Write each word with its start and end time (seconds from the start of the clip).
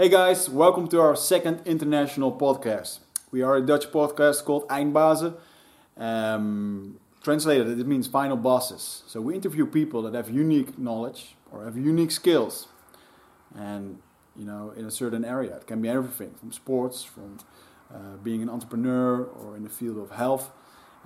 Hey 0.00 0.08
guys, 0.08 0.48
welcome 0.48 0.86
to 0.90 1.00
our 1.00 1.16
second 1.16 1.62
international 1.66 2.30
podcast. 2.30 3.00
We 3.32 3.42
are 3.42 3.56
a 3.56 3.60
Dutch 3.60 3.90
podcast 3.90 4.44
called 4.44 4.68
Eindbazen. 4.68 5.34
Um, 5.96 7.00
translated, 7.20 7.80
it 7.80 7.84
means 7.84 8.06
final 8.06 8.36
bosses. 8.36 9.02
So 9.08 9.20
we 9.20 9.34
interview 9.34 9.66
people 9.66 10.02
that 10.02 10.14
have 10.14 10.30
unique 10.30 10.78
knowledge 10.78 11.34
or 11.50 11.64
have 11.64 11.76
unique 11.76 12.12
skills, 12.12 12.68
and 13.56 13.98
you 14.36 14.44
know, 14.44 14.72
in 14.76 14.84
a 14.84 14.90
certain 14.92 15.24
area. 15.24 15.56
It 15.56 15.66
can 15.66 15.82
be 15.82 15.88
everything 15.88 16.32
from 16.38 16.52
sports, 16.52 17.02
from 17.02 17.38
uh, 17.92 18.18
being 18.22 18.40
an 18.40 18.48
entrepreneur, 18.48 19.24
or 19.24 19.56
in 19.56 19.64
the 19.64 19.68
field 19.68 19.98
of 19.98 20.12
health. 20.12 20.52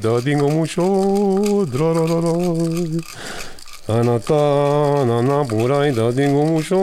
puraita, 0.03 0.25
tengo 0.25 0.49
mucho. 0.51 1.67
Anata, 3.89 5.05
nana 5.07 5.45
puraita, 5.45 6.13
tengo 6.15 6.45
mucho. 6.45 6.79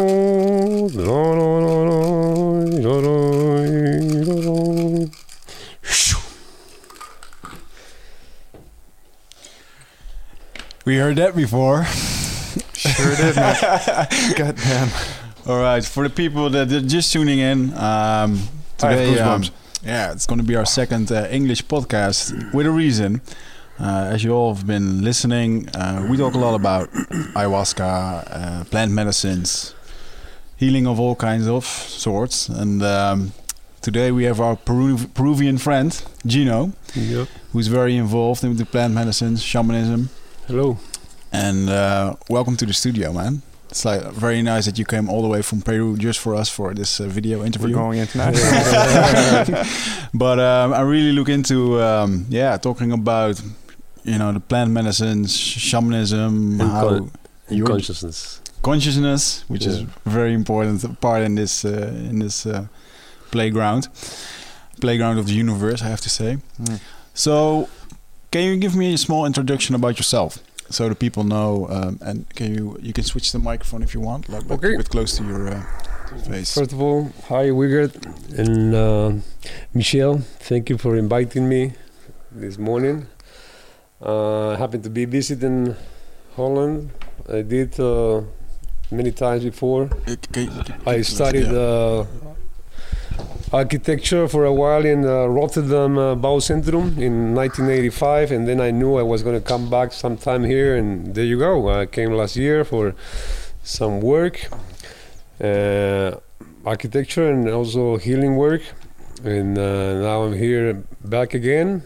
We 10.85 10.97
heard 10.97 11.17
that 11.17 11.35
before. 11.35 11.85
Sure 12.73 13.15
did, 13.15 13.35
man. 13.35 13.55
God 14.35 14.55
damn. 14.55 14.89
All 15.45 15.61
right, 15.61 15.83
for 15.83 16.03
the 16.03 16.09
people 16.09 16.49
that 16.51 16.71
are 16.71 16.81
just 16.81 17.13
tuning 17.13 17.39
in, 17.39 17.73
um, 17.75 18.39
today, 18.77 19.19
um, 19.19 19.41
goosebumps. 19.41 19.58
Yeah, 19.99 20.11
it's 20.13 20.25
going 20.25 20.39
to 20.39 20.45
be 20.45 20.55
our 20.55 20.65
second 20.65 21.11
uh, 21.11 21.27
English 21.29 21.61
podcast 21.65 22.31
with 22.53 22.65
a 22.65 22.71
reason. 22.71 23.19
Uh, 23.79 24.13
as 24.13 24.23
you 24.23 24.31
all 24.31 24.53
have 24.55 24.65
been 24.65 25.03
listening, 25.03 25.67
uh, 25.75 26.05
we 26.09 26.15
talk 26.17 26.33
a 26.35 26.37
lot 26.37 26.55
about 26.55 26.89
ayahuasca, 27.35 27.81
uh, 27.83 28.63
plant 28.71 28.91
medicines, 28.93 29.75
healing 30.57 30.87
of 30.87 30.99
all 30.99 31.15
kinds 31.15 31.47
of 31.47 31.65
sorts, 31.65 32.47
and 32.49 32.81
um, 32.83 33.31
today 33.81 34.09
we 34.11 34.23
have 34.23 34.39
our 34.39 34.55
Peru- 34.55 35.07
Peruvian 35.13 35.57
friend 35.57 35.91
Gino, 36.25 36.71
Yep. 36.95 37.27
who's 37.51 37.67
very 37.67 37.95
involved 37.97 38.43
in 38.43 38.55
the 38.55 38.65
plant 38.65 38.93
medicines, 38.93 39.41
shamanism, 39.43 40.09
Hello. 40.47 40.77
and 41.31 41.69
uh, 41.69 42.15
welcome 42.29 42.55
to 42.57 42.65
the 42.65 42.73
studio, 42.73 43.11
man. 43.13 43.41
It's 43.69 43.85
like 43.85 44.01
very 44.13 44.41
nice 44.41 44.65
that 44.65 44.79
you 44.79 44.85
came 44.85 45.09
all 45.09 45.21
the 45.21 45.27
way 45.27 45.41
from 45.43 45.61
Peru 45.61 45.95
just 45.97 46.19
for 46.19 46.33
us 46.35 46.49
for 46.49 46.73
this 46.73 46.99
uh, 46.99 47.05
video 47.05 47.39
We're 47.39 47.45
interview. 47.45 47.73
going 47.75 47.99
international. 47.99 49.63
but 50.13 50.39
um, 50.39 50.73
I 50.73 50.81
really 50.81 51.11
look 51.11 51.29
into 51.29 51.79
um, 51.81 52.25
yeah 52.29 52.57
talking 52.57 52.91
about 52.91 53.39
you 54.03 54.17
know 54.17 54.31
the 54.33 54.39
plant 54.39 54.71
medicines, 54.71 55.37
shamanism, 55.37 56.59
And 56.59 56.71
how 56.71 56.89
con- 56.89 57.11
consciousness. 57.65 58.41
consciousness, 58.63 59.43
which 59.47 59.65
is 59.67 59.77
Yeah. 59.77 59.87
a 60.05 60.09
very 60.09 60.33
important 60.33 60.99
part 60.99 61.21
in 61.23 61.35
this 61.35 61.63
uh, 61.63 61.93
in 62.09 62.19
this 62.19 62.45
uh, 62.45 62.65
playground, 63.31 63.87
playground 64.81 65.19
of 65.19 65.25
the 65.27 65.33
universe. 65.33 65.83
I 65.83 65.89
have 65.89 66.01
to 66.01 66.09
say. 66.09 66.37
Mm. 66.61 66.79
So, 67.13 67.67
can 68.31 68.41
you 68.43 68.57
give 68.57 68.75
me 68.75 68.93
a 68.93 68.97
small 68.97 69.25
introduction 69.27 69.75
about 69.75 69.97
yourself? 69.99 70.39
So 70.69 70.87
the 70.87 70.95
people 70.95 71.23
know, 71.23 71.67
um, 71.69 71.97
and 72.01 72.25
can 72.35 72.53
you 72.53 72.77
you 72.81 72.93
can 72.93 73.03
switch 73.03 73.31
the 73.31 73.39
microphone 73.39 73.81
if 73.83 73.93
you 73.95 74.01
want, 74.01 74.29
like 74.29 74.47
but 74.47 74.55
Okay. 74.55 74.71
keep 74.71 74.79
it 74.85 74.89
close 74.89 75.17
to 75.17 75.23
your 75.23 75.47
uh, 75.49 75.63
face. 76.29 76.53
First 76.53 76.73
of 76.73 76.79
all, 76.81 77.09
hi 77.27 77.49
Wigert 77.51 77.95
and 78.37 78.75
uh, 78.75 79.11
Michelle. 79.73 80.19
Thank 80.49 80.69
you 80.69 80.77
for 80.77 80.95
inviting 80.95 81.49
me 81.49 81.73
this 82.31 82.57
morning. 82.57 83.07
Uh, 84.01 84.49
I 84.51 84.57
happen 84.57 84.81
to 84.83 84.89
be 84.89 85.05
visiting 85.05 85.75
Holland. 86.35 86.91
I 87.27 87.41
did 87.41 87.79
uh, 87.79 88.21
many 88.91 89.11
times 89.11 89.43
before. 89.43 89.89
Uh, 90.07 90.15
can 90.31 90.43
you- 90.45 90.63
I 90.85 91.01
studied 91.01 91.47
Yeah. 91.51 92.05
Architecture 93.51 94.27
for 94.27 94.45
a 94.45 94.53
while 94.53 94.85
in 94.85 95.05
uh, 95.05 95.25
Rotterdam 95.25 95.97
uh, 95.97 96.15
Bouwcentrum 96.15 96.97
in 96.97 97.33
1985, 97.33 98.31
and 98.31 98.47
then 98.47 98.61
I 98.61 98.71
knew 98.71 98.97
I 98.97 99.03
was 99.03 99.23
going 99.23 99.35
to 99.35 99.45
come 99.45 99.69
back 99.69 99.91
sometime 99.91 100.43
here, 100.43 100.75
and 100.75 101.15
there 101.15 101.25
you 101.25 101.39
go. 101.39 101.69
I 101.69 101.85
came 101.85 102.11
last 102.11 102.35
year 102.35 102.63
for 102.63 102.95
some 103.63 104.01
work, 104.01 104.49
uh, 105.41 106.11
architecture, 106.65 107.29
and 107.29 107.49
also 107.49 107.97
healing 107.97 108.35
work, 108.35 108.61
and 109.23 109.57
uh, 109.57 110.01
now 110.01 110.23
I'm 110.23 110.33
here 110.33 110.83
back 111.03 111.33
again. 111.33 111.83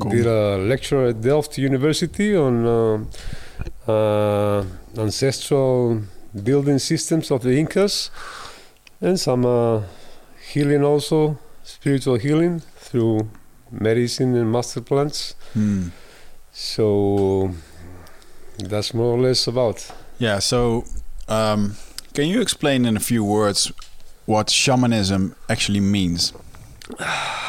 Cool. 0.00 0.10
Did 0.10 0.26
a 0.26 0.56
lecture 0.56 1.06
at 1.06 1.20
Delft 1.20 1.58
University 1.58 2.34
on 2.34 2.66
uh, 2.66 3.90
uh, 3.90 4.64
ancestral 4.96 6.02
building 6.42 6.78
systems 6.78 7.30
of 7.30 7.42
the 7.42 7.50
Incas, 7.50 8.10
and 9.00 9.20
some 9.20 9.44
uh, 9.44 9.82
healing 10.52 10.84
also, 10.84 11.38
spiritual 11.62 12.16
healing 12.16 12.60
through 12.76 13.28
medicine 13.70 14.34
and 14.36 14.50
master 14.50 14.80
plants. 14.80 15.34
Hmm. 15.54 15.88
So 16.52 17.52
that's 18.58 18.92
more 18.92 19.14
or 19.14 19.18
less 19.18 19.46
about. 19.46 19.90
Yeah. 20.18 20.40
So, 20.40 20.84
um, 21.28 21.76
can 22.14 22.26
you 22.26 22.40
explain 22.40 22.84
in 22.84 22.96
a 22.96 23.00
few 23.00 23.24
words 23.24 23.72
what 24.26 24.50
shamanism 24.50 25.34
actually 25.48 25.80
means? 25.80 26.32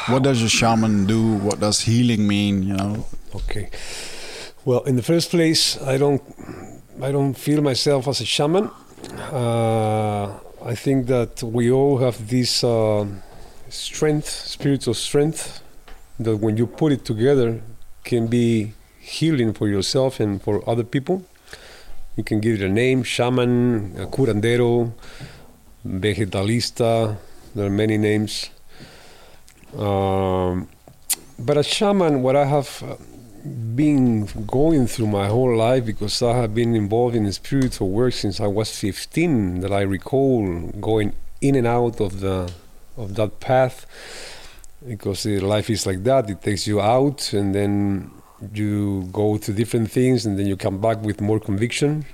What 0.06 0.22
does 0.22 0.42
a 0.42 0.48
shaman 0.48 1.06
do? 1.06 1.36
What 1.38 1.58
does 1.60 1.80
healing 1.80 2.28
mean? 2.28 2.62
You 2.62 2.74
know. 2.74 3.06
Okay. 3.34 3.70
Well, 4.64 4.82
in 4.84 4.94
the 4.94 5.02
first 5.02 5.30
place, 5.30 5.80
I 5.82 5.98
don't, 5.98 6.22
I 7.02 7.10
don't 7.10 7.34
feel 7.34 7.60
myself 7.62 8.06
as 8.06 8.20
a 8.20 8.24
shaman. 8.24 8.70
Uh, 9.32 10.38
I 10.64 10.76
think 10.76 11.06
that 11.08 11.42
we 11.42 11.72
all 11.72 11.98
have 11.98 12.28
this 12.28 12.62
uh, 12.62 13.04
strength, 13.68 14.28
spiritual 14.28 14.94
strength, 14.94 15.60
that 16.20 16.36
when 16.36 16.56
you 16.56 16.68
put 16.68 16.92
it 16.92 17.04
together, 17.04 17.60
can 18.04 18.28
be 18.28 18.72
healing 19.00 19.52
for 19.52 19.68
yourself 19.68 20.20
and 20.20 20.40
for 20.40 20.62
other 20.68 20.84
people. 20.84 21.24
You 22.16 22.22
can 22.22 22.40
give 22.40 22.60
it 22.60 22.64
a 22.64 22.68
name: 22.68 23.02
shaman, 23.02 23.96
a 23.98 24.06
curandero, 24.06 24.92
vegetalista. 25.84 27.16
There 27.56 27.66
are 27.66 27.70
many 27.70 27.98
names. 27.98 28.50
Um, 29.76 30.68
but 31.38 31.58
a 31.58 31.62
shaman, 31.64 32.22
what 32.22 32.36
I 32.36 32.44
have 32.44 32.98
been 33.44 34.26
going 34.46 34.86
through 34.86 35.08
my 35.08 35.28
whole 35.28 35.56
life, 35.56 35.84
because 35.84 36.22
I 36.22 36.36
have 36.36 36.54
been 36.54 36.74
involved 36.74 37.14
in 37.16 37.30
spiritual 37.32 37.90
work 37.90 38.12
since 38.14 38.40
I 38.40 38.46
was 38.46 38.76
15, 38.78 39.60
that 39.60 39.72
I 39.72 39.82
recall 39.82 40.70
going 40.80 41.14
in 41.40 41.54
and 41.56 41.66
out 41.66 42.00
of 42.00 42.20
the 42.20 42.52
of 42.96 43.14
that 43.14 43.40
path, 43.40 43.86
because 44.86 45.26
uh, 45.26 45.40
life 45.40 45.70
is 45.70 45.86
like 45.86 46.04
that. 46.04 46.28
It 46.28 46.42
takes 46.42 46.66
you 46.66 46.80
out, 46.80 47.32
and 47.32 47.54
then 47.54 48.10
you 48.54 49.08
go 49.12 49.38
to 49.38 49.52
different 49.52 49.90
things, 49.90 50.26
and 50.26 50.38
then 50.38 50.46
you 50.46 50.56
come 50.56 50.78
back 50.80 51.02
with 51.02 51.20
more 51.20 51.40
conviction. 51.40 52.04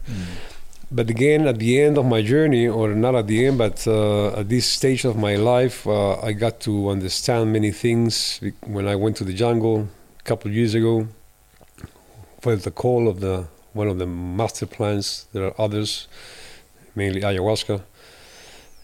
But 0.91 1.11
again, 1.11 1.47
at 1.47 1.59
the 1.59 1.83
end 1.83 1.99
of 1.99 2.07
my 2.07 2.23
journey, 2.23 2.67
or 2.67 2.95
not 2.95 3.15
at 3.15 3.27
the 3.27 3.45
end, 3.47 3.59
but 3.59 3.87
uh, 3.87 4.41
at 4.41 4.49
this 4.49 4.67
stage 4.67 5.05
of 5.05 5.17
my 5.17 5.37
life, 5.37 5.87
uh, 5.87 6.19
I 6.21 6.33
got 6.33 6.61
to 6.61 6.89
understand 6.89 7.53
many 7.53 7.73
things 7.73 8.41
when 8.65 8.89
I 8.89 8.97
went 8.97 9.17
to 9.19 9.25
the 9.25 9.35
jungle 9.35 9.89
a 10.19 10.23
couple 10.23 10.51
of 10.51 10.55
years 10.57 10.75
ago. 10.75 11.09
Felt 12.41 12.63
the 12.63 12.71
call 12.71 13.09
of 13.09 13.21
the 13.21 13.47
one 13.73 13.89
of 13.89 13.99
the 13.99 14.07
master 14.07 14.67
plants. 14.67 15.27
There 15.33 15.45
are 15.45 15.55
others, 15.59 16.09
mainly 16.95 17.21
ayahuasca, 17.21 17.83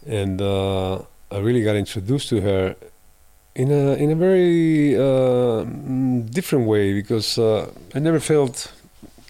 and 0.06 0.40
uh, 0.42 0.96
I 1.30 1.38
really 1.38 1.62
got 1.62 1.76
introduced 1.76 2.28
to 2.30 2.40
her 2.40 2.76
in 3.54 3.70
a 3.70 3.94
in 3.94 4.11
a 4.11 4.14
very 4.14 4.96
uh, 4.96 5.64
different 6.30 6.66
way 6.66 6.92
because 6.92 7.38
uh, 7.38 7.70
I 7.94 7.99
never 8.00 8.20
felt 8.20 8.73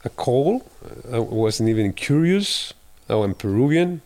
a 0.05 0.11
call. 0.11 0.65
I 1.13 1.19
wasn't 1.19 1.69
even 1.69 1.93
curious. 1.93 2.73
Oh, 3.09 3.23
I'm 3.23 3.35
Peruvian. 3.35 4.01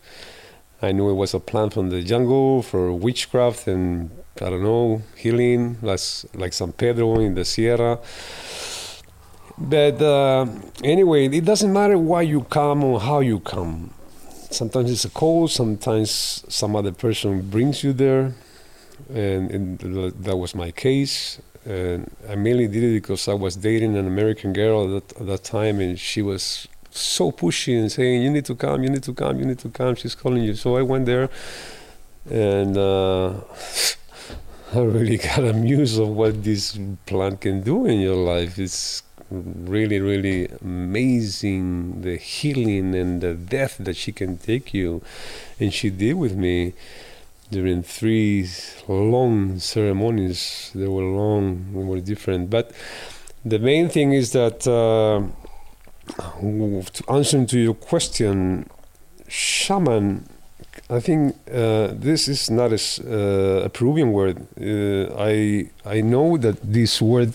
I 0.83 0.93
knew 0.93 1.11
it 1.11 1.15
was 1.15 1.35
a 1.35 1.41
plant 1.41 1.75
from 1.75 1.91
the 1.91 2.03
jungle 2.03 2.63
for 2.63 2.93
witchcraft 2.93 3.67
and 3.67 4.11
I 4.41 4.51
don't 4.51 4.63
know 4.63 5.03
healing, 5.17 5.79
like 5.83 6.01
like 6.35 6.53
San 6.53 6.73
Pedro 6.73 7.19
in 7.21 7.35
the 7.35 7.45
Sierra. 7.45 7.99
But 9.61 10.01
uh, 10.01 10.47
anyway, 10.85 11.27
it 11.27 11.45
doesn't 11.45 11.73
matter 11.73 11.99
why 11.99 12.23
you 12.23 12.43
come 12.43 12.85
or 12.85 13.01
how 13.01 13.21
you 13.21 13.41
come. 13.41 13.93
Sometimes 14.51 14.91
it's 14.91 15.05
a 15.05 15.11
call. 15.11 15.49
Sometimes 15.49 16.45
some 16.49 16.77
other 16.77 16.93
person 16.93 17.43
brings 17.51 17.83
you 17.83 17.93
there, 17.93 18.35
and, 19.13 19.51
and 19.51 19.79
that 19.81 20.37
was 20.37 20.55
my 20.55 20.71
case. 20.71 21.41
And 21.65 22.11
I 22.29 22.37
mainly 22.37 22.69
did 22.69 22.85
it 22.85 22.95
because 23.03 23.27
I 23.27 23.35
was 23.35 23.57
dating 23.57 23.97
an 23.97 24.07
American 24.07 24.53
girl 24.53 24.97
at 24.97 25.09
that, 25.09 25.21
at 25.21 25.27
that 25.27 25.45
time, 25.45 25.81
and 25.81 25.99
she 25.99 26.23
was 26.23 26.69
so 26.91 27.33
pushy 27.33 27.79
and 27.79 27.91
saying, 27.91 28.23
"You 28.23 28.31
need 28.31 28.45
to 28.47 28.55
come, 28.55 28.85
you 28.85 28.91
need 28.91 29.03
to 29.03 29.13
come, 29.13 29.41
you 29.41 29.45
need 29.45 29.59
to 29.59 29.69
come." 29.69 29.97
She's 29.97 30.15
calling 30.15 30.45
you. 30.45 30.55
So 30.55 30.77
I 30.77 30.83
went 30.83 31.07
there, 31.07 31.29
and 32.31 32.79
uh, 32.79 33.41
I 34.73 34.81
really 34.81 35.19
got 35.19 35.39
amused 35.55 36.01
of 36.01 36.09
what 36.09 36.45
this 36.45 36.79
plant 37.07 37.41
can 37.41 37.63
do 37.63 37.87
in 37.87 38.01
your 38.01 38.17
life. 38.17 38.59
It's 38.59 39.03
really, 39.31 40.01
really 40.01 40.49
amazing 40.63 42.03
the 42.03 42.17
healing 42.17 42.95
and 42.95 43.21
the 43.21 43.35
depth 43.35 43.79
that 43.79 43.97
she 43.97 44.13
can 44.13 44.39
take 44.39 44.73
you, 44.73 45.03
and 45.61 45.73
she 45.73 45.91
did 45.91 46.15
with 46.15 46.37
me. 46.37 46.75
during 47.51 47.83
three 47.83 48.49
long 48.89 49.59
ceremonies. 49.59 50.71
They 50.75 50.87
were 50.89 51.03
long, 51.03 51.73
they 51.73 51.83
were 51.83 52.01
different. 52.01 52.51
But 52.51 52.73
the 53.45 53.59
main 53.59 53.89
thing 53.89 54.13
is 54.13 54.33
that, 54.33 54.67
uh, 54.67 55.23
to 56.41 57.13
answer 57.13 57.45
to 57.45 57.59
your 57.59 57.75
question, 57.75 58.69
shaman 59.29 60.29
I 60.91 61.01
think 61.01 61.37
uh, 61.53 61.89
this 61.93 62.29
is 62.29 62.51
not 62.51 62.73
a, 62.73 62.81
uh, 63.05 63.67
a 63.67 63.69
Peruvian 63.69 64.11
word. 64.13 64.47
Uh, 64.59 65.15
I 65.19 65.69
I 65.85 66.01
know 66.01 66.39
that 66.39 66.57
this 66.63 67.03
word 67.03 67.35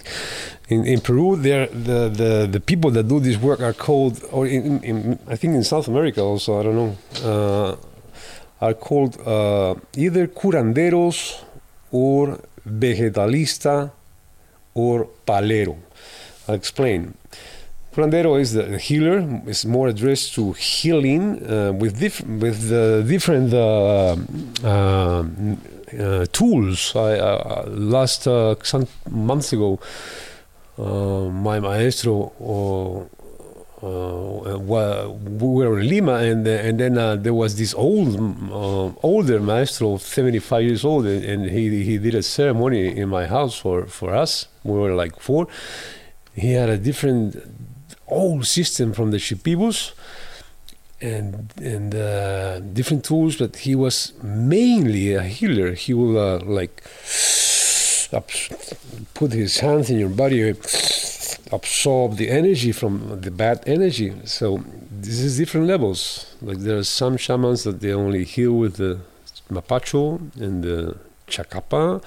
in, 0.70 0.86
in 0.86 1.02
Peru, 1.02 1.36
there 1.36 1.68
the, 1.68 2.10
the 2.10 2.48
the 2.52 2.60
people 2.60 2.90
that 2.92 3.08
do 3.08 3.20
this 3.20 3.38
work 3.38 3.62
are 3.62 3.74
called, 3.74 4.24
or 4.32 4.48
in, 4.48 4.82
in 4.84 5.20
I 5.28 5.36
think 5.36 5.54
in 5.54 5.64
South 5.64 5.88
America 5.88 6.22
also. 6.22 6.60
I 6.60 6.64
don't 6.64 6.76
know. 6.76 6.98
Uh, 7.24 7.76
are 8.60 8.74
called 8.74 9.20
uh, 9.28 9.76
either 9.98 10.26
curanderos 10.28 11.44
or 11.92 12.40
vegetalista 12.66 13.92
or 14.74 15.08
palero. 15.28 15.76
I'll 16.48 16.56
explain. 16.56 17.14
Curandero 17.94 18.40
is 18.42 18.54
the 18.54 18.80
healer. 18.80 19.42
is 19.46 19.66
more 19.68 19.88
addressed 19.88 20.34
to 20.34 20.54
healing 20.54 21.24
uh, 21.46 21.72
with 21.74 22.00
diff- 22.00 22.26
with 22.26 22.72
uh, 22.72 23.02
different 23.04 23.54
uh, 23.54 24.16
uh, 24.64 25.24
uh 26.00 26.26
tools. 26.32 26.96
I, 26.96 27.20
uh, 27.20 27.66
last 27.68 28.24
some 28.24 28.88
months 29.12 29.54
ago, 29.54 29.80
my 30.78 31.60
maestro. 31.60 32.32
we 33.84 35.50
were 35.60 35.80
in 35.80 35.88
Lima, 35.88 36.16
and 36.30 36.48
and 36.48 36.80
then 36.80 36.96
there 37.22 37.36
was 37.36 37.58
this 37.58 37.76
old, 37.76 38.18
older 39.04 39.40
maestro, 39.40 39.98
seventy-five 39.98 40.64
years 40.64 40.84
old, 40.84 41.06
and 41.06 41.46
he 41.46 41.84
he 41.84 42.00
did 42.00 42.16
a 42.16 42.24
ceremony 42.24 42.98
in 43.02 43.08
my 43.10 43.28
house 43.28 43.56
for 43.56 43.86
for 43.86 44.16
us. 44.16 44.48
We 44.64 44.80
were 44.80 44.96
like 44.96 45.20
four. 45.20 45.48
He 46.36 46.54
had 46.54 46.70
a 46.70 46.80
different 46.80 47.36
old 48.14 48.46
system 48.46 48.94
from 48.94 49.12
the 49.12 49.18
Shipibos 49.18 49.94
and 51.02 51.54
and 51.62 51.94
uh, 51.94 52.60
different 52.60 53.04
tools, 53.04 53.36
but 53.36 53.58
he 53.58 53.76
was 53.76 54.14
mainly 54.24 55.14
a 55.14 55.24
healer. 55.24 55.74
He 55.74 55.94
will 55.94 56.18
uh, 56.18 56.40
like 56.40 56.84
put 59.14 59.34
his 59.34 59.60
hands 59.60 59.90
in 59.90 60.00
your 60.00 60.10
body, 60.10 60.56
absorb 61.52 62.18
the 62.18 62.30
energy 62.30 62.72
from 62.72 63.22
the 63.22 63.32
bad 63.32 63.64
energy. 63.66 64.14
So 64.26 64.64
this 64.92 65.20
is 65.20 65.38
different 65.38 65.68
levels. 65.68 66.36
Like 66.42 66.60
there 66.60 66.78
are 66.78 66.84
some 66.84 67.18
shamans 67.18 67.64
that 67.64 67.82
they 67.82 67.92
only 67.92 68.24
heal 68.24 68.54
with 68.54 68.76
the 68.78 69.00
mapacho 69.50 70.20
and 70.40 70.64
the 70.64 70.98
chacapa 71.28 72.04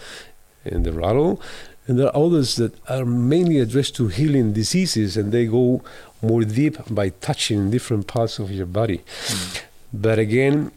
and 0.65 0.85
the 0.85 0.93
rattle, 0.93 1.41
and 1.87 1.99
there 1.99 2.09
are 2.09 2.17
others 2.17 2.57
that 2.57 2.75
are 2.89 3.05
mainly 3.05 3.59
addressed 3.59 3.95
to 3.97 4.09
healing 4.09 4.53
diseases 4.53 5.17
and 5.17 5.31
they 5.33 5.47
go 5.47 5.83
more 6.21 6.43
deep 6.43 6.77
by 6.91 7.11
touching 7.11 7.71
different 7.71 8.07
parts 8.07 8.39
of 8.39 8.51
your 8.51 8.67
body. 8.67 8.99
Mm. 8.99 9.63
But 9.93 10.19
again, 10.19 10.73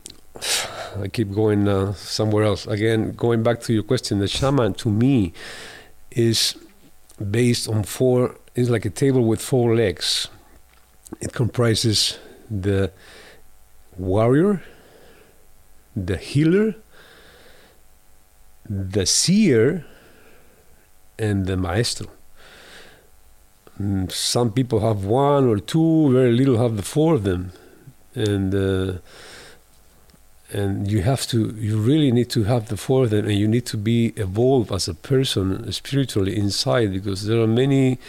I 1.01 1.07
keep 1.07 1.31
going 1.31 1.67
uh, 1.67 1.93
somewhere 1.93 2.43
else. 2.43 2.67
Again, 2.67 3.13
going 3.13 3.43
back 3.43 3.61
to 3.61 3.73
your 3.73 3.83
question, 3.83 4.19
the 4.19 4.27
shaman 4.27 4.73
to 4.75 4.89
me 4.89 5.33
is 6.11 6.55
based 7.31 7.67
on 7.67 7.83
four, 7.83 8.35
is 8.55 8.69
like 8.69 8.85
a 8.85 8.89
table 8.89 9.25
with 9.25 9.41
four 9.41 9.75
legs. 9.75 10.27
It 11.21 11.33
comprises 11.33 12.19
the 12.49 12.91
warrior, 13.97 14.63
the 15.95 16.17
healer, 16.17 16.75
the 18.69 19.05
seer, 19.05 19.85
and 21.19 21.45
the 21.45 21.57
maestro. 21.57 22.07
Some 24.09 24.51
people 24.51 24.79
have 24.79 25.05
one 25.05 25.47
or 25.47 25.59
two, 25.59 26.11
very 26.11 26.33
little 26.33 26.57
have 26.57 26.75
the 26.75 26.83
four 26.83 27.13
of 27.13 27.23
them, 27.23 27.51
and 28.15 28.53
uh, 28.53 28.99
and 30.51 30.91
you 30.91 31.03
have 31.03 31.27
to, 31.27 31.55
you 31.59 31.77
really 31.77 32.11
need 32.11 32.29
to 32.31 32.43
have 32.43 32.69
the 32.69 32.77
four 32.77 33.03
of 33.03 33.09
them, 33.11 33.25
and 33.25 33.37
you 33.37 33.47
need 33.47 33.65
to 33.67 33.77
be 33.77 34.13
evolved 34.15 34.71
as 34.71 34.87
a 34.87 34.95
person 34.95 35.71
spiritually 35.71 36.35
inside, 36.35 36.91
because 36.91 37.27
there 37.27 37.39
are 37.39 37.47
many 37.47 37.99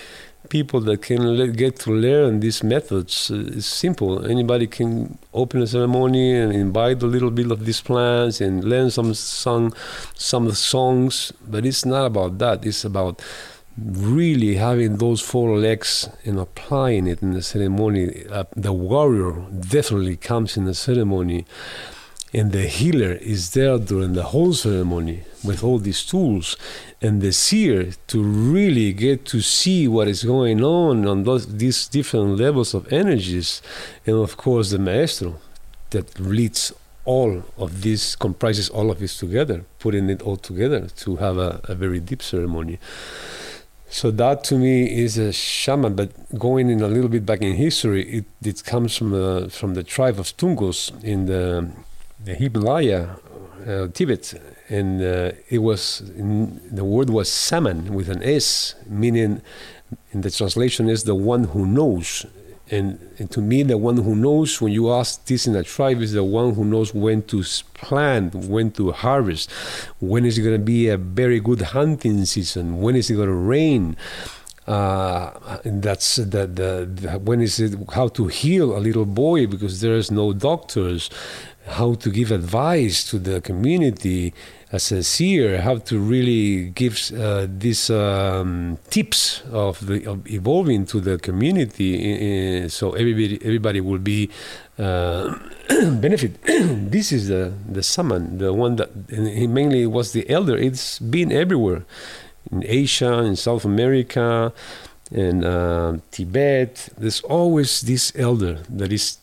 people 0.48 0.80
that 0.80 1.02
can 1.02 1.52
get 1.52 1.78
to 1.80 1.92
learn 1.92 2.40
these 2.40 2.62
methods. 2.62 3.30
Uh, 3.30 3.44
it's 3.56 3.66
simple. 3.66 4.24
Anybody 4.24 4.66
can 4.66 5.18
open 5.32 5.62
a 5.62 5.66
ceremony 5.66 6.34
and 6.34 6.52
invite 6.52 7.02
a 7.02 7.06
little 7.06 7.30
bit 7.30 7.50
of 7.50 7.64
these 7.64 7.80
plants 7.80 8.40
and 8.40 8.64
learn 8.64 8.90
some 8.90 9.14
song, 9.14 9.74
some 10.14 10.50
songs. 10.52 11.32
But 11.46 11.66
it's 11.66 11.84
not 11.84 12.06
about 12.06 12.38
that. 12.38 12.64
It's 12.64 12.84
about 12.84 13.22
really 13.76 14.56
having 14.56 14.96
those 14.96 15.20
four 15.20 15.58
legs 15.58 16.08
and 16.24 16.38
applying 16.38 17.06
it 17.06 17.22
in 17.22 17.32
the 17.32 17.42
ceremony. 17.42 18.24
Uh, 18.30 18.44
the 18.56 18.72
warrior 18.72 19.32
definitely 19.60 20.16
comes 20.16 20.56
in 20.56 20.64
the 20.64 20.74
ceremony 20.74 21.46
and 22.32 22.52
the 22.52 22.62
healer 22.62 23.12
is 23.12 23.50
there 23.52 23.78
during 23.78 24.12
the 24.12 24.22
whole 24.24 24.52
ceremony 24.52 25.22
with 25.44 25.64
all 25.64 25.78
these 25.78 26.04
tools 26.04 26.56
and 27.00 27.20
the 27.20 27.32
seer 27.32 27.92
to 28.06 28.22
really 28.22 28.92
get 28.92 29.24
to 29.24 29.40
see 29.40 29.88
what 29.88 30.08
is 30.08 30.22
going 30.22 30.62
on 30.62 31.06
on 31.06 31.24
those 31.24 31.46
these 31.56 31.88
different 31.88 32.36
levels 32.38 32.74
of 32.74 32.92
energies. 32.92 33.62
And 34.06 34.16
of 34.16 34.36
course 34.36 34.70
the 34.70 34.78
maestro 34.78 35.36
that 35.90 36.18
leads 36.20 36.72
all 37.04 37.42
of 37.56 37.82
this 37.82 38.14
comprises 38.14 38.68
all 38.68 38.90
of 38.90 38.98
this 38.98 39.18
together 39.18 39.64
putting 39.78 40.10
it 40.10 40.22
all 40.22 40.36
together 40.36 40.86
to 40.88 41.16
have 41.16 41.38
a, 41.38 41.60
a 41.64 41.74
very 41.74 42.00
deep 42.00 42.22
ceremony. 42.22 42.78
So 43.92 44.12
that 44.12 44.44
to 44.44 44.56
me 44.56 45.02
is 45.02 45.18
a 45.18 45.32
shaman, 45.32 45.96
but 45.96 46.10
going 46.38 46.70
in 46.70 46.80
a 46.80 46.86
little 46.86 47.08
bit 47.08 47.26
back 47.26 47.42
in 47.42 47.56
history, 47.56 48.08
it, 48.18 48.24
it 48.40 48.62
comes 48.64 48.96
from 48.96 49.10
the, 49.10 49.50
from 49.50 49.74
the 49.74 49.82
tribe 49.82 50.20
of 50.20 50.36
Tungus 50.36 50.92
in 51.02 51.26
the 51.26 51.72
the 52.24 52.34
Himalaya, 52.34 53.16
uh, 53.66 53.88
Tibet, 53.88 54.34
and 54.70 55.02
uh, 55.02 55.32
it 55.48 55.58
was 55.58 56.00
in, 56.16 56.60
the 56.74 56.84
word 56.84 57.10
was 57.10 57.28
saman 57.28 57.92
with 57.92 58.08
an 58.08 58.22
S, 58.22 58.76
meaning 58.86 59.42
in 60.12 60.20
the 60.20 60.30
translation 60.30 60.88
is 60.88 61.04
the 61.04 61.14
one 61.14 61.44
who 61.44 61.66
knows. 61.66 62.24
And, 62.70 63.00
and, 63.18 63.28
to 63.32 63.40
me, 63.40 63.64
the 63.64 63.76
one 63.76 63.96
who 63.96 64.14
knows, 64.14 64.60
when 64.60 64.72
you 64.72 64.92
ask 64.92 65.24
this 65.24 65.48
in 65.48 65.56
a 65.56 65.64
tribe, 65.64 66.00
is 66.00 66.12
the 66.12 66.22
one 66.22 66.54
who 66.54 66.64
knows 66.64 66.94
when 66.94 67.22
to 67.22 67.42
plant, 67.74 68.32
when 68.32 68.70
to 68.72 68.92
harvest, 68.92 69.50
when 69.98 70.24
is 70.24 70.38
it 70.38 70.42
going 70.42 70.54
to 70.54 70.64
be 70.64 70.88
a 70.88 70.96
very 70.96 71.40
good 71.40 71.62
hunting 71.62 72.24
season, 72.24 72.80
when 72.80 72.94
is 72.94 73.10
it 73.10 73.16
going 73.16 73.26
to 73.26 73.34
rain. 73.34 73.96
Uh, 74.68 75.58
that's 75.64 76.14
the, 76.16 76.46
the, 76.46 76.88
the, 76.94 77.18
when 77.18 77.40
is 77.40 77.58
it 77.58 77.76
how 77.92 78.06
to 78.06 78.28
heal 78.28 78.76
a 78.76 78.78
little 78.78 79.06
boy 79.06 79.44
because 79.44 79.80
there 79.80 79.96
is 79.96 80.12
no 80.12 80.32
doctors 80.32 81.10
how 81.66 81.94
to 81.94 82.08
give 82.08 82.30
advice 82.30 83.08
to 83.10 83.18
the 83.18 83.40
community 83.40 84.32
seer, 84.78 85.60
how 85.60 85.78
to 85.78 85.98
really 85.98 86.70
give 86.70 87.10
uh, 87.12 87.46
these 87.48 87.90
um, 87.90 88.78
tips 88.88 89.42
of, 89.50 89.84
the, 89.86 90.06
of 90.06 90.26
evolving 90.30 90.86
to 90.86 91.00
the 91.00 91.18
community, 91.18 92.68
so 92.68 92.92
everybody 92.92 93.40
everybody 93.44 93.80
will 93.80 93.98
be 93.98 94.30
uh, 94.78 95.34
benefit. 96.00 96.40
this 96.44 97.10
is 97.10 97.28
the 97.28 97.52
the 97.68 97.82
shaman, 97.82 98.38
the 98.38 98.52
one 98.52 98.76
that 98.76 98.90
he 99.10 99.46
mainly 99.46 99.86
was 99.86 100.12
the 100.12 100.28
elder. 100.30 100.56
It's 100.56 101.00
been 101.00 101.32
everywhere, 101.32 101.84
in 102.52 102.64
Asia, 102.64 103.24
in 103.24 103.34
South 103.34 103.64
America, 103.64 104.52
in 105.10 105.44
uh, 105.44 105.98
Tibet. 106.12 106.90
There's 106.96 107.20
always 107.22 107.80
this 107.80 108.12
elder 108.14 108.60
that 108.68 108.92
is 108.92 109.18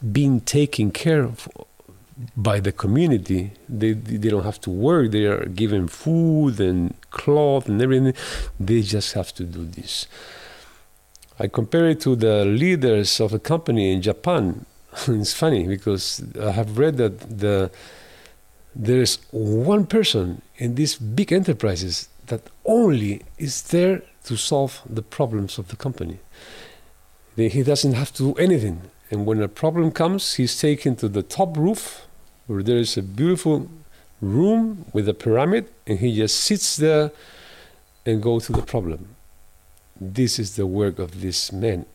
being 0.00 0.40
taken 0.40 0.90
care 0.90 1.22
of 1.22 1.48
by 2.36 2.60
the 2.60 2.72
community. 2.72 3.52
They 3.68 3.92
they 3.92 4.28
don't 4.28 4.44
have 4.44 4.60
to 4.62 4.70
work. 4.70 5.10
They 5.10 5.26
are 5.26 5.46
given 5.46 5.88
food 5.88 6.60
and 6.60 6.94
cloth 7.10 7.68
and 7.68 7.80
everything. 7.80 8.14
They 8.58 8.82
just 8.82 9.12
have 9.14 9.32
to 9.34 9.44
do 9.44 9.64
this. 9.64 10.06
I 11.38 11.48
compare 11.48 11.88
it 11.88 12.00
to 12.02 12.16
the 12.16 12.44
leaders 12.44 13.20
of 13.20 13.32
a 13.32 13.38
company 13.38 13.92
in 13.92 14.02
Japan. 14.02 14.66
it's 15.08 15.32
funny 15.32 15.66
because 15.66 16.22
I 16.38 16.50
have 16.50 16.78
read 16.78 16.96
that 16.98 17.38
the 17.38 17.70
there 18.74 19.00
is 19.00 19.18
one 19.32 19.86
person 19.86 20.42
in 20.56 20.74
these 20.76 20.96
big 20.96 21.32
enterprises 21.32 22.08
that 22.26 22.42
only 22.64 23.22
is 23.38 23.62
there 23.62 24.02
to 24.24 24.36
solve 24.36 24.82
the 24.88 25.02
problems 25.02 25.58
of 25.58 25.68
the 25.68 25.76
company. 25.76 26.18
He 27.36 27.62
doesn't 27.62 27.94
have 27.94 28.12
to 28.14 28.22
do 28.22 28.34
anything. 28.34 28.82
And 29.10 29.26
when 29.26 29.42
a 29.42 29.48
problem 29.48 29.90
comes, 29.90 30.34
he's 30.34 30.60
taken 30.60 30.94
to 30.96 31.08
the 31.08 31.22
top 31.22 31.56
roof 31.56 32.06
where 32.50 32.64
there 32.64 32.78
is 32.78 32.96
a 32.96 33.02
beautiful 33.02 33.68
room 34.20 34.84
with 34.92 35.08
a 35.08 35.14
pyramid, 35.14 35.70
and 35.86 36.00
he 36.00 36.16
just 36.16 36.36
sits 36.40 36.76
there 36.76 37.12
and 38.04 38.20
goes 38.20 38.46
to 38.46 38.52
the 38.52 38.62
problem. 38.62 39.14
This 40.00 40.38
is 40.40 40.56
the 40.56 40.66
work 40.66 40.98
of 40.98 41.20
this 41.20 41.52
man. 41.52 41.86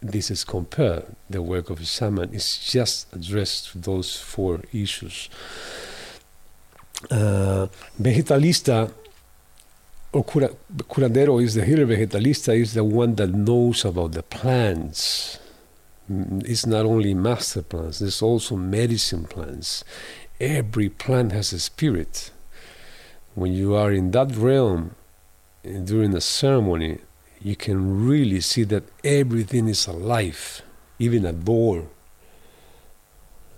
This 0.00 0.30
is 0.30 0.42
compared. 0.44 1.04
The 1.28 1.42
work 1.42 1.68
of 1.68 1.80
a 1.80 1.84
shaman 1.84 2.32
is 2.32 2.56
just 2.58 3.12
addressed 3.12 3.72
to 3.72 3.78
those 3.78 4.16
four 4.16 4.62
issues. 4.72 5.28
uh, 7.10 7.66
vegetalista 8.00 8.90
or 10.12 10.24
cura, 10.24 10.50
curandero 10.88 11.42
is 11.42 11.54
the 11.54 11.64
healer. 11.64 11.86
Vegetalista 11.86 12.58
is 12.58 12.74
the 12.74 12.84
one 12.84 13.14
that 13.16 13.30
knows 13.30 13.84
about 13.84 14.12
the 14.12 14.22
plants. 14.22 15.38
It's 16.08 16.66
not 16.66 16.84
only 16.84 17.14
master 17.14 17.62
plants. 17.62 17.98
There's 17.98 18.20
also 18.20 18.56
medicine 18.56 19.24
plants. 19.24 19.84
Every 20.38 20.88
plant 20.88 21.32
has 21.32 21.52
a 21.52 21.58
spirit. 21.58 22.30
When 23.34 23.52
you 23.52 23.74
are 23.74 23.90
in 23.90 24.10
that 24.10 24.36
realm 24.36 24.94
during 25.62 26.14
a 26.14 26.20
ceremony, 26.20 26.98
you 27.40 27.56
can 27.56 28.06
really 28.06 28.40
see 28.40 28.64
that 28.64 28.84
everything 29.02 29.68
is 29.68 29.86
alive, 29.86 30.62
even 30.98 31.24
a 31.24 31.32
door. 31.32 31.86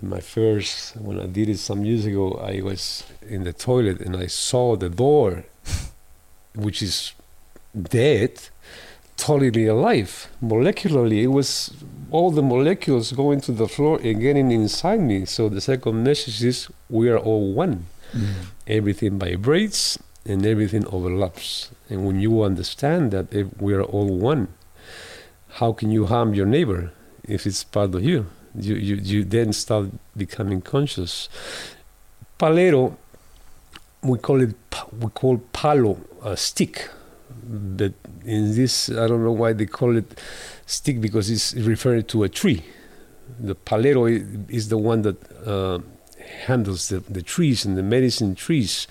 My 0.00 0.20
first, 0.20 0.96
when 0.96 1.18
I 1.20 1.26
did 1.26 1.48
it 1.48 1.58
some 1.58 1.84
years 1.84 2.04
ago, 2.04 2.32
I 2.34 2.60
was 2.60 3.04
in 3.26 3.44
the 3.44 3.52
toilet 3.52 4.00
and 4.00 4.16
I 4.16 4.26
saw 4.26 4.76
the 4.76 4.88
door, 4.88 5.44
which 6.54 6.82
is 6.82 7.12
dead, 7.76 8.48
totally 9.16 9.66
alive. 9.66 10.28
Molecularly, 10.42 11.22
it 11.22 11.28
was 11.28 11.72
all 12.10 12.30
the 12.30 12.42
molecules 12.42 13.12
going 13.12 13.40
to 13.42 13.52
the 13.52 13.68
floor 13.68 13.98
and 14.02 14.20
getting 14.20 14.52
inside 14.52 15.00
me. 15.00 15.24
So 15.24 15.48
the 15.48 15.60
second 15.60 16.04
message 16.04 16.42
is 16.44 16.68
we 16.88 17.08
are 17.08 17.18
all 17.18 17.52
one. 17.52 17.86
Mm. 18.12 18.34
Everything 18.66 19.18
vibrates 19.18 19.98
and 20.24 20.44
everything 20.46 20.86
overlaps. 20.86 21.70
And 21.88 22.06
when 22.06 22.20
you 22.20 22.42
understand 22.42 23.10
that 23.10 23.32
if 23.32 23.46
we 23.60 23.74
are 23.74 23.82
all 23.82 24.16
one, 24.16 24.48
how 25.48 25.72
can 25.72 25.90
you 25.90 26.06
harm 26.06 26.34
your 26.34 26.46
neighbor 26.46 26.92
if 27.24 27.46
it's 27.46 27.64
part 27.64 27.94
of 27.94 28.04
you? 28.04 28.26
You, 28.54 28.74
you, 28.74 28.96
you 28.96 29.24
then 29.24 29.52
start 29.52 29.88
becoming 30.16 30.60
conscious. 30.62 31.28
Palero, 32.38 32.96
we 34.02 34.18
call 34.18 34.40
it 34.42 34.54
we 35.00 35.08
call 35.10 35.38
palo 35.52 35.98
a 36.22 36.36
stick, 36.36 36.88
but 37.42 37.92
in 38.26 38.54
this 38.54 38.90
I 38.90 39.06
don't 39.06 39.24
know 39.24 39.32
why 39.32 39.52
they 39.52 39.66
call 39.66 39.96
it 39.96 40.20
stick 40.66 41.00
because 41.00 41.30
it's 41.30 41.54
referring 41.54 42.04
to 42.04 42.24
a 42.24 42.28
tree. 42.28 42.64
The 43.40 43.54
palero 43.54 44.06
is 44.50 44.68
the 44.68 44.78
one 44.78 45.02
that 45.02 45.16
uh, 45.46 45.78
handles 46.46 46.88
the, 46.88 47.00
the 47.00 47.22
trees 47.22 47.64
and 47.64 47.76
the 47.78 47.82
medicine 47.82 48.34
trees. 48.34 48.86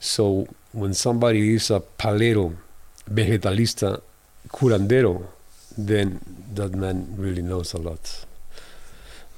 So 0.00 0.46
when 0.72 0.94
somebody 0.94 1.54
is 1.54 1.70
a 1.70 1.80
palero, 1.80 2.56
vegetalista, 3.10 4.00
curandero, 4.48 5.26
then 5.76 6.20
that 6.54 6.74
man 6.74 7.14
really 7.16 7.42
knows 7.42 7.74
a 7.74 7.78
lot. 7.78 8.24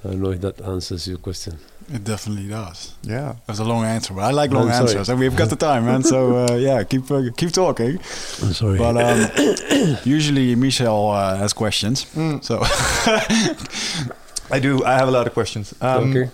I 0.03 0.09
don't 0.09 0.21
know 0.21 0.31
if 0.31 0.41
that 0.41 0.61
answers 0.61 1.07
your 1.07 1.17
question. 1.17 1.59
It 1.91 2.03
definitely 2.03 2.47
does. 2.47 2.93
Yeah. 3.01 3.35
That's 3.47 3.59
a 3.59 3.63
long 3.63 3.83
answer, 3.83 4.13
but 4.13 4.21
I 4.23 4.31
like 4.31 4.51
long 4.51 4.67
I'm 4.67 4.73
sorry. 4.73 4.89
answers, 4.89 5.09
and 5.09 5.19
we've 5.19 5.35
got 5.35 5.49
the 5.49 5.55
time, 5.55 5.85
man. 5.85 6.03
So 6.03 6.45
uh, 6.45 6.55
yeah, 6.67 6.83
keep 6.83 7.09
uh, 7.09 7.23
keep 7.35 7.51
talking. 7.51 7.97
I'm 8.43 8.53
sorry. 8.53 8.77
But 8.77 8.95
um, 8.97 9.97
usually 10.03 10.55
Michel 10.55 11.09
uh, 11.09 11.35
has 11.37 11.53
questions, 11.53 12.05
Mm, 12.15 12.43
so 12.43 12.59
I 14.51 14.59
do. 14.59 14.83
I 14.85 14.93
have 14.97 15.07
a 15.07 15.11
lot 15.11 15.27
of 15.27 15.33
questions. 15.33 15.73
Um, 15.81 16.09
okay. 16.11 16.29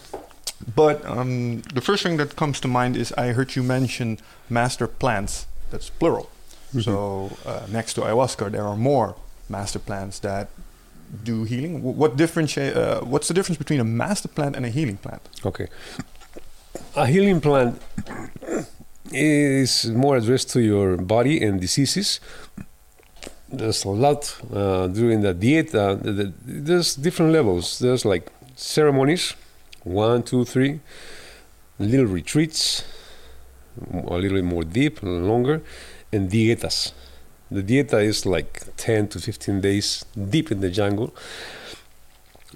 But 0.76 1.06
um, 1.06 1.62
the 1.74 1.82
first 1.82 2.04
thing 2.04 2.18
that 2.18 2.36
comes 2.36 2.60
to 2.62 2.68
mind 2.68 2.96
is 2.98 3.12
I 3.14 3.34
heard 3.34 3.56
you 3.56 3.64
mention 3.64 4.18
master 4.50 4.88
plants. 4.88 5.48
That's 5.72 5.90
plural. 5.90 6.30
Mm-hmm. 6.70 6.80
So 6.82 7.38
uh, 7.46 7.66
next 7.70 7.94
to 7.96 8.02
ayahuasca, 8.02 8.52
there 8.52 8.64
are 8.66 8.76
more 8.78 9.16
master 9.50 9.80
plants 9.80 10.20
that 10.20 10.50
do 11.24 11.44
healing. 11.44 11.82
What 11.82 12.16
differentiate? 12.18 12.76
Uh, 12.76 13.02
what's 13.02 13.28
the 13.28 13.34
difference 13.34 13.58
between 13.58 13.80
a 13.80 13.84
master 13.84 14.28
plant 14.28 14.56
and 14.56 14.66
a 14.66 14.70
healing 14.70 14.98
plant? 14.98 15.22
Okay. 15.46 15.68
A 16.96 17.06
healing 17.06 17.42
plant 17.42 17.82
is 19.12 19.86
more 19.92 20.18
addressed 20.18 20.50
to 20.52 20.62
your 20.62 20.98
body 20.98 21.42
and 21.42 21.62
diseases. 21.62 22.20
There's 23.50 23.86
a 23.86 23.90
lot 23.90 24.36
uh, 24.54 24.88
during 24.88 25.22
the 25.22 25.34
diet. 25.34 25.74
Uh, 25.74 25.96
the, 25.96 26.12
the, 26.12 26.34
there's 26.46 26.96
different 26.96 27.32
levels. 27.32 27.80
There's 27.80 28.06
like 28.06 28.32
ceremonies, 28.56 29.36
one, 29.84 30.24
two, 30.24 30.46
three, 30.46 30.80
little 31.80 32.08
retreats, 32.08 32.84
a 33.92 34.18
little 34.18 34.38
bit 34.38 34.44
more 34.44 34.64
deep 34.64 35.02
longer, 35.04 35.62
and 36.12 36.30
dietas. 36.30 36.92
The 37.56 37.64
dieta 37.64 38.04
is 38.04 38.26
like 38.26 38.64
10 38.76 39.08
to 39.08 39.20
15 39.22 39.62
days 39.62 40.04
deep 40.30 40.52
in 40.52 40.60
the 40.60 40.70
jungle 40.70 41.16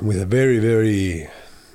with 0.01 0.21
a 0.21 0.25
very, 0.25 0.59
very 0.59 1.29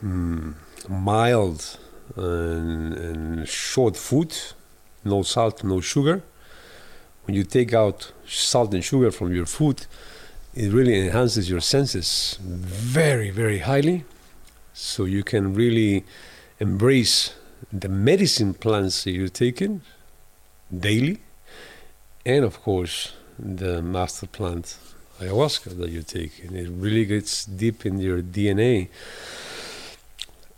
mm, 0.04 0.52
mild 0.90 1.78
and, 2.16 2.92
and 2.92 3.48
short 3.48 3.96
food, 3.96 4.36
no 5.06 5.22
salt, 5.22 5.64
no 5.64 5.80
sugar. 5.80 6.22
When 7.24 7.34
you 7.34 7.44
take 7.44 7.72
out 7.72 8.12
salt 8.26 8.74
and 8.74 8.84
sugar 8.84 9.10
from 9.10 9.34
your 9.34 9.46
food, 9.46 9.86
it 10.52 10.70
really 10.70 11.06
enhances 11.06 11.48
your 11.48 11.62
senses 11.62 12.38
very, 12.42 13.30
very 13.30 13.60
highly. 13.60 14.04
So 14.74 15.06
you 15.06 15.24
can 15.24 15.54
really 15.54 16.04
embrace 16.60 17.32
the 17.72 17.88
medicine 17.88 18.52
plants 18.52 19.06
you're 19.06 19.28
taking 19.28 19.80
daily, 20.70 21.20
and 22.26 22.44
of 22.44 22.62
course, 22.62 23.12
the 23.38 23.82
master 23.82 24.26
plant 24.26 24.76
ayahuasca 25.20 25.76
that 25.78 25.90
you 25.90 26.02
take. 26.02 26.42
And 26.44 26.56
it 26.56 26.70
really 26.70 27.04
gets 27.04 27.44
deep 27.44 27.86
in 27.86 27.98
your 27.98 28.22
DNA. 28.22 28.88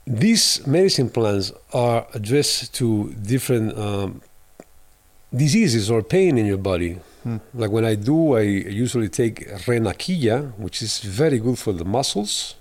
These 0.07 0.67
medicine 0.67 1.11
plants 1.11 1.53
are 1.73 2.07
addressed 2.15 2.75
to 2.75 3.13
different 3.15 3.77
um, 3.77 4.23
diseases 5.35 5.91
or 5.91 6.03
pain 6.03 6.39
in 6.39 6.47
your 6.47 6.59
body. 6.59 6.99
Hmm. 7.25 7.39
Like 7.55 7.71
when 7.71 7.85
I 7.85 7.97
do, 7.97 8.37
I 8.37 8.43
usually 8.43 9.09
take 9.09 9.49
renaquilla, 9.67 10.53
which 10.59 10.81
is 10.81 11.01
very 11.01 11.39
good 11.41 11.59
for 11.59 11.73
the 11.73 11.85
muscles, 11.85 12.55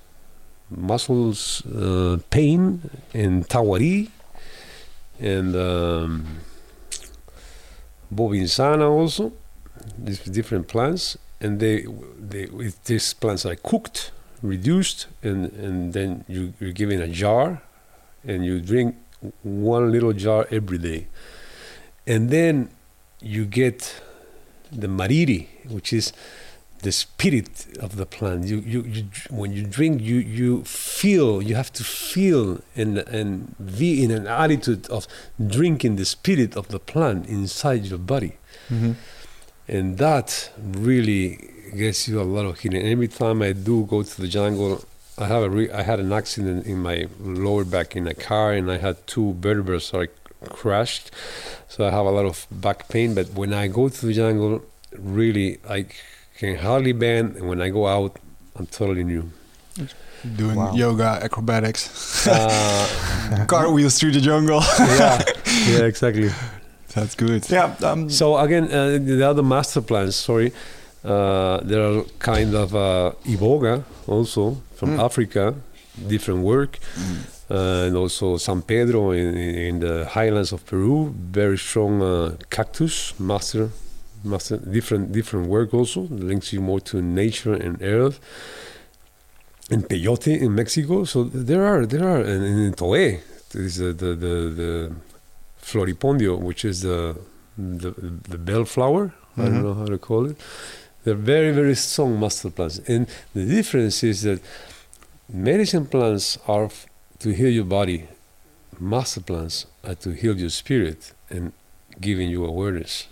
muscles 0.71 1.63
uh, 1.67 2.17
pain, 2.31 2.89
and 3.13 3.47
tawari, 3.47 4.09
and 5.19 5.55
um, 5.55 6.39
bobinsana 8.13 8.89
also. 8.89 9.33
These 9.97 10.23
different 10.25 10.67
plants, 10.67 11.17
and 11.41 11.59
they, 11.59 11.85
they 12.17 12.45
with 12.45 12.83
these 12.85 13.13
plants 13.13 13.45
are 13.45 13.55
cooked, 13.55 14.11
reduced, 14.41 15.07
and 15.21 15.51
and 15.53 15.93
then 15.93 16.23
you 16.27 16.53
you 16.59 16.71
give 16.73 16.89
in 16.91 17.01
a 17.01 17.07
jar, 17.07 17.61
and 18.25 18.45
you 18.45 18.61
drink 18.61 18.95
one 19.43 19.91
little 19.91 20.13
jar 20.13 20.47
every 20.49 20.77
day, 20.77 21.07
and 22.07 22.29
then 22.29 22.69
you 23.21 23.45
get 23.45 24.01
the 24.71 24.87
mariri, 24.87 25.47
which 25.69 25.93
is 25.93 26.13
the 26.85 26.91
spirit 26.91 27.65
of 27.85 27.97
the 27.97 28.05
plant. 28.05 28.45
You, 28.45 28.57
you, 28.73 28.81
you, 28.95 29.03
when 29.29 29.51
you 29.57 29.63
drink, 29.77 30.01
you, 30.01 30.17
you 30.39 30.63
feel, 30.63 31.41
you 31.41 31.55
have 31.55 31.71
to 31.73 31.83
feel 31.83 32.61
and, 32.75 32.99
and 33.19 33.55
be 33.79 34.03
in 34.03 34.11
an 34.11 34.27
attitude 34.27 34.87
of 34.97 35.07
drinking 35.57 35.93
the 36.01 36.05
spirit 36.05 36.55
of 36.55 36.65
the 36.69 36.79
plant 36.79 37.27
inside 37.27 37.81
your 37.91 37.97
body. 38.13 38.33
Mm-hmm. 38.69 38.93
And 39.67 39.97
that 39.97 40.51
really 40.57 41.27
gets 41.75 42.07
you 42.07 42.21
a 42.21 42.27
lot 42.35 42.45
of 42.45 42.59
healing. 42.59 42.85
Every 42.85 43.07
time 43.07 43.41
I 43.41 43.51
do 43.51 43.85
go 43.85 44.03
to 44.03 44.21
the 44.21 44.27
jungle, 44.27 44.85
I 45.17 45.25
have 45.25 45.43
a 45.43 45.49
re- 45.49 45.71
I 45.71 45.81
had 45.81 45.99
an 45.99 46.11
accident 46.13 46.65
in 46.65 46.77
my 46.89 47.07
lower 47.19 47.65
back 47.65 47.95
in 47.95 48.05
a 48.07 48.13
car, 48.13 48.51
and 48.53 48.69
I 48.69 48.77
had 48.77 48.95
two 49.07 49.33
vertebrae 49.39 49.79
are 49.93 50.07
crashed, 50.49 51.09
so 51.67 51.87
I 51.87 51.91
have 51.97 52.05
a 52.05 52.11
lot 52.11 52.25
of 52.25 52.45
back 52.51 52.89
pain. 52.89 53.15
But 53.15 53.27
when 53.33 53.53
I 53.53 53.67
go 53.67 53.89
to 53.89 54.05
the 54.05 54.13
jungle, 54.13 54.61
really 54.91 55.57
I 55.67 55.87
can 56.39 56.55
hardly 56.57 56.93
bend, 56.93 57.35
and 57.37 57.47
when 57.49 57.61
I 57.61 57.69
go 57.69 57.87
out, 57.87 58.17
I'm 58.55 58.65
totally 58.67 59.03
new. 59.03 59.23
doing 60.37 60.55
Wow. 60.57 60.73
yoga, 60.73 61.19
acrobatics, 61.21 61.89
Uh, 62.27 63.45
cartwheels 63.47 63.99
through 63.99 64.11
the 64.13 64.21
jungle. 64.21 64.61
yeah, 64.79 65.21
yeah, 65.69 65.85
exactly. 65.85 66.29
That's 66.95 67.15
good. 67.15 67.43
Yeah. 67.51 67.75
Um, 67.83 68.09
So 68.09 68.37
again, 68.37 68.63
uh, 68.71 68.97
the 69.19 69.21
other 69.29 69.43
master 69.43 69.81
plans. 69.81 70.15
Sorry, 70.15 70.51
uh, 71.03 71.59
there 71.69 71.81
are 71.83 72.03
kind 72.19 72.55
of 72.55 72.73
uh, 72.73 73.11
iboga 73.25 73.83
also 74.07 74.57
from 74.75 74.89
Mm. 74.97 75.03
Africa, 75.05 75.53
different 76.07 76.41
work, 76.43 76.79
uh, 77.51 77.85
and 77.87 77.95
also 77.95 78.37
San 78.37 78.61
Pedro 78.61 79.11
in, 79.11 79.37
in 79.37 79.79
the 79.79 80.05
highlands 80.09 80.51
of 80.53 80.65
Peru, 80.65 81.13
very 81.31 81.57
strong 81.57 82.01
uh, 82.01 82.31
cactus 82.49 83.13
master, 83.19 83.69
master 84.25 84.57
different 84.57 85.11
different 85.11 85.47
work 85.47 85.73
also 85.73 86.01
links 86.31 86.51
you 86.53 86.61
more 86.61 86.79
to 86.81 87.01
nature 87.01 87.53
and 87.53 87.81
earth. 87.81 88.19
And 89.71 89.83
peyote 89.89 90.39
in 90.45 90.53
Mexico, 90.53 91.05
so 91.05 91.23
there 91.23 91.65
are 91.65 91.85
there 91.85 92.07
are 92.07 92.21
and 92.21 92.43
in 92.67 92.73
Toé, 92.73 93.19
is 93.53 93.77
the 93.77 93.93
the 93.93 94.11
the, 94.25 94.35
the 94.61 94.91
floripondio, 95.61 96.37
which 96.39 96.63
is 96.65 96.81
the 96.81 97.15
the, 97.57 97.91
the 98.29 98.37
bellflower. 98.37 99.13
I 99.37 99.41
Mhm. 99.41 99.45
don't 99.45 99.63
know 99.63 99.73
how 99.81 99.85
to 99.95 99.97
call 99.97 100.23
it. 100.31 100.37
They're 101.03 101.23
very 101.35 101.51
very 101.61 101.75
strong 101.75 102.19
master 102.19 102.49
plants, 102.51 102.77
and 102.87 103.07
the 103.33 103.45
difference 103.57 103.97
is 104.11 104.21
that 104.27 104.39
medicine 105.29 105.85
plants 105.87 106.37
are 106.47 106.65
f- 106.65 106.85
to 107.19 107.29
heal 107.39 107.49
your 107.59 107.65
body. 107.79 107.99
master 108.79 109.21
plants 109.21 109.65
are 109.87 109.95
to 109.95 110.09
heal 110.21 110.35
your 110.43 110.49
spirit 110.49 111.13
and 111.29 111.53
giving 112.07 112.29
you 112.29 112.41
awareness. 112.45 113.07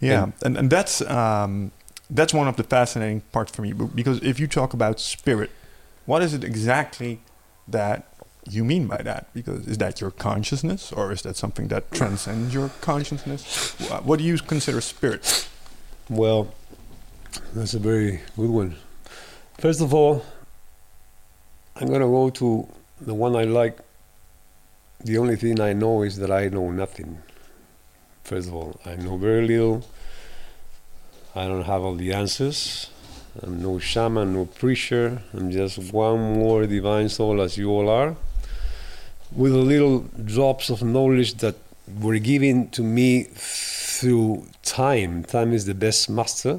Yeah, 0.00 0.22
And- 0.24 0.32
and 0.44 0.56
and 0.58 0.70
that's 0.70 1.00
um, 1.02 1.70
that's 2.10 2.32
one 2.34 2.48
of 2.48 2.56
the 2.56 2.62
fascinating 2.64 3.22
parts 3.32 3.50
for 3.52 3.62
me 3.62 3.72
because 3.72 4.18
if 4.22 4.38
you 4.38 4.46
talk 4.46 4.74
about 4.74 5.00
spirit, 5.00 5.50
what 6.06 6.22
is 6.22 6.34
it 6.34 6.44
exactly 6.44 7.20
that 7.68 8.04
you 8.48 8.64
mean 8.64 8.86
by 8.86 8.98
that? 9.02 9.26
Because 9.34 9.66
is 9.66 9.78
that 9.78 10.00
your 10.00 10.10
consciousness, 10.12 10.92
or 10.92 11.12
is 11.12 11.22
that 11.22 11.36
something 11.36 11.68
that 11.68 11.90
transcends 11.90 12.54
your 12.54 12.70
consciousness? 12.80 13.74
What 14.04 14.18
do 14.18 14.24
you 14.24 14.38
consider 14.38 14.80
spirit? 14.80 15.48
Well, 16.08 16.46
that's 17.54 17.74
a 17.74 17.78
very 17.80 18.20
good 18.36 18.50
one. 18.50 18.76
First 19.58 19.80
of 19.80 19.92
all, 19.94 20.22
I'm 21.74 21.88
going 21.88 22.00
to 22.00 22.06
go 22.06 22.30
to 22.30 22.68
the 23.00 23.14
one 23.14 23.34
I 23.34 23.44
like. 23.44 23.78
The 25.04 25.18
only 25.18 25.36
thing 25.36 25.60
I 25.60 25.72
know 25.72 26.02
is 26.02 26.16
that 26.18 26.30
I 26.30 26.48
know 26.48 26.70
nothing. 26.70 27.18
First 28.26 28.48
of 28.48 28.54
all, 28.54 28.80
I 28.84 28.96
know 28.96 29.16
very 29.16 29.46
little. 29.46 29.86
I 31.36 31.46
don't 31.46 31.62
have 31.62 31.82
all 31.82 31.94
the 31.94 32.12
answers. 32.12 32.90
I'm 33.40 33.62
no 33.62 33.78
shaman, 33.78 34.32
no 34.32 34.46
preacher. 34.46 35.22
I'm 35.32 35.52
just 35.52 35.92
one 35.92 36.18
more 36.40 36.66
divine 36.66 37.08
soul 37.08 37.40
as 37.40 37.56
you 37.56 37.70
all 37.70 37.88
are, 37.88 38.16
with 39.30 39.52
a 39.52 39.58
little 39.72 40.00
drops 40.24 40.70
of 40.70 40.82
knowledge 40.82 41.34
that 41.34 41.54
were 42.00 42.18
given 42.18 42.68
to 42.70 42.82
me 42.82 43.28
through 43.32 44.46
time. 44.64 45.22
Time 45.22 45.52
is 45.52 45.66
the 45.66 45.74
best 45.74 46.10
master 46.10 46.58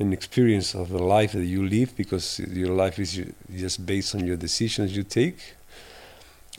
and 0.00 0.12
experience 0.12 0.74
of 0.74 0.88
the 0.88 0.98
life 0.98 1.30
that 1.30 1.44
you 1.44 1.64
live 1.64 1.96
because 1.96 2.40
your 2.40 2.74
life 2.74 2.98
is 2.98 3.22
just 3.54 3.86
based 3.86 4.16
on 4.16 4.26
your 4.26 4.36
decisions 4.36 4.96
you 4.96 5.04
take. 5.04 5.54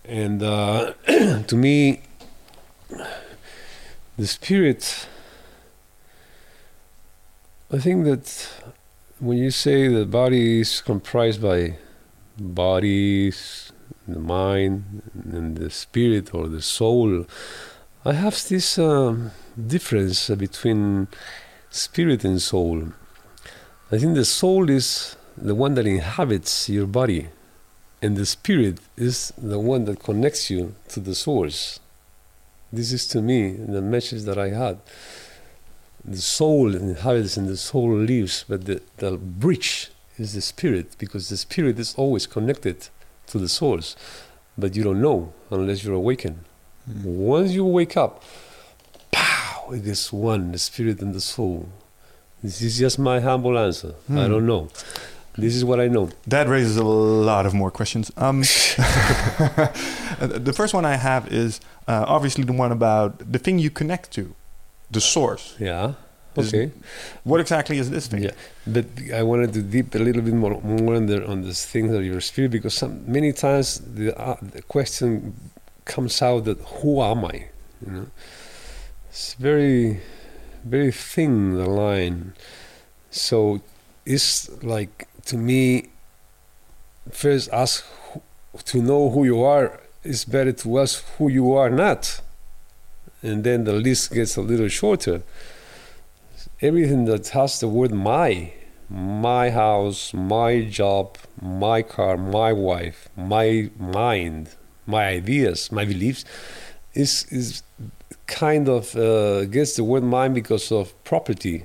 And 0.05 0.41
uh, 0.41 0.93
to 1.47 1.57
me, 1.57 2.03
the 4.17 4.25
spirit, 4.25 5.07
I 7.71 7.77
think 7.77 8.05
that 8.05 8.49
when 9.19 9.37
you 9.37 9.51
say 9.51 9.87
the 9.87 10.05
body 10.05 10.61
is 10.61 10.81
comprised 10.81 11.41
by 11.41 11.77
bodies, 12.39 13.71
the 14.07 14.19
mind, 14.19 15.03
and 15.31 15.55
the 15.57 15.69
spirit 15.69 16.33
or 16.33 16.47
the 16.47 16.63
soul, 16.63 17.27
I 18.05 18.13
have 18.13 18.43
this 18.47 18.79
um, 18.79 19.31
difference 19.67 20.29
between 20.29 21.09
spirit 21.69 22.23
and 22.23 22.41
soul. 22.41 22.93
I 23.91 23.99
think 23.99 24.15
the 24.15 24.25
soul 24.25 24.67
is 24.69 25.15
the 25.37 25.53
one 25.53 25.75
that 25.75 25.85
inhabits 25.85 26.69
your 26.69 26.87
body, 26.87 27.27
and 28.01 28.17
the 28.17 28.25
spirit 28.25 28.79
is 28.95 29.31
the 29.37 29.59
one 29.59 29.85
that 29.85 29.99
connects 29.99 30.49
you 30.49 30.73
to 30.89 30.99
the 30.99 31.13
source. 31.13 31.79
This 32.71 32.91
is 32.91 33.07
to 33.09 33.21
me 33.21 33.51
the 33.51 33.81
message 33.81 34.23
that 34.23 34.37
I 34.37 34.49
had. 34.49 34.79
The 36.03 36.17
soul 36.17 36.75
inhabits 36.75 37.37
and 37.37 37.47
the 37.47 37.57
soul 37.57 37.93
lives, 37.95 38.45
but 38.47 38.65
the, 38.65 38.81
the 38.97 39.17
bridge 39.17 39.89
is 40.17 40.33
the 40.33 40.41
spirit 40.41 40.95
because 40.97 41.29
the 41.29 41.37
spirit 41.37 41.79
is 41.79 41.93
always 41.95 42.25
connected 42.27 42.87
to 43.27 43.37
the 43.39 43.49
source, 43.49 43.95
but 44.57 44.75
you 44.75 44.83
don't 44.83 45.01
know 45.01 45.33
unless 45.51 45.83
you're 45.83 45.95
awakened. 45.95 46.39
Once 47.03 47.51
you 47.51 47.65
wake 47.65 47.97
up, 47.97 48.23
pow, 49.11 49.71
it 49.71 49.85
is 49.85 50.11
one, 50.13 50.51
the 50.53 50.57
spirit 50.59 51.01
and 51.01 51.13
the 51.13 51.21
soul. 51.21 51.67
This 52.41 52.61
is 52.61 52.77
just 52.77 52.99
my 52.99 53.19
humble 53.19 53.57
answer. 53.57 53.95
I 54.09 54.13
Hmm. 54.13 54.31
don't 54.31 54.45
know. 54.45 54.69
This 55.37 55.55
is 55.55 55.63
what 55.63 55.79
I 55.79 55.87
know. 55.87 56.09
That 56.25 56.47
raises 56.47 56.77
a 56.77 56.83
lot 56.83 57.45
of 57.45 57.53
more 57.53 57.69
questions. 57.71 58.11
Um, 58.17 58.41
the 60.19 60.53
first 60.55 60.73
one 60.73 60.85
I 60.85 60.95
have 60.95 61.31
is 61.31 61.59
uh, 61.87 62.05
obviously 62.07 62.43
the 62.43 62.53
one 62.53 62.71
about 62.71 63.31
the 63.31 63.39
thing 63.39 63.59
you 63.59 63.69
connect 63.69 64.11
to, 64.13 64.33
the 64.91 65.01
source. 65.01 65.55
Yeah. 65.59 65.89
Is- 65.89 65.93
Okay. 66.53 66.71
What 67.23 67.39
exactly 67.39 67.79
is 67.79 67.89
this 67.89 68.05
thing? 68.05 68.21
Yeah, 68.21 68.35
but 68.67 68.85
I 69.11 69.23
wanted 69.23 69.53
to 69.53 69.61
deep 69.63 69.95
a 69.95 69.97
little 69.97 70.21
bit 70.21 70.35
more 70.35 70.61
more 70.61 70.93
on 70.95 71.07
the 71.07 71.25
on 71.27 71.41
this 71.41 71.65
thing 71.65 71.91
of 71.95 72.05
your 72.05 72.21
spirit 72.21 72.51
because 72.51 72.75
some 72.75 73.11
many 73.11 73.31
times 73.33 73.79
the 73.79 74.13
uh, 74.15 74.35
the 74.53 74.61
question 74.61 75.33
comes 75.85 76.21
out 76.21 76.45
that 76.45 76.59
who 76.59 77.01
am 77.01 77.25
I? 77.25 77.47
You 77.83 77.91
know, 77.91 78.07
it's 79.09 79.33
very 79.33 79.99
very 80.63 80.91
thin 80.91 81.55
the 81.55 81.65
line. 81.67 82.33
So 83.09 83.61
it's 84.05 84.47
like 84.61 85.06
to 85.27 85.37
me 85.37 85.89
first 87.11 87.49
ask 87.53 87.85
to 88.65 88.81
know 88.81 89.09
who 89.09 89.23
you 89.23 89.43
are. 89.43 89.79
It's 90.03 90.25
better 90.25 90.51
to 90.51 90.79
ask 90.79 91.03
who 91.17 91.29
you 91.29 91.53
are 91.53 91.69
not, 91.69 92.21
and 93.21 93.43
then 93.43 93.63
the 93.63 93.73
list 93.73 94.13
gets 94.13 94.35
a 94.37 94.41
little 94.41 94.67
shorter 94.69 95.23
everything 96.61 97.05
that 97.05 97.27
has 97.29 97.59
the 97.59 97.67
word 97.67 97.91
my 97.91 98.51
my 98.89 99.49
house 99.51 100.11
my 100.13 100.63
job 100.63 101.15
my 101.39 101.83
car 101.83 102.17
my 102.17 102.51
wife 102.51 103.09
my 103.15 103.69
mind 103.77 104.49
my 104.87 105.05
ideas 105.05 105.71
my 105.71 105.85
beliefs 105.85 106.25
is 106.93 107.25
is 107.29 107.61
kind 108.25 108.67
of 108.67 108.95
uh, 108.95 109.45
gets 109.45 109.75
the 109.75 109.83
word 109.83 110.03
mine 110.03 110.33
because 110.33 110.71
of 110.71 110.91
property 111.03 111.63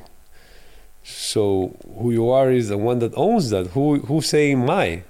so 1.05 1.77
who 1.99 2.11
you 2.13 2.31
are 2.31 2.51
is 2.51 2.69
the 2.69 2.79
one 2.79 2.99
that 3.01 3.13
owns 3.17 3.51
that. 3.51 3.69
Who 3.69 4.01
who's 4.01 4.27
saying 4.27 4.65
my 4.65 5.03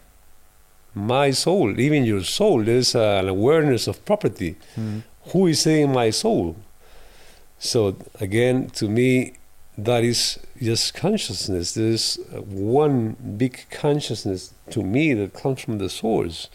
my 0.94 1.30
soul? 1.30 1.78
Even 1.78 2.04
your 2.04 2.22
soul 2.22 2.62
there's 2.62 2.94
an 2.94 3.28
awareness 3.28 3.86
of 3.86 4.04
property. 4.04 4.56
Mm. 4.76 5.02
who 5.28 5.46
is 5.46 5.60
saying 5.60 5.92
my 5.92 6.10
soul? 6.10 6.56
So 7.58 7.96
again 8.20 8.70
to 8.70 8.88
me 8.88 9.34
that 9.78 10.04
is 10.04 10.38
just 10.60 10.94
consciousness. 10.94 11.74
There's 11.74 12.16
one 12.44 13.16
big 13.36 13.66
consciousness 13.70 14.52
to 14.70 14.82
me 14.82 15.14
that 15.14 15.32
comes 15.32 15.60
from 15.62 15.78
the 15.78 15.88
source. 15.88 16.48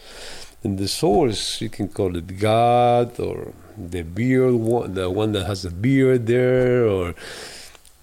And 0.62 0.78
the 0.78 0.88
source 0.88 1.60
you 1.60 1.68
can 1.68 1.88
call 1.88 2.16
it 2.16 2.38
god 2.38 3.20
or 3.20 3.52
the 3.76 4.02
beard 4.02 4.54
one 4.54 4.94
the 4.94 5.08
one 5.08 5.30
that 5.32 5.46
has 5.46 5.64
a 5.64 5.70
beard 5.70 6.26
there 6.26 6.84
or 6.84 7.14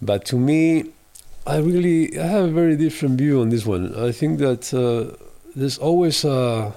but 0.02 0.24
to 0.26 0.38
me 0.38 0.86
i 1.46 1.58
really 1.58 2.18
i 2.20 2.26
have 2.26 2.46
a 2.46 2.52
very 2.52 2.76
different 2.76 3.18
view 3.18 3.42
on 3.42 3.50
this 3.50 3.66
one 3.66 3.94
i 3.96 4.12
think 4.12 4.40
that 4.40 4.74
uh, 4.74 5.16
there's 5.56 5.78
always 5.78 6.24
a 6.26 6.74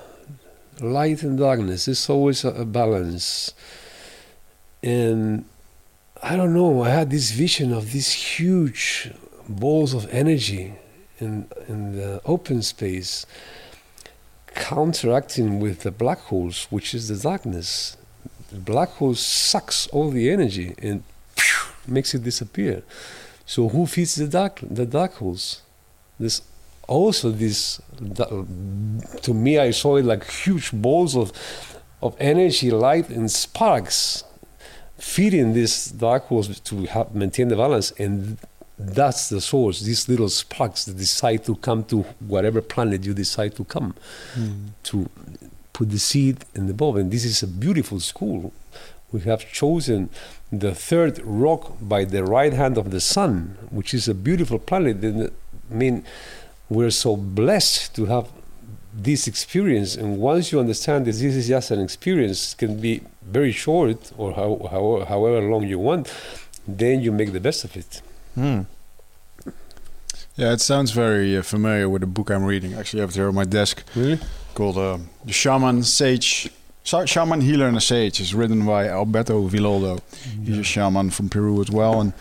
light 0.81 1.23
and 1.23 1.39
darkness 1.39 1.87
there's 1.87 2.09
always 2.09 2.45
a, 2.45 2.51
a 2.51 2.65
balance 2.65 3.53
and 4.83 5.45
I 6.23 6.37
don't 6.37 6.53
know. 6.53 6.83
I 6.83 6.91
had 6.91 7.11
this 7.11 7.31
vision 7.31 7.73
of 7.73 7.93
these 7.93 8.13
huge 8.13 9.13
balls 9.49 9.95
of 9.95 10.09
energy 10.11 10.75
in 11.21 11.47
in 11.69 11.97
the 11.97 12.21
open 12.25 12.63
space, 12.63 13.25
counteracting 14.55 15.61
with 15.61 15.81
the 15.81 15.91
black 15.91 16.19
holes, 16.19 16.67
which 16.71 16.95
is 16.95 17.09
the 17.09 17.17
darkness. 17.17 17.97
The 18.51 18.59
black 18.59 18.91
hole 18.91 19.15
sucks 19.15 19.87
all 19.89 20.11
the 20.11 20.31
energy 20.31 20.75
and 20.83 21.03
phew, 21.37 21.73
makes 21.87 22.15
it 22.15 22.25
disappear. 22.25 22.83
So 23.49 23.67
who 23.71 23.87
feeds 23.87 24.15
the 24.17 24.29
dark 24.29 24.61
the 24.63 24.85
dark 24.85 25.15
holes? 25.15 25.63
There's 26.21 26.43
also 26.87 27.31
this. 27.31 27.81
To 29.23 29.35
me, 29.35 29.59
I 29.59 29.71
saw 29.71 29.97
it 29.97 30.05
like 30.05 30.31
huge 30.31 30.71
balls 30.73 31.17
of 31.17 31.33
of 32.03 32.15
energy, 32.21 32.71
light, 32.71 33.09
and 33.09 33.31
sparks 33.31 34.25
feeding 34.99 35.55
these 35.55 35.87
dark 35.87 36.25
holes 36.25 36.61
to 36.61 36.85
help 36.85 37.15
maintain 37.15 37.49
the 37.49 37.57
balance 37.57 37.93
and 37.93 38.37
that's 38.77 39.29
the 39.29 39.41
source 39.41 39.81
these 39.81 40.09
little 40.09 40.29
sparks 40.29 40.85
that 40.87 40.97
decide 40.97 41.45
to 41.45 41.55
come 41.57 41.85
to 41.85 42.03
whatever 42.19 42.61
planet 42.61 43.05
you 43.05 43.15
decide 43.15 43.55
to 43.55 43.65
come 43.65 43.95
hmm. 44.35 44.67
to 44.83 45.09
put 45.73 45.91
the 45.91 45.99
seed 46.01 46.45
in 46.57 46.67
the 46.67 46.75
bulb 46.75 46.97
and 46.97 47.13
this 47.13 47.25
is 47.25 47.45
a 47.45 47.47
beautiful 47.47 48.01
school 48.01 48.53
we 49.13 49.21
have 49.21 49.49
chosen 49.51 50.11
the 50.51 50.75
third 50.75 51.21
rock 51.25 51.77
by 51.81 52.05
the 52.05 52.25
right 52.25 52.53
hand 52.53 52.79
of 52.79 52.91
the 52.91 53.01
sun 53.01 53.57
which 53.71 53.93
is 53.93 54.09
a 54.09 54.15
beautiful 54.15 54.59
planet 54.59 54.97
i 55.05 55.75
mean 55.75 56.05
we're 56.71 56.91
so 56.91 57.17
blessed 57.17 57.95
to 57.95 58.07
have 58.07 58.29
this 58.95 59.27
experience 59.29 59.95
and 59.95 60.19
once 60.19 60.51
you 60.51 60.59
understand 60.59 61.07
that 61.07 61.13
this 61.13 61.23
is 61.37 61.49
just 61.49 61.71
an 61.71 61.81
experience 61.81 62.55
can 62.55 62.81
be 62.81 63.03
very 63.23 63.53
short 63.53 64.11
or 64.17 64.33
how, 64.33 64.59
how, 64.71 65.05
however 65.07 65.41
long 65.43 65.67
you 65.67 65.79
want 65.79 66.13
then 66.67 67.01
you 67.01 67.13
make 67.13 67.33
the 67.33 67.41
best 67.41 67.65
of 67.65 67.77
it 67.77 68.03
Mm. 68.39 68.67
Yeah, 70.37 70.53
it 70.53 70.61
sounds 70.61 70.93
very 70.93 71.37
uh, 71.37 71.43
familiar 71.43 71.89
with 71.89 72.03
the 72.03 72.07
book 72.07 72.31
I'm 72.31 72.45
reading. 72.45 72.75
Actually, 72.75 73.01
I 73.01 73.03
have 73.03 73.11
it 73.11 73.17
here 73.17 73.29
on 73.29 73.35
my 73.35 73.45
desk 73.45 73.83
really 73.97 74.21
called 74.55 74.79
uh, 74.79 74.99
The 75.25 75.33
Shaman 75.33 75.83
Sage. 75.83 76.49
Shaman 77.07 77.41
Healer 77.43 77.67
and 77.69 77.77
a 77.77 77.81
Sage. 77.81 78.21
is 78.21 78.35
written 78.35 78.65
by 78.65 78.89
Alberto 78.89 79.47
Villoldo. 79.49 80.01
He's 80.45 80.59
a 80.59 80.63
shaman 80.65 81.11
from 81.11 81.29
Peru 81.29 81.61
as 81.61 81.71
well. 81.71 82.01
And 82.01 82.13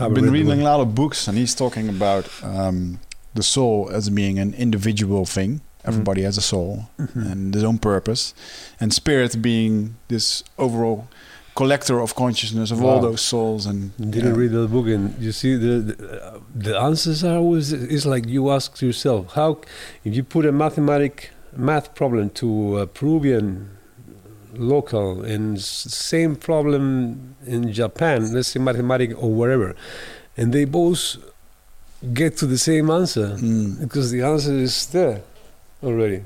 I've 0.00 0.14
been 0.14 0.30
reading 0.30 0.60
a 0.60 0.64
lot 0.64 0.80
of 0.80 0.94
books, 0.94 1.28
and 1.28 1.38
he's 1.38 1.54
talking 1.54 1.88
about 1.88 2.28
um, 2.42 2.98
the 3.34 3.42
soul 3.42 3.88
as 3.92 4.10
being 4.10 4.38
an 4.38 4.54
individual 4.54 5.24
thing. 5.26 5.60
Everybody 5.84 6.22
has 6.22 6.36
a 6.36 6.42
soul 6.42 6.88
Mhm. 6.98 7.32
and 7.32 7.54
his 7.54 7.64
own 7.64 7.78
purpose, 7.78 8.34
and 8.80 8.92
spirit 8.92 9.40
being 9.40 9.94
this 10.08 10.42
overall 10.58 11.06
collector 11.54 12.00
of 12.00 12.14
consciousness 12.14 12.70
of 12.70 12.82
all 12.84 13.00
those 13.00 13.20
souls. 13.22 13.64
And 13.66 13.92
Didn't 13.96 14.34
yeah. 14.34 14.40
read 14.40 14.52
that 14.52 14.68
book, 14.70 14.86
and 14.88 15.14
you 15.20 15.32
see 15.32 15.54
the 15.56 15.74
the, 15.88 15.96
uh, 16.26 16.38
the 16.54 16.74
answers 16.78 17.22
are 17.24 17.36
always. 17.38 17.72
It's 17.72 18.04
like 18.06 18.26
you 18.26 18.50
ask 18.50 18.82
yourself, 18.82 19.32
how 19.34 19.58
if 20.04 20.14
you 20.16 20.22
put 20.22 20.44
a 20.46 20.52
mathematic 20.52 21.30
math 21.56 21.94
problem 21.94 22.28
to 22.30 22.78
a 22.78 22.86
Peruvian 22.86 23.70
local 24.54 25.22
and 25.22 25.60
same 25.60 26.36
problem 26.36 27.34
in 27.46 27.72
Japan, 27.72 28.32
let's 28.32 28.48
say 28.48 28.60
mathematic 28.60 29.10
or 29.22 29.30
wherever, 29.30 29.74
and 30.36 30.52
they 30.52 30.64
both 30.64 31.16
get 32.14 32.36
to 32.38 32.46
the 32.46 32.58
same 32.58 32.90
answer 32.90 33.36
Mm. 33.36 33.80
because 33.80 34.10
the 34.10 34.22
answer 34.22 34.52
is 34.54 34.86
there 34.86 35.20
already. 35.82 36.22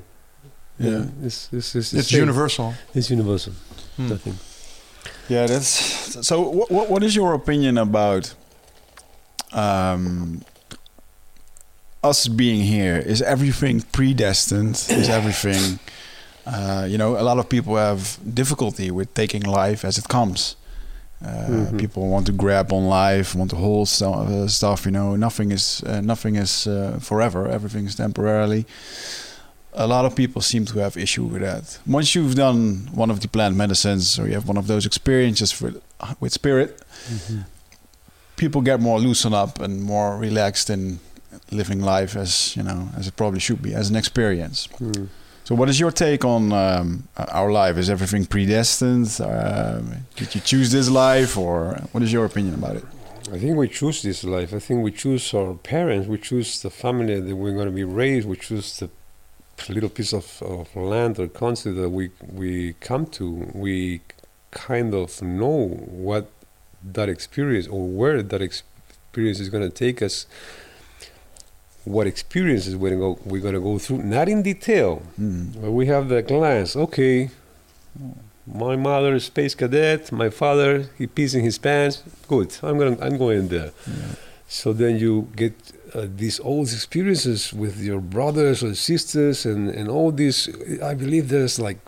Yeah. 0.79 1.05
It's 1.23 1.49
it's 1.53 1.75
it's, 1.75 1.93
It's 1.93 2.11
universal. 2.11 2.73
It's 2.93 3.09
universal. 3.09 3.53
Hmm. 3.97 4.11
I 4.13 4.17
think. 4.17 4.35
Yeah, 5.29 5.47
that's 5.47 5.69
so. 6.27 6.41
What, 6.41 6.69
what 6.71 6.89
what 6.89 7.03
is 7.03 7.15
your 7.15 7.33
opinion 7.33 7.77
about 7.77 8.33
um, 9.53 10.41
us 12.03 12.27
being 12.27 12.61
here? 12.61 12.97
Is 12.97 13.21
everything 13.21 13.81
predestined? 13.91 14.75
Is 14.89 15.09
everything? 15.09 15.79
Uh, 16.45 16.85
you 16.87 16.97
know, 16.97 17.17
a 17.17 17.23
lot 17.23 17.37
of 17.39 17.47
people 17.49 17.75
have 17.75 18.17
difficulty 18.33 18.91
with 18.91 19.13
taking 19.13 19.41
life 19.43 19.83
as 19.87 19.97
it 19.97 20.07
comes. 20.07 20.55
Uh, 21.25 21.27
Mhm. 21.49 21.77
People 21.79 22.03
want 22.09 22.25
to 22.25 22.31
grab 22.33 22.71
on 22.71 22.87
life, 22.87 23.35
want 23.37 23.49
to 23.49 23.55
hold 23.55 23.87
stu- 23.87 24.05
uh, 24.05 24.47
stuff. 24.47 24.85
You 24.85 24.91
know, 24.91 25.15
nothing 25.15 25.51
is 25.51 25.81
uh, 25.85 26.01
nothing 26.01 26.35
is 26.35 26.67
uh, 26.67 26.99
forever. 27.01 27.47
Everything 27.49 27.85
is 27.87 27.95
temporarily. 27.95 28.65
A 29.73 29.87
lot 29.87 30.05
of 30.05 30.13
people 30.15 30.41
seem 30.41 30.65
to 30.65 30.79
have 30.79 30.97
issue 31.01 31.23
with 31.23 31.41
that. 31.41 31.79
Once 31.85 32.13
you've 32.15 32.35
done 32.35 32.89
one 32.95 33.11
of 33.13 33.19
the 33.19 33.27
plant 33.27 33.55
medicines, 33.55 34.19
or 34.19 34.25
you 34.27 34.33
have 34.33 34.47
one 34.47 34.57
of 34.59 34.67
those 34.67 34.85
experiences 34.87 35.61
with 35.61 35.75
with 36.19 36.31
spirit, 36.33 36.69
people 38.35 38.61
get 38.61 38.79
more 38.81 38.99
loosened 38.99 39.35
up 39.35 39.59
and 39.61 39.81
more 39.81 40.17
relaxed 40.17 40.69
in 40.69 40.99
living 41.51 41.81
life 41.81 42.15
as 42.19 42.55
you 42.55 42.63
know 42.63 42.89
as 42.97 43.07
it 43.07 43.15
probably 43.15 43.39
should 43.39 43.61
be 43.61 43.73
as 43.73 43.89
an 43.89 43.95
experience. 43.95 44.67
Hmm. 44.77 45.05
So, 45.45 45.53
what 45.53 45.69
is 45.69 45.79
your 45.79 45.91
take 45.91 46.25
on 46.25 46.51
um, 46.51 47.07
our 47.15 47.51
life? 47.51 47.77
Is 47.77 47.87
everything 47.87 48.25
predestined? 48.25 49.15
Um 49.21 50.07
did 50.15 50.33
you 50.33 50.41
choose 50.41 50.71
this 50.71 50.89
life, 50.89 51.37
or 51.37 51.77
what 51.91 52.01
is 52.01 52.11
your 52.11 52.25
opinion 52.25 52.55
about 52.55 52.77
it? 52.77 52.85
I 53.31 53.37
think 53.37 53.55
we 53.55 53.67
choose 53.67 54.01
this 54.01 54.23
life. 54.23 54.55
I 54.55 54.59
think 54.59 54.83
we 54.83 54.91
choose 54.91 55.33
our 55.35 55.53
parents. 55.53 56.07
We 56.07 56.17
choose 56.17 56.49
the 56.63 56.71
family 56.71 57.19
that 57.19 57.35
we're 57.35 57.53
going 57.53 57.71
to 57.73 57.77
be 57.83 57.83
raised. 57.83 58.27
We 58.27 58.37
choose 58.37 58.79
the 58.79 58.89
little 59.69 59.89
piece 59.89 60.13
of, 60.13 60.41
of 60.41 60.75
land 60.75 61.19
or 61.19 61.27
country 61.27 61.71
that 61.73 61.89
we 61.89 62.09
we 62.41 62.73
come 62.89 63.05
to. 63.17 63.25
We 63.53 64.01
kind 64.49 64.95
of 64.95 65.21
know 65.21 65.57
what 66.07 66.25
that 66.97 67.07
experience 67.07 67.67
or 67.67 67.81
where 67.99 68.23
that 68.23 68.41
experience 68.41 69.39
is 69.39 69.49
going 69.49 69.65
to 69.69 69.75
take 69.85 70.01
us. 70.01 70.25
What 71.85 72.07
experiences 72.07 72.75
we're 72.75 72.95
going 72.97 73.15
to 73.15 73.21
go, 73.21 73.29
we're 73.31 73.51
to 73.51 73.59
go 73.59 73.77
through, 73.79 74.03
not 74.03 74.27
in 74.27 74.41
detail, 74.41 75.01
Hmm. 75.17 75.45
but 75.61 75.71
we 75.71 75.85
have 75.87 76.09
the 76.09 76.21
glance. 76.23 76.75
Okay, 76.75 77.29
my 78.47 78.75
mother 78.75 79.15
is 79.15 79.25
space 79.25 79.55
cadet. 79.55 80.11
My 80.11 80.29
father 80.29 80.89
he 80.97 81.05
pees 81.07 81.33
in 81.35 81.43
his 81.43 81.57
pants. 81.57 82.03
Good, 82.27 82.57
I'm 82.63 82.77
going. 82.77 83.01
I'm 83.01 83.17
going 83.17 83.47
there. 83.49 83.71
So 84.47 84.73
then 84.73 84.97
you 84.97 85.27
get 85.35 85.53
uh, 85.93 86.05
these 86.15 86.39
old 86.39 86.67
experiences 86.71 87.53
with 87.53 87.79
your 87.79 87.99
brothers 88.01 88.63
or 88.63 88.73
sisters, 88.75 89.45
and 89.45 89.69
and 89.69 89.87
all 89.89 90.11
these. 90.11 90.49
I 90.91 90.93
believe 90.95 91.29
there's 91.29 91.57
like 91.59 91.79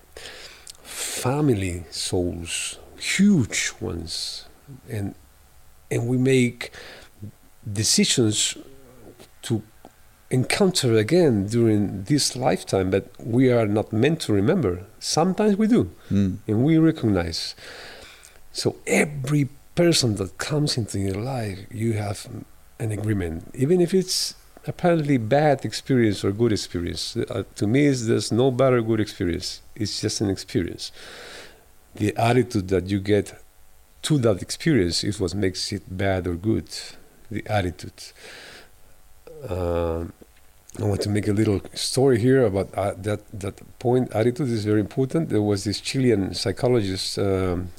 family 0.84 1.84
souls, 1.92 2.80
huge 3.00 3.74
ones, 3.80 4.46
and 4.90 5.16
and 5.92 6.08
we 6.08 6.18
make 6.18 6.72
decisions 7.72 8.58
encounter 10.30 10.94
again 10.96 11.46
during 11.48 12.04
this 12.04 12.36
lifetime 12.36 12.90
but 12.92 13.10
we 13.20 13.52
are 13.52 13.66
not 13.68 13.94
meant 13.94 14.20
to 14.22 14.34
remember. 14.34 14.86
Sometimes 15.00 15.56
we 15.58 15.68
do 15.68 15.90
Hmm. 16.10 16.36
and 16.48 16.63
we 16.63 16.78
recognize. 16.78 17.56
So 18.52 18.76
every 18.86 19.50
person 19.76 20.16
that 20.16 20.38
comes 20.38 20.78
into 20.78 21.00
your 21.00 21.16
life 21.16 21.60
you 21.72 21.94
have 21.94 22.28
an 22.80 22.92
agreement. 22.92 23.52
Even 23.56 23.80
if 23.80 23.94
it's 23.94 24.36
apparently 24.66 25.18
bad 25.18 25.63
experience 25.63 26.26
or 26.26 26.32
good 26.34 26.52
experience 26.52 27.16
uh, 27.16 27.44
to 27.56 27.66
me 27.66 27.90
there's 27.90 28.32
no 28.32 28.52
bad 28.52 28.74
or 28.74 28.82
good 28.82 29.00
experience. 29.00 29.62
It's 29.76 30.02
just 30.02 30.20
an 30.20 30.30
experience. 30.30 30.92
The 31.96 32.13
attitude 32.18 32.68
that 32.68 32.88
you 32.88 33.00
get 33.00 33.34
to 34.04 34.18
that 34.20 34.42
experience 34.42 35.04
is 35.04 35.20
what 35.20 35.34
makes 35.34 35.72
it 35.72 35.84
bad 35.98 36.28
or 36.28 36.36
good. 36.36 36.68
The 37.32 37.44
attitude 37.48 38.00
um, 39.50 40.13
I 40.80 40.84
want 40.84 41.02
to 41.02 41.10
make 41.10 41.28
a 41.28 41.34
little 41.34 41.62
story 41.73 42.19
here 42.19 42.45
about 42.45 42.69
uh, 42.76 42.93
that. 42.97 43.21
That 43.34 43.56
point, 43.80 44.12
attitude 44.13 44.50
is 44.50 44.63
very 44.65 44.80
important. 44.80 45.30
There 45.30 45.41
was 45.41 45.63
this 45.63 45.82
Chilean 45.82 46.34
psychologist. 46.34 47.17
Um, 47.17 47.69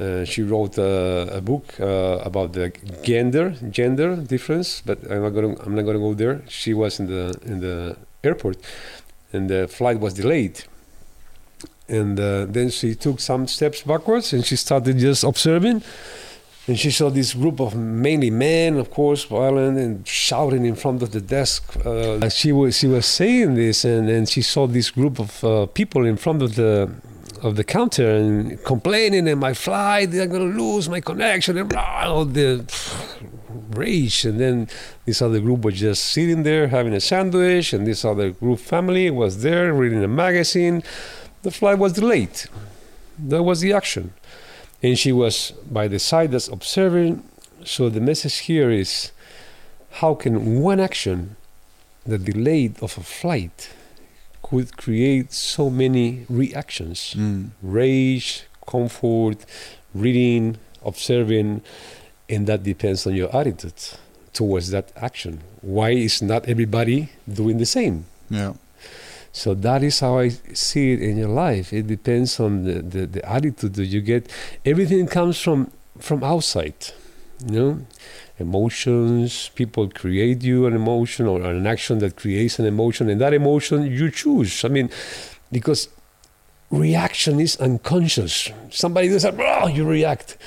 uh, 0.00 0.24
she 0.24 0.42
wrote 0.42 0.78
uh, 0.78 1.26
a 1.32 1.40
book 1.40 1.78
uh, 1.80 2.18
about 2.24 2.52
the 2.52 2.72
gender 3.02 3.54
gender 3.70 4.16
difference, 4.16 4.82
but 4.84 4.98
I'm 5.10 5.22
not 5.22 5.30
going. 5.30 5.56
I'm 5.60 5.74
not 5.74 5.82
going 5.82 5.96
to 5.96 6.02
go 6.02 6.14
there. 6.14 6.42
She 6.48 6.74
was 6.74 6.98
in 6.98 7.06
the 7.06 7.38
in 7.44 7.60
the 7.60 7.96
airport, 8.24 8.58
and 9.32 9.48
the 9.48 9.68
flight 9.68 10.00
was 10.00 10.14
delayed. 10.14 10.64
And 11.88 12.18
uh, 12.18 12.46
then 12.46 12.70
she 12.70 12.96
took 12.96 13.20
some 13.20 13.46
steps 13.46 13.82
backwards, 13.82 14.32
and 14.32 14.44
she 14.44 14.56
started 14.56 14.98
just 14.98 15.22
observing. 15.22 15.82
And 16.68 16.76
she 16.76 16.90
saw 16.90 17.10
this 17.10 17.32
group 17.34 17.60
of 17.60 17.76
mainly 17.76 18.30
men, 18.30 18.76
of 18.76 18.90
course, 18.90 19.22
violent 19.24 19.78
and 19.78 20.06
shouting 20.06 20.64
in 20.64 20.74
front 20.74 21.00
of 21.00 21.12
the 21.12 21.20
desk. 21.20 21.62
Uh, 21.86 22.28
she 22.28 22.50
was 22.50 22.76
she 22.76 22.88
was 22.88 23.06
saying 23.06 23.54
this, 23.54 23.84
and, 23.84 24.08
and 24.10 24.28
she 24.28 24.42
saw 24.42 24.66
this 24.66 24.90
group 24.90 25.20
of 25.20 25.44
uh, 25.44 25.66
people 25.66 26.04
in 26.04 26.16
front 26.16 26.42
of 26.42 26.56
the 26.56 26.90
of 27.42 27.54
the 27.54 27.62
counter 27.62 28.10
and 28.16 28.62
complaining, 28.64 29.28
and 29.28 29.38
my 29.38 29.54
flight, 29.54 30.10
they're 30.10 30.26
gonna 30.26 30.44
lose 30.44 30.88
my 30.88 31.00
connection, 31.00 31.56
and 31.56 31.72
all 31.72 32.24
the 32.24 32.64
rage. 33.70 34.24
And 34.24 34.40
then 34.40 34.68
this 35.04 35.22
other 35.22 35.38
group 35.38 35.64
was 35.64 35.78
just 35.78 36.06
sitting 36.06 36.42
there 36.42 36.66
having 36.66 36.94
a 36.94 37.00
sandwich, 37.00 37.72
and 37.74 37.86
this 37.86 38.04
other 38.04 38.30
group 38.30 38.58
family 38.58 39.08
was 39.08 39.42
there 39.42 39.72
reading 39.72 40.02
a 40.02 40.08
magazine. 40.08 40.82
The 41.42 41.52
flight 41.52 41.78
was 41.78 41.92
delayed. 41.92 42.42
That 43.18 43.44
was 43.44 43.60
the 43.60 43.72
action 43.72 44.12
and 44.82 44.98
she 44.98 45.12
was 45.12 45.52
by 45.70 45.88
the 45.88 45.98
side 45.98 46.32
that's 46.32 46.48
observing. 46.48 47.22
So 47.64 47.88
the 47.88 48.00
message 48.00 48.38
here 48.38 48.70
is 48.70 49.10
how 50.00 50.14
can 50.14 50.60
one 50.62 50.78
action, 50.80 51.36
the 52.04 52.18
delay 52.18 52.72
of 52.80 52.96
a 52.98 53.02
flight, 53.02 53.70
could 54.42 54.76
create 54.76 55.32
so 55.32 55.68
many 55.70 56.24
reactions 56.28 57.12
Hmm. 57.14 57.46
rage, 57.62 58.44
comfort, 58.66 59.38
reading, 59.94 60.58
observing, 60.84 61.62
and 62.28 62.46
that 62.46 62.62
depends 62.62 63.06
on 63.06 63.14
your 63.14 63.34
attitude 63.34 63.74
towards 64.32 64.70
that 64.70 64.92
action. 64.96 65.40
Why 65.62 65.90
is 65.90 66.22
not 66.22 66.46
everybody 66.48 67.08
doing 67.26 67.58
the 67.58 67.66
same? 67.66 68.04
Yeah. 68.30 68.52
So 69.36 69.52
that 69.52 69.82
is 69.82 70.00
how 70.00 70.18
I 70.18 70.30
see 70.54 70.94
it 70.94 71.02
in 71.02 71.18
your 71.18 71.28
life. 71.28 71.70
It 71.70 71.86
depends 71.86 72.40
on 72.40 72.64
the, 72.64 72.80
the, 72.80 73.06
the 73.06 73.30
attitude 73.30 73.74
that 73.74 73.84
you 73.84 74.00
get. 74.00 74.30
Everything 74.64 75.06
comes 75.06 75.38
from 75.38 75.70
from 75.98 76.24
outside, 76.24 76.74
you 77.44 77.52
know. 77.52 77.86
Emotions, 78.38 79.50
people 79.54 79.90
create 79.90 80.42
you 80.42 80.64
an 80.64 80.74
emotion 80.74 81.26
or 81.26 81.42
an 81.42 81.66
action 81.66 81.98
that 81.98 82.16
creates 82.16 82.58
an 82.58 82.64
emotion, 82.64 83.10
and 83.10 83.20
that 83.20 83.34
emotion 83.34 83.84
you 83.84 84.10
choose. 84.10 84.64
I 84.64 84.68
mean, 84.68 84.88
because 85.52 85.90
reaction 86.70 87.38
is 87.38 87.56
unconscious. 87.56 88.50
Somebody 88.70 89.08
does 89.10 89.24
that, 89.24 89.34
oh, 89.38 89.68
you 89.68 89.84
react. 89.86 90.38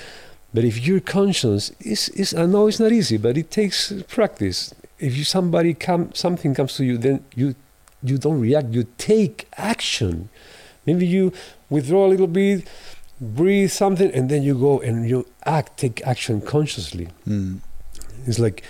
But 0.51 0.63
if 0.63 0.85
you're 0.85 0.99
conscious, 0.99 1.71
it's, 1.79 2.07
it's, 2.09 2.33
I 2.33 2.47
know 2.47 2.65
it's 2.65 2.79
not 2.79 2.91
easy, 2.91 3.17
but 3.17 3.37
it 3.37 3.51
takes 3.51 3.93
practice. 4.07 4.73
If 4.97 5.15
you 5.15 5.23
somebody 5.23 5.75
come, 5.75 6.11
something 6.15 6.55
comes 6.55 6.75
to 6.77 6.83
you, 6.83 6.97
then 6.97 7.23
you 7.35 7.53
you 8.03 8.17
don't 8.17 8.39
react, 8.39 8.69
you 8.69 8.87
take 8.97 9.47
action. 9.57 10.29
Maybe 10.85 11.05
you 11.05 11.33
withdraw 11.69 12.05
a 12.05 12.09
little 12.09 12.27
bit, 12.27 12.67
breathe 13.19 13.71
something, 13.71 14.11
and 14.11 14.29
then 14.29 14.43
you 14.43 14.57
go 14.57 14.79
and 14.79 15.07
you 15.07 15.27
act, 15.45 15.77
take 15.77 16.05
action 16.05 16.41
consciously. 16.41 17.09
Hmm. 17.25 17.57
It's 18.25 18.39
like 18.39 18.63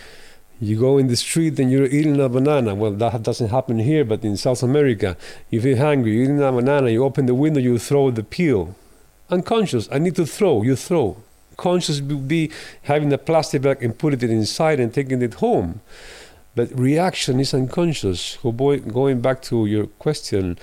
you 0.60 0.78
go 0.78 0.98
in 0.98 1.08
the 1.08 1.16
street 1.16 1.58
and 1.60 1.72
you're 1.72 1.86
eating 1.86 2.20
a 2.20 2.28
banana. 2.28 2.76
Well, 2.76 2.92
that 2.92 3.24
doesn't 3.24 3.50
happen 3.50 3.80
here, 3.80 4.04
but 4.04 4.24
in 4.24 4.36
South 4.36 4.62
America, 4.62 5.16
if 5.52 5.64
you 5.66 5.76
feel 5.76 5.78
hungry, 5.78 6.14
you're 6.14 6.24
eating 6.24 6.42
a 6.42 6.52
banana, 6.52 6.90
you 6.90 7.04
open 7.04 7.26
the 7.26 7.36
window, 7.36 7.60
you 7.60 7.80
throw 7.80 8.12
the 8.12 8.24
peel. 8.24 8.76
Unconscious, 9.30 9.88
I 9.92 10.00
need 10.00 10.16
to 10.16 10.26
throw, 10.26 10.64
you 10.64 10.76
throw. 10.76 11.18
Conscious 11.56 12.02
would 12.02 12.28
be 12.28 12.52
having 12.84 13.14
a 13.14 13.18
plastic 13.18 13.62
bag 13.62 13.84
and 13.84 13.98
putting 13.98 14.22
it 14.22 14.30
inside 14.30 14.80
and 14.80 14.94
taking 14.94 15.22
it 15.22 15.36
home. 15.36 15.82
But 16.60 16.78
reaction 16.78 17.40
is 17.40 17.54
unconscious. 17.54 18.38
Go 18.44 18.52
boy, 18.52 18.80
going 18.80 19.22
back 19.22 19.42
to 19.44 19.66
your 19.66 19.88
question, 19.88 20.58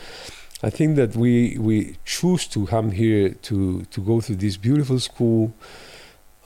I 0.62 0.68
think 0.68 0.96
that 0.96 1.16
we 1.16 1.56
we 1.58 1.96
choose 2.04 2.46
to 2.48 2.66
come 2.66 2.90
here 2.90 3.30
to 3.48 3.82
to 3.94 4.00
go 4.02 4.20
through 4.20 4.36
this 4.36 4.58
beautiful 4.58 5.00
school, 5.00 5.54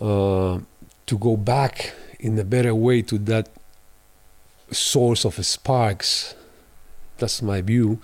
uh, 0.01 0.61
to 1.07 1.19
go 1.19 1.37
back 1.37 1.95
in 2.21 2.39
a 2.39 2.45
better 2.45 2.75
way 2.77 3.03
to 3.03 3.19
that 3.19 3.49
source 4.71 5.25
of 5.25 5.35
sparks. 5.45 6.37
That's 7.19 7.43
my 7.43 7.61
view, 7.61 7.99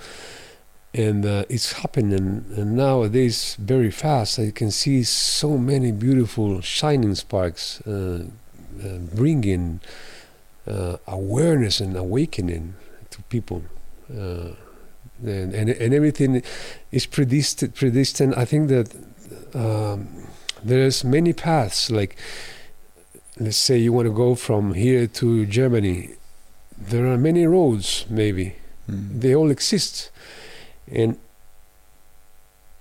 and 0.93 1.25
uh, 1.25 1.45
it's 1.49 1.75
happening 1.83 2.45
and 2.57 2.75
nowadays 2.75 3.57
very 3.61 3.93
fast. 3.93 4.41
I 4.41 4.51
can 4.51 4.73
see 4.73 5.05
so 5.05 5.57
many 5.59 5.93
beautiful 5.93 6.61
shining 6.61 7.15
sparks, 7.15 7.81
uh, 7.87 8.25
uh, 8.83 8.99
bringing 9.15 9.81
uh, 10.67 10.97
awareness 11.07 11.81
and 11.81 11.97
awakening 11.97 12.75
to 13.11 13.23
people. 13.25 13.63
Uh, 14.11 14.51
and, 15.25 15.55
and 15.55 15.71
and 15.71 15.95
everything 15.95 16.43
is 16.93 17.07
predestined. 17.07 17.75
predestined. 17.75 18.35
I 18.35 18.45
think 18.45 18.69
that 18.69 18.95
um, 19.55 20.09
there's 20.63 21.05
many 21.05 21.33
paths. 21.33 21.91
Like, 21.91 22.17
let's 23.39 23.57
say 23.57 23.79
you 23.79 23.93
want 23.93 24.07
to 24.07 24.13
go 24.15 24.35
from 24.35 24.75
here 24.75 25.07
to 25.07 25.47
Germany, 25.47 26.11
there 26.77 27.07
are 27.07 27.17
many 27.17 27.47
roads. 27.47 28.05
Maybe 28.11 28.57
Mm. 28.91 29.21
they 29.21 29.35
all 29.35 29.51
exist, 29.51 30.11
and 30.91 31.19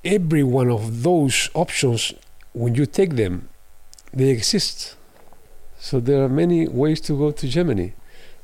every 0.03 0.43
one 0.43 0.69
of 0.69 1.01
those 1.01 1.49
options, 1.55 2.13
when 2.53 2.75
you 2.75 2.85
take 2.85 3.15
them, 3.15 3.49
they 4.13 4.29
exist. 4.29 4.94
So 5.87 5.99
there 5.99 6.23
are 6.23 6.29
many 6.43 6.67
ways 6.67 6.99
to 7.01 7.13
go 7.15 7.29
to 7.29 7.47
Germany, 7.47 7.93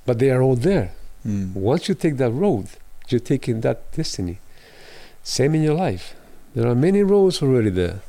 but 0.05 0.19
they 0.19 0.29
are 0.29 0.43
all 0.43 0.55
there. 0.55 0.91
Mm. 1.25 1.55
Once 1.55 1.89
you 1.89 1.95
take 1.95 2.17
that 2.17 2.29
road, 2.29 2.67
you're 3.09 3.19
taking 3.33 3.61
that 3.61 3.91
destiny. 3.93 4.37
Same 5.23 5.55
in 5.55 5.63
your 5.63 5.73
life. 5.73 6.13
There 6.53 6.67
are 6.67 6.75
many 6.75 7.01
roads 7.01 7.41
already 7.41 7.71
there, 7.71 8.01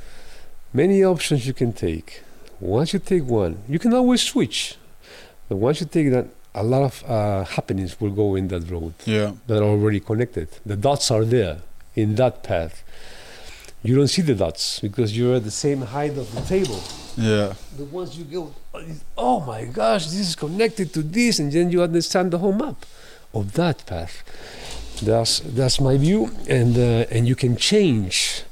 many 0.74 1.02
options 1.02 1.46
you 1.46 1.54
can 1.54 1.72
take. 1.72 2.22
Once 2.60 2.92
you 2.92 2.98
take 2.98 3.24
one, 3.24 3.56
you 3.66 3.78
can 3.78 3.94
always 3.94 4.20
switch. 4.22 4.76
But 5.48 5.56
once 5.56 5.80
you 5.80 5.86
take 5.86 6.10
that, 6.10 6.26
a 6.54 6.62
lot 6.62 6.82
of 6.82 6.94
uh, 7.08 7.44
happenings 7.56 7.98
will 7.98 8.10
go 8.10 8.34
in 8.34 8.48
that 8.48 8.70
road 8.70 8.92
Yeah. 9.06 9.32
that 9.46 9.62
are 9.62 9.70
already 9.76 10.00
connected. 10.00 10.48
The 10.66 10.76
dots 10.76 11.10
are 11.10 11.24
there 11.24 11.56
in 11.96 12.16
that 12.16 12.42
path. 12.42 12.84
You 13.82 13.96
don't 13.96 14.08
see 14.08 14.22
the 14.22 14.34
dots 14.34 14.78
because 14.78 15.16
you're 15.16 15.36
at 15.36 15.44
the 15.44 15.50
same 15.50 15.82
height 15.82 16.16
of 16.16 16.32
the 16.34 16.40
table. 16.42 16.80
Yeah. 17.16 17.54
But 17.76 17.86
once 17.86 18.16
you 18.16 18.24
go, 18.24 18.54
oh 19.18 19.40
my 19.40 19.64
gosh, 19.64 20.06
this 20.06 20.20
is 20.20 20.36
connected 20.36 20.92
to 20.94 21.02
this, 21.02 21.38
and 21.38 21.50
then 21.50 21.70
you 21.70 21.82
understand 21.82 22.30
the 22.30 22.38
whole 22.38 22.52
map 22.52 22.86
of 23.34 23.52
that 23.54 23.84
path. 23.86 24.22
That's 25.02 25.40
that's 25.40 25.80
my 25.80 25.96
view, 25.96 26.30
and 26.48 26.78
uh, 26.78 27.06
and 27.10 27.26
you 27.26 27.34
can 27.34 27.56
change. 27.56 28.44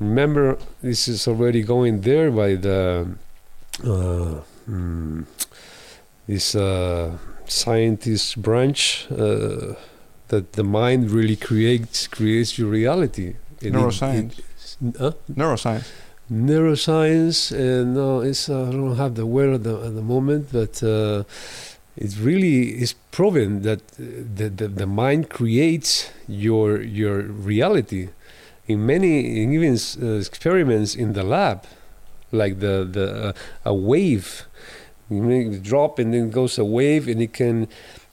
Remember, 0.00 0.58
this 0.82 1.06
is 1.06 1.28
already 1.28 1.62
going 1.62 2.00
there 2.00 2.30
by 2.30 2.56
the 2.56 3.06
uh, 3.84 4.40
hmm, 4.66 5.22
this 6.26 6.54
uh, 6.54 7.16
scientist 7.46 8.42
branch 8.42 9.06
uh, 9.12 9.74
that 10.28 10.52
the 10.54 10.64
mind 10.64 11.10
really 11.10 11.36
creates 11.36 12.08
creates 12.08 12.58
your 12.58 12.68
reality. 12.68 13.36
And 13.62 13.74
it- 13.74 13.78
Neuroscience. 13.78 14.38
it- 14.38 14.96
huh? 14.98 15.12
Neuroscience. 15.42 15.86
neuroscience 16.30 17.38
and 17.52 17.94
no 17.94 18.20
it's 18.20 18.48
uh, 18.48 18.68
i 18.68 18.70
don't 18.70 18.96
have 18.96 19.14
the 19.14 19.26
word 19.26 19.52
at 19.54 19.62
the, 19.64 19.74
at 19.88 19.94
the 19.94 20.02
moment 20.14 20.42
but 20.52 20.74
uh, 20.82 21.24
it 21.96 22.12
really 22.28 22.58
is 22.84 22.92
proven 23.10 23.62
that 23.62 23.80
uh, 23.82 24.04
the, 24.38 24.48
the, 24.48 24.68
the 24.68 24.86
mind 24.86 25.28
creates 25.28 25.90
your 26.28 26.80
your 26.80 27.16
reality 27.50 28.08
in 28.66 28.78
many 28.86 29.42
in 29.42 29.52
even 29.52 29.74
uh, 30.02 30.18
experiments 30.24 30.94
in 30.94 31.12
the 31.14 31.24
lab 31.24 31.58
like 32.40 32.54
the 32.60 32.74
the 32.96 33.06
uh, 33.28 33.32
a 33.72 33.74
wave 33.74 34.26
you 35.10 35.20
make 35.22 35.50
the 35.50 35.58
drop 35.58 35.98
and 35.98 36.14
then 36.14 36.28
it 36.28 36.32
goes 36.40 36.56
a 36.58 36.64
wave 36.64 37.08
and 37.08 37.20
it 37.20 37.32
can 37.32 37.66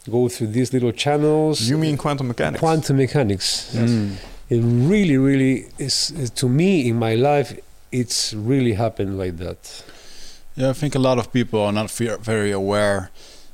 go 0.10 0.28
through 0.28 0.48
these 0.48 0.70
little 0.74 0.92
channels 1.04 1.70
You 1.70 1.78
mean 1.78 1.96
quantum 1.98 2.28
mechanics? 2.30 2.60
quantum 2.60 2.98
mechanics 2.98 3.48
Mm. 3.76 4.16
It 4.50 4.62
really 4.64 5.18
really 5.18 5.68
is, 5.78 6.32
to 6.36 6.48
me 6.50 6.88
in 6.90 6.98
my 6.98 7.16
life 7.16 7.58
it's 7.92 8.34
really 8.34 8.74
happened 8.74 9.18
like 9.18 9.38
that 9.38 9.84
Yeah, 10.56 10.70
I 10.72 10.74
think 10.74 10.96
a 10.96 11.00
lot 11.00 11.18
of 11.20 11.32
people 11.32 11.60
are 11.62 11.72
not 11.74 11.92
very 12.26 12.52
aware 12.52 13.10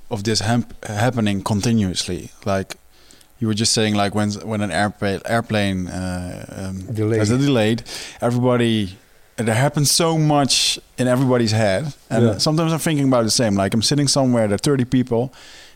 of 0.09 0.23
this 0.23 0.39
hap- 0.41 0.85
happening 0.85 1.43
continuously. 1.43 2.29
Like 2.45 2.75
you 3.39 3.47
were 3.49 3.53
just 3.59 3.73
saying, 3.73 3.95
like 3.97 4.15
when 4.15 4.31
when 4.51 4.61
an 4.61 4.71
airplane 4.71 5.19
airplane 5.25 5.87
uh, 5.87 6.45
um, 6.69 6.77
Delayed. 6.95 7.19
has 7.19 7.31
a 7.31 7.37
delayed, 7.37 7.83
everybody 8.21 8.95
there 9.35 9.55
happens 9.55 9.91
so 9.91 10.17
much 10.17 10.79
in 10.97 11.07
everybody's 11.07 11.51
head, 11.51 11.83
and 12.09 12.23
Yeah. 12.25 12.37
sometimes 12.39 12.71
I'm 12.73 12.79
thinking 12.79 13.07
about 13.07 13.23
the 13.25 13.31
same. 13.31 13.55
Like 13.63 13.73
I'm 13.75 13.81
sitting 13.83 14.07
somewhere, 14.07 14.47
there 14.47 14.55
are 14.55 14.69
30 14.77 14.85
people. 14.85 15.33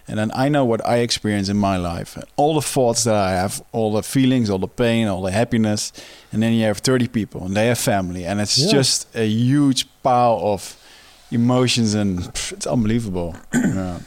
And 0.09 0.17
then 0.17 0.31
I 0.33 0.47
know 0.49 0.63
what 0.63 0.81
I 0.85 0.97
experience 0.99 1.49
in 1.49 1.57
my 1.57 1.75
life, 1.77 2.17
all 2.37 2.55
the 2.55 2.61
thoughts 2.61 3.03
that 3.03 3.15
I 3.15 3.31
have, 3.31 3.61
all 3.73 3.91
the 3.91 4.03
feelings, 4.03 4.49
all 4.49 4.59
the 4.59 4.67
pain, 4.67 5.07
all 5.07 5.21
the 5.21 5.31
happiness, 5.31 5.91
and 6.31 6.41
then 6.41 6.53
you 6.53 6.63
have 6.65 6.77
30 6.77 7.07
people, 7.09 7.43
and 7.45 7.55
they 7.57 7.67
have 7.67 7.77
family, 7.77 8.25
and 8.25 8.39
it's 8.39 8.57
Yeah. 8.57 8.71
just 8.71 9.07
a 9.15 9.25
huge 9.27 9.85
pile 10.03 10.39
of 10.41 10.77
emotions, 11.31 11.93
and 11.93 12.19
pff, 12.19 12.53
it's 12.53 12.65
unbelievable. 12.67 13.35
yeah. 13.53 13.99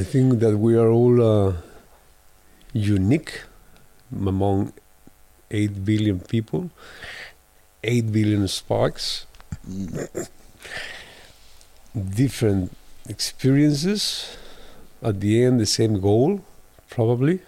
i 0.00 0.02
think 0.04 0.38
that 0.40 0.56
we 0.58 0.76
are 0.76 0.90
all 0.90 1.16
uh, 1.22 1.52
unique 2.72 3.42
among 4.12 4.72
8 5.50 5.84
billion 5.84 6.18
people 6.20 6.70
8 7.82 8.12
billion 8.12 8.46
sparks 8.48 9.26
Mm. 9.68 10.28
different 11.94 12.70
experiences 13.08 14.36
at 15.02 15.20
the 15.20 15.42
end 15.44 15.60
the 15.60 15.66
same 15.66 16.00
goal 16.00 16.40
probably 16.90 17.40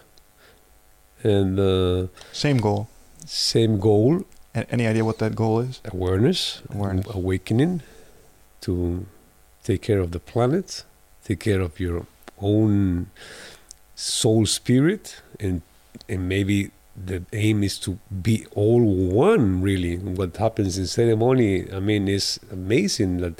and 1.23 1.59
uh, 1.59 2.07
Same 2.33 2.59
goal. 2.59 2.89
same 3.27 3.79
goal 3.79 4.23
A- 4.55 4.71
any 4.71 4.87
idea 4.87 5.05
what 5.05 5.19
that 5.19 5.35
goal 5.35 5.61
is? 5.61 5.81
awareness, 5.93 6.63
Awareness. 6.75 7.07
awakening 7.15 7.83
to 8.63 9.07
take 9.65 9.83
care 9.83 9.99
of 10.01 10.11
the 10.13 10.21
planet, 10.21 10.85
take 11.25 11.41
care 11.41 11.61
of 11.61 11.79
your 11.81 12.07
own 12.41 13.11
soul 13.95 14.47
spirit, 14.47 15.21
and 15.41 15.63
and 16.09 16.29
maybe 16.29 16.71
the 17.07 17.23
aim 17.33 17.63
is 17.63 17.79
to 17.79 17.99
be 18.23 18.47
all 18.55 18.81
one. 18.83 19.61
Really, 19.63 19.97
what 19.99 20.37
happens 20.37 20.79
in 20.79 20.87
ceremony, 20.87 21.71
I 21.73 21.81
mean, 21.81 22.09
is 22.09 22.39
amazing. 22.51 23.19
That 23.19 23.35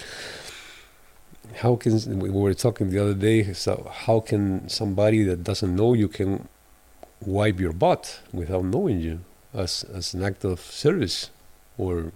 how 1.57 1.77
can 1.77 2.19
we 2.21 2.31
were 2.31 2.55
talking 2.55 2.91
the 2.91 2.99
other 2.99 3.15
day? 3.15 3.53
So 3.53 3.91
how 3.91 4.21
can 4.21 4.69
somebody 4.69 5.23
that 5.25 5.43
doesn't 5.45 5.75
know 5.75 5.95
you 5.95 6.09
can 6.09 6.49
wipe 7.21 7.59
your 7.61 7.73
butt 7.73 8.21
without 8.33 8.65
knowing 8.65 9.01
you? 9.01 9.21
as 9.55 9.85
as 9.95 10.15
an 10.15 10.23
act 10.23 10.45
of 10.45 10.61
service 10.61 11.31
or 11.79 12.13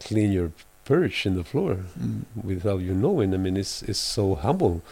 clean 0.00 0.32
your 0.32 0.50
perch 0.84 1.26
in 1.26 1.34
the 1.36 1.44
floor 1.44 1.76
Mm. 1.98 2.24
without 2.44 2.80
you 2.80 2.94
knowing. 2.94 3.34
I 3.34 3.36
mean, 3.36 3.56
it's 3.56 3.82
it's 3.82 3.98
so 3.98 4.34
humble, 4.34 4.82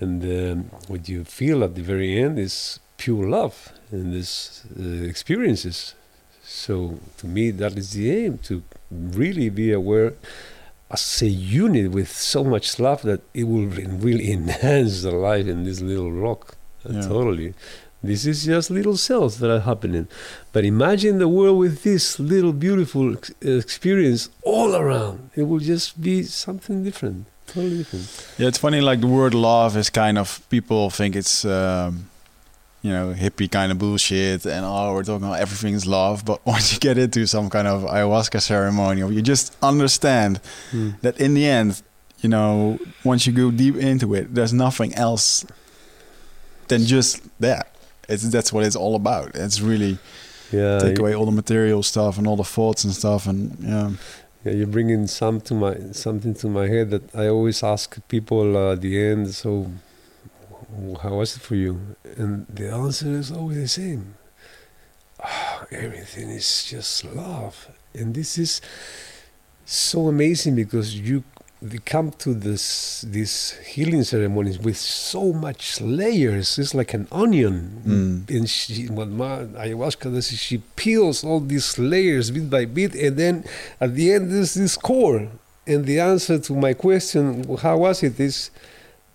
and 0.00 0.22
um, 0.24 0.70
what 0.88 1.08
you 1.08 1.24
feel 1.24 1.64
at 1.64 1.74
the 1.74 1.82
very 1.82 2.18
end 2.22 2.38
is 2.38 2.78
pure 2.96 3.26
love 3.28 3.72
in 3.92 4.12
this 4.12 4.62
uh, 4.78 4.82
experiences. 5.08 5.94
So 6.44 6.98
to 7.18 7.26
me, 7.26 7.50
that 7.52 7.76
is 7.76 7.90
the 7.92 8.10
aim 8.10 8.38
to 8.48 8.62
really 8.90 9.50
be 9.50 9.72
aware 9.72 10.12
as 10.90 11.22
a 11.22 11.26
unit 11.28 11.90
with 11.92 12.10
so 12.10 12.42
much 12.44 12.78
love 12.78 13.02
that 13.02 13.20
it 13.34 13.44
will 13.44 13.66
really 13.66 14.30
enhance 14.38 15.02
the 15.02 15.12
life 15.12 15.46
in 15.46 15.64
this 15.64 15.80
little 15.80 16.10
rock. 16.12 16.56
Uh, 16.84 16.92
Yeah. 16.94 17.02
Totally. 17.08 17.54
This 18.02 18.24
is 18.24 18.46
just 18.46 18.70
little 18.70 18.96
cells 18.96 19.38
that 19.40 19.50
are 19.50 19.60
happening. 19.60 20.08
But 20.52 20.64
imagine 20.64 21.18
the 21.18 21.28
world 21.28 21.58
with 21.58 21.82
this 21.82 22.18
little 22.18 22.54
beautiful 22.54 23.14
experience 23.42 24.30
all 24.42 24.74
around. 24.74 25.30
It 25.36 25.42
will 25.42 25.58
just 25.58 26.00
be 26.00 26.22
something 26.22 26.82
different, 26.82 27.26
totally 27.46 27.78
different. 27.78 28.06
Yeah, 28.38 28.48
it's 28.48 28.58
funny. 28.58 28.80
Like 28.80 29.00
the 29.02 29.06
word 29.06 29.34
love 29.34 29.76
is 29.76 29.90
kind 29.90 30.16
of 30.18 30.40
people 30.48 30.88
think 30.90 31.14
it's 31.14 31.44
um, 31.44 32.08
you 32.82 32.90
know 32.90 33.12
hippie 33.12 33.50
kind 33.50 33.70
of 33.72 33.78
bullshit, 33.78 34.46
and 34.46 34.64
oh, 34.64 34.92
we're 34.94 35.04
talking 35.04 35.26
about 35.26 35.40
everything 35.40 35.74
is 35.74 35.86
love. 35.86 36.24
But 36.24 36.44
once 36.54 36.72
you 36.72 36.78
get 36.78 36.98
into 36.98 37.26
some 37.26 37.50
kind 37.50 37.68
of 37.68 37.82
ayahuasca 37.82 38.40
ceremony, 38.40 39.00
you 39.00 39.22
just 39.22 39.56
understand 39.62 40.40
that 41.02 41.20
in 41.20 41.34
the 41.34 41.46
end, 41.46 41.82
you 42.20 42.28
know, 42.28 42.78
once 43.04 43.26
you 43.26 43.32
go 43.32 43.50
deep 43.50 43.76
into 43.76 44.14
it, 44.14 44.34
there's 44.34 44.52
nothing 44.52 44.94
else 44.94 45.44
than 46.68 46.84
just 46.86 47.22
that. 47.40 47.74
It's 48.08 48.28
that's 48.30 48.52
what 48.52 48.64
it's 48.64 48.76
all 48.76 48.94
about. 48.96 49.34
It's 49.34 49.60
really 49.60 49.98
Yeah, 50.50 50.78
take 50.80 50.98
away 50.98 51.14
all 51.14 51.26
the 51.26 51.32
material 51.32 51.82
stuff 51.82 52.18
and 52.18 52.26
all 52.26 52.36
the 52.36 52.44
thoughts 52.44 52.84
and 52.84 52.92
stuff, 52.92 53.26
and 53.26 53.56
yeah, 53.60 53.90
yeah, 54.44 54.52
you're 54.52 54.66
bringing 54.66 55.06
some 55.06 55.40
to 55.42 55.54
my 55.54 55.76
something 55.92 56.34
to 56.34 56.48
my 56.48 56.66
head 56.66 56.90
that 56.90 57.14
I 57.14 57.28
always 57.28 57.62
ask 57.62 57.96
people 58.08 58.56
uh, 58.56 58.72
at 58.72 58.80
the 58.80 58.98
end. 58.98 59.34
So, 59.34 59.70
how 61.02 61.14
was 61.16 61.36
it 61.36 61.40
for 61.42 61.54
you? 61.54 61.96
And 62.16 62.46
the 62.48 62.70
answer 62.72 63.08
is 63.08 63.30
always 63.32 63.58
the 63.58 63.68
same. 63.68 64.14
Ah, 65.22 65.66
everything 65.70 66.30
is 66.30 66.64
just 66.64 67.04
love, 67.04 67.68
and 67.94 68.14
this 68.14 68.38
is 68.38 68.60
so 69.66 70.08
amazing 70.08 70.54
because 70.56 70.98
you 70.98 71.22
come 71.84 72.10
to 72.12 72.32
this 72.32 73.02
these 73.02 73.52
healing 73.66 74.02
ceremonies 74.02 74.58
with 74.58 74.78
so 74.78 75.30
much 75.34 75.78
layers. 75.82 76.58
It's 76.58 76.74
like 76.74 76.94
an 76.94 77.06
onion, 77.12 77.82
Mm. 77.86 78.30
and 78.30 78.48
she, 78.48 78.86
what 78.88 79.08
ma 79.08 79.40
ayahuasca 79.40 80.10
does 80.10 80.32
is 80.32 80.38
she 80.38 80.58
peels 80.74 81.22
all 81.22 81.40
these 81.40 81.78
layers 81.78 82.30
bit 82.30 82.48
by 82.48 82.64
bit, 82.64 82.94
and 82.94 83.16
then 83.18 83.44
at 83.78 83.94
the 83.94 84.12
end 84.14 84.30
there's 84.32 84.54
this 84.54 84.76
core. 84.78 85.28
And 85.66 85.84
the 85.84 86.00
answer 86.00 86.38
to 86.38 86.54
my 86.54 86.72
question, 86.72 87.44
how 87.58 87.76
was 87.84 88.02
it, 88.02 88.18
is 88.18 88.50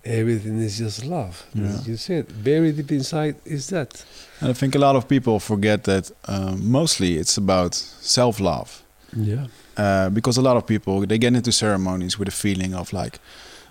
everything 0.06 0.60
is 0.60 0.78
just 0.78 1.04
love. 1.04 1.44
Yeah. 1.54 1.80
You 1.84 1.96
said, 1.96 2.30
very 2.30 2.72
deep 2.72 2.92
inside 2.92 3.36
is 3.44 3.68
that. 3.68 4.04
And 4.40 4.50
I 4.50 4.52
think 4.52 4.74
a 4.74 4.78
lot 4.78 4.96
of 4.96 5.06
people 5.08 5.40
forget 5.40 5.84
that 5.84 6.10
um, 6.28 6.70
mostly 6.70 7.16
it's 7.16 7.36
about 7.36 7.74
self 7.74 8.40
love. 8.40 8.82
Yeah. 9.16 9.46
Uh, 9.76 10.08
because 10.10 10.38
a 10.38 10.42
lot 10.42 10.56
of 10.56 10.66
people 10.66 11.06
they 11.06 11.18
get 11.18 11.34
into 11.34 11.52
ceremonies 11.52 12.18
with 12.18 12.28
a 12.28 12.30
feeling 12.30 12.74
of 12.74 12.92
like 12.92 13.18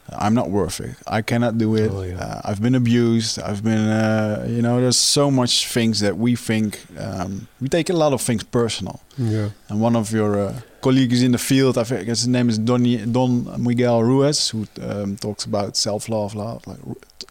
I'm 0.10 0.34
not 0.34 0.50
worth 0.50 0.80
it. 0.82 0.96
I 1.08 1.22
cannot 1.22 1.58
do 1.58 1.76
it. 1.76 1.92
Oh, 1.92 2.04
yeah. 2.04 2.18
uh, 2.18 2.42
I've 2.46 2.62
been 2.62 2.76
abused. 2.76 3.40
I've 3.40 3.64
been, 3.64 3.88
uh, 3.88 4.46
you 4.48 4.62
know, 4.62 4.80
there's 4.80 4.98
so 4.98 5.32
much 5.32 5.68
things 5.68 6.00
that 6.00 6.18
we 6.18 6.36
think 6.36 6.80
um, 7.00 7.48
we 7.60 7.70
take 7.70 7.90
a 7.90 7.94
lot 7.94 8.14
of 8.14 8.22
things 8.22 8.44
personal. 8.44 9.02
Yeah. 9.18 9.50
And 9.70 9.82
one 9.82 9.96
of 9.96 10.12
your 10.12 10.40
uh, 10.40 10.62
colleagues 10.82 11.24
in 11.24 11.32
the 11.32 11.40
field, 11.40 11.78
I 11.78 11.84
think 11.84 12.08
his 12.08 12.28
name 12.28 12.50
is 12.50 12.60
Donny, 12.60 12.98
Don 12.98 13.64
Miguel 13.64 14.04
Ruiz, 14.04 14.50
who 14.50 14.68
um, 14.82 15.16
talks 15.18 15.46
about 15.46 15.76
self-love, 15.76 16.36
love, 16.36 16.68
like 16.68 16.80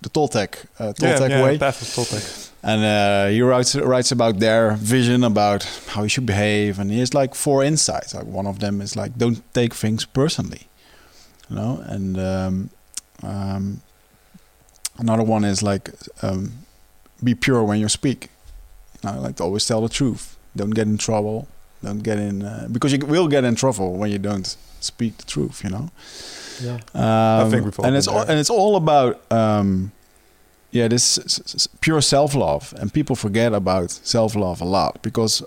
the 0.02 0.10
Toltec, 0.10 0.66
uh, 0.78 0.92
Toltec 0.92 1.42
way. 1.42 1.58
Path 1.58 1.80
of 1.80 1.88
Toltec. 1.88 2.50
And 2.62 2.82
uh, 2.82 3.28
he 3.28 3.42
writes 3.42 3.76
writes 3.76 4.10
about 4.10 4.38
their 4.38 4.72
vision 4.72 5.22
about 5.22 5.64
how 5.88 6.02
you 6.02 6.08
should 6.08 6.24
behave, 6.26 6.78
and 6.78 6.90
he 6.90 6.98
has 7.00 7.12
like 7.12 7.34
four 7.34 7.62
insights. 7.62 8.14
Like 8.14 8.24
one 8.24 8.46
of 8.46 8.58
them 8.58 8.80
is 8.80 8.96
like 8.96 9.18
don't 9.18 9.42
take 9.52 9.74
things 9.74 10.06
personally, 10.06 10.66
you 11.50 11.56
know. 11.56 11.82
And 11.86 12.18
um, 12.18 12.70
um, 13.22 13.80
another 14.98 15.22
one 15.22 15.44
is 15.44 15.62
like 15.62 15.90
um, 16.22 16.52
be 17.22 17.34
pure 17.34 17.62
when 17.64 17.78
you 17.80 17.88
speak. 17.88 18.28
You 19.02 19.10
know, 19.12 19.20
like 19.20 19.36
to 19.36 19.42
always 19.44 19.66
tell 19.66 19.80
the 19.82 19.88
truth. 19.88 20.36
Don't 20.56 20.70
get 20.70 20.86
in 20.86 20.98
trouble. 20.98 21.48
Don't 21.82 22.02
get 22.02 22.18
in 22.18 22.42
uh, 22.42 22.68
because 22.70 22.92
you 22.92 22.98
will 23.06 23.28
get 23.28 23.44
in 23.44 23.54
trouble 23.54 23.94
when 23.94 24.10
you 24.10 24.18
don't 24.18 24.56
speak 24.80 25.18
the 25.18 25.24
truth. 25.24 25.62
You 25.64 25.70
know. 25.70 25.90
Yeah. 26.62 26.78
Um, 26.94 27.50
think 27.50 27.64
we've 27.64 27.78
all 27.78 27.86
and 27.86 27.96
it's 27.96 28.06
all, 28.08 28.20
and 28.20 28.38
it's 28.38 28.50
all 28.50 28.76
about 28.76 29.20
um, 29.32 29.90
yeah 30.70 30.86
this 30.88 31.18
s- 31.18 31.40
s- 31.40 31.54
s- 31.54 31.68
pure 31.80 32.00
self 32.00 32.34
love, 32.34 32.72
and 32.78 32.92
people 32.92 33.16
forget 33.16 33.52
about 33.52 33.90
self 33.90 34.34
love 34.36 34.60
a 34.62 34.64
lot 34.64 35.02
because 35.02 35.42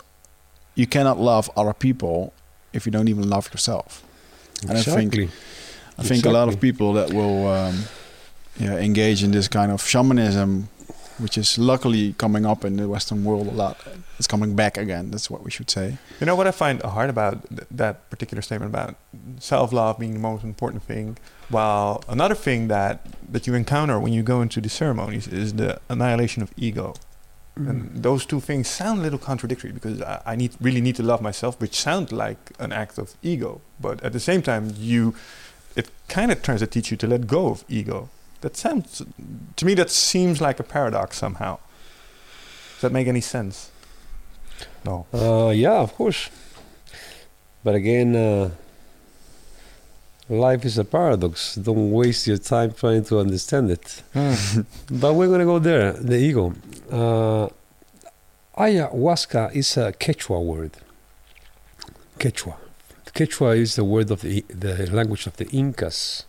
you 0.75 0.85
cannot 0.85 1.17
love 1.19 1.49
other 1.55 1.73
people 1.73 2.33
if 2.73 2.85
you 2.85 2.91
don't 2.91 3.07
even 3.07 3.27
love 3.29 3.49
yourself. 3.51 4.03
And 4.61 4.71
I 4.77 4.81
think- 4.83 5.13
Exactly. 5.15 5.29
I 5.97 6.03
think 6.03 6.25
a 6.25 6.29
lot 6.29 6.47
of 6.47 6.59
people 6.59 6.93
that 6.93 7.13
will 7.13 7.47
um, 7.47 7.83
yeah 8.57 8.77
engage 8.77 9.23
in 9.23 9.31
this 9.31 9.47
kind 9.47 9.71
of 9.71 9.81
shamanism, 9.81 10.69
which 11.17 11.37
is 11.37 11.57
luckily 11.57 12.13
coming 12.17 12.45
up 12.45 12.63
in 12.63 12.77
the 12.77 12.87
Western 12.87 13.23
world 13.23 13.47
a 13.47 13.51
lot. 13.51 13.77
It's 14.19 14.27
coming 14.27 14.55
back 14.55 14.77
again. 14.77 15.11
That's 15.11 15.29
what 15.29 15.43
we 15.43 15.51
should 15.51 15.69
say. 15.69 15.97
You 16.19 16.25
know 16.25 16.35
what 16.35 16.47
I 16.47 16.51
find 16.51 16.81
hard 16.81 17.09
about 17.09 17.47
th- 17.49 17.67
that 17.69 18.09
particular 18.09 18.41
statement 18.41 18.71
about 18.71 18.95
self-love 19.39 19.99
being 19.99 20.13
the 20.13 20.19
most 20.19 20.43
important 20.43 20.81
thing, 20.83 21.17
while 21.49 22.03
another 22.07 22.35
thing 22.35 22.67
that 22.67 23.05
that 23.31 23.45
you 23.45 23.53
encounter 23.53 23.99
when 23.99 24.13
you 24.13 24.23
go 24.23 24.41
into 24.41 24.59
the 24.61 24.69
ceremonies 24.69 25.27
is 25.27 25.53
the 25.53 25.79
annihilation 25.89 26.41
of 26.43 26.51
ego. 26.57 26.95
Mm. 27.57 27.69
And 27.69 28.03
those 28.03 28.25
two 28.25 28.39
things 28.39 28.67
sound 28.67 28.99
a 28.99 29.03
little 29.03 29.19
contradictory 29.19 29.71
because 29.71 30.01
I, 30.01 30.21
I 30.25 30.35
need 30.35 30.51
really 30.61 30.81
need 30.81 30.95
to 30.97 31.03
love 31.03 31.21
myself, 31.21 31.59
which 31.59 31.75
sounds 31.75 32.11
like 32.11 32.51
an 32.59 32.71
act 32.71 32.97
of 32.97 33.15
ego. 33.21 33.61
But 33.79 34.03
at 34.03 34.13
the 34.13 34.19
same 34.19 34.41
time, 34.41 34.73
you 34.77 35.13
it 35.77 35.89
kind 36.09 36.31
of 36.31 36.41
tries 36.41 36.59
to 36.59 36.67
teach 36.67 36.91
you 36.91 36.97
to 36.97 37.07
let 37.07 37.27
go 37.27 37.47
of 37.49 37.63
ego. 37.69 38.09
That 38.41 38.57
sounds 38.57 39.01
to 39.55 39.65
me 39.65 39.73
that 39.75 39.89
seems 39.89 40.41
like 40.41 40.59
a 40.59 40.63
paradox 40.63 41.17
somehow. 41.17 41.59
Does 42.73 42.81
that 42.81 42.91
make 42.91 43.07
any 43.07 43.21
sense? 43.21 43.71
No. 44.85 45.05
Uh, 45.13 45.49
yeah, 45.49 45.79
of 45.79 45.93
course. 45.93 46.29
But 47.63 47.75
again, 47.75 48.15
uh, 48.15 48.51
life 50.29 50.63
is 50.65 50.77
a 50.77 50.85
paradox. 50.85 51.55
Don't 51.55 51.91
waste 51.91 52.27
your 52.27 52.37
time 52.37 52.73
trying 52.73 53.03
to 53.05 53.19
understand 53.19 53.71
it. 53.71 54.03
but 54.13 55.13
we're 55.13 55.27
going 55.27 55.39
to 55.39 55.45
go 55.45 55.59
there 55.59 55.93
the 55.93 56.17
ego. 56.17 56.53
Uh, 56.91 57.49
ayahuasca 58.57 59.55
is 59.55 59.77
a 59.77 59.91
Quechua 59.91 60.43
word. 60.43 60.77
Quechua. 62.19 62.55
Quechua 63.17 63.57
is 63.57 63.75
the 63.75 63.83
word 63.83 64.11
of 64.11 64.21
the, 64.21 64.45
the 64.47 64.73
language 64.91 65.25
of 65.27 65.35
the 65.37 65.47
Incas. 65.61 66.25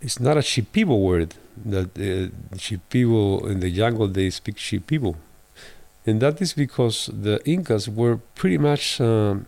It's 0.00 0.18
not 0.18 0.36
a 0.36 0.40
Shipibo 0.40 0.96
word. 1.00 1.34
That 1.64 1.90
uh, 1.96 2.56
Shipibo 2.56 3.50
in 3.50 3.60
the 3.60 3.70
jungle 3.70 4.08
they 4.08 4.30
speak 4.30 4.56
Shipibo 4.56 5.16
and 6.06 6.20
that 6.20 6.40
is 6.40 6.52
because 6.52 7.10
the 7.12 7.40
Incas 7.44 7.88
were 7.88 8.18
pretty 8.36 8.58
much 8.58 9.00
um, 9.00 9.46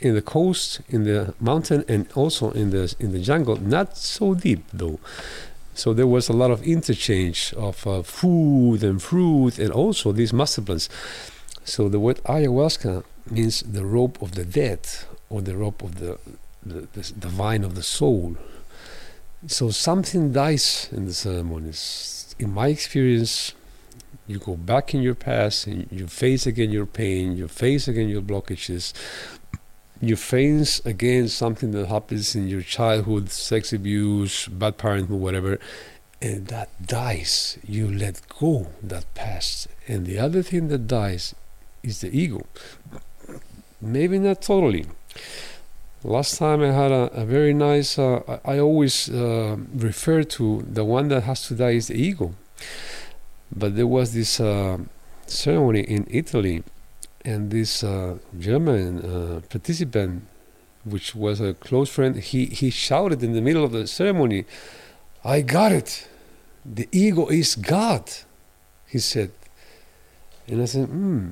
in 0.00 0.14
the 0.14 0.22
coast, 0.22 0.80
in 0.88 1.04
the 1.04 1.34
mountain, 1.40 1.84
and 1.88 2.10
also 2.14 2.50
in 2.50 2.70
the 2.70 2.94
in 2.98 3.12
the 3.12 3.20
jungle. 3.20 3.56
Not 3.56 3.96
so 3.96 4.34
deep 4.34 4.64
though. 4.72 4.98
So 5.74 5.94
there 5.94 6.06
was 6.06 6.28
a 6.28 6.32
lot 6.32 6.50
of 6.50 6.62
interchange 6.62 7.54
of 7.54 7.86
uh, 7.86 8.02
food 8.02 8.82
and 8.82 9.00
fruit, 9.00 9.58
and 9.58 9.70
also 9.70 10.12
these 10.12 10.32
master 10.32 10.62
plants. 10.62 10.88
So 11.64 11.88
the 11.88 12.00
word 12.00 12.20
ayahuasca 12.24 13.04
means 13.30 13.62
the 13.62 13.86
rope 13.86 14.20
of 14.20 14.32
the 14.32 14.44
dead, 14.44 14.80
or 15.28 15.42
the 15.42 15.56
rope 15.56 15.82
of 15.82 15.96
the 15.96 16.18
the, 16.64 16.88
the, 16.92 17.12
the 17.16 17.28
vine 17.28 17.64
of 17.64 17.74
the 17.74 17.82
soul. 17.82 18.36
So 19.46 19.70
something 19.70 20.32
dies 20.32 20.88
in 20.90 21.04
the 21.04 21.12
ceremonies. 21.12 22.34
In 22.38 22.52
my 22.52 22.68
experience, 22.68 23.52
you 24.26 24.38
go 24.38 24.56
back 24.56 24.94
in 24.94 25.02
your 25.02 25.14
past 25.14 25.66
and 25.66 25.86
you 25.90 26.06
face 26.06 26.46
again 26.46 26.70
your 26.70 26.86
pain, 26.86 27.36
you 27.36 27.48
face 27.48 27.86
again 27.86 28.08
your 28.08 28.22
blockages, 28.22 28.94
you 30.00 30.16
face 30.16 30.84
again 30.86 31.28
something 31.28 31.72
that 31.72 31.88
happens 31.88 32.34
in 32.34 32.48
your 32.48 32.62
childhood, 32.62 33.30
sex 33.30 33.72
abuse, 33.72 34.48
bad 34.48 34.78
parenthood, 34.78 35.20
whatever, 35.20 35.58
and 36.22 36.46
that 36.46 36.86
dies. 36.86 37.58
You 37.66 37.86
let 37.86 38.22
go 38.40 38.68
that 38.82 39.12
past. 39.14 39.68
And 39.86 40.06
the 40.06 40.18
other 40.18 40.42
thing 40.42 40.68
that 40.68 40.86
dies 40.86 41.34
is 41.82 42.00
the 42.00 42.18
ego. 42.18 42.46
Maybe 43.80 44.18
not 44.18 44.40
totally. 44.40 44.86
Last 46.02 46.36
time 46.38 46.62
I 46.62 46.72
had 46.72 46.92
a, 46.92 47.10
a 47.12 47.24
very 47.24 47.54
nice, 47.54 47.98
uh, 47.98 48.38
I, 48.44 48.58
always 48.58 49.08
uh, 49.08 49.56
refer 49.74 50.22
to 50.22 50.62
the 50.70 50.84
one 50.84 51.08
that 51.08 51.22
has 51.22 51.46
to 51.48 51.54
die 51.54 51.70
is 51.70 51.88
the 51.88 51.94
ego 51.94 52.34
but 53.54 53.76
there 53.76 53.86
was 53.86 54.12
this 54.12 54.40
uh, 54.40 54.78
ceremony 55.26 55.80
in 55.80 56.06
Italy, 56.10 56.64
and 57.24 57.50
this 57.50 57.84
uh, 57.84 58.18
German 58.38 58.98
uh, 58.98 59.40
participant, 59.48 60.26
which 60.84 61.14
was 61.14 61.40
a 61.40 61.54
close 61.54 61.88
friend, 61.88 62.16
he, 62.16 62.46
he 62.46 62.70
shouted 62.70 63.22
in 63.22 63.32
the 63.32 63.40
middle 63.40 63.64
of 63.64 63.72
the 63.72 63.86
ceremony, 63.86 64.44
I 65.24 65.40
got 65.40 65.72
it. 65.72 66.08
The 66.64 66.88
ego 66.92 67.28
is 67.28 67.54
God, 67.54 68.10
he 68.86 68.98
said. 68.98 69.30
And 70.46 70.60
I 70.60 70.66
said, 70.66 70.88
hmm, 70.88 71.30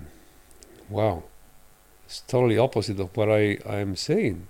wow. 0.89 1.25
It's 2.13 2.21
totally 2.21 2.59
opposite 2.59 3.01
of 3.01 3.17
what 3.17 3.31
I, 3.31 3.57
I 3.65 3.77
am 3.77 3.97
saying. 3.97 4.47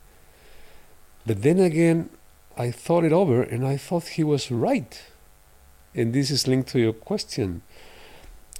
But 1.24 1.42
then 1.42 1.60
again, 1.60 2.10
I 2.58 2.72
thought 2.72 3.04
it 3.04 3.12
over 3.12 3.40
and 3.40 3.64
I 3.64 3.76
thought 3.76 4.18
he 4.18 4.24
was 4.24 4.50
right 4.50 5.00
and 5.94 6.12
this 6.12 6.28
is 6.32 6.48
linked 6.48 6.70
to 6.70 6.80
your 6.80 6.92
question. 6.92 7.62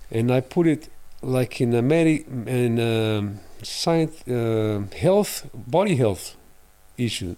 And 0.09 0.31
I 0.31 0.41
put 0.41 0.69
it 0.69 0.89
like 1.21 1.61
in 1.61 1.75
a 1.75 1.83
medi- 1.83 2.25
in 2.47 2.79
um, 2.79 3.41
science, 3.63 4.23
uh, 4.29 4.85
health, 4.97 5.51
body 5.53 5.97
health 5.97 6.37
issue. 6.97 7.35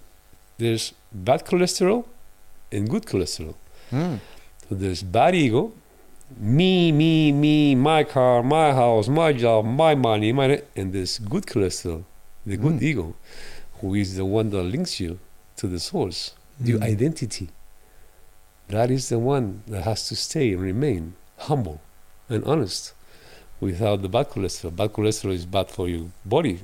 There's 0.58 0.92
bad 1.10 1.46
cholesterol 1.46 2.04
and 2.70 2.90
good 2.90 3.06
cholesterol. 3.06 3.54
Hmm. 3.88 4.16
So 4.68 4.74
there's 4.74 5.02
bad 5.02 5.34
ego, 5.34 5.72
me, 6.38 6.92
me, 6.92 7.32
me, 7.32 7.74
my 7.74 8.04
car, 8.04 8.42
my 8.42 8.72
house, 8.72 9.08
my 9.08 9.32
job, 9.32 9.64
my 9.64 9.94
money, 9.94 10.32
my 10.32 10.62
and 10.76 10.92
this 10.92 11.18
good 11.18 11.44
cholesterol, 11.46 12.04
the 12.46 12.56
good 12.56 12.74
Mm. 12.80 12.82
ego, 12.82 13.14
who 13.80 13.94
is 13.94 14.16
the 14.16 14.24
one 14.24 14.50
that 14.50 14.62
links 14.62 15.00
you 15.00 15.18
to 15.56 15.66
the 15.68 15.78
source, 15.80 16.32
your 16.62 16.78
Mm. 16.80 16.84
identity. 16.92 17.48
That 18.68 18.90
is 18.90 19.08
the 19.08 19.18
one 19.18 19.62
that 19.66 19.82
has 19.84 20.08
to 20.08 20.16
stay 20.16 20.52
and 20.52 20.62
remain 20.62 21.14
humble 21.38 21.80
and 22.28 22.42
honest 22.44 22.92
without 23.60 24.02
the 24.02 24.08
bad 24.08 24.30
cholesterol. 24.30 24.74
Bad 24.74 24.92
cholesterol 24.92 25.32
is 25.34 25.46
bad 25.46 25.70
for 25.70 25.88
your 25.88 26.06
body. 26.24 26.60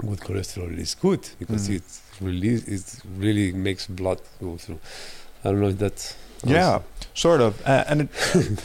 Good 0.00 0.20
cholesterol 0.20 0.76
is 0.78 0.94
good 0.94 1.28
because 1.38 1.68
Mm. 1.68 1.76
it 1.76 1.82
release 2.20 2.64
it 2.66 3.00
really 3.18 3.52
makes 3.52 3.86
blood 3.86 4.20
go 4.40 4.56
through. 4.56 4.80
I 5.44 5.50
don't 5.50 5.60
know 5.60 5.68
if 5.68 5.78
that 5.78 6.16
Yeah. 6.44 6.80
Sort 7.20 7.40
of. 7.40 7.60
Uh, 7.66 7.84
and 7.86 8.02
it, 8.02 8.08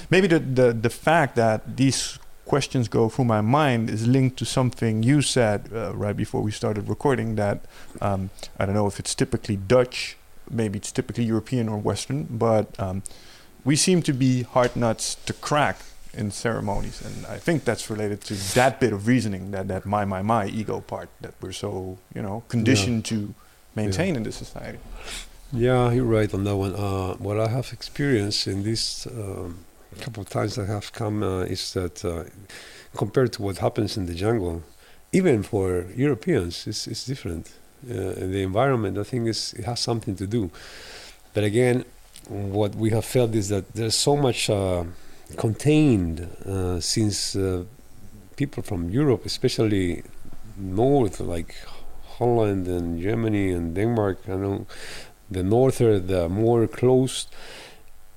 maybe 0.10 0.28
the, 0.28 0.40
the 0.40 0.74
the 0.74 0.90
fact 0.90 1.36
that 1.36 1.78
these 1.78 2.20
questions 2.46 2.88
go 2.88 3.10
through 3.10 3.26
my 3.26 3.42
mind 3.42 3.90
is 3.90 4.08
linked 4.08 4.38
to 4.38 4.46
something 4.46 5.04
you 5.04 5.22
said 5.22 5.70
uh, 5.74 5.94
right 5.96 6.16
before 6.16 6.42
we 6.42 6.52
started 6.52 6.88
recording. 6.88 7.36
That 7.36 7.58
um, 8.02 8.30
I 8.60 8.66
don't 8.66 8.76
know 8.76 8.88
if 8.88 9.00
it's 9.00 9.16
typically 9.16 9.58
Dutch, 9.58 10.18
maybe 10.50 10.78
it's 10.78 10.92
typically 10.92 11.26
European 11.26 11.68
or 11.70 11.78
Western, 11.78 12.24
but 12.30 12.80
um, 12.80 13.04
we 13.64 13.76
seem 13.76 14.02
to 14.04 14.14
be 14.14 14.44
hard 14.44 14.76
nuts 14.76 15.16
to 15.26 15.34
crack 15.34 15.78
in 16.14 16.32
ceremonies, 16.32 17.02
and 17.02 17.26
I 17.26 17.40
think 17.40 17.66
that's 17.66 17.90
related 17.90 18.22
to 18.30 18.36
that 18.56 18.80
bit 18.80 18.94
of 18.94 19.06
reasoning 19.08 19.52
that 19.52 19.68
that 19.68 19.86
my 19.86 20.06
my 20.06 20.22
my 20.22 20.48
ego 20.48 20.80
part 20.80 21.10
that 21.22 21.34
we're 21.42 21.52
so 21.66 21.98
you 22.16 22.22
know 22.22 22.44
conditioned 22.48 23.12
yeah. 23.12 23.18
to 23.18 23.34
maintain 23.76 24.14
yeah. 24.14 24.20
in 24.20 24.24
this 24.24 24.38
society. 24.38 24.80
Yeah, 25.54 25.92
you're 25.92 26.06
right 26.06 26.34
on 26.34 26.44
that 26.44 26.56
one. 26.58 26.76
Uh, 26.76 27.14
what 27.16 27.40
I 27.40 27.48
have 27.48 27.72
experienced 27.72 28.48
in 28.48 28.64
this 28.64 29.06
um, 29.08 29.60
couple 30.02 30.22
of 30.22 30.30
times 30.30 30.58
I 30.58 30.66
have 30.66 30.92
come 30.92 31.24
uh, 31.24 31.42
is 31.42 31.74
that 31.74 32.04
uh, 32.04 32.24
compared 32.96 33.32
to 33.34 33.44
what 33.44 33.60
happens 33.60 33.96
in 33.96 34.08
the 34.08 34.16
jungle, 34.16 34.64
even 35.12 35.44
for 35.44 35.86
Europeans, 35.96 36.68
it's, 36.68 36.88
it's 36.88 37.06
different. 37.06 37.52
Uh, 37.88 38.14
the 38.16 38.42
environment, 38.42 38.98
I 38.98 39.04
think, 39.04 39.28
is, 39.28 39.54
it 39.54 39.66
has 39.66 39.80
something 39.80 40.16
to 40.16 40.28
do. 40.28 40.50
But 41.34 41.44
again, 41.44 41.86
what 42.28 42.74
we 42.76 42.90
have 42.90 43.06
felt 43.06 43.36
is 43.36 43.50
that 43.50 43.72
there's 43.74 43.96
so 43.96 44.16
much 44.16 44.50
uh, 44.50 44.84
contained 45.38 46.22
uh, 46.46 46.80
since 46.80 47.38
people 48.36 48.64
from 48.64 48.90
Europe, 48.90 49.26
especially 49.26 50.04
north, 50.58 51.20
like 51.20 51.56
Holland 52.18 52.68
and 52.68 53.02
Germany 53.02 53.52
and 53.52 53.76
Denmark, 53.76 54.20
I 54.28 54.36
know 54.36 54.66
the 55.30 55.44
norther, 55.44 56.00
the 56.00 56.30
more 56.30 56.68
closed 56.68 57.28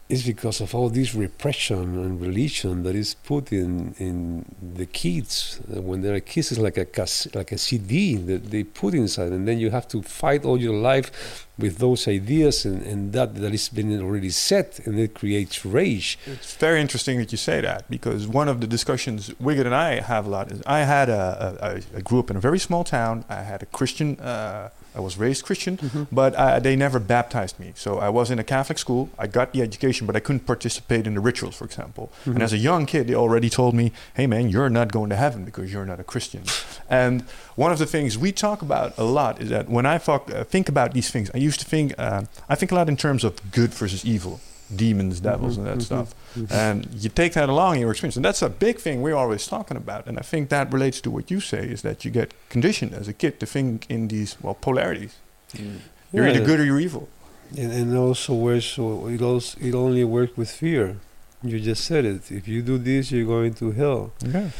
is 0.08 0.24
because 0.24 0.60
of 0.60 0.74
all 0.74 0.88
this 0.88 1.14
repression 1.14 1.98
and 1.98 2.20
religion 2.20 2.82
that 2.82 2.94
is 2.94 3.14
put 3.14 3.52
in 3.52 3.94
in 3.98 4.44
the 4.76 4.86
kids 4.86 5.60
when 5.68 6.00
they're 6.00 6.18
kids 6.20 6.50
is 6.50 6.58
like 6.58 6.78
a 6.78 6.86
like 7.34 7.52
a 7.52 7.58
CD 7.58 8.16
that 8.16 8.50
they 8.50 8.64
put 8.64 8.94
inside 8.94 9.32
and 9.32 9.46
then 9.46 9.58
you 9.58 9.70
have 9.70 9.86
to 9.86 10.02
fight 10.02 10.44
all 10.46 10.58
your 10.58 10.74
life 10.74 11.46
with 11.58 11.76
those 11.78 12.08
ideas 12.08 12.64
and, 12.64 12.82
and 12.82 13.12
that 13.12 13.34
that 13.34 13.52
is 13.52 13.68
been 13.68 14.00
already 14.00 14.30
set 14.30 14.78
and 14.86 14.98
it 14.98 15.12
creates 15.12 15.66
rage. 15.66 16.18
It's 16.26 16.54
very 16.56 16.80
interesting 16.80 17.18
that 17.18 17.30
you 17.30 17.38
say 17.38 17.60
that 17.60 17.90
because 17.90 18.26
one 18.26 18.48
of 18.48 18.60
the 18.62 18.66
discussions 18.66 19.28
Wichert 19.42 19.66
and 19.66 19.74
I 19.74 20.00
have 20.00 20.26
a 20.26 20.30
lot 20.30 20.50
is 20.50 20.62
I 20.66 20.80
had 20.80 21.10
a, 21.10 21.82
a, 21.94 21.98
a 21.98 22.02
grew 22.02 22.20
up 22.20 22.30
in 22.30 22.36
a 22.36 22.40
very 22.40 22.58
small 22.58 22.82
town. 22.82 23.26
I 23.28 23.42
had 23.42 23.62
a 23.62 23.66
Christian 23.66 24.18
uh, 24.20 24.70
I 24.98 25.00
was 25.00 25.16
raised 25.16 25.44
Christian, 25.44 25.76
mm-hmm. 25.76 26.04
but 26.10 26.34
uh, 26.34 26.58
they 26.58 26.74
never 26.74 26.98
baptized 26.98 27.60
me. 27.60 27.72
So 27.76 27.98
I 27.98 28.08
was 28.08 28.30
in 28.32 28.38
a 28.40 28.44
Catholic 28.44 28.78
school. 28.78 29.08
I 29.16 29.28
got 29.28 29.52
the 29.52 29.62
education, 29.62 30.06
but 30.08 30.16
I 30.16 30.20
couldn't 30.20 30.44
participate 30.44 31.06
in 31.06 31.14
the 31.14 31.20
rituals, 31.20 31.54
for 31.56 31.64
example. 31.64 32.10
Mm-hmm. 32.22 32.32
And 32.32 32.42
as 32.42 32.52
a 32.52 32.58
young 32.58 32.84
kid, 32.84 33.06
they 33.06 33.14
already 33.14 33.48
told 33.48 33.74
me, 33.74 33.92
"Hey, 34.14 34.26
man, 34.26 34.48
you're 34.48 34.68
not 34.68 34.90
going 34.90 35.10
to 35.10 35.16
heaven 35.16 35.44
because 35.44 35.72
you're 35.72 35.86
not 35.86 36.00
a 36.00 36.04
Christian." 36.04 36.42
and 36.90 37.22
one 37.54 37.70
of 37.70 37.78
the 37.78 37.86
things 37.86 38.18
we 38.18 38.32
talk 38.32 38.60
about 38.60 38.98
a 38.98 39.04
lot 39.04 39.40
is 39.40 39.48
that 39.50 39.68
when 39.68 39.86
I 39.86 39.98
fuck, 39.98 40.30
uh, 40.30 40.42
think 40.44 40.68
about 40.68 40.92
these 40.94 41.10
things, 41.10 41.30
I 41.32 41.38
used 41.38 41.60
to 41.60 41.66
think 41.66 41.94
uh, 41.96 42.24
I 42.48 42.56
think 42.56 42.72
a 42.72 42.74
lot 42.74 42.88
in 42.88 42.96
terms 42.96 43.22
of 43.24 43.32
good 43.52 43.70
versus 43.70 44.04
evil 44.04 44.40
demons, 44.74 45.20
devils, 45.20 45.52
mm-hmm, 45.52 45.60
and 45.60 45.66
that 45.68 45.84
mm-hmm, 45.84 45.94
stuff. 45.94 46.14
And 46.50 46.88
you 46.94 47.08
take 47.08 47.32
that 47.34 47.48
along 47.48 47.74
in 47.74 47.80
your 47.80 47.90
experience. 47.90 48.16
And 48.16 48.24
that's 48.24 48.42
a 48.42 48.48
big 48.48 48.78
thing 48.78 49.02
we're 49.02 49.16
always 49.16 49.46
talking 49.46 49.76
about. 49.76 50.06
And 50.06 50.18
I 50.18 50.22
think 50.22 50.48
that 50.50 50.72
relates 50.72 51.00
to 51.02 51.10
what 51.10 51.30
you 51.30 51.40
say 51.40 51.66
is 51.66 51.82
that 51.82 52.04
you 52.04 52.10
get 52.10 52.34
conditioned 52.48 52.94
as 52.94 53.08
a 53.08 53.12
kid 53.12 53.40
to 53.40 53.46
think 53.46 53.86
in 53.88 54.08
these, 54.08 54.36
well, 54.40 54.54
polarities. 54.54 55.16
Mm. 55.54 55.78
You're 56.12 56.26
yeah, 56.26 56.34
either 56.34 56.44
good 56.44 56.60
or 56.60 56.64
you're 56.64 56.80
evil. 56.80 57.08
And, 57.56 57.72
and 57.72 57.96
also, 57.96 58.34
where 58.34 58.56
it, 58.56 59.22
also, 59.22 59.58
it 59.60 59.74
only 59.74 60.04
works 60.04 60.36
with 60.36 60.50
fear. 60.50 60.96
You 61.42 61.60
just 61.60 61.84
said 61.84 62.04
it. 62.04 62.30
If 62.30 62.48
you 62.48 62.62
do 62.62 62.78
this, 62.78 63.10
you're 63.10 63.26
going 63.26 63.54
to 63.54 63.72
hell. 63.72 64.12
Yeah. 64.24 64.50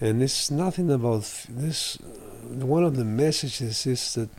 And 0.00 0.22
it's 0.22 0.50
nothing 0.50 0.90
about 0.90 1.44
this. 1.48 1.98
Uh, 2.00 2.66
one 2.66 2.84
of 2.84 2.96
the 2.96 3.04
messages 3.04 3.86
is 3.86 4.14
that 4.14 4.30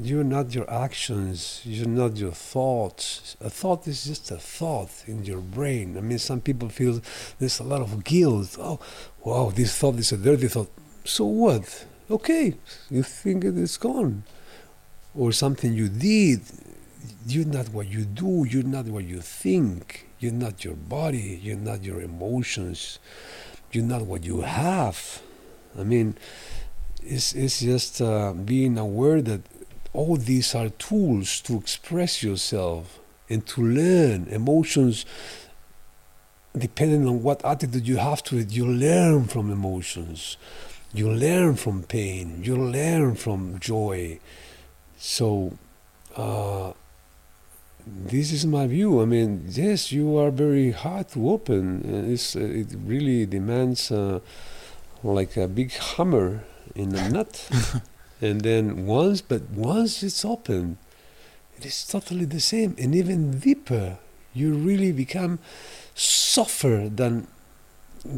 you're 0.00 0.24
not 0.24 0.54
your 0.54 0.70
actions, 0.70 1.60
you're 1.64 1.88
not 1.88 2.16
your 2.16 2.32
thoughts. 2.32 3.36
A 3.40 3.50
thought 3.50 3.86
is 3.86 4.04
just 4.04 4.30
a 4.30 4.36
thought 4.36 4.90
in 5.06 5.24
your 5.24 5.40
brain. 5.40 5.96
I 5.96 6.00
mean, 6.00 6.18
some 6.18 6.40
people 6.40 6.68
feel 6.68 7.00
there's 7.38 7.58
a 7.58 7.64
lot 7.64 7.80
of 7.80 8.04
guilt. 8.04 8.56
Oh, 8.60 8.78
wow, 9.24 9.50
this 9.54 9.76
thought 9.76 9.96
is 9.96 10.12
a 10.12 10.16
dirty 10.16 10.48
thought. 10.48 10.70
So 11.04 11.24
what? 11.24 11.86
Okay, 12.10 12.54
you 12.90 13.02
think 13.02 13.44
it 13.44 13.56
is 13.56 13.76
gone. 13.76 14.22
Or 15.16 15.32
something 15.32 15.72
you 15.72 15.88
did. 15.88 16.42
You're 17.26 17.46
not 17.46 17.70
what 17.70 17.88
you 17.88 18.04
do, 18.04 18.46
you're 18.48 18.62
not 18.62 18.86
what 18.86 19.04
you 19.04 19.20
think. 19.20 20.06
You're 20.20 20.32
not 20.32 20.64
your 20.64 20.74
body, 20.74 21.40
you're 21.42 21.56
not 21.56 21.84
your 21.84 22.00
emotions, 22.00 22.98
you're 23.72 23.84
not 23.84 24.02
what 24.02 24.24
you 24.24 24.40
have. 24.40 25.22
I 25.78 25.84
mean, 25.84 26.16
it's, 27.02 27.34
it's 27.34 27.60
just 27.60 28.00
uh, 28.00 28.32
being 28.32 28.78
aware 28.78 29.22
that 29.22 29.42
all 29.92 30.16
these 30.16 30.54
are 30.54 30.68
tools 30.70 31.40
to 31.42 31.56
express 31.56 32.22
yourself 32.22 32.98
and 33.28 33.46
to 33.46 33.62
learn. 33.62 34.26
Emotions 34.28 35.04
depending 36.56 37.06
on 37.06 37.22
what 37.22 37.44
attitude 37.44 37.86
you 37.86 37.98
have 37.98 38.22
to 38.24 38.38
it 38.38 38.50
you 38.50 38.66
learn 38.66 39.24
from 39.24 39.50
emotions. 39.50 40.36
You 40.92 41.10
learn 41.10 41.56
from 41.56 41.82
pain. 41.82 42.40
You 42.42 42.56
learn 42.56 43.14
from 43.14 43.58
joy. 43.58 44.20
So 44.96 45.52
uh, 46.16 46.72
this 47.86 48.32
is 48.32 48.46
my 48.46 48.66
view. 48.66 49.00
I 49.00 49.04
mean 49.04 49.44
yes 49.48 49.92
you 49.92 50.16
are 50.18 50.30
very 50.30 50.72
hard 50.72 51.08
to 51.10 51.30
open 51.30 52.10
it's, 52.12 52.36
uh, 52.36 52.40
it 52.40 52.68
really 52.84 53.26
demands 53.26 53.90
uh, 53.90 54.20
like 55.02 55.36
a 55.36 55.46
big 55.46 55.72
hammer 55.72 56.44
in 56.74 56.94
a 56.94 57.08
nut 57.08 57.48
and 58.20 58.40
then 58.40 58.86
once, 58.86 59.20
but 59.20 59.42
once 59.50 60.02
it's 60.02 60.24
open, 60.24 60.78
it 61.56 61.66
is 61.66 61.86
totally 61.86 62.24
the 62.24 62.40
same 62.40 62.74
and 62.78 62.94
even 62.94 63.38
deeper. 63.38 63.98
You 64.34 64.54
really 64.54 64.92
become 64.92 65.38
softer 65.94 66.88
than 66.88 67.26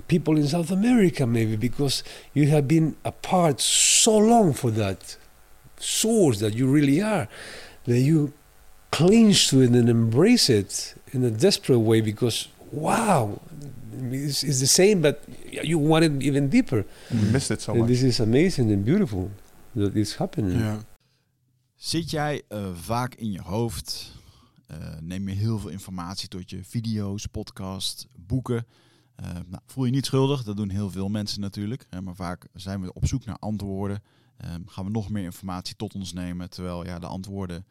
people 0.08 0.36
in 0.36 0.46
South 0.46 0.70
America, 0.70 1.26
maybe 1.26 1.56
because 1.56 2.02
you 2.34 2.48
have 2.48 2.68
been 2.68 2.96
apart 3.04 3.60
so 3.60 4.16
long 4.16 4.52
for 4.52 4.70
that 4.72 5.16
source 5.78 6.40
that 6.40 6.54
you 6.54 6.66
really 6.66 7.00
are, 7.00 7.28
that 7.86 8.00
you 8.00 8.32
cling 8.90 9.32
to 9.32 9.62
it 9.62 9.70
and 9.70 9.88
embrace 9.88 10.50
it 10.50 10.94
in 11.12 11.24
a 11.24 11.30
desperate 11.30 11.78
way 11.78 12.00
because 12.00 12.48
wow, 12.72 13.40
it's, 14.10 14.42
it's 14.44 14.60
the 14.60 14.66
same, 14.66 15.02
but 15.02 15.22
you 15.50 15.78
want 15.78 16.04
it 16.04 16.22
even 16.22 16.48
deeper. 16.48 16.84
You 17.10 17.26
missed 17.32 17.50
it 17.50 17.60
so 17.60 17.72
and 17.72 17.82
much. 17.82 17.88
This 17.88 18.02
is 18.02 18.20
amazing 18.20 18.70
and 18.70 18.84
beautiful. 18.84 19.30
That 19.74 19.94
is 19.94 20.14
happening. 20.14 20.60
Ja. 20.60 20.80
Zit 21.74 22.10
jij 22.10 22.42
uh, 22.48 22.74
vaak 22.74 23.14
in 23.14 23.30
je 23.30 23.40
hoofd? 23.40 24.18
Uh, 24.70 24.76
neem 25.00 25.28
je 25.28 25.34
heel 25.34 25.58
veel 25.58 25.70
informatie 25.70 26.28
tot 26.28 26.50
je 26.50 26.64
video's, 26.64 27.26
podcast, 27.26 28.06
boeken? 28.16 28.66
Uh, 29.20 29.26
nou, 29.32 29.62
voel 29.66 29.84
je 29.84 29.90
niet 29.90 30.06
schuldig, 30.06 30.42
dat 30.42 30.56
doen 30.56 30.68
heel 30.68 30.90
veel 30.90 31.08
mensen 31.08 31.40
natuurlijk. 31.40 31.86
maar 32.02 32.14
vaak 32.14 32.46
zijn 32.54 32.80
we 32.80 32.92
op 32.92 33.06
zoek 33.06 33.24
naar 33.24 33.38
antwoorden. 33.38 34.02
Ehm, 34.36 34.60
gaan 34.66 34.84
we 34.84 34.90
nog 34.90 35.10
meer 35.10 35.24
informatie 35.24 35.76
tot 35.76 35.94
ons 35.94 36.12
nemen. 36.12 36.50
Terwijl 36.50 36.84
ja, 36.84 36.98
de 36.98 37.06
antwoorden 37.06 37.66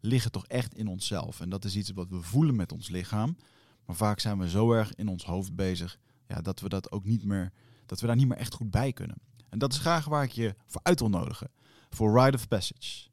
liggen 0.00 0.30
toch 0.30 0.46
echt 0.46 0.74
in 0.74 0.86
onszelf. 0.86 1.40
En 1.40 1.48
dat 1.48 1.64
is 1.64 1.76
iets 1.76 1.90
wat 1.90 2.08
we 2.08 2.22
voelen 2.22 2.56
met 2.56 2.72
ons 2.72 2.88
lichaam. 2.88 3.36
Maar 3.86 3.96
vaak 3.96 4.20
zijn 4.20 4.38
we 4.38 4.48
zo 4.48 4.72
erg 4.72 4.94
in 4.94 5.08
ons 5.08 5.24
hoofd 5.24 5.54
bezig 5.54 5.98
ja, 6.28 6.40
dat 6.40 6.60
we 6.60 6.68
dat 6.68 6.92
ook 6.92 7.04
niet 7.04 7.24
meer, 7.24 7.52
dat 7.86 8.00
we 8.00 8.06
daar 8.06 8.16
niet 8.16 8.28
meer 8.28 8.38
echt 8.38 8.54
goed 8.54 8.70
bij 8.70 8.92
kunnen. 8.92 9.16
En 9.54 9.60
dat 9.60 9.72
is 9.72 9.78
graag 9.78 10.04
waar 10.04 10.22
ik 10.24 10.32
je 10.32 10.54
voor 10.66 10.80
uit 10.84 11.00
wil 11.00 11.08
nodigen. 11.08 11.50
Voor 11.90 12.20
Ride 12.20 12.36
of 12.36 12.48
Passage. 12.48 13.08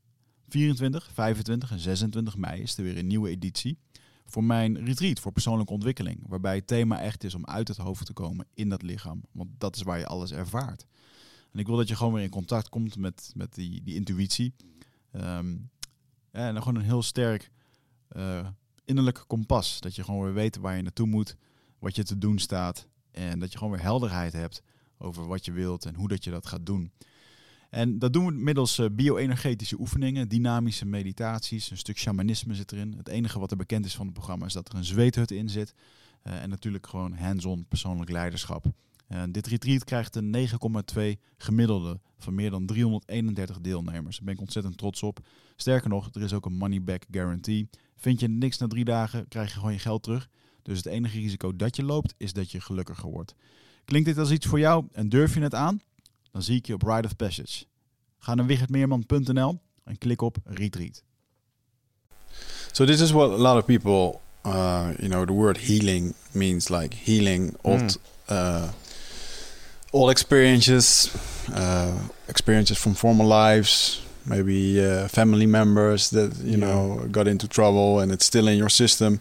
24, 0.47 1.09
25 1.13 1.71
en 1.71 1.79
26 1.79 2.37
mei 2.37 2.61
is 2.61 2.77
er 2.77 2.83
weer 2.83 2.97
een 2.97 3.07
nieuwe 3.07 3.29
editie. 3.29 3.77
Voor 4.25 4.43
mijn 4.43 4.85
retreat 4.85 5.19
voor 5.19 5.31
persoonlijke 5.31 5.73
ontwikkeling. 5.73 6.19
Waarbij 6.27 6.55
het 6.55 6.67
thema 6.67 7.01
echt 7.01 7.23
is 7.23 7.35
om 7.35 7.45
uit 7.45 7.67
het 7.67 7.77
hoofd 7.77 8.05
te 8.05 8.13
komen 8.13 8.47
in 8.53 8.69
dat 8.69 8.81
lichaam. 8.81 9.23
Want 9.31 9.49
dat 9.57 9.75
is 9.75 9.81
waar 9.81 9.97
je 9.97 10.05
alles 10.07 10.31
ervaart. 10.31 10.85
En 11.51 11.59
ik 11.59 11.67
wil 11.67 11.75
dat 11.75 11.87
je 11.87 11.95
gewoon 11.95 12.13
weer 12.13 12.23
in 12.23 12.29
contact 12.29 12.69
komt 12.69 12.97
met, 12.97 13.31
met 13.35 13.53
die, 13.53 13.83
die 13.83 13.95
intuïtie. 13.95 14.53
Um, 15.11 15.69
en 16.31 16.53
dan 16.53 16.63
gewoon 16.63 16.75
een 16.75 16.87
heel 16.87 17.03
sterk 17.03 17.51
uh, 18.11 18.47
innerlijk 18.85 19.23
kompas. 19.27 19.79
Dat 19.79 19.95
je 19.95 20.03
gewoon 20.03 20.23
weer 20.23 20.33
weet 20.33 20.57
waar 20.57 20.75
je 20.75 20.81
naartoe 20.81 21.07
moet. 21.07 21.35
Wat 21.79 21.95
je 21.95 22.03
te 22.03 22.17
doen 22.17 22.39
staat. 22.39 22.87
En 23.11 23.39
dat 23.39 23.51
je 23.51 23.57
gewoon 23.57 23.73
weer 23.73 23.83
helderheid 23.83 24.33
hebt 24.33 24.63
over 25.01 25.27
wat 25.27 25.45
je 25.45 25.51
wilt 25.51 25.85
en 25.85 25.95
hoe 25.95 26.07
dat 26.07 26.23
je 26.23 26.31
dat 26.31 26.47
gaat 26.47 26.65
doen. 26.65 26.91
En 27.69 27.99
dat 27.99 28.13
doen 28.13 28.25
we 28.25 28.31
middels 28.31 28.79
uh, 28.79 28.85
bio-energetische 28.91 29.79
oefeningen, 29.79 30.27
dynamische 30.27 30.85
meditaties, 30.85 31.71
een 31.71 31.77
stuk 31.77 31.97
shamanisme 31.97 32.53
zit 32.53 32.71
erin. 32.71 32.93
Het 32.97 33.07
enige 33.07 33.39
wat 33.39 33.51
er 33.51 33.57
bekend 33.57 33.85
is 33.85 33.95
van 33.95 34.05
het 34.05 34.13
programma 34.13 34.45
is 34.45 34.53
dat 34.53 34.69
er 34.71 34.75
een 34.77 34.85
zweethut 34.85 35.31
in 35.31 35.49
zit. 35.49 35.73
Uh, 36.23 36.41
en 36.41 36.49
natuurlijk 36.49 36.87
gewoon 36.87 37.13
hands-on 37.13 37.65
persoonlijk 37.67 38.11
leiderschap. 38.11 38.65
Uh, 39.11 39.23
dit 39.29 39.47
retreat 39.47 39.83
krijgt 39.83 40.15
een 40.15 40.47
9,2 40.95 41.01
gemiddelde 41.37 41.99
van 42.17 42.35
meer 42.35 42.49
dan 42.49 42.65
331 42.65 43.61
deelnemers. 43.61 44.15
Daar 44.15 44.25
ben 44.25 44.33
ik 44.33 44.39
ontzettend 44.39 44.77
trots 44.77 45.03
op. 45.03 45.19
Sterker 45.55 45.89
nog, 45.89 46.09
er 46.13 46.21
is 46.21 46.33
ook 46.33 46.45
een 46.45 46.57
money 46.57 46.81
back 46.81 47.05
guarantee. 47.11 47.69
Vind 47.95 48.19
je 48.19 48.27
niks 48.27 48.57
na 48.57 48.67
drie 48.67 48.85
dagen, 48.85 49.27
krijg 49.27 49.49
je 49.53 49.57
gewoon 49.57 49.73
je 49.73 49.79
geld 49.79 50.03
terug. 50.03 50.29
Dus 50.61 50.77
het 50.77 50.85
enige 50.85 51.19
risico 51.19 51.55
dat 51.55 51.75
je 51.75 51.83
loopt 51.83 52.13
is 52.17 52.33
dat 52.33 52.51
je 52.51 52.61
gelukkiger 52.61 53.09
wordt. 53.09 53.35
Klinkt 53.85 54.07
dit 54.07 54.17
als 54.17 54.31
iets 54.31 54.45
voor 54.45 54.59
jou 54.59 54.85
en 54.91 55.09
durf 55.09 55.33
je 55.33 55.41
het 55.41 55.55
aan? 55.55 55.81
Dan 56.31 56.43
zie 56.43 56.55
ik 56.55 56.65
je 56.65 56.73
op 56.73 56.81
Ride 56.81 57.07
of 57.07 57.15
Passage. 57.15 57.65
Ga 58.19 58.35
naar 58.35 58.45
wichertmeerman.nl 58.45 59.61
en 59.83 59.97
klik 59.97 60.21
op 60.21 60.37
Retreat. 60.43 61.03
So 62.71 62.85
this 62.85 63.01
is 63.01 63.11
what 63.11 63.31
a 63.31 63.37
lot 63.37 63.57
of 63.57 63.65
people, 63.65 64.21
uh, 64.45 64.89
you 64.97 65.09
know, 65.09 65.25
the 65.25 65.33
word 65.33 65.57
healing 65.57 66.13
means 66.31 66.69
like 66.69 66.95
healing 66.95 67.57
old, 67.61 67.99
uh, 68.29 68.69
all 69.91 70.09
experiences, 70.09 71.11
uh, 71.53 71.95
experiences 72.27 72.77
from 72.77 72.95
former 72.95 73.25
lives, 73.25 74.01
maybe 74.23 74.79
uh, 74.79 75.07
family 75.07 75.45
members 75.45 76.09
that 76.09 76.31
you 76.43 76.57
know 76.57 77.07
got 77.11 77.27
into 77.27 77.47
trouble 77.47 77.99
and 77.99 78.11
it's 78.11 78.25
still 78.25 78.47
in 78.47 78.57
your 78.57 78.69
system. 78.69 79.19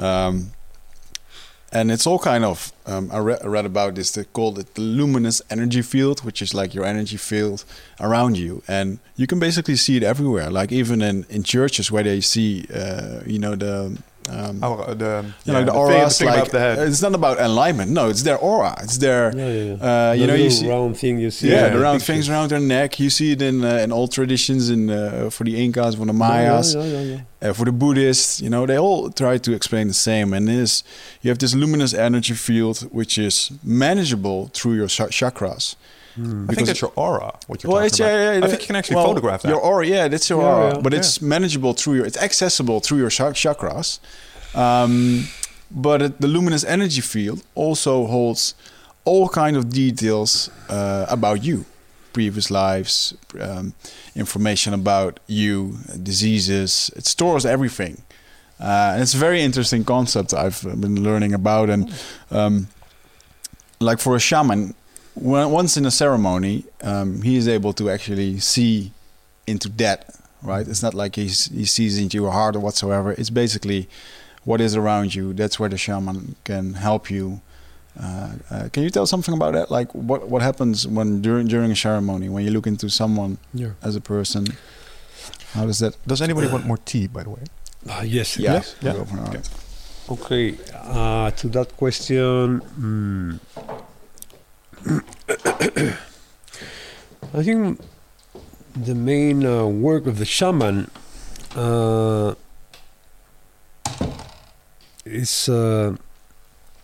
Um, 0.00 0.52
and 1.72 1.90
it's 1.90 2.06
all 2.06 2.18
kind 2.18 2.44
of 2.44 2.72
um, 2.86 3.10
I, 3.12 3.18
re- 3.18 3.38
I 3.42 3.46
read 3.46 3.66
about 3.66 3.94
this 3.94 4.10
they 4.10 4.24
called 4.24 4.58
it 4.58 4.74
the 4.74 4.80
luminous 4.80 5.40
energy 5.50 5.82
field 5.82 6.24
which 6.24 6.42
is 6.42 6.54
like 6.54 6.74
your 6.74 6.84
energy 6.84 7.16
field 7.16 7.64
around 8.00 8.38
you. 8.38 8.62
And 8.66 8.98
you 9.16 9.26
can 9.26 9.38
basically 9.38 9.76
see 9.76 9.96
it 9.96 10.02
everywhere. 10.02 10.50
Like 10.50 10.72
even 10.72 11.02
in, 11.02 11.26
in 11.28 11.42
churches 11.42 11.90
where 11.90 12.02
they 12.02 12.20
see 12.20 12.66
uh, 12.74 13.20
you 13.26 13.38
know 13.38 13.54
the 13.54 13.98
um, 14.30 14.62
Our, 14.64 14.94
the, 14.94 15.12
you 15.44 15.52
know 15.52 15.58
yeah, 15.60 15.64
the 15.64 15.72
thing- 15.72 15.80
auras 15.80 16.22
like 16.22 16.50
the 16.50 16.60
head. 16.60 16.78
it's 16.88 17.02
not 17.02 17.14
about 17.14 17.36
alignment 17.40 17.90
no 17.90 18.08
it's 18.12 18.22
their 18.22 18.38
aura 18.38 18.72
it's 18.84 18.98
their 18.98 19.22
Yeah, 19.36 19.48
yeah, 19.48 19.62
yeah. 19.74 19.88
uh, 19.88 20.12
you 20.12 20.20
the 20.22 20.26
know 20.28 20.34
you 20.44 20.50
see 20.50 20.68
round 20.68 20.96
thing 21.02 21.18
you 21.24 21.30
see. 21.30 21.48
yeah, 21.50 21.68
the 21.68 21.78
round 21.86 22.00
pictures. 22.00 22.06
things 22.06 22.28
around 22.30 22.48
their 22.52 22.60
neck. 22.76 22.90
You 23.00 23.10
see 23.10 23.32
it 23.32 23.42
in 23.42 23.56
uh, 23.64 23.84
in 23.84 23.90
all 23.96 24.08
traditions, 24.08 24.62
in 24.70 24.90
uh, 24.90 25.30
for 25.30 25.44
the 25.48 25.54
Incas, 25.64 25.94
for 25.96 26.06
the 26.06 26.12
Yeah, 26.12 26.28
Mayas, 26.28 26.74
yeah, 26.74 26.84
yeah, 26.84 27.02
yeah. 27.42 27.48
uh, 27.50 27.52
for 27.58 27.64
the 27.64 27.72
Buddhists. 27.72 28.40
You 28.44 28.50
know, 28.54 28.66
they 28.66 28.78
all 28.78 29.10
try 29.22 29.38
to 29.46 29.50
explain 29.58 29.86
the 29.88 29.94
same. 30.10 30.28
And 30.36 30.46
this, 30.48 30.82
you 31.22 31.28
have 31.30 31.38
this 31.38 31.54
luminous 31.54 31.92
energy 31.94 32.34
field, 32.34 32.78
which 32.92 33.18
is 33.18 33.50
manageable 33.64 34.50
through 34.54 34.74
your 34.80 34.88
cha- 34.88 35.08
chakras. 36.16 36.50
I 36.50 36.54
think 36.54 36.66
that's 36.66 36.80
your 36.80 36.92
aura. 36.96 37.38
What 37.46 37.62
you're 37.62 37.72
Well, 37.72 37.88
talking 37.88 38.04
about. 38.04 38.12
yeah, 38.14 38.38
yeah, 38.38 38.44
I 38.44 38.48
think 38.48 38.60
you 38.62 38.66
can 38.66 38.76
actually 38.76 38.96
well, 38.96 39.06
photograph 39.06 39.42
that. 39.42 39.48
Your 39.48 39.60
aura, 39.60 39.86
yeah, 39.86 40.08
that's 40.08 40.28
your 40.28 40.42
Yeah, 40.42 40.48
aura, 40.48 40.74
yeah. 40.74 40.80
but 40.80 40.92
it's 40.94 41.20
manageable 41.20 41.72
through 41.74 41.94
your. 41.96 42.06
It's 42.06 42.18
accessible 42.18 42.80
through 42.80 42.98
your 42.98 43.10
cha- 43.10 43.32
chakras. 43.32 43.98
Um, 44.54 45.28
but 45.70 46.02
it, 46.02 46.20
the 46.20 46.26
luminous 46.28 46.64
energy 46.64 47.00
field 47.00 47.42
also 47.54 48.06
holds 48.06 48.54
all 49.04 49.28
kind 49.28 49.56
of 49.56 49.70
details 49.70 50.50
uh, 50.68 51.06
about 51.08 51.44
you, 51.44 51.64
previous 52.12 52.50
lives, 52.50 53.14
um, 53.40 53.72
information 54.16 54.74
about 54.74 55.20
you, 55.28 55.78
diseases. 56.02 56.90
It 56.96 57.06
stores 57.06 57.46
everything. 57.46 58.02
Uh, 58.58 58.92
and 58.94 59.02
it's 59.02 59.14
a 59.14 59.18
very 59.18 59.40
interesting 59.40 59.84
concept 59.84 60.34
I've 60.34 60.60
been 60.62 61.02
learning 61.02 61.32
about, 61.34 61.70
and 61.70 61.90
um, 62.30 62.66
like 63.80 63.98
for 64.00 64.14
a 64.16 64.20
shaman, 64.20 64.74
when, 65.14 65.50
once 65.50 65.76
in 65.76 65.84
a 65.86 65.90
ceremony, 65.90 66.64
um, 66.82 67.22
he 67.22 67.36
is 67.36 67.48
able 67.48 67.72
to 67.74 67.90
actually 67.90 68.38
see 68.40 68.92
into 69.46 69.68
that. 69.70 70.14
Right? 70.42 70.66
It's 70.66 70.82
not 70.82 70.94
like 70.94 71.16
he's, 71.16 71.46
he 71.46 71.66
sees 71.66 71.98
into 71.98 72.16
your 72.16 72.30
heart 72.32 72.56
or 72.56 72.60
whatsoever. 72.60 73.12
It's 73.12 73.28
basically 73.30 73.88
what 74.44 74.60
is 74.60 74.74
around 74.74 75.14
you. 75.14 75.34
That's 75.34 75.58
where 75.60 75.68
the 75.68 75.76
shaman 75.76 76.34
can 76.44 76.74
help 76.74 77.10
you. 77.10 77.42
Uh, 78.00 78.30
uh, 78.50 78.68
can 78.72 78.82
you 78.82 78.88
tell 78.90 79.04
something 79.06 79.34
about 79.34 79.52
that? 79.52 79.70
Like 79.70 79.92
what 79.94 80.28
what 80.28 80.40
happens 80.42 80.86
when 80.86 81.20
during 81.20 81.48
during 81.48 81.70
a 81.72 81.76
ceremony 81.76 82.28
when 82.28 82.44
you 82.44 82.50
look 82.52 82.66
into 82.66 82.88
someone 82.88 83.36
Yeah. 83.52 83.72
as 83.82 83.96
a 83.96 84.00
person? 84.00 84.46
How 85.52 85.66
does 85.66 85.80
that? 85.80 85.96
Does 86.06 86.22
anybody 86.22 86.46
want 86.48 86.64
more 86.66 86.78
tea, 86.78 87.08
by 87.08 87.24
the 87.24 87.30
way? 87.30 87.42
Ah, 87.88 88.02
yes. 88.02 88.38
Yes. 88.38 88.76
Yeah. 88.80 88.92
Go 88.94 89.04
for 89.04 89.18
it. 89.18 89.28
Okay. 89.28 90.54
Okay. 90.54 90.58
Uh, 90.72 91.30
to 91.32 91.48
that 91.48 91.76
question, 91.76 92.60
mm, 92.80 93.38
I 97.32 97.42
think 97.42 97.80
the 98.74 98.94
main 98.94 99.44
uh, 99.44 99.66
work 99.66 100.06
of 100.06 100.18
the 100.18 100.24
shaman 100.24 100.90
uh, 101.54 102.34
is 105.04 105.48
uh, 105.48 105.96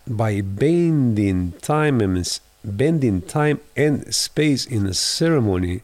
by 0.06 0.40
bending 0.40 1.52
time 1.62 2.00
and 2.00 2.40
bending 2.64 3.22
time 3.22 3.60
and 3.76 4.14
space 4.14 4.66
in 4.66 4.86
a 4.86 4.94
ceremony. 4.94 5.82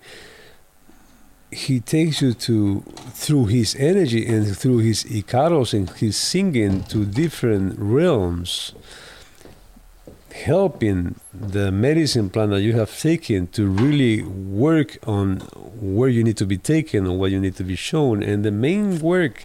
He 1.50 1.80
takes 1.80 2.22
you 2.22 2.32
to 2.34 2.80
through 3.12 3.46
his 3.46 3.76
energy 3.76 4.26
and 4.26 4.56
through 4.56 4.78
his 4.78 5.04
icaros 5.04 5.74
and 5.74 5.88
his 5.90 6.16
singing 6.16 6.82
to 6.84 7.04
different 7.04 7.78
realms, 7.78 8.72
helping 10.32 11.14
the 11.32 11.70
medicine 11.70 12.30
plan 12.30 12.50
that 12.50 12.60
you 12.62 12.72
have 12.74 12.98
taken 12.98 13.46
to 13.48 13.66
really 13.66 14.22
work 14.22 14.98
on 15.06 15.38
where 15.80 16.08
you 16.08 16.24
need 16.24 16.36
to 16.38 16.46
be 16.46 16.56
taken 16.58 17.06
or 17.06 17.18
what 17.18 17.30
you 17.30 17.38
need 17.40 17.56
to 17.56 17.64
be 17.64 17.76
shown. 17.76 18.22
And 18.22 18.44
the 18.44 18.50
main 18.50 18.98
work 19.00 19.44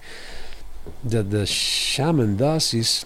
that 1.03 1.31
the 1.31 1.45
shaman 1.45 2.37
does 2.37 2.73
is 2.73 3.05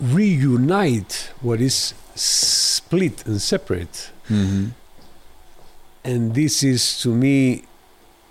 reunite 0.00 1.30
what 1.40 1.60
is 1.60 1.94
split 2.14 3.26
and 3.26 3.40
separate 3.40 4.10
Mhm. 4.28 4.72
and 6.04 6.34
this 6.34 6.62
is 6.62 6.98
to 7.00 7.08
me 7.14 7.62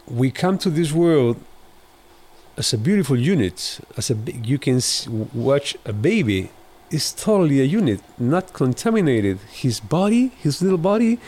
we 0.07 0.29
come 0.31 0.57
to 0.57 0.69
this 0.69 0.91
world 0.91 1.37
as 2.57 2.73
a 2.73 2.77
beautiful 2.77 3.17
unit 3.17 3.79
as 3.97 4.09
a 4.11 4.15
you 4.43 4.57
can 4.59 4.79
watch 5.33 5.75
a 5.85 5.93
baby 5.93 6.49
is 6.91 7.11
totally 7.13 7.59
a 7.61 7.63
unit 7.63 7.99
not 8.17 8.53
contaminated. 8.53 9.39
His 9.51 9.79
body 9.79 10.31
his 10.45 10.61
little 10.61 10.77
body 10.77 11.19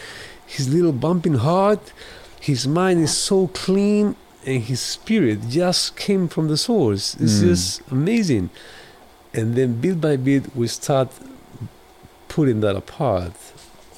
his 0.46 0.70
little 0.74 0.94
bumping 0.94 1.36
heart 1.36 1.92
his 2.40 2.68
mind 2.68 3.00
is 3.02 3.16
so 3.18 3.48
clean 3.48 4.16
and 4.46 4.64
his 4.64 4.80
spirit 4.80 5.40
just 5.50 5.96
came 5.98 6.28
from 6.30 6.48
the 6.48 6.58
source. 6.58 7.16
It's 7.20 7.40
Mm. 7.42 7.48
just 7.50 7.82
amazing. 7.92 8.50
And 9.34 9.56
then 9.56 9.70
bit 9.82 10.00
by 10.00 10.16
bit 10.16 10.56
we 10.56 10.68
start 10.68 11.10
putting 12.28 12.62
that 12.62 12.76
apart. 12.76 13.34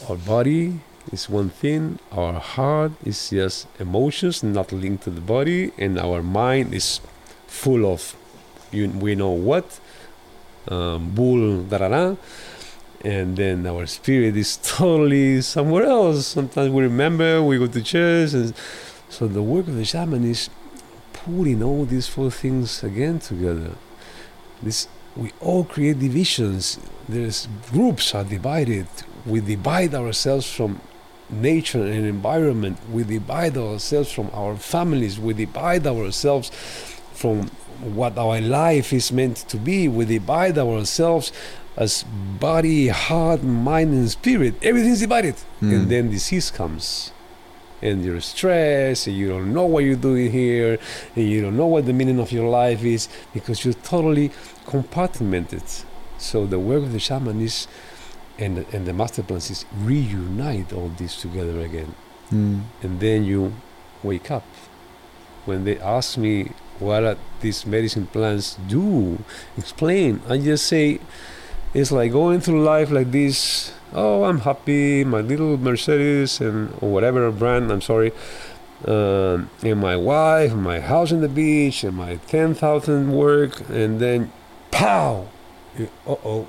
Our 0.10 0.16
body 0.16 0.80
is 1.12 1.30
one 1.30 1.50
thing 1.50 2.00
our 2.12 2.34
heart 2.40 2.92
is 3.04 3.30
just 3.30 3.68
emotions 3.80 4.44
not 4.44 4.72
linked 4.72 5.04
to 5.04 5.10
the 5.12 5.22
body 5.22 5.72
and 5.78 6.00
our 6.00 6.22
mind 6.24 6.74
is 6.74 7.00
full 7.48 7.86
of 7.86 8.16
you, 8.72 8.88
we 8.90 9.16
know 9.16 9.32
what 9.32 9.80
um, 10.70 11.10
bull 11.12 11.64
da 11.64 11.78
da 11.78 11.90
da 11.90 12.16
and 13.04 13.38
then 13.38 13.66
our 13.66 13.86
spirit 13.86 14.36
is 14.36 14.58
totally 14.64 15.42
somewhere 15.42 15.86
else. 15.86 16.28
Sometimes 16.28 16.70
we 16.72 16.84
remember 16.84 17.42
we 17.42 17.58
go 17.58 17.68
to 17.68 17.82
church 17.82 18.34
and 18.34 18.54
so 19.10 19.28
the 19.28 19.42
work 19.42 19.68
of 19.68 19.76
the 19.76 19.86
shaman 19.86 20.26
is 20.26 20.50
putting 21.14 21.64
all 21.64 21.86
these 21.86 22.08
four 22.08 22.32
things 22.32 22.84
again 22.84 23.20
together. 23.20 23.72
This 24.62 24.88
we 25.16 25.32
all 25.40 25.64
create 25.64 26.00
divisions. 26.00 26.80
There's 27.08 27.48
groups 27.72 28.14
are 28.14 28.24
divided. 28.24 28.88
We 29.26 29.42
divide 29.42 29.96
ourselves 29.96 30.52
from 30.52 30.82
nature 31.30 31.84
and 31.84 32.06
environment. 32.06 32.78
We 32.90 33.04
divide 33.04 33.58
ourselves 33.58 34.12
from 34.12 34.30
our 34.34 34.56
families. 34.56 35.20
We 35.20 35.34
divide 35.34 35.86
ourselves 35.88 36.50
from 37.14 37.50
what 37.82 38.18
our 38.18 38.42
life 38.42 38.94
is 38.94 39.12
meant 39.12 39.38
to 39.50 39.58
be. 39.58 39.88
We 39.88 40.06
divide 40.06 40.58
ourselves 40.58 41.32
as 41.78 42.04
body 42.40 42.90
heart 42.90 43.42
mind 43.44 43.92
and 43.94 44.10
spirit. 44.10 44.56
Everything's 44.62 45.00
divided. 45.00 45.36
Mm. 45.62 45.74
and 45.74 45.90
then 45.90 46.10
disease 46.10 46.52
comes. 46.52 47.12
And 47.82 48.04
you're 48.04 48.20
stressed 48.20 49.08
and 49.08 49.16
you 49.16 49.30
don't 49.30 49.54
know 49.54 49.66
what 49.66 49.86
you're 49.86 49.96
doing 49.96 50.32
here 50.32 50.78
and 51.16 51.30
you 51.30 51.42
don't 51.42 51.56
know 51.56 51.68
what 51.68 51.86
the 51.86 51.94
meaning 51.94 52.20
of 52.20 52.32
your 52.32 52.50
life 52.50 52.84
is 52.84 53.08
because 53.34 53.64
you're 53.64 53.74
totally 53.74 54.32
compartmented. 54.66 55.86
So 56.18 56.46
the 56.46 56.60
work 56.60 56.84
of 56.84 56.92
the 56.92 57.00
shaman 57.00 57.40
is 57.42 57.68
and 58.38 58.58
the, 58.58 58.76
and 58.76 58.86
the 58.86 58.94
master 58.94 59.24
plans 59.24 59.50
is 59.50 59.66
reunite 59.74 60.74
all 60.74 60.90
this 60.90 61.22
together 61.22 61.60
again. 61.62 61.96
Mm. 62.32 62.62
and 62.84 63.00
then 63.00 63.24
you 63.24 63.54
wake 64.04 64.30
up. 64.30 64.46
When 65.46 65.64
they 65.64 65.80
ask 65.80 66.18
me 66.18 66.52
what 66.80 67.04
are 67.04 67.18
these 67.42 67.66
medicine 67.66 68.08
plants 68.08 68.58
do? 68.68 69.20
Explain. 69.58 70.22
I 70.30 70.38
just 70.38 70.66
say 70.68 71.00
it's 71.74 71.92
like 71.92 72.12
going 72.12 72.40
through 72.42 72.64
life 72.64 72.90
like 72.92 73.12
this. 73.12 73.72
Oh 73.92 74.24
i'm 74.24 74.42
happy 74.42 75.04
my 75.04 75.22
little 75.22 75.58
mercedes 75.58 76.40
and 76.42 76.70
or 76.80 76.92
whatever 76.92 77.32
brand 77.32 77.72
i'm 77.72 77.82
sorry. 77.82 78.12
Um, 78.86 79.50
and 79.62 79.80
my 79.82 79.98
wife 79.98 80.52
and 80.54 80.62
my 80.64 80.80
house 80.80 81.12
on 81.12 81.20
the 81.22 81.28
beach 81.28 81.84
and 81.84 81.98
my 81.98 82.16
10000 82.28 83.12
work 83.12 83.60
and 83.70 84.00
then 84.00 84.32
pow! 84.72 85.28
You- 85.78 85.90
uh-oh 86.08 86.48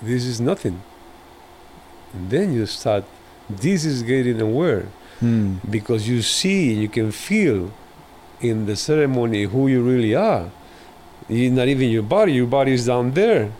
this 0.00 0.24
is 0.24 0.40
nothing. 0.40 0.80
And 2.14 2.30
then 2.30 2.52
you 2.54 2.64
start 2.66 3.04
this 3.50 3.84
is 3.84 4.02
getting 4.02 4.40
aware 4.40 4.86
Mm. 5.20 5.58
because 5.68 6.06
you 6.08 6.22
see 6.22 6.72
you 6.72 6.88
can 6.88 7.10
feel 7.10 7.72
in 8.40 8.66
the 8.66 8.76
ceremony 8.76 9.44
who 9.44 9.68
you 9.68 9.82
really 9.82 10.14
are. 10.14 10.50
You're 11.28 11.52
not 11.52 11.68
even 11.68 11.90
your 11.90 12.02
body. 12.02 12.32
Your 12.32 12.46
body 12.46 12.72
is 12.72 12.86
down 12.86 13.12
there. 13.12 13.52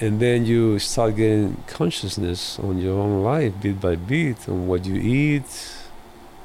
And 0.00 0.20
then 0.20 0.46
you 0.46 0.78
start 0.78 1.16
getting 1.16 1.62
consciousness 1.66 2.58
on 2.60 2.78
your 2.78 2.98
own 2.98 3.24
life, 3.24 3.52
bit 3.60 3.80
by 3.80 3.96
bit, 3.96 4.48
on 4.48 4.68
what 4.68 4.84
you 4.84 4.94
eat, 4.94 5.78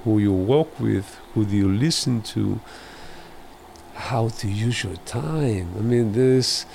who 0.03 0.17
you 0.17 0.33
walk 0.33 0.79
with, 0.79 1.19
who 1.33 1.45
do 1.45 1.55
you 1.55 1.69
listen 1.69 2.21
to, 2.23 2.59
how 3.93 4.29
to 4.29 4.47
use 4.49 4.83
your 4.83 4.95
time. 5.05 5.69
I 5.77 5.81
mean, 5.81 6.13
this 6.13 6.65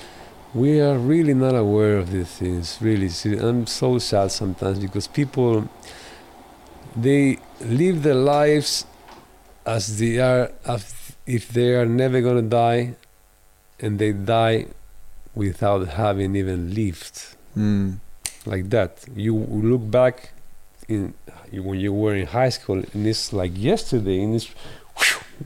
we 0.53 0.81
are 0.81 0.97
really 0.97 1.33
not 1.33 1.53
aware 1.53 1.97
of 1.97 2.11
these 2.11 2.27
things. 2.27 2.79
Really, 2.81 3.09
I'm 3.37 3.67
so 3.67 3.99
sad 3.99 4.31
sometimes 4.31 4.79
because 4.79 5.07
people 5.07 5.69
they 6.95 7.37
live 7.61 8.01
their 8.01 8.15
lives 8.15 8.85
as 9.65 9.97
they 9.99 10.17
are, 10.19 10.51
as 10.65 11.13
if 11.25 11.49
they 11.49 11.75
are 11.75 11.85
never 11.85 12.21
gonna 12.21 12.41
die, 12.41 12.95
and 13.79 13.99
they 13.99 14.11
die 14.13 14.67
without 15.35 15.87
having 15.89 16.35
even 16.35 16.73
lived 16.73 17.35
Mm. 17.55 17.99
like 18.45 18.69
that. 18.69 19.05
You 19.15 19.35
look 19.35 19.89
back 19.89 20.31
in 20.87 21.13
when 21.51 21.79
you 21.79 21.93
were 21.93 22.15
in 22.15 22.27
high 22.27 22.49
school, 22.49 22.83
and 22.93 23.07
it's 23.07 23.33
like 23.33 23.53
yesterday, 23.57 24.21
and 24.23 24.35
it's 24.35 24.49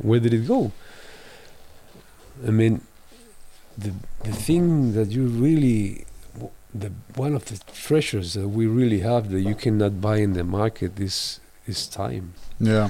where 0.01 0.20
did 0.20 0.34
it 0.34 0.47
go? 0.47 0.72
I 2.47 2.51
mean, 2.51 2.82
the 3.78 3.91
the 4.24 4.32
thing 4.32 4.93
that 4.93 5.09
you 5.11 5.28
really, 5.28 6.05
the 6.74 6.91
one 7.16 7.34
of 7.36 7.45
the 7.45 7.57
treasures 7.74 8.34
that 8.34 8.47
we 8.49 8.66
really 8.68 8.99
have 9.01 9.30
that 9.30 9.41
you 9.41 9.55
cannot 9.55 10.01
buy 10.01 10.18
in 10.18 10.34
the 10.34 10.43
market 10.43 10.99
is 10.99 11.39
is 11.68 11.88
time. 11.88 12.34
Yeah. 12.59 12.89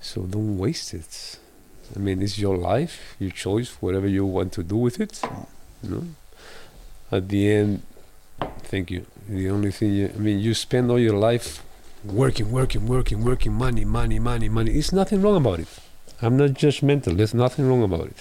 So 0.00 0.22
don't 0.22 0.58
waste 0.58 0.94
it. 0.94 1.38
I 1.94 1.98
mean, 1.98 2.22
it's 2.22 2.38
your 2.38 2.56
life, 2.56 3.16
your 3.18 3.30
choice, 3.30 3.76
whatever 3.80 4.06
you 4.06 4.24
want 4.24 4.52
to 4.54 4.62
do 4.62 4.76
with 4.76 5.00
it. 5.00 5.20
You 5.82 5.90
know. 5.90 6.04
At 7.12 7.28
the 7.28 7.52
end, 7.52 7.82
thank 8.62 8.90
you. 8.90 9.06
The 9.28 9.50
only 9.50 9.72
thing 9.72 9.94
you, 9.94 10.12
I 10.14 10.18
mean, 10.18 10.38
you 10.38 10.54
spend 10.54 10.90
all 10.90 10.98
your 10.98 11.16
life 11.16 11.62
working, 12.04 12.50
working, 12.52 12.86
working, 12.86 13.24
working, 13.24 13.52
money, 13.52 13.84
money, 13.84 14.18
money, 14.18 14.48
money. 14.48 14.72
There's 14.72 14.92
nothing 14.92 15.20
wrong 15.20 15.36
about 15.36 15.60
it. 15.60 15.68
I'm 16.22 16.36
not 16.36 16.50
judgmental. 16.50 17.16
There's 17.16 17.34
nothing 17.34 17.68
wrong 17.68 17.82
about 17.82 18.06
it. 18.06 18.16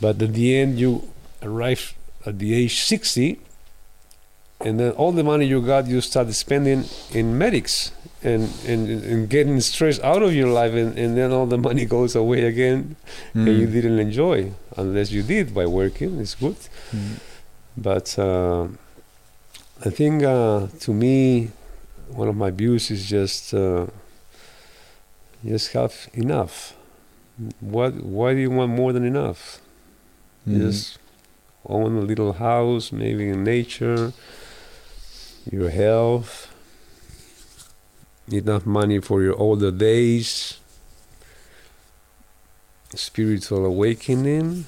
But 0.00 0.22
at 0.22 0.32
the 0.32 0.56
end, 0.56 0.78
you 0.78 1.10
arrive 1.42 1.94
at 2.24 2.38
the 2.38 2.54
age 2.54 2.80
60, 2.80 3.40
and 4.60 4.80
then 4.80 4.92
all 4.92 5.12
the 5.12 5.24
money 5.24 5.46
you 5.46 5.60
got, 5.60 5.86
you 5.86 6.00
start 6.00 6.32
spending 6.34 6.84
in 7.12 7.36
medics 7.36 7.92
and, 8.22 8.48
and, 8.66 8.88
and 9.04 9.28
getting 9.30 9.60
stress 9.60 10.00
out 10.00 10.22
of 10.22 10.34
your 10.34 10.48
life, 10.48 10.72
and, 10.72 10.98
and 10.98 11.16
then 11.16 11.30
all 11.32 11.46
the 11.46 11.58
money 11.58 11.84
goes 11.96 12.14
away 12.16 12.44
again, 12.44 12.96
and 13.34 13.46
you 13.48 13.66
Mm. 13.68 13.72
didn't 13.72 13.98
enjoy, 13.98 14.52
unless 14.76 15.10
you 15.12 15.22
did 15.22 15.54
by 15.54 15.66
working. 15.66 16.18
It's 16.20 16.34
good. 16.34 16.56
Mm. 16.92 17.20
But 17.76 18.18
uh, 18.18 18.68
I 19.86 19.90
think 19.90 20.22
uh, 20.24 20.66
to 20.80 20.92
me, 20.92 21.50
one 22.08 22.26
of 22.28 22.36
my 22.36 22.50
views 22.50 22.90
is 22.90 23.08
just 23.08 23.54
uh, 23.54 23.86
just 25.44 25.72
have 25.72 26.08
enough. 26.14 26.74
What? 27.60 27.94
Why 27.94 28.34
do 28.34 28.40
you 28.40 28.50
want 28.50 28.72
more 28.72 28.92
than 28.92 29.04
enough? 29.04 29.60
Mm. 30.48 30.58
Just 30.58 30.98
own 31.64 31.96
a 31.98 32.00
little 32.00 32.32
house, 32.32 32.90
maybe 32.90 33.28
in 33.28 33.44
nature, 33.44 34.12
your 35.50 35.70
health, 35.70 36.47
enough 38.30 38.66
money 38.66 39.00
for 39.00 39.22
your 39.22 39.36
older 39.36 39.70
days, 39.70 40.58
spiritual 42.94 43.64
awakening. 43.64 44.66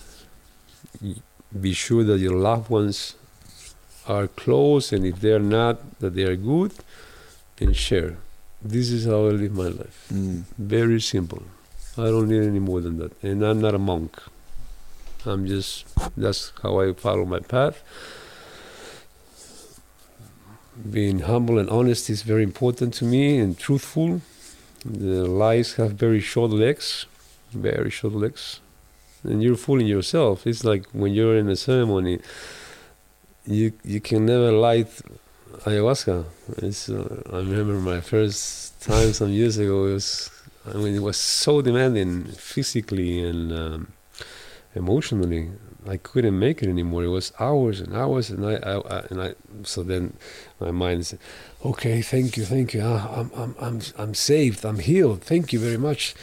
Be 1.60 1.72
sure 1.72 2.04
that 2.04 2.18
your 2.18 2.36
loved 2.36 2.70
ones 2.70 3.14
are 4.06 4.26
close, 4.28 4.92
and 4.92 5.04
if 5.04 5.20
they're 5.20 5.38
not, 5.38 6.00
that 6.00 6.14
they 6.14 6.24
are 6.24 6.36
good, 6.36 6.72
and 7.60 7.76
share. 7.76 8.16
This 8.62 8.90
is 8.90 9.06
how 9.06 9.26
I 9.26 9.30
live 9.30 9.52
my 9.52 9.68
life. 9.68 10.08
Mm. 10.12 10.42
Very 10.58 11.00
simple. 11.00 11.42
I 11.96 12.04
don't 12.04 12.28
need 12.28 12.42
any 12.42 12.58
more 12.58 12.80
than 12.80 12.98
that. 12.98 13.12
And 13.22 13.42
I'm 13.42 13.60
not 13.60 13.74
a 13.74 13.78
monk. 13.78 14.20
I'm 15.26 15.46
just, 15.46 15.86
that's 16.16 16.52
how 16.62 16.80
I 16.80 16.92
follow 16.92 17.24
my 17.24 17.40
path. 17.40 17.82
Being 20.90 21.20
humble 21.20 21.58
and 21.58 21.68
honest 21.68 22.08
is 22.08 22.22
very 22.22 22.42
important 22.42 22.94
to 22.94 23.04
me 23.04 23.38
and 23.38 23.58
truthful. 23.58 24.20
The 24.84 25.26
lies 25.26 25.74
have 25.74 25.92
very 25.92 26.20
short 26.20 26.52
legs, 26.52 27.06
very 27.52 27.90
short 27.90 28.14
legs. 28.14 28.60
And 29.24 29.42
you're 29.42 29.56
fooling 29.56 29.86
yourself. 29.88 30.46
It's 30.46 30.64
like 30.64 30.86
when 30.92 31.12
you're 31.12 31.36
in 31.36 31.48
a 31.48 31.56
ceremony, 31.56 32.20
you 33.46 33.72
you 33.84 34.00
can 34.00 34.26
never 34.26 34.52
light 34.52 34.88
ayahuasca. 35.64 36.24
Uh, 36.62 37.36
I 37.36 37.38
remember 37.38 37.74
my 37.74 38.00
first 38.00 38.80
time 38.80 39.12
some 39.12 39.30
years 39.30 39.58
ago. 39.58 39.86
It 39.86 39.94
was, 39.94 40.30
I 40.72 40.76
mean, 40.78 40.94
it 40.94 41.02
was 41.02 41.16
so 41.16 41.60
demanding 41.60 42.24
physically 42.26 43.22
and 43.22 43.52
um, 43.52 43.92
emotionally. 44.74 45.50
I 45.88 45.96
couldn't 45.96 46.38
make 46.38 46.62
it 46.62 46.68
anymore. 46.68 47.04
It 47.04 47.08
was 47.08 47.32
hours 47.40 47.80
and 47.80 47.94
hours, 47.94 48.30
and 48.30 48.44
I, 48.44 48.54
I, 48.56 48.74
I 48.78 49.06
and 49.10 49.22
I. 49.22 49.34
So 49.62 49.82
then, 49.82 50.14
my 50.58 50.70
mind 50.70 51.06
said, 51.06 51.18
"Okay, 51.64 52.02
thank 52.02 52.36
you, 52.36 52.44
thank 52.44 52.74
you. 52.74 52.82
Ah, 52.84 53.08
I'm, 53.16 53.30
I'm, 53.34 53.54
I'm, 53.60 53.80
I'm 53.96 54.14
saved. 54.14 54.64
I'm 54.64 54.78
healed. 54.78 55.22
Thank 55.22 55.52
you 55.52 55.58
very 55.58 55.78
much." 55.78 56.14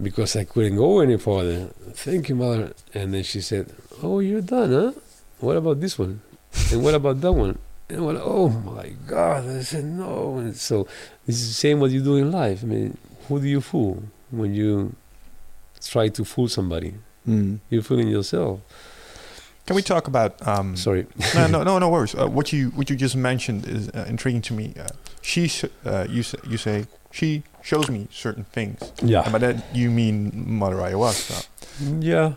Because 0.00 0.34
I 0.34 0.44
couldn't 0.44 0.76
go 0.76 1.00
any 1.00 1.18
farther. 1.18 1.68
Thank 1.92 2.30
you, 2.30 2.34
mother. 2.34 2.72
And 2.94 3.12
then 3.12 3.22
she 3.22 3.40
said, 3.40 3.72
"Oh, 4.02 4.20
you're 4.20 4.40
done, 4.40 4.72
huh? 4.72 4.92
What 5.40 5.56
about 5.56 5.80
this 5.80 5.98
one? 5.98 6.22
And 6.72 6.82
what 6.82 6.94
about 6.94 7.20
that 7.20 7.32
one?" 7.32 7.58
And 7.88 8.06
what? 8.06 8.16
Oh 8.16 8.48
my 8.48 8.90
God! 9.06 9.48
I 9.48 9.62
said 9.62 9.84
no. 9.84 10.38
And 10.38 10.56
so 10.56 10.86
this 11.26 11.40
is 11.40 11.48
the 11.48 11.54
same 11.54 11.80
what 11.80 11.90
you 11.90 12.02
do 12.02 12.16
in 12.16 12.30
life. 12.30 12.62
I 12.62 12.66
mean, 12.66 12.96
who 13.26 13.40
do 13.40 13.48
you 13.48 13.60
fool 13.60 14.04
when 14.30 14.54
you 14.54 14.94
try 15.82 16.08
to 16.08 16.24
fool 16.24 16.46
somebody? 16.48 16.94
Mm. 17.28 17.58
You're 17.70 17.82
fooling 17.82 18.08
yourself. 18.08 18.60
Can 19.66 19.76
we 19.76 19.82
talk 19.82 20.08
about? 20.08 20.34
Um, 20.46 20.76
Sorry. 20.76 21.06
no, 21.34 21.46
no, 21.46 21.62
no, 21.62 21.78
no 21.78 21.88
worries. 21.88 22.14
Uh, 22.14 22.26
what 22.26 22.52
you 22.52 22.70
what 22.70 22.90
you 22.90 22.96
just 22.96 23.14
mentioned 23.16 23.66
is 23.68 23.88
uh, 23.90 24.04
intriguing 24.08 24.42
to 24.42 24.54
me. 24.54 24.74
Uh, 24.78 24.88
she, 25.22 25.44
s- 25.44 25.64
uh, 25.84 26.06
you 26.08 26.22
say, 26.22 26.38
you 26.48 26.56
say 26.58 26.86
she 27.12 27.42
shows 27.62 27.88
me 27.90 28.08
certain 28.10 28.44
things, 28.52 28.80
Yeah. 29.02 29.18
and 29.22 29.26
Yeah. 29.26 29.32
by 29.32 29.38
that 29.38 29.56
you 29.76 29.90
mean 29.90 30.32
Mother 30.34 30.76
Ayahuasca. 30.76 31.46
Yeah. 32.00 32.32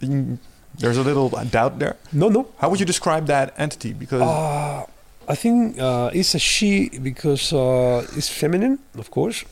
Mm, 0.00 0.38
There's 0.78 0.96
a 0.96 1.02
little 1.02 1.28
doubt 1.50 1.78
there. 1.78 1.96
No, 2.12 2.28
no. 2.28 2.46
How 2.58 2.68
would 2.70 2.80
you 2.80 2.86
describe 2.86 3.26
that 3.26 3.52
entity? 3.58 3.92
Because 3.92 4.22
Uh, 4.22 4.86
I 5.28 5.34
think 5.36 5.78
uh, 5.78 6.10
it's 6.12 6.34
a 6.34 6.38
she 6.38 6.88
because 7.02 7.52
uh, 7.52 8.16
it's 8.16 8.28
feminine, 8.28 8.78
of 8.98 9.10
course. 9.10 9.44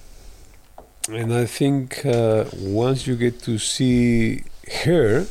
And 1.09 1.33
I 1.33 1.47
think 1.47 2.05
uh, 2.07 2.45
once 2.57 3.07
you 3.07 3.17
get 3.17 3.43
to 3.43 3.59
see 3.59 4.43
her, 4.85 5.27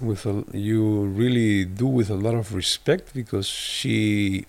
with 0.00 0.26
a, 0.26 0.44
you 0.52 1.04
really 1.04 1.64
do 1.64 1.86
with 1.86 2.10
a 2.10 2.14
lot 2.14 2.34
of 2.34 2.54
respect 2.54 3.12
because 3.14 3.46
she 3.46 4.46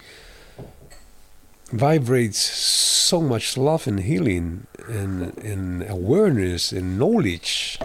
vibrates 1.72 2.40
so 2.40 3.22
much 3.22 3.58
love 3.58 3.88
and 3.88 4.02
healing 4.02 4.68
and, 4.88 5.38
and 5.40 5.90
awareness 5.90 6.72
and 6.72 6.98
knowledge. 6.98 7.80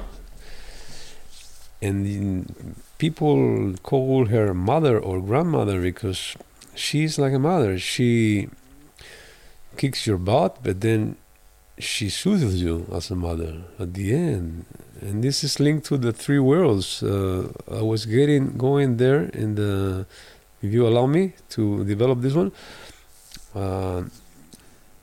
And 1.82 2.54
people 2.98 3.74
call 3.82 4.26
her 4.26 4.54
mother 4.54 4.98
or 4.98 5.20
grandmother 5.20 5.80
because 5.80 6.36
she's 6.74 7.18
like 7.18 7.32
a 7.32 7.38
mother. 7.38 7.78
She 7.78 8.48
kicks 9.76 10.06
your 10.06 10.18
butt, 10.18 10.58
but 10.62 10.80
then 10.80 11.16
she 11.78 12.08
soothes 12.08 12.62
you 12.62 12.86
as 12.92 13.10
a 13.10 13.14
mother 13.14 13.62
at 13.78 13.94
the 13.94 14.14
end. 14.14 14.64
And 15.00 15.22
this 15.22 15.44
is 15.44 15.60
linked 15.60 15.86
to 15.86 15.98
the 15.98 16.12
three 16.12 16.38
worlds. 16.38 17.02
Uh, 17.02 17.52
I 17.70 17.82
was 17.82 18.06
getting 18.06 18.56
going 18.56 18.96
there 18.96 19.24
in 19.24 19.54
the, 19.54 20.06
if 20.62 20.72
you 20.72 20.86
allow 20.86 21.06
me 21.06 21.34
to 21.50 21.84
develop 21.84 22.20
this 22.22 22.34
one. 22.34 22.52
Uh, 23.54 24.04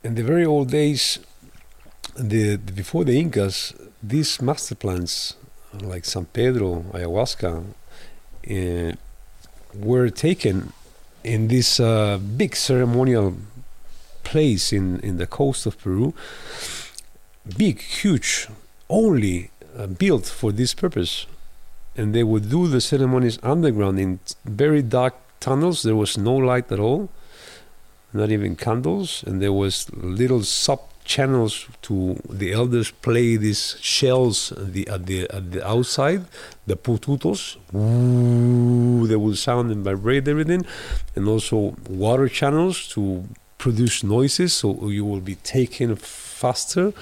in 0.02 0.14
the 0.16 0.22
very 0.22 0.44
old 0.44 0.70
days, 0.70 1.18
the, 2.16 2.56
before 2.56 3.04
the 3.04 3.18
Incas, 3.18 3.72
these 4.02 4.42
master 4.42 4.74
plants 4.74 5.34
like 5.80 6.04
San 6.04 6.26
Pedro, 6.26 6.84
ayahuasca, 6.92 7.64
uh, 8.50 8.92
were 9.74 10.10
taken 10.10 10.72
in 11.22 11.48
this 11.48 11.80
uh, 11.80 12.18
big 12.36 12.54
ceremonial 12.54 13.36
place 14.24 14.72
in, 14.72 15.00
in 15.00 15.18
the 15.18 15.26
coast 15.26 15.66
of 15.66 15.78
Peru. 15.78 16.14
Big, 17.56 17.80
huge, 17.80 18.48
only 18.88 19.50
uh, 19.76 19.86
built 19.86 20.26
for 20.26 20.52
this 20.52 20.74
purpose. 20.74 21.26
And 21.96 22.14
they 22.14 22.24
would 22.24 22.50
do 22.50 22.66
the 22.66 22.80
ceremonies 22.80 23.38
underground 23.42 23.98
in 24.00 24.18
very 24.44 24.82
dark 24.82 25.14
tunnels. 25.40 25.82
There 25.82 25.96
was 25.96 26.18
no 26.18 26.34
light 26.34 26.72
at 26.72 26.80
all, 26.80 27.08
not 28.12 28.30
even 28.30 28.56
candles, 28.56 29.22
and 29.26 29.40
there 29.40 29.52
was 29.52 29.86
little 29.92 30.42
sub 30.42 30.80
channels 31.04 31.66
to 31.82 32.16
the 32.30 32.52
elders 32.52 32.90
play 32.90 33.36
these 33.36 33.76
shells 33.80 34.52
at 34.52 34.72
the 34.72 34.88
at 34.88 35.06
the 35.06 35.28
at 35.30 35.52
the 35.52 35.66
outside, 35.66 36.24
the 36.66 36.76
pututos. 36.76 37.56
They 39.08 39.16
will 39.16 39.36
sound 39.36 39.70
and 39.70 39.84
vibrate 39.84 40.26
everything, 40.26 40.64
and 41.14 41.28
also 41.28 41.76
water 41.88 42.28
channels 42.28 42.88
to 42.88 43.24
produce 43.58 44.02
noises, 44.02 44.52
so 44.54 44.88
you 44.88 45.04
will 45.04 45.20
be 45.20 45.36
taken 45.36 45.94
faster. 45.96 46.92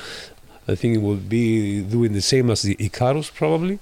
I 0.68 0.74
think 0.74 0.96
it 0.96 1.02
will 1.02 1.16
be 1.16 1.82
doing 1.82 2.12
the 2.12 2.22
same 2.22 2.50
as 2.50 2.62
the 2.62 2.76
Icaros 2.76 3.32
probably, 3.32 3.78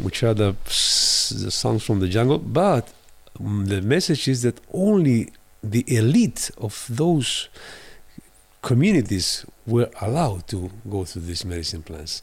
which 0.00 0.22
are 0.22 0.34
the, 0.34 0.52
the 0.52 1.50
songs 1.50 1.84
from 1.84 2.00
the 2.00 2.08
jungle. 2.08 2.38
But 2.38 2.92
mm, 3.38 3.68
the 3.68 3.82
message 3.82 4.26
is 4.28 4.42
that 4.42 4.60
only 4.72 5.32
the 5.62 5.84
elite 5.94 6.50
of 6.58 6.86
those 6.88 7.48
communities 8.62 9.44
were 9.66 9.90
allowed 10.00 10.48
to 10.48 10.70
go 10.88 11.04
through 11.04 11.22
these 11.22 11.44
medicine 11.44 11.82
plants. 11.82 12.22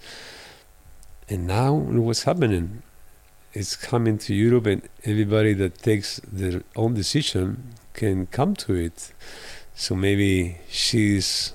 And 1.30 1.48
now 1.48 1.74
what's 1.74 2.24
happening? 2.24 2.84
It's 3.54 3.76
coming 3.76 4.18
to 4.20 4.34
Europe, 4.34 4.66
and 4.66 4.82
everybody 5.06 5.54
that 5.54 5.78
takes 5.78 6.20
their 6.28 6.64
own 6.76 6.96
decision 6.96 7.76
can 7.94 8.26
come 8.28 8.56
to 8.56 8.74
it. 8.74 9.14
So 9.76 9.96
maybe 9.96 10.58
she's 10.70 11.54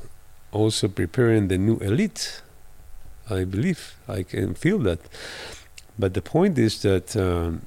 also 0.53 0.89
preparing 0.89 1.49
the 1.49 1.59
new 1.59 1.79
elite. 1.79 2.43
I 3.31 3.45
believe 3.45 3.97
I 4.09 4.23
can 4.23 4.55
feel 4.55 4.79
that. 4.81 5.01
But 5.99 6.15
the 6.15 6.23
point 6.23 6.59
is 6.59 6.81
that 6.83 7.17
um, 7.17 7.63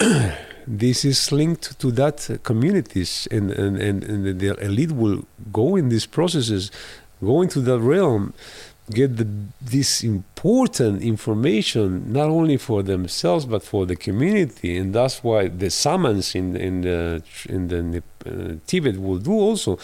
this 0.66 1.04
is 1.04 1.30
linked 1.30 1.78
to 1.80 1.90
that 1.92 2.40
communities, 2.42 3.28
and, 3.30 3.50
and, 3.50 3.76
and, 3.76 4.04
and 4.04 4.40
the 4.40 4.58
elite 4.60 4.92
will 4.92 5.24
go 5.52 5.76
in 5.76 5.88
these 5.88 6.06
processes, 6.06 6.70
go 7.22 7.42
into 7.42 7.60
that 7.60 7.78
realm, 7.78 8.32
get 8.90 9.16
the, 9.18 9.26
this 9.60 10.02
important 10.02 11.02
information 11.02 12.12
not 12.12 12.28
only 12.28 12.56
for 12.56 12.82
themselves 12.82 13.44
but 13.44 13.62
for 13.62 13.86
the 13.86 13.96
community, 13.96 14.76
and 14.76 14.94
that's 14.94 15.22
why 15.22 15.48
the 15.48 15.70
shamans 15.70 16.34
in 16.34 16.56
in 16.56 16.80
the 16.82 17.22
in 17.48 17.68
the 17.68 18.02
uh, 18.26 18.56
Tibet 18.66 18.98
will 18.98 19.18
do 19.18 19.32
also 19.32 19.78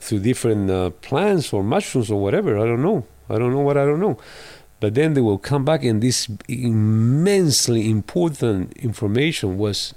through 0.00 0.20
different 0.20 0.70
uh, 0.70 0.90
plants 0.90 1.52
or 1.52 1.62
mushrooms 1.62 2.10
or 2.10 2.20
whatever. 2.20 2.58
I 2.58 2.64
don't 2.64 2.82
know. 2.82 3.06
I 3.28 3.38
don't 3.38 3.52
know 3.52 3.60
what 3.60 3.76
I 3.76 3.84
don't 3.84 4.00
know. 4.00 4.18
But 4.80 4.94
then 4.94 5.14
they 5.14 5.20
will 5.20 5.38
come 5.38 5.64
back, 5.64 5.82
and 5.82 6.00
this 6.00 6.28
immensely 6.48 7.90
important 7.90 8.76
information 8.76 9.58
was 9.58 9.94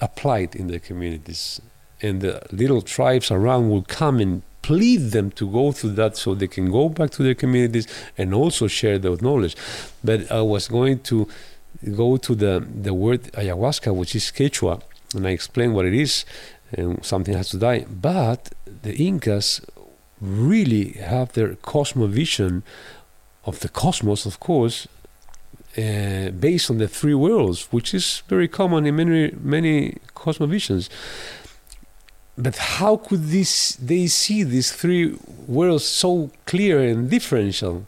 applied 0.00 0.54
in 0.54 0.66
the 0.66 0.78
communities. 0.78 1.60
And 2.02 2.20
the 2.20 2.42
little 2.52 2.82
tribes 2.82 3.30
around 3.30 3.70
will 3.70 3.82
come 3.82 4.20
and 4.20 4.42
plead 4.60 5.12
them 5.12 5.30
to 5.30 5.50
go 5.50 5.72
through 5.72 5.92
that 5.92 6.16
so 6.16 6.34
they 6.34 6.48
can 6.48 6.70
go 6.70 6.88
back 6.88 7.10
to 7.10 7.22
their 7.22 7.34
communities 7.34 7.86
and 8.16 8.34
also 8.34 8.66
share 8.66 8.98
their 8.98 9.16
knowledge. 9.16 9.56
But 10.02 10.30
I 10.30 10.42
was 10.42 10.68
going 10.68 11.00
to 11.10 11.28
go 11.96 12.16
to 12.16 12.34
the, 12.34 12.66
the 12.82 12.94
word 12.94 13.24
ayahuasca, 13.32 13.94
which 13.94 14.14
is 14.14 14.24
Quechua, 14.30 14.82
and 15.14 15.26
I 15.26 15.30
explain 15.30 15.72
what 15.72 15.86
it 15.86 15.94
is, 15.94 16.24
and 16.78 17.04
something 17.04 17.34
has 17.34 17.48
to 17.50 17.58
die. 17.58 17.86
But 17.88 18.52
the 18.82 18.94
Incas 18.94 19.60
really 20.20 20.92
have 20.92 21.32
their 21.32 21.54
cosmovision 21.56 22.62
of 23.44 23.60
the 23.60 23.68
cosmos, 23.68 24.26
of 24.26 24.40
course, 24.40 24.88
uh, 25.76 26.30
based 26.30 26.70
on 26.70 26.78
the 26.78 26.88
three 26.88 27.14
worlds, 27.14 27.68
which 27.72 27.92
is 27.94 28.22
very 28.28 28.48
common 28.48 28.86
in 28.86 28.96
many 28.96 29.32
many 29.40 29.98
cosmovisions. 30.14 30.88
But 32.36 32.56
how 32.56 32.96
could 32.96 33.24
this 33.28 33.76
they 33.76 34.06
see 34.06 34.42
these 34.44 34.72
three 34.72 35.16
worlds 35.46 35.84
so 35.84 36.30
clear 36.46 36.80
and 36.80 37.10
differential 37.10 37.86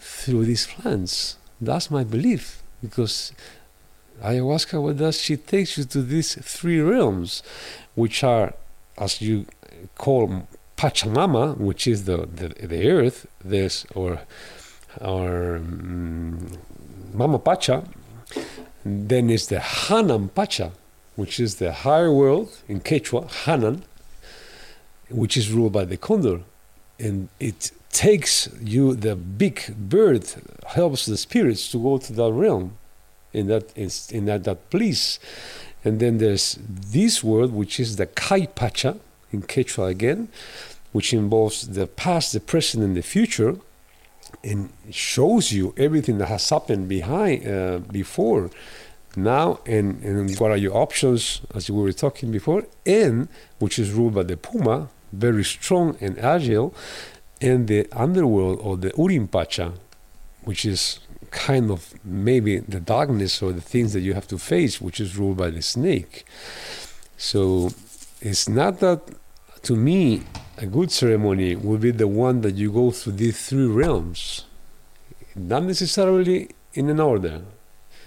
through 0.00 0.44
these 0.44 0.66
plants? 0.66 1.36
That's 1.60 1.90
my 1.90 2.04
belief, 2.04 2.62
because 2.82 3.32
ayahuasca, 4.22 4.82
what 4.82 4.96
does 4.96 5.20
she 5.20 5.36
takes 5.36 5.78
you 5.78 5.84
to 5.84 6.02
these 6.02 6.34
three 6.34 6.80
realms, 6.80 7.42
which 7.94 8.24
are, 8.24 8.54
as 8.98 9.20
you 9.20 9.46
call 9.96 10.46
Pachamama, 10.76 11.56
which 11.56 11.86
is 11.86 12.04
the 12.04 12.18
the, 12.26 12.48
the 12.66 12.90
earth, 12.90 13.26
this 13.44 13.86
or 13.94 14.20
or 15.00 15.56
um, 15.56 16.50
Mama 17.12 17.38
Pacha. 17.38 17.84
Then 18.84 19.30
is 19.30 19.48
the 19.48 19.58
Hanan 19.58 20.28
Pacha, 20.28 20.72
which 21.16 21.40
is 21.40 21.56
the 21.56 21.72
higher 21.72 22.12
world 22.12 22.56
in 22.68 22.80
Quechua, 22.80 23.28
Hanan, 23.44 23.82
which 25.10 25.36
is 25.36 25.50
ruled 25.50 25.72
by 25.72 25.84
the 25.84 25.96
condor, 25.96 26.42
and 26.98 27.28
it 27.40 27.72
takes 27.90 28.48
you 28.60 28.94
the 28.94 29.16
big 29.16 29.74
bird 29.76 30.24
helps 30.66 31.06
the 31.06 31.16
spirits 31.16 31.70
to 31.70 31.82
go 31.82 31.98
to 31.98 32.12
that 32.12 32.30
realm 32.30 32.76
in 33.36 33.46
that 33.48 33.64
in 34.10 34.24
that, 34.26 34.44
that 34.44 34.70
place. 34.70 35.18
And 35.84 36.00
then 36.00 36.18
there's 36.18 36.58
this 36.68 37.22
world 37.22 37.52
which 37.52 37.78
is 37.78 37.96
the 37.96 38.06
kai 38.06 38.46
pacha 38.46 38.96
in 39.32 39.42
Quechua 39.42 39.88
again, 39.88 40.28
which 40.92 41.12
involves 41.12 41.68
the 41.68 41.86
past, 41.86 42.32
the 42.32 42.40
present, 42.40 42.82
and 42.82 42.96
the 42.96 43.02
future, 43.02 43.56
and 44.42 44.70
shows 44.90 45.52
you 45.52 45.74
everything 45.76 46.18
that 46.18 46.26
has 46.26 46.48
happened 46.50 46.88
behind, 46.88 47.46
uh, 47.46 47.78
before, 47.92 48.50
now, 49.16 49.60
and, 49.64 50.02
and 50.02 50.38
what 50.38 50.50
are 50.50 50.56
your 50.56 50.76
options, 50.76 51.40
as 51.54 51.70
we 51.70 51.80
were 51.80 51.92
talking 51.92 52.30
before, 52.30 52.64
and 52.84 53.28
which 53.58 53.78
is 53.78 53.92
ruled 53.92 54.14
by 54.14 54.22
the 54.22 54.36
puma, 54.36 54.88
very 55.12 55.44
strong 55.44 55.96
and 56.00 56.18
agile, 56.18 56.74
and 57.40 57.68
the 57.68 57.86
underworld 57.92 58.58
or 58.60 58.76
the 58.76 58.90
Urimpacha, 58.90 59.72
which 60.44 60.64
is 60.64 60.98
kind 61.36 61.70
of 61.70 61.94
maybe 62.02 62.58
the 62.58 62.80
darkness 62.80 63.42
or 63.42 63.52
the 63.52 63.60
things 63.60 63.92
that 63.92 64.00
you 64.00 64.14
have 64.14 64.26
to 64.26 64.38
face, 64.38 64.80
which 64.80 64.98
is 64.98 65.16
ruled 65.18 65.36
by 65.36 65.50
the 65.50 65.62
snake. 65.62 66.24
So 67.16 67.70
it's 68.20 68.48
not 68.48 68.80
that 68.80 69.00
to 69.62 69.76
me 69.76 70.22
a 70.58 70.66
good 70.66 70.90
ceremony 70.90 71.54
would 71.54 71.82
be 71.82 71.90
the 71.90 72.08
one 72.08 72.40
that 72.40 72.54
you 72.54 72.72
go 72.72 72.90
through 72.90 73.12
these 73.14 73.48
three 73.48 73.66
realms. 73.66 74.46
Not 75.34 75.64
necessarily 75.64 76.50
in 76.72 76.88
an 76.88 77.00
order. 77.00 77.42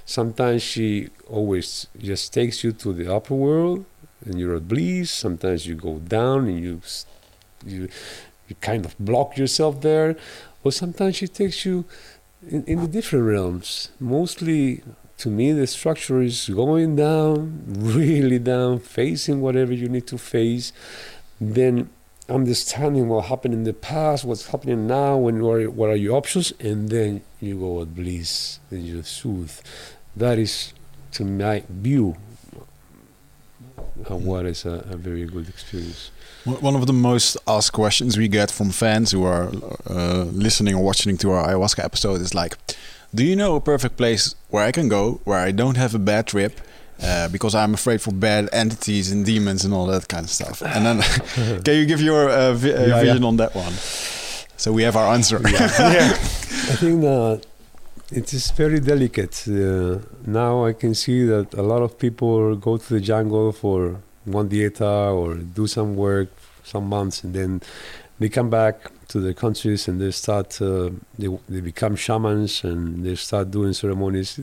Sometimes 0.05 0.63
she 0.63 1.09
always 1.27 1.85
just 1.99 2.33
takes 2.33 2.63
you 2.63 2.71
to 2.71 2.93
the 2.93 3.13
upper 3.13 3.35
world 3.35 3.85
and 4.25 4.39
you're 4.39 4.55
at 4.55 4.67
bliss. 4.67 5.11
Sometimes 5.11 5.67
you 5.67 5.75
go 5.75 5.99
down 5.99 6.47
and 6.47 6.59
you 6.59 6.81
you 7.63 7.89
you 8.47 8.55
kind 8.61 8.83
of 8.85 8.97
block 8.97 9.37
yourself 9.37 9.81
there. 9.81 10.15
Or 10.63 10.71
sometimes 10.71 11.17
she 11.17 11.27
takes 11.27 11.63
you 11.65 11.85
in, 12.47 12.63
in 12.65 12.81
the 12.81 12.87
different 12.87 13.25
realms 13.25 13.89
mostly 13.99 14.83
to 15.19 15.29
me, 15.29 15.51
the 15.51 15.67
structure 15.67 16.21
is 16.21 16.47
going 16.47 16.95
down, 16.95 17.63
really 17.67 18.39
down, 18.39 18.79
facing 18.79 19.41
whatever 19.41 19.73
you 19.73 19.89
need 19.89 20.07
to 20.07 20.17
face, 20.17 20.71
then 21.41 21.89
understanding 22.29 23.09
what 23.09 23.25
happened 23.25 23.53
in 23.53 23.65
the 23.65 23.73
past, 23.73 24.23
what's 24.23 24.47
happening 24.47 24.87
now, 24.87 25.27
and 25.27 25.43
what 25.43 25.59
are, 25.59 25.69
what 25.69 25.89
are 25.89 25.95
your 25.95 26.15
options, 26.15 26.53
and 26.61 26.87
then 26.89 27.21
you 27.41 27.59
go 27.59 27.81
at 27.81 27.93
bliss, 27.93 28.59
then 28.69 28.85
you 28.85 29.03
soothe. 29.03 29.59
That 30.15 30.39
is, 30.39 30.73
to 31.13 31.25
my 31.25 31.63
view, 31.67 32.15
what 34.07 34.45
is 34.45 34.63
a, 34.63 34.85
a 34.89 34.95
very 34.95 35.25
good 35.25 35.49
experience. 35.49 36.11
One 36.61 36.75
of 36.75 36.87
the 36.87 36.93
most 36.93 37.37
asked 37.47 37.73
questions 37.73 38.17
we 38.17 38.27
get 38.27 38.51
from 38.51 38.71
fans 38.71 39.11
who 39.11 39.23
are 39.23 39.49
uh, 39.89 40.23
listening 40.31 40.75
or 40.75 40.83
watching 40.83 41.17
to 41.17 41.31
our 41.31 41.47
ayahuasca 41.47 41.83
episode 41.83 42.21
is 42.21 42.33
like, 42.33 42.57
do 43.13 43.23
you 43.23 43.35
know 43.35 43.55
a 43.55 43.61
perfect 43.61 43.97
place 43.97 44.35
where 44.49 44.63
I 44.63 44.71
can 44.71 44.89
go 44.89 45.21
where 45.23 45.39
I 45.39 45.51
don't 45.51 45.77
have 45.77 45.95
a 45.95 45.99
bad 45.99 46.27
trip? 46.27 46.59
Uh, 47.01 47.29
because 47.29 47.55
I'm 47.55 47.73
afraid 47.73 48.01
for 48.01 48.11
bad 48.11 48.49
entities 48.51 49.09
and 49.09 49.25
demons 49.25 49.63
and 49.63 49.73
all 49.73 49.85
that 49.85 50.09
kind 50.09 50.25
of 50.25 50.29
stuff. 50.29 50.61
And 50.61 50.85
then, 50.85 51.01
can 51.63 51.75
you 51.75 51.85
give 51.85 52.01
your 52.01 52.29
uh, 52.29 52.53
vi 52.53 52.73
uh, 52.73 52.87
yeah, 52.87 52.99
vision 52.99 53.21
yeah. 53.21 53.27
on 53.27 53.37
that 53.37 53.55
one? 53.55 53.73
So 54.57 54.73
we 54.73 54.83
have 54.83 54.97
our 54.97 55.13
answer. 55.13 55.39
Yeah, 55.43 55.51
yeah. 55.79 56.11
I 56.11 56.75
think 56.75 57.01
that 57.01 57.45
it 58.11 58.33
is 58.33 58.51
very 58.51 58.79
delicate. 58.79 59.47
Uh, 59.47 59.99
now 60.25 60.65
I 60.65 60.73
can 60.73 60.93
see 60.93 61.23
that 61.25 61.53
a 61.53 61.61
lot 61.61 61.81
of 61.81 61.97
people 61.97 62.55
go 62.57 62.77
to 62.77 62.93
the 62.95 62.99
jungle 62.99 63.53
for 63.53 64.01
one 64.25 64.49
dieta 64.49 65.13
or 65.13 65.35
do 65.35 65.67
some 65.67 65.95
work, 65.95 66.29
some 66.69 66.87
months, 66.87 67.23
and 67.23 67.33
then 67.33 67.61
they 68.19 68.29
come 68.29 68.49
back 68.49 68.91
to 69.07 69.19
their 69.19 69.33
countries 69.33 69.87
and 69.87 69.99
they 69.99 70.11
start 70.11 70.61
uh, 70.61 70.89
they, 71.17 71.27
they 71.47 71.61
become 71.61 71.95
shamans 71.95 72.63
and 72.63 73.03
they 73.03 73.15
start 73.15 73.49
doing 73.49 73.73
ceremonies. 73.73 74.39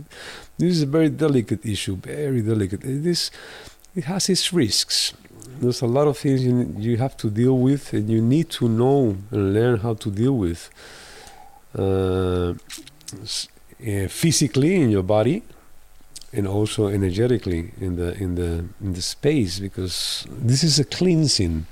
This 0.58 0.72
is 0.76 0.82
a 0.82 0.86
very 0.86 1.10
delicate 1.10 1.64
issue 1.64 1.96
very 1.96 2.42
delicate. 2.42 2.84
It 2.84 3.06
is 3.06 3.30
it 3.94 4.04
has 4.04 4.28
its 4.28 4.52
risks. 4.52 5.14
There's 5.60 5.80
a 5.82 5.86
lot 5.86 6.06
of 6.08 6.18
things 6.18 6.44
you, 6.44 6.74
you 6.78 6.96
have 6.96 7.16
to 7.18 7.30
deal 7.30 7.56
with 7.58 7.92
and 7.92 8.10
you 8.10 8.20
need 8.20 8.50
to 8.50 8.68
know 8.68 9.16
and 9.30 9.54
learn 9.54 9.78
how 9.78 9.94
to 9.94 10.10
deal 10.10 10.36
with 10.36 10.70
uh, 11.78 12.54
uh 13.86 14.08
physically 14.08 14.74
in 14.74 14.90
your 14.90 15.02
body 15.02 15.42
and 16.32 16.46
also 16.48 16.88
energetically 16.88 17.72
in 17.80 17.96
the 17.96 18.14
in 18.22 18.34
the 18.34 18.64
in 18.80 18.92
the 18.94 19.02
space 19.02 19.60
because 19.60 20.26
this 20.28 20.64
is 20.64 20.78
a 20.78 20.84
cleansing 20.84 21.66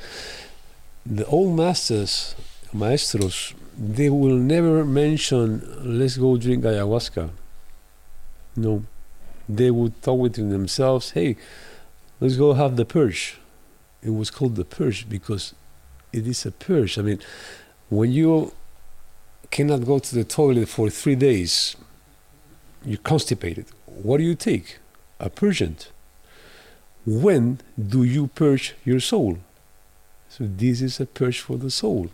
the 1.07 1.27
old 1.27 1.57
masters, 1.57 2.35
maestros, 2.73 3.55
they 3.77 4.09
will 4.09 4.37
never 4.37 4.85
mention, 4.85 5.63
let's 5.99 6.17
go 6.17 6.37
drink 6.37 6.65
ayahuasca. 6.65 7.31
No. 8.57 8.85
They 9.49 9.71
would 9.71 10.01
talk 10.03 10.19
within 10.19 10.51
themselves, 10.51 11.11
hey, 11.11 11.37
let's 12.21 12.37
go 12.37 12.55
have 12.55 12.77
the 12.77 12.85
purge. 12.85 13.39
It 14.03 14.11
was 14.11 14.31
called 14.31 14.57
the 14.57 14.65
purge 14.65 15.09
because 15.09 15.55
it 16.13 16.27
is 16.27 16.47
a 16.47 16.53
purge. 16.53 16.99
I 16.99 17.03
mean, 17.03 17.21
when 17.91 18.13
you 18.13 18.53
cannot 19.51 19.85
go 19.85 19.99
to 19.99 20.15
the 20.15 20.25
toilet 20.25 20.69
for 20.69 20.89
three 20.89 21.17
days, 21.17 21.77
you're 22.85 22.99
constipated. 22.99 23.67
What 23.87 24.19
do 24.19 24.25
you 24.25 24.35
take? 24.35 24.79
A 25.21 25.29
purgant. 25.29 25.91
When 27.07 27.61
do 27.79 28.03
you 28.03 28.29
purge 28.29 28.75
your 28.85 29.01
soul? 29.01 29.39
So 30.37 30.45
this 30.49 30.81
is 30.83 30.99
a 31.01 31.07
purge 31.07 31.41
for 31.41 31.57
the 31.57 31.71
soul. 31.71 32.09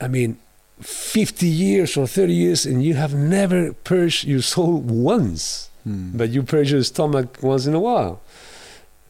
I 0.00 0.08
mean, 0.08 0.38
50 0.80 1.46
years 1.46 1.96
or 1.96 2.06
30 2.06 2.32
years 2.32 2.66
and 2.66 2.82
you 2.82 2.94
have 2.94 3.14
never 3.14 3.72
purged 3.84 4.24
your 4.24 4.42
soul 4.42 4.78
once, 4.80 5.68
Hmm. 5.84 6.16
but 6.16 6.30
you 6.30 6.42
purge 6.42 6.72
your 6.72 6.82
stomach 6.82 7.38
once 7.42 7.66
in 7.66 7.74
a 7.74 7.80
while. 7.80 8.20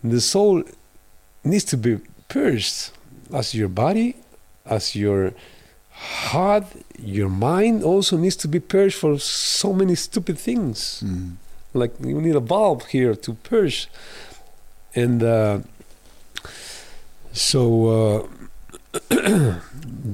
The 0.05 0.21
soul 0.21 0.63
needs 1.45 1.65
to 1.73 1.77
be 1.77 1.99
purged 2.29 2.91
as 3.33 3.55
your 3.55 3.69
body, 3.69 4.17
as 4.65 4.95
your 4.95 5.33
heart, 6.31 6.65
your 6.99 7.29
mind 7.31 7.83
also 7.83 8.17
needs 8.19 8.37
to 8.37 8.49
be 8.49 8.61
purged 8.61 8.97
for 8.97 9.19
so 9.21 9.73
many 9.73 9.95
stupid 9.95 10.37
things 10.39 11.01
Hmm. 11.01 11.29
like 11.73 11.93
you 12.01 12.21
need 12.21 12.37
a 12.37 12.41
valve 12.41 12.87
here 12.87 13.15
to 13.15 13.35
purge 13.51 13.89
and 14.95 15.23
uh, 15.23 15.61
so 17.37 17.63
uh, 17.89 18.27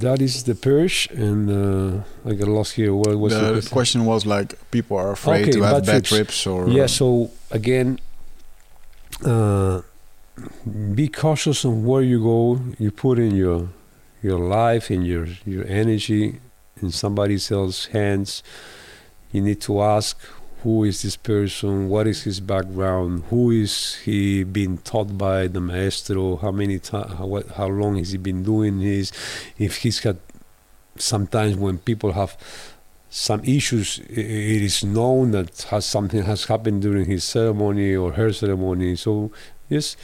that 0.04 0.20
is 0.20 0.42
the 0.44 0.54
purge 0.54 1.08
and 1.12 1.48
uh, 1.50 2.28
i 2.28 2.34
got 2.34 2.48
lost 2.48 2.72
here. 2.74 2.92
What 2.94 3.16
was 3.18 3.32
the 3.32 3.60
the 3.60 3.68
question 3.70 4.04
was 4.04 4.26
like 4.26 4.48
people 4.70 4.96
are 4.96 5.12
afraid 5.12 5.42
Okay, 5.42 5.52
to 5.52 5.62
have 5.62 5.84
bad 5.84 5.86
bad 5.86 6.04
trips. 6.04 6.42
trips, 6.42 6.46
or 6.46 6.68
yeah 6.68 6.86
so 6.86 7.30
again 7.50 7.98
uh, 9.24 9.82
be 10.94 11.08
cautious 11.08 11.64
on 11.64 11.84
where 11.84 12.02
you 12.02 12.20
go. 12.22 12.60
You 12.78 12.90
put 12.90 13.18
in 13.18 13.34
your 13.36 13.68
your 14.22 14.38
life 14.38 14.90
and 14.90 15.06
your 15.06 15.26
your 15.44 15.64
energy 15.66 16.40
in 16.80 16.90
somebody 16.90 17.34
else's 17.34 17.86
hands. 17.92 18.42
You 19.30 19.40
need 19.42 19.60
to 19.62 19.80
ask 19.80 20.18
who 20.62 20.84
is 20.84 21.02
this 21.02 21.16
person? 21.16 21.88
What 21.88 22.06
is 22.06 22.22
his 22.22 22.40
background? 22.40 23.24
Who 23.30 23.50
is 23.50 23.96
he 23.96 24.44
being 24.44 24.78
taught 24.78 25.18
by 25.18 25.48
the 25.48 25.60
maestro? 25.60 26.36
How 26.36 26.52
many 26.52 26.78
time 26.78 27.08
how, 27.16 27.26
what, 27.26 27.48
how 27.48 27.66
long 27.66 27.96
has 27.96 28.12
he 28.12 28.18
been 28.18 28.42
doing 28.42 28.78
this? 28.78 29.10
If 29.58 29.78
he's 29.78 29.98
had 30.00 30.18
sometimes 30.96 31.56
when 31.56 31.78
people 31.78 32.12
have 32.12 32.36
some 33.10 33.42
issues 33.44 33.98
it 34.08 34.62
is 34.62 34.84
known 34.84 35.32
that 35.32 35.62
has 35.70 35.84
something 35.84 36.22
has 36.22 36.46
happened 36.46 36.80
during 36.82 37.06
his 37.06 37.24
ceremony 37.24 37.94
or 37.94 38.12
her 38.12 38.32
ceremony. 38.32 38.96
So 38.96 39.32
yes 39.68 39.96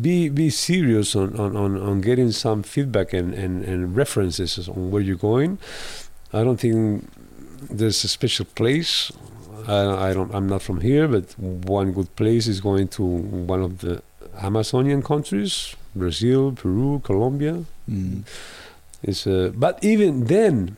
be 0.00 0.28
be 0.28 0.50
serious 0.50 1.16
on, 1.16 1.38
on, 1.38 1.56
on, 1.56 1.80
on 1.80 2.00
getting 2.00 2.32
some 2.32 2.62
feedback 2.62 3.12
and, 3.12 3.32
and, 3.32 3.64
and 3.64 3.96
references 3.96 4.68
on 4.68 4.90
where 4.90 5.00
you're 5.00 5.16
going. 5.16 5.58
I 6.32 6.44
don't 6.44 6.58
think 6.58 7.08
there's 7.70 8.04
a 8.04 8.08
special 8.08 8.44
place 8.44 9.10
I, 9.66 10.08
I 10.08 10.14
don't 10.14 10.32
i'm 10.34 10.48
not 10.48 10.62
from 10.62 10.80
here 10.80 11.06
but 11.08 11.24
one 11.38 11.92
good 11.92 12.10
place 12.16 12.46
is 12.46 12.60
going 12.60 12.88
to 12.96 13.04
one 13.04 13.62
of 13.62 13.72
the 13.84 14.02
amazonian 14.48 15.02
countries 15.02 15.74
brazil 15.94 16.52
peru 16.52 17.00
colombia 17.04 17.64
Hmm. 17.88 18.20
it's 19.02 19.26
uh, 19.26 19.52
but 19.54 19.74
even 19.84 20.24
then, 20.24 20.76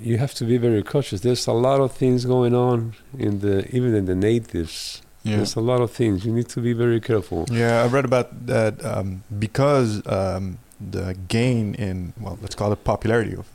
you 0.00 0.18
have 0.18 0.34
to 0.34 0.44
be 0.44 0.56
very 0.58 0.82
cautious. 0.82 1.20
There's 1.22 1.46
a 1.48 1.52
lot 1.52 1.80
of 1.80 1.90
things 1.92 2.24
going 2.24 2.54
on 2.54 2.94
in 3.18 3.40
the 3.40 3.56
even 3.76 3.94
in 3.94 4.04
the 4.06 4.14
natives. 4.14 5.02
yeah. 5.24 5.36
There's 5.38 5.56
a 5.56 5.60
lot 5.72 5.80
of 5.80 5.90
things. 5.90 6.24
You 6.26 6.32
need 6.32 6.48
to 6.56 6.60
be 6.60 6.72
very 6.84 7.00
careful. 7.00 7.46
Yeah, 7.50 7.82
I 7.82 7.86
read 7.88 8.04
about 8.04 8.28
that 8.46 8.74
um, 8.84 9.08
because 9.38 9.90
um, 10.06 10.58
the 10.94 11.16
gain 11.28 11.74
in 11.74 12.12
well, 12.20 12.38
let's 12.42 12.54
call 12.54 12.70
it 12.72 12.84
popularity 12.84 13.34
of 13.42 13.46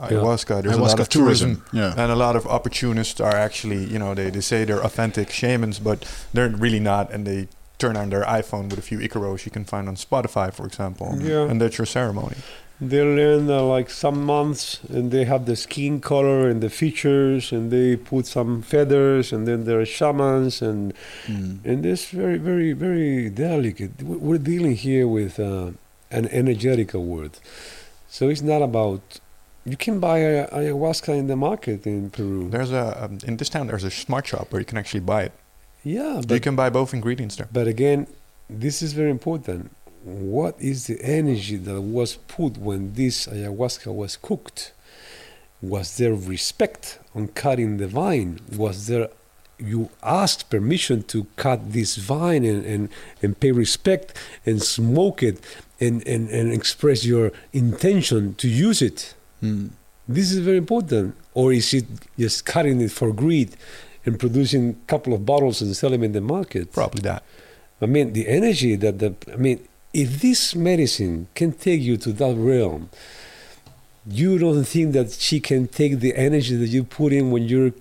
ayahuasca. 0.00 0.62
There's 0.62 0.76
a 0.76 0.80
lot 0.80 1.00
of 1.00 1.08
tourism, 1.08 1.62
Yeah. 1.72 1.92
and 1.96 2.10
a 2.12 2.16
lot 2.16 2.34
of 2.36 2.46
opportunists 2.46 3.20
are 3.20 3.36
actually, 3.36 3.84
you 3.84 3.98
know, 3.98 4.14
they, 4.14 4.30
they 4.30 4.40
say 4.40 4.64
they're 4.64 4.84
authentic 4.84 5.30
shamans, 5.30 5.78
but 5.78 5.98
they're 6.34 6.48
really 6.48 6.80
not, 6.80 7.12
and 7.12 7.26
they 7.26 7.48
turn 7.78 7.96
on 7.96 8.10
their 8.10 8.24
iPhone 8.24 8.68
with 8.70 8.78
a 8.78 8.82
few 8.82 8.98
Icaros 8.98 9.44
you 9.46 9.50
can 9.50 9.64
find 9.64 9.88
on 9.88 9.96
Spotify, 9.96 10.52
for 10.52 10.66
example, 10.66 11.16
Yeah. 11.20 11.48
and 11.50 11.60
that's 11.60 11.78
your 11.78 11.86
ceremony. 11.86 12.36
They 12.82 13.02
learn 13.02 13.50
uh, 13.50 13.62
like 13.62 13.90
some 13.90 14.24
months, 14.24 14.80
and 14.88 15.10
they 15.10 15.24
have 15.24 15.44
the 15.44 15.54
skin 15.54 16.00
color 16.00 16.48
and 16.48 16.62
the 16.62 16.70
features, 16.70 17.52
and 17.52 17.70
they 17.70 17.96
put 17.96 18.24
some 18.26 18.62
feathers, 18.62 19.32
and 19.34 19.46
then 19.46 19.64
there 19.66 19.78
are 19.80 19.84
shamans, 19.98 20.62
and 20.62 20.94
Hmm. 21.26 21.56
and 21.70 21.84
it's 21.84 22.06
very, 22.10 22.38
very, 22.38 22.72
very 22.72 23.28
delicate. 23.28 24.02
We- 24.02 24.16
We're 24.16 24.38
dealing 24.52 24.76
here 24.76 25.06
with 25.06 25.38
uh, 25.38 25.72
an 26.10 26.26
energetical 26.28 27.04
word, 27.04 27.32
so 28.08 28.30
it's 28.30 28.42
not 28.52 28.62
about. 28.62 29.02
You 29.64 29.76
can 29.76 30.00
buy 30.00 30.20
ayahuasca 30.20 31.16
in 31.16 31.26
the 31.26 31.36
market 31.36 31.86
in 31.86 32.10
Peru. 32.10 32.48
There's 32.48 32.72
a 32.72 33.04
um, 33.04 33.18
in 33.24 33.36
this 33.36 33.48
town 33.48 33.66
there's 33.66 33.84
a 33.84 33.90
smart 33.90 34.26
shop 34.26 34.50
where 34.50 34.60
you 34.60 34.66
can 34.66 34.78
actually 34.78 35.00
buy 35.00 35.24
it. 35.24 35.32
Yeah, 35.84 36.16
you 36.16 36.26
but, 36.26 36.42
can 36.42 36.56
buy 36.56 36.70
both 36.70 36.94
ingredients 36.94 37.36
there. 37.36 37.48
but 37.52 37.66
again, 37.66 38.06
this 38.48 38.82
is 38.82 38.92
very 38.92 39.10
important. 39.10 39.70
What 40.02 40.54
is 40.58 40.86
the 40.86 40.98
energy 41.02 41.56
that 41.56 41.80
was 41.80 42.16
put 42.16 42.56
when 42.56 42.94
this 42.94 43.26
ayahuasca 43.26 43.94
was 43.94 44.16
cooked? 44.16 44.72
Was 45.62 45.98
there 45.98 46.14
respect 46.14 46.98
on 47.14 47.28
cutting 47.28 47.76
the 47.76 47.86
vine? 47.86 48.40
Was 48.56 48.86
there 48.86 49.08
you 49.58 49.90
asked 50.02 50.48
permission 50.48 51.02
to 51.02 51.26
cut 51.36 51.72
this 51.72 51.96
vine 51.96 52.44
and, 52.44 52.64
and, 52.64 52.88
and 53.22 53.38
pay 53.38 53.52
respect 53.52 54.16
and 54.46 54.62
smoke 54.62 55.22
it 55.22 55.38
and, 55.78 56.06
and, 56.06 56.30
and 56.30 56.50
express 56.52 57.04
your 57.04 57.30
intention 57.52 58.34
to 58.36 58.48
use 58.48 58.80
it? 58.80 59.14
Hmm. 59.40 59.68
This 60.08 60.32
is 60.32 60.38
very 60.38 60.58
important. 60.58 61.14
Or 61.34 61.52
is 61.52 61.72
it 61.72 61.86
just 62.18 62.44
cutting 62.44 62.80
it 62.80 62.90
for 62.90 63.12
greed 63.12 63.56
and 64.04 64.18
producing 64.18 64.70
a 64.70 64.86
couple 64.86 65.14
of 65.14 65.24
bottles 65.24 65.62
and 65.62 65.74
selling 65.76 66.00
them 66.00 66.04
in 66.04 66.12
the 66.12 66.20
market? 66.20 66.72
Probably 66.72 67.02
that. 67.02 67.22
I 67.80 67.86
mean, 67.86 68.12
the 68.12 68.28
energy 68.28 68.76
that 68.76 68.98
the, 68.98 69.14
I 69.32 69.36
mean, 69.36 69.66
if 69.92 70.20
this 70.20 70.54
medicine 70.54 71.28
can 71.34 71.52
take 71.52 71.80
you 71.80 71.96
to 71.98 72.12
that 72.12 72.34
realm, 72.36 72.90
you 74.06 74.38
don't 74.38 74.64
think 74.64 74.92
that 74.92 75.12
she 75.12 75.40
can 75.40 75.68
take 75.68 76.00
the 76.00 76.14
energy 76.16 76.56
that 76.56 76.68
you 76.68 76.84
put 76.84 77.12
in 77.12 77.30
when 77.30 77.44
you're 77.44 77.72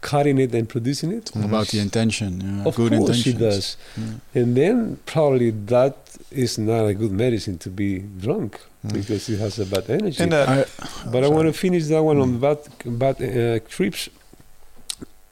cutting 0.00 0.38
it 0.38 0.54
and 0.54 0.68
producing 0.68 1.10
it? 1.12 1.16
It's 1.28 1.36
all 1.36 1.44
about 1.44 1.68
the 1.68 1.80
intention. 1.80 2.40
Yeah. 2.40 2.64
Of 2.68 2.76
Good 2.76 2.92
course 2.92 3.16
she 3.16 3.32
does. 3.32 3.76
Yeah. 3.96 4.40
And 4.42 4.56
then 4.56 4.98
probably 5.06 5.50
that 5.50 5.96
is 6.30 6.58
not 6.58 6.86
a 6.86 6.94
good 6.94 7.12
medicine 7.12 7.58
to 7.58 7.70
be 7.70 7.98
drunk 7.98 8.60
Mm. 8.86 8.92
because 8.92 9.28
it 9.28 9.40
has 9.40 9.58
a 9.58 9.66
bad 9.66 9.90
energy. 9.90 10.22
And 10.22 10.32
uh, 10.32 10.46
I, 10.48 11.10
But 11.10 11.24
I 11.24 11.28
want 11.28 11.46
to 11.48 11.52
finish 11.52 11.86
that 11.86 12.02
one 12.04 12.18
on 12.20 12.38
Mm. 12.38 12.40
bad, 12.40 12.58
bad 13.02 13.16
uh, 13.20 13.58
trips. 13.68 14.08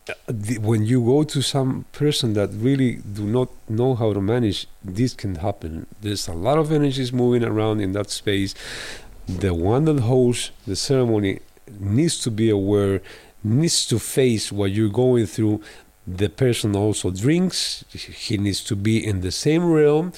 Uh, 0.08 0.14
the- 0.26 0.58
When 0.58 0.84
you 0.84 1.00
go 1.04 1.22
to 1.24 1.40
some 1.42 1.84
person 1.92 2.34
that 2.34 2.50
really 2.68 2.98
do 3.14 3.22
not 3.24 3.48
know 3.68 3.94
how 3.94 4.12
to 4.12 4.20
manage, 4.20 4.66
this 4.84 5.14
can 5.14 5.36
happen. 5.36 5.86
There's 6.02 6.26
a 6.28 6.32
lot 6.34 6.58
of 6.58 6.72
energies 6.72 7.12
moving 7.12 7.44
around 7.44 7.80
in 7.80 7.92
that 7.92 8.10
space. 8.10 8.54
The 9.28 9.52
one 9.54 9.84
that 9.84 10.00
hosts 10.02 10.50
the 10.66 10.74
ceremony 10.76 11.38
needs 11.80 12.18
to 12.24 12.30
be 12.30 12.50
aware, 12.50 13.00
needs 13.46 13.86
to 13.86 13.98
face 13.98 14.52
what 14.52 14.70
you're 14.70 14.88
going 14.90 15.26
through. 15.26 15.62
The 16.06 16.28
person 16.28 16.76
also 16.76 17.10
drinks. 17.10 17.84
He 17.92 18.38
needs 18.38 18.62
to 18.64 18.76
be 18.76 19.04
in 19.04 19.22
the 19.22 19.32
same 19.32 19.64
realm. 19.64 20.12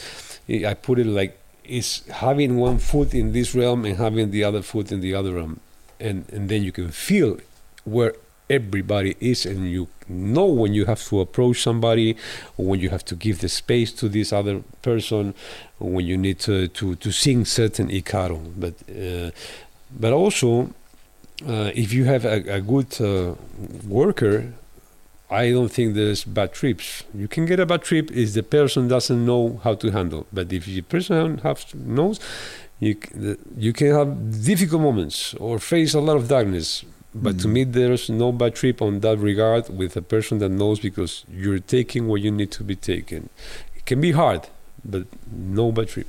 I 0.48 0.74
put 0.74 0.98
it 0.98 1.06
like 1.06 1.38
is 1.64 2.02
having 2.08 2.56
one 2.56 2.78
foot 2.78 3.14
in 3.14 3.32
this 3.32 3.54
realm 3.54 3.84
and 3.84 3.98
having 3.98 4.30
the 4.30 4.42
other 4.42 4.62
foot 4.62 4.90
in 4.90 5.00
the 5.00 5.14
other 5.14 5.34
realm 5.34 5.60
and 6.00 6.24
and 6.32 6.48
then 6.48 6.62
you 6.62 6.72
can 6.72 6.90
feel 6.90 7.38
where 7.84 8.14
everybody 8.50 9.14
is 9.20 9.44
and 9.44 9.70
you 9.70 9.86
know 10.08 10.46
when 10.46 10.72
you 10.72 10.86
have 10.86 11.02
to 11.04 11.20
approach 11.20 11.60
somebody 11.62 12.16
when 12.56 12.80
you 12.80 12.88
have 12.88 13.04
to 13.04 13.14
give 13.14 13.40
the 13.40 13.48
space 13.48 13.92
to 13.92 14.08
this 14.08 14.32
other 14.32 14.62
person 14.80 15.34
when 15.78 16.06
you 16.06 16.16
need 16.16 16.38
to 16.38 16.68
to, 16.68 16.94
to 16.96 17.12
sing 17.12 17.44
certain 17.44 17.88
icaro 17.88 18.40
but 18.56 18.74
uh, 18.90 19.30
but 20.00 20.12
also 20.12 20.70
uh, 21.46 21.70
if 21.74 21.92
you 21.92 22.04
have 22.04 22.24
a, 22.24 22.56
a 22.56 22.60
good 22.60 23.00
uh, 23.00 23.34
worker 23.86 24.52
I 25.30 25.50
don't 25.50 25.68
think 25.68 25.94
there's 25.94 26.24
bad 26.24 26.54
trips. 26.54 27.04
You 27.14 27.28
can 27.28 27.44
get 27.44 27.60
a 27.60 27.66
bad 27.66 27.82
trip 27.82 28.10
if 28.12 28.32
the 28.32 28.42
person 28.42 28.88
doesn't 28.88 29.26
know 29.26 29.60
how 29.62 29.74
to 29.74 29.90
handle. 29.90 30.26
But 30.32 30.50
if 30.52 30.64
the 30.64 30.80
person 30.80 31.38
have, 31.38 31.66
knows, 31.74 32.18
you 32.80 32.96
you 33.56 33.72
can 33.74 33.88
have 33.92 34.42
difficult 34.44 34.80
moments 34.80 35.34
or 35.34 35.58
face 35.58 35.92
a 35.92 36.00
lot 36.00 36.16
of 36.16 36.28
darkness. 36.28 36.84
But 37.14 37.38
to 37.40 37.48
Mm. 37.48 37.52
me, 37.52 37.64
there's 37.64 38.08
no 38.08 38.32
bad 38.32 38.54
trip 38.54 38.80
on 38.80 39.00
that 39.00 39.18
regard 39.18 39.68
with 39.68 39.96
a 39.96 40.02
person 40.02 40.38
that 40.38 40.50
knows 40.50 40.78
because 40.80 41.24
you're 41.30 41.58
taking 41.58 42.06
what 42.08 42.20
you 42.22 42.30
need 42.30 42.50
to 42.52 42.64
be 42.64 42.76
taken. 42.76 43.28
It 43.76 43.84
can 43.84 44.00
be 44.00 44.12
hard, 44.12 44.42
but 44.84 45.02
no 45.30 45.72
bad 45.72 45.88
trip. 45.88 46.08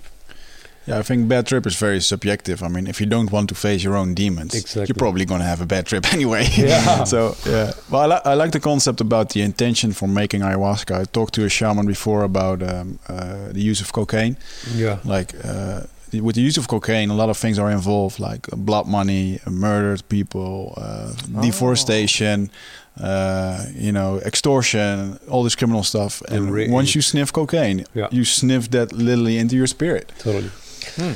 Yeah, 0.90 1.00
I 1.00 1.04
think 1.04 1.28
bad 1.28 1.46
trip 1.46 1.66
is 1.66 1.76
very 1.80 2.02
subjective. 2.02 2.64
I 2.64 2.68
mean, 2.68 2.88
if 2.88 3.00
you 3.02 3.08
don't 3.10 3.32
want 3.32 3.50
to 3.50 3.56
face 3.56 3.84
your 3.84 3.96
own 3.96 4.14
demons, 4.16 4.54
Exactly. 4.54 4.86
you're 4.88 5.00
probably 5.06 5.26
going 5.26 5.42
to 5.42 5.48
have 5.48 5.62
a 5.62 5.66
bad 5.66 5.86
trip 5.86 6.04
anyway. 6.14 6.48
Yeah. 6.58 7.04
so 7.06 7.36
yeah, 7.46 7.72
well, 7.90 8.02
I, 8.02 8.08
li- 8.16 8.22
I 8.26 8.34
like 8.44 8.52
the 8.52 8.60
concept 8.60 9.02
about 9.02 9.30
the 9.30 9.42
intention 9.42 9.94
for 9.94 10.08
making 10.08 10.42
ayahuasca. 10.42 11.02
I 11.02 11.04
talked 11.06 11.34
to 11.36 11.46
a 11.46 11.50
shaman 11.50 11.86
before 11.88 12.24
about 12.24 12.62
um, 12.64 13.00
uh, 13.08 13.52
the 13.54 13.62
use 13.72 13.82
of 13.82 13.92
cocaine. 13.92 14.36
Yeah. 14.76 14.98
Like 15.06 15.34
uh, 15.46 15.82
with 16.24 16.36
the 16.36 16.42
use 16.42 16.58
of 16.60 16.68
cocaine, 16.68 17.12
a 17.12 17.16
lot 17.16 17.30
of 17.30 17.38
things 17.38 17.60
are 17.60 17.72
involved, 17.72 18.20
like 18.20 18.52
uh, 18.52 18.56
blood 18.56 18.88
money, 18.88 19.40
uh, 19.46 19.52
murdered 19.52 20.02
people, 20.10 20.74
uh, 20.78 21.14
Oh. 21.36 21.42
deforestation. 21.42 22.50
Uh, 23.02 23.66
you 23.76 23.92
know, 23.94 24.20
extortion, 24.26 25.18
all 25.30 25.44
this 25.44 25.56
criminal 25.56 25.84
stuff. 25.84 26.22
And 26.28 26.50
And 26.50 26.74
once 26.74 26.96
you 26.96 27.02
sniff 27.02 27.32
cocaine, 27.32 27.86
Yeah. 27.96 28.08
you 28.12 28.26
sniff 28.26 28.70
that 28.72 28.92
literally 28.92 29.38
into 29.38 29.56
your 29.56 29.68
spirit. 29.68 30.12
Totally. 30.20 30.50
Hmm. 30.96 31.14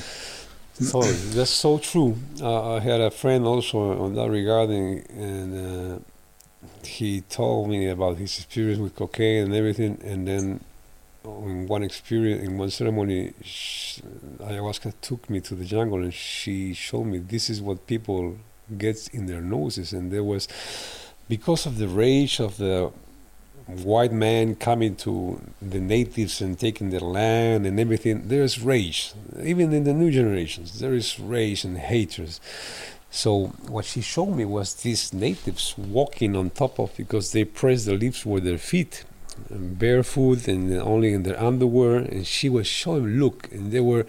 Totally. 0.90 1.14
That's 1.36 1.52
so 1.52 1.78
true. 1.78 2.18
Uh, 2.42 2.76
I 2.76 2.80
had 2.80 3.00
a 3.00 3.12
friend 3.12 3.46
also 3.46 4.02
on 4.04 4.16
that 4.16 4.30
regarding, 4.30 5.06
and 5.10 5.50
uh, 5.96 6.00
he 6.84 7.22
told 7.22 7.70
me 7.70 7.88
about 7.90 8.18
his 8.18 8.38
experience 8.38 8.80
with 8.80 8.96
cocaine 8.96 9.46
and 9.46 9.56
everything. 9.56 10.00
And 10.04 10.28
then, 10.28 10.62
in 11.24 11.68
one 11.68 11.84
experience, 11.84 12.44
in 12.44 12.58
one 12.58 12.72
ceremony, 12.72 13.34
sh- 13.44 14.00
ayahuasca 14.40 14.94
took 15.02 15.30
me 15.30 15.42
to 15.42 15.56
the 15.56 15.66
jungle, 15.66 16.02
and 16.02 16.14
she 16.14 16.74
showed 16.74 17.06
me 17.06 17.20
this 17.20 17.50
is 17.50 17.62
what 17.62 17.86
people 17.86 18.38
get 18.78 19.10
in 19.14 19.28
their 19.28 19.42
noses, 19.42 19.94
and 19.94 20.12
there 20.12 20.24
was 20.24 20.48
because 21.30 21.66
of 21.66 21.78
the 21.78 21.88
rage 21.88 22.40
of 22.40 22.58
the 22.58 22.92
white 23.68 24.12
man 24.12 24.56
coming 24.56 24.96
to 24.98 25.42
the 25.62 25.80
natives 25.80 26.42
and 26.42 26.60
taking 26.60 26.90
their 26.90 27.00
land 27.00 27.66
and 27.66 27.80
everything, 27.80 28.28
there 28.28 28.44
is 28.44 28.62
rage. 28.62 29.14
Even 29.42 29.74
in 29.74 29.84
the 29.84 29.94
new 29.94 30.12
generations, 30.12 30.80
there 30.80 30.94
is 30.94 31.20
rage 31.20 31.64
and 31.64 31.78
hatred. 31.78 32.40
So 33.10 33.48
what 33.68 33.86
she 33.86 34.02
showed 34.02 34.36
me 34.36 34.46
was 34.46 34.74
these 34.74 35.14
natives 35.14 35.76
walking 35.78 36.36
on 36.36 36.50
top 36.50 36.80
of 36.80 36.96
because 36.98 37.32
they 37.32 37.46
press 37.46 37.86
the 37.86 37.94
leaves 37.94 38.26
with 38.26 38.44
their 38.44 38.58
feet, 38.58 39.06
barefoot 39.50 40.48
and 40.48 40.74
only 40.82 41.14
in 41.14 41.24
their 41.24 41.42
underwear. 41.42 41.98
And 41.98 42.26
she 42.26 42.50
was 42.50 42.68
showing, 42.68 43.20
look, 43.20 43.52
and 43.52 43.72
they 43.72 43.80
were 43.80 44.06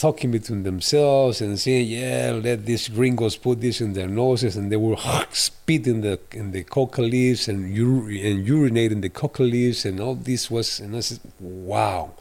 talking 0.00 0.30
between 0.30 0.62
themselves 0.62 1.42
and 1.42 1.60
saying, 1.60 1.86
"Yeah, 1.86 2.40
let 2.42 2.64
these 2.64 2.88
gringos 2.88 3.36
put 3.36 3.60
this 3.60 3.82
in 3.82 3.92
their 3.92 4.08
noses," 4.08 4.56
and 4.56 4.72
they 4.72 4.76
were 4.76 4.96
spit 5.32 5.86
in 5.86 6.00
the 6.00 6.18
in 6.32 6.52
the 6.52 6.64
coca 6.64 7.02
leaves 7.02 7.48
and 7.48 7.60
ur- 7.76 8.08
and 8.08 8.46
urinate 8.46 8.92
in 8.92 9.02
the 9.02 9.10
coca 9.10 9.42
leaves, 9.42 9.84
and 9.84 10.00
all 10.00 10.14
this 10.14 10.50
was, 10.50 10.80
and 10.80 10.96
I 10.96 11.00
said, 11.00 11.20
"Wow, 11.38 12.14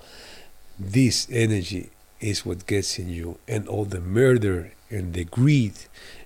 this 0.78 1.28
energy 1.32 1.90
is 2.20 2.46
what 2.46 2.68
gets 2.68 3.00
in 3.00 3.08
you, 3.10 3.38
and 3.48 3.66
all 3.70 3.86
the 3.86 4.02
murder 4.02 4.74
and 4.90 5.14
the 5.14 5.24
greed 5.24 5.78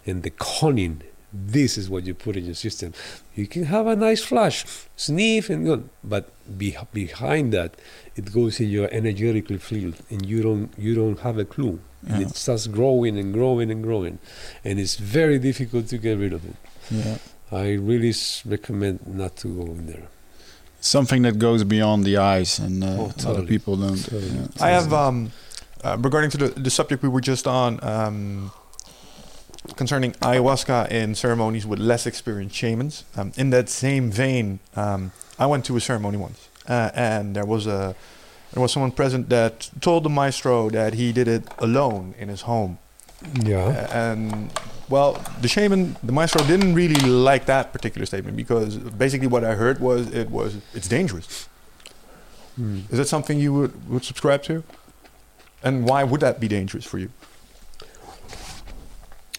and 0.07 0.23
the 0.23 0.31
cunning." 0.31 1.03
This 1.33 1.77
is 1.77 1.89
what 1.89 2.05
you 2.05 2.13
put 2.13 2.35
in 2.37 2.45
your 2.45 2.53
system. 2.53 2.93
You 3.35 3.47
can 3.47 3.63
have 3.65 3.87
a 3.87 3.95
nice 3.95 4.23
flash, 4.23 4.65
sniff 4.95 5.49
and 5.49 5.65
go, 5.65 5.83
but 6.03 6.29
be, 6.59 6.77
behind 6.93 7.51
that, 7.53 7.75
it 8.15 8.31
goes 8.31 8.59
in 8.59 8.69
your 8.69 8.87
energetically 8.91 9.57
field 9.57 9.95
and 10.11 10.23
you 10.25 10.43
don't 10.43 10.69
you 10.77 10.93
don't 10.93 11.19
have 11.21 11.37
a 11.39 11.45
clue 11.45 11.79
and 12.07 12.21
Yeah. 12.21 12.27
it 12.27 12.35
starts 12.35 12.67
growing 12.67 13.17
and 13.17 13.33
growing 13.33 13.71
and 13.71 13.81
growing 13.81 14.19
and 14.63 14.79
it's 14.79 14.95
very 14.97 15.39
difficult 15.39 15.87
to 15.87 15.97
get 15.97 16.19
rid 16.19 16.33
of 16.33 16.41
it 16.45 16.55
Yeah. 16.91 17.17
i 17.51 17.67
really 17.89 18.13
recommend 18.45 18.99
not 19.07 19.35
to 19.37 19.47
go 19.47 19.65
in 19.71 19.85
there 19.87 20.07
Something 20.81 21.21
that 21.23 21.39
goes 21.39 21.63
beyond 21.63 22.03
the 22.03 22.17
eyes 22.17 22.59
and 22.59 22.83
uh, 22.83 22.87
Oh, 22.99 23.11
other 23.31 23.43
people 23.53 23.77
don't. 23.77 23.97
Totally. 24.03 24.27
yeah. 24.37 24.47
I 24.67 24.69
have 24.77 24.91
um, 24.93 25.31
uh, 25.83 25.95
regarding 26.07 26.29
to 26.31 26.37
the, 26.43 26.47
the 26.59 26.69
subject 26.69 27.01
we 27.01 27.09
were 27.09 27.21
just 27.33 27.47
on 27.47 27.79
um, 27.81 28.51
concerning 29.75 30.11
ayahuasca 30.13 30.89
in 30.89 31.15
ceremonies 31.15 31.65
with 31.65 31.79
less 31.79 32.05
experienced 32.05 32.55
shamans. 32.55 33.03
Um, 33.15 33.31
in 33.35 33.49
that 33.51 33.69
same 33.69 34.11
vein, 34.11 34.59
um, 34.75 35.11
I 35.39 35.45
went 35.45 35.65
to 35.65 35.77
a 35.77 35.81
ceremony 35.81 36.17
once, 36.17 36.49
uh, 36.67 36.91
and 36.93 37.35
there 37.35 37.45
was 37.45 37.67
a 37.67 37.95
there 38.53 38.61
was 38.61 38.71
someone 38.71 38.91
present 38.91 39.29
that 39.29 39.69
told 39.81 40.03
the 40.03 40.09
maestro 40.09 40.69
that 40.69 40.93
he 40.93 41.11
did 41.11 41.27
it 41.27 41.43
alone 41.57 42.13
in 42.19 42.29
his 42.29 42.41
home, 42.41 42.77
yeah 43.41 43.65
Uh, 43.65 43.97
and 43.97 44.51
well, 44.89 45.13
the 45.41 45.47
shaman, 45.47 45.95
the 46.03 46.11
maestro 46.11 46.45
didn't 46.45 46.75
really 46.75 46.99
like 47.09 47.45
that 47.45 47.71
particular 47.73 48.05
statement 48.05 48.35
because 48.37 48.77
basically 48.77 49.27
what 49.27 49.43
I 49.43 49.55
heard 49.55 49.79
was 49.79 50.11
it 50.11 50.29
was 50.29 50.57
it's 50.73 50.87
dangerous. 50.87 51.47
Hmm. 52.55 52.81
Is 52.91 52.97
that 52.99 53.07
something 53.07 53.39
you 53.39 53.53
would, 53.53 53.89
would 53.89 54.03
subscribe 54.03 54.43
to? 54.43 54.63
And 55.63 55.85
why 55.85 56.03
would 56.03 56.21
that 56.21 56.39
be 56.39 56.47
dangerous 56.47 56.85
for 56.85 56.99
you? 56.99 57.09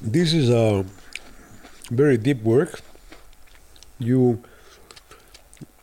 This 0.01 0.33
is 0.33 0.51
a 0.51 0.85
very 1.91 2.17
deep 2.17 2.43
work. 2.43 2.81
You 3.99 4.43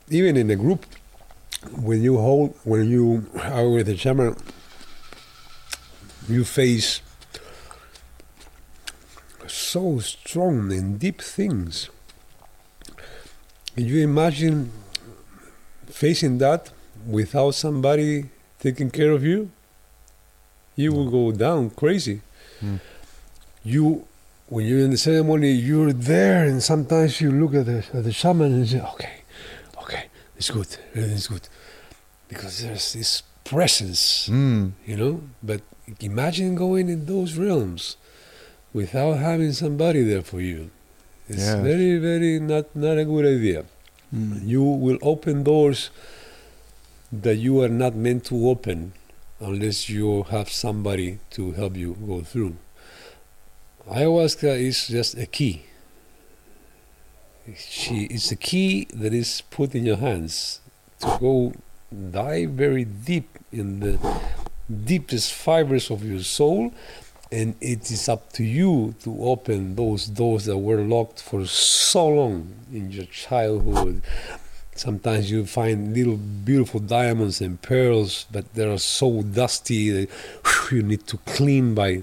even 0.09 0.35
in 0.35 0.49
a 0.49 0.55
group 0.55 0.85
when 1.79 2.01
you 2.01 2.17
hold 2.17 2.55
when 2.63 2.89
you 2.89 3.29
are 3.39 3.69
with 3.69 3.87
a 3.87 3.95
shaman 3.95 4.35
you 6.27 6.43
face 6.43 7.01
so 9.47 9.99
strong 9.99 10.71
and 10.71 10.99
deep 10.99 11.21
things. 11.21 11.89
Can 13.75 13.85
you 13.85 14.03
imagine 14.03 14.71
facing 15.87 16.37
that 16.39 16.71
without 17.07 17.51
somebody 17.51 18.29
taking 18.59 18.91
care 18.91 19.11
of 19.11 19.23
you 19.23 19.51
you 20.75 20.91
will 20.93 21.09
go 21.09 21.31
down 21.31 21.69
crazy 21.71 22.21
hmm. 22.59 22.77
You 23.63 24.05
when 24.47 24.65
you're 24.65 24.79
in 24.79 24.91
the 24.91 24.97
ceremony 24.97 25.51
you're 25.51 25.93
there 25.93 26.43
and 26.45 26.61
sometimes 26.61 27.21
you 27.21 27.31
look 27.31 27.53
at 27.55 27.65
the, 27.65 27.77
at 27.93 28.03
the 28.03 28.11
shaman 28.11 28.53
and 28.53 28.67
say 28.67 28.81
okay 28.81 29.21
okay 29.81 30.05
it's 30.37 30.49
good 30.49 30.67
everything's 30.95 31.27
good 31.27 31.47
because 32.27 32.61
there's 32.63 32.93
this 32.93 33.23
presence 33.43 34.27
Mm. 34.29 34.71
you 34.85 34.95
know 34.97 35.21
but 35.43 35.61
imagine 35.99 36.55
going 36.55 36.89
in 36.89 37.05
those 37.05 37.37
realms 37.37 37.97
without 38.73 39.17
having 39.17 39.51
somebody 39.51 40.03
there 40.03 40.21
for 40.21 40.41
you 40.41 40.69
it's 41.27 41.39
Yes. 41.39 41.59
very 41.63 41.97
very 41.97 42.39
not 42.39 42.75
not 42.75 42.97
a 42.97 43.05
good 43.05 43.25
idea 43.25 43.65
Mm. 44.13 44.45
you 44.47 44.61
will 44.63 44.99
open 45.01 45.43
doors 45.43 45.89
that 47.11 47.35
you 47.37 47.61
are 47.63 47.69
not 47.69 47.95
meant 47.95 48.25
to 48.25 48.35
open 48.49 48.91
unless 49.39 49.87
you 49.89 50.23
have 50.23 50.49
somebody 50.51 51.19
to 51.31 51.51
help 51.53 51.75
you 51.75 51.95
go 52.07 52.21
through. 52.21 52.55
Ayahuasca 53.91 54.57
is 54.57 54.87
just 54.87 55.17
a 55.17 55.25
key. 55.25 55.63
She 57.57 58.05
it's 58.05 58.31
a 58.31 58.37
key 58.37 58.87
that 58.93 59.13
is 59.13 59.41
put 59.51 59.75
in 59.75 59.85
your 59.85 59.97
hands 59.97 60.61
to 60.99 61.17
go 61.19 61.53
dive 61.91 62.51
very 62.51 62.85
deep 62.85 63.37
in 63.51 63.81
the 63.81 63.99
deepest 64.85 65.33
fibers 65.33 65.91
of 65.91 66.05
your 66.05 66.21
soul 66.23 66.73
and 67.33 67.55
it 67.59 67.91
is 67.91 68.07
up 68.07 68.31
to 68.33 68.45
you 68.45 68.95
to 69.03 69.25
open 69.25 69.75
those 69.75 70.05
doors 70.05 70.45
that 70.45 70.57
were 70.57 70.81
locked 70.81 71.21
for 71.21 71.45
so 71.45 72.07
long 72.07 72.53
in 72.71 72.91
your 72.91 73.07
childhood 73.07 74.01
sometimes 74.73 75.29
you 75.29 75.45
find 75.45 75.93
little 75.93 76.15
beautiful 76.15 76.79
diamonds 76.79 77.41
and 77.41 77.61
pearls 77.61 78.25
but 78.31 78.53
they 78.53 78.65
are 78.65 78.77
so 78.77 79.21
dusty 79.21 79.89
that 79.89 80.09
you 80.71 80.81
need 80.81 81.05
to 81.05 81.17
clean 81.25 81.75
by 81.75 82.01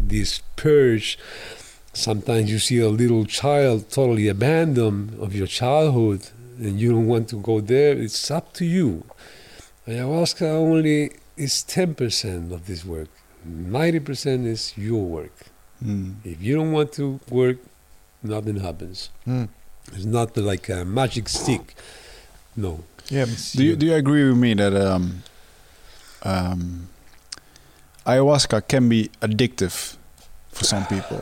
this 0.00 0.42
purge 0.56 1.18
sometimes 1.92 2.50
you 2.50 2.58
see 2.58 2.78
a 2.78 2.88
little 2.88 3.24
child 3.24 3.90
totally 3.90 4.28
abandoned 4.28 5.18
of 5.20 5.34
your 5.34 5.46
childhood 5.46 6.20
and 6.58 6.78
you 6.80 6.90
don't 6.92 7.06
want 7.06 7.28
to 7.28 7.36
go 7.36 7.60
there 7.60 7.92
it's 7.96 8.30
up 8.30 8.52
to 8.52 8.64
you 8.64 9.04
ayahuasca 9.86 10.42
only 10.42 11.10
is 11.36 11.64
10% 11.68 12.52
of 12.52 12.66
this 12.66 12.84
work 12.84 13.08
90% 13.48 14.46
is 14.46 14.76
your 14.76 15.04
work 15.04 15.32
Mm. 15.84 16.16
if 16.24 16.42
you 16.42 16.56
don't 16.56 16.72
want 16.72 16.90
to 16.94 17.20
work 17.30 17.58
nothing 18.20 18.58
happens 18.58 19.10
Mm. 19.26 19.48
it's 19.92 20.04
not 20.04 20.36
like 20.36 20.68
a 20.68 20.84
magic 20.84 21.28
stick 21.28 21.74
no 22.56 22.80
Yeah. 23.10 23.26
Do 23.54 23.62
you, 23.62 23.70
you. 23.70 23.76
do 23.76 23.86
you 23.86 23.94
agree 23.94 24.24
with 24.28 24.36
me 24.36 24.54
that 24.54 24.74
um, 24.74 25.22
um, 26.24 26.88
ayahuasca 28.08 28.66
can 28.68 28.88
be 28.88 29.10
addictive 29.20 29.96
for 30.50 30.64
some 30.64 30.84
people 30.86 31.20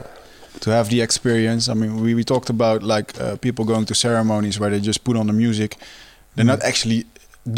to 0.61 0.71
have 0.71 0.89
the 0.89 1.01
experience? 1.03 1.69
I 1.69 1.75
mean, 1.75 2.01
we, 2.01 2.15
we 2.15 2.25
talked 2.25 2.49
about 2.51 2.83
like 2.83 3.09
uh, 3.21 3.37
people 3.37 3.65
going 3.65 3.85
to 3.87 3.95
ceremonies 3.95 4.59
where 4.61 4.71
they 4.71 4.81
just 4.81 5.05
put 5.05 5.17
on 5.17 5.27
the 5.27 5.33
music. 5.33 5.77
They're 6.35 6.45
not 6.55 6.63
actually 6.63 7.05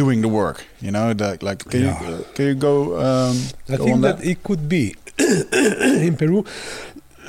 doing 0.03 0.21
the 0.23 0.29
work, 0.29 0.65
you 0.81 0.91
know. 0.91 1.15
That 1.15 1.43
like, 1.43 1.61
can 1.71 1.81
Yeah. 1.83 2.09
you 2.09 2.25
can 2.35 2.45
you 2.47 2.55
go? 2.55 2.75
Um, 2.99 3.37
I 3.69 3.77
go 3.77 3.85
think 3.85 3.95
on 3.97 4.01
that, 4.03 4.25
it 4.25 4.43
could 4.43 4.69
be 4.69 4.95
in 5.19 6.17
Peru. 6.17 6.45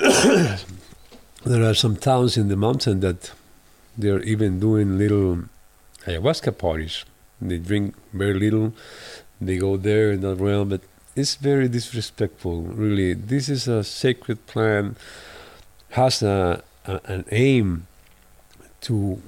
there 1.44 1.62
are 1.70 1.74
some 1.74 1.96
towns 1.96 2.36
in 2.36 2.48
the 2.48 2.56
mountain 2.56 3.00
that 3.00 3.32
they're 3.98 4.22
even 4.22 4.60
doing 4.60 4.98
little 4.98 5.44
ayahuasca 6.06 6.56
parties. 6.56 7.04
They 7.40 7.58
drink 7.58 7.94
very 8.12 8.34
little. 8.38 8.72
They 9.40 9.56
go 9.58 9.76
there 9.76 10.12
in 10.12 10.20
that 10.20 10.36
realm, 10.36 10.68
but 10.68 10.82
it's 11.16 11.34
very 11.34 11.68
disrespectful. 11.68 12.62
Really, 12.62 13.14
this 13.14 13.48
is 13.48 13.68
a 13.68 13.82
sacred 13.84 14.46
plant, 14.46 14.96
has 15.90 16.22
a, 16.22 16.62
a 16.86 17.00
an 17.04 17.24
aim 17.30 17.86
to 18.82 19.20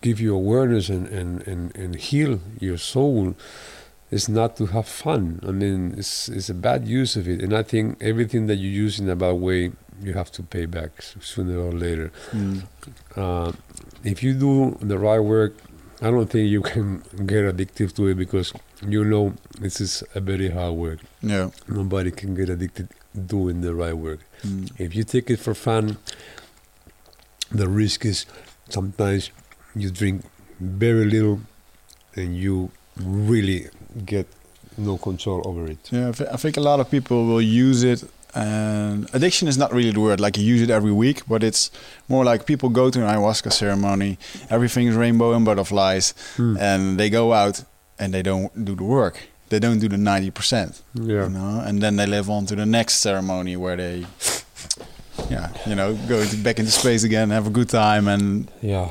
give 0.00 0.20
you 0.20 0.34
awareness 0.34 0.88
and, 0.88 1.06
and, 1.08 1.46
and, 1.46 1.74
and 1.76 1.96
heal 1.96 2.40
your 2.60 2.78
soul. 2.78 3.34
It's 4.10 4.28
not 4.28 4.56
to 4.56 4.66
have 4.66 4.86
fun. 4.86 5.40
I 5.46 5.50
mean, 5.50 5.94
it's, 5.96 6.28
it's 6.28 6.48
a 6.48 6.54
bad 6.54 6.86
use 6.86 7.16
of 7.16 7.28
it. 7.28 7.40
And 7.40 7.54
I 7.54 7.62
think 7.62 8.00
everything 8.00 8.46
that 8.46 8.56
you 8.56 8.68
use 8.68 8.98
in 8.98 9.08
a 9.08 9.16
bad 9.16 9.36
way, 9.36 9.72
you 10.02 10.14
have 10.14 10.30
to 10.32 10.42
pay 10.42 10.66
back 10.66 11.02
sooner 11.02 11.58
or 11.58 11.72
later. 11.72 12.12
Mm. 12.30 12.62
Uh, 13.16 13.52
if 14.04 14.22
you 14.22 14.34
do 14.34 14.78
the 14.80 14.98
right 14.98 15.20
work, 15.20 15.54
I 16.00 16.10
don't 16.10 16.28
think 16.28 16.48
you 16.48 16.62
can 16.62 17.02
get 17.26 17.44
addicted 17.44 17.94
to 17.96 18.06
it 18.08 18.14
because 18.14 18.52
you 18.86 19.04
know 19.04 19.34
this 19.60 19.80
is 19.80 20.02
a 20.14 20.20
very 20.20 20.50
hard 20.50 20.74
work. 20.74 20.98
Yeah. 21.22 21.50
Nobody 21.68 22.10
can 22.10 22.34
get 22.34 22.48
addicted 22.48 22.88
doing 23.26 23.60
the 23.60 23.74
right 23.74 23.96
work. 23.96 24.20
Mm. 24.42 24.70
If 24.78 24.94
you 24.94 25.04
take 25.04 25.30
it 25.30 25.38
for 25.38 25.54
fun, 25.54 25.96
the 27.50 27.68
risk 27.68 28.04
is 28.04 28.26
sometimes 28.68 29.30
you 29.74 29.90
drink 29.90 30.24
very 30.60 31.04
little 31.04 31.40
and 32.16 32.36
you 32.36 32.70
really 33.02 33.66
get 34.04 34.26
no 34.78 34.96
control 34.96 35.42
over 35.46 35.66
it. 35.66 35.78
Yeah, 35.90 36.08
I 36.32 36.36
think 36.36 36.56
a 36.56 36.60
lot 36.60 36.80
of 36.80 36.90
people 36.90 37.26
will 37.26 37.42
use 37.42 37.82
it. 37.82 38.04
And 38.32 39.12
addiction 39.12 39.48
is 39.48 39.58
not 39.58 39.72
really 39.74 39.90
the 39.90 39.98
word. 40.00 40.20
Like 40.20 40.38
you 40.38 40.44
use 40.44 40.62
it 40.62 40.70
every 40.70 40.92
week, 40.92 41.22
but 41.26 41.42
it's 41.42 41.70
more 42.08 42.24
like 42.24 42.46
people 42.46 42.68
go 42.68 42.88
to 42.88 43.00
an 43.00 43.06
ayahuasca 43.12 43.52
ceremony. 43.52 44.18
Everything 44.48 44.86
is 44.86 44.94
rainbow 44.94 45.32
and 45.32 45.44
butterflies, 45.44 46.14
Hmm. 46.36 46.56
and 46.60 46.98
they 47.00 47.10
go 47.10 47.32
out 47.32 47.64
and 48.00 48.12
they 48.14 48.22
don't 48.22 48.50
do 48.64 48.74
the 48.74 48.84
work. 48.84 49.16
They 49.50 49.58
don't 49.60 49.78
do 49.80 49.88
the 49.88 49.98
ninety 49.98 50.30
percent. 50.30 50.82
Yeah. 50.94 51.24
you 51.24 51.28
know 51.30 51.62
and 51.66 51.80
then 51.82 51.96
they 51.96 52.06
live 52.06 52.28
on 52.30 52.46
to 52.46 52.54
the 52.56 52.66
next 52.66 52.94
ceremony 53.00 53.56
where 53.56 53.76
they 53.76 54.06
yeah 55.30 55.48
you 55.66 55.74
know 55.74 55.94
go 56.08 56.24
to, 56.24 56.36
back 56.36 56.58
into 56.58 56.70
space 56.70 57.02
again 57.04 57.30
have 57.30 57.46
a 57.46 57.50
good 57.50 57.68
time 57.68 58.08
and 58.08 58.50
Yeah. 58.62 58.88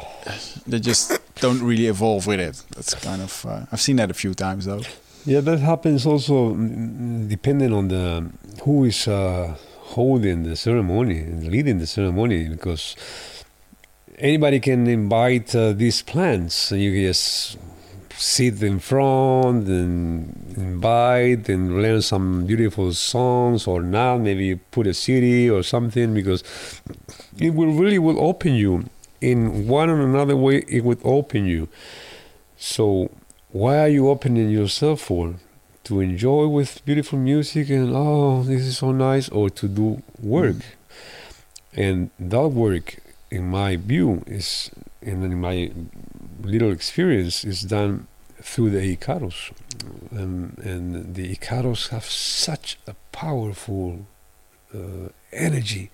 they 0.68 0.80
just 0.80 1.18
don't 1.42 1.62
really 1.70 1.88
evolve 1.88 2.28
with 2.28 2.40
it 2.40 2.56
that's 2.76 2.94
kind 3.08 3.22
of 3.22 3.46
uh, 3.46 3.66
i've 3.72 3.82
seen 3.82 3.96
that 3.98 4.10
a 4.12 4.14
few 4.14 4.34
times 4.34 4.66
though 4.66 4.82
Yeah, 5.26 5.42
that 5.50 5.60
happens 5.60 6.06
also 6.06 6.54
mm, 6.56 7.28
depending 7.30 7.74
on 7.74 7.88
the 7.90 8.06
who 8.64 8.86
is 8.86 9.08
uh, 9.08 9.56
holding 9.96 10.44
the 10.44 10.56
ceremony 10.56 11.20
and 11.20 11.48
leading 11.56 11.80
the 11.80 11.88
ceremony 11.88 12.48
because 12.56 12.96
anybody 14.18 14.60
can 14.60 14.88
invite 14.88 15.56
uh, 15.56 15.74
these 15.74 16.02
plants. 16.02 16.72
You 16.72 16.92
can 16.94 17.04
just 17.12 17.58
sit 18.20 18.62
in 18.62 18.80
front 18.80 19.66
and 19.70 20.54
invite 20.58 21.48
and 21.48 21.82
learn 21.82 22.02
some 22.02 22.46
beautiful 22.46 22.92
songs 22.92 23.66
or 23.66 23.82
not. 23.82 24.18
Maybe 24.18 24.56
put 24.56 24.88
a 24.88 24.94
CD 24.94 25.50
or 25.50 25.64
something 25.64 26.14
because 26.14 26.44
it 27.38 27.52
will 27.52 27.72
really 27.72 27.98
will 27.98 28.20
open 28.20 28.56
you 28.56 28.84
in 29.22 29.70
one 29.70 29.90
or 29.90 30.02
another 30.02 30.36
way. 30.36 30.66
It 30.68 30.84
would 30.84 31.00
open 31.06 31.46
you. 31.46 31.70
So 32.58 33.10
why 33.52 33.78
are 33.78 33.88
you 33.88 34.10
opening 34.10 34.50
yourself 34.50 35.00
for? 35.00 35.36
To 35.86 36.02
enjoy 36.02 36.48
with 36.48 36.84
beautiful 36.84 37.18
music 37.18 37.70
and 37.70 37.94
oh, 37.96 38.44
this 38.44 38.64
is 38.64 38.78
so 38.80 38.92
nice, 38.92 39.30
or 39.30 39.50
to 39.50 39.68
do 39.68 40.04
work. 40.22 40.58
And 41.74 42.10
that 42.20 42.50
work, 42.50 42.98
in 43.32 43.48
my 43.48 43.78
view, 43.78 44.24
is, 44.28 44.70
and 45.02 45.24
in 45.24 45.40
my 45.40 45.72
little 46.42 46.72
experience, 46.72 47.44
is 47.44 47.62
done 47.62 48.08
through 48.42 48.70
the 48.72 48.96
icaros. 48.96 49.52
Um, 50.12 50.56
and 50.64 51.16
the 51.16 51.36
icaros 51.36 51.90
have 51.90 52.06
such 52.06 52.78
a 52.88 52.94
powerful 53.12 54.06
uh, 54.74 55.10
energy. 55.32 55.92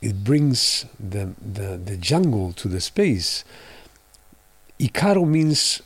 It 0.00 0.24
brings 0.24 0.86
the, 0.98 1.34
the, 1.40 1.76
the 1.76 1.96
jungle 1.96 2.52
to 2.54 2.68
the 2.68 2.80
space. 2.80 3.44
Icaro 4.78 5.26
means 5.26 5.82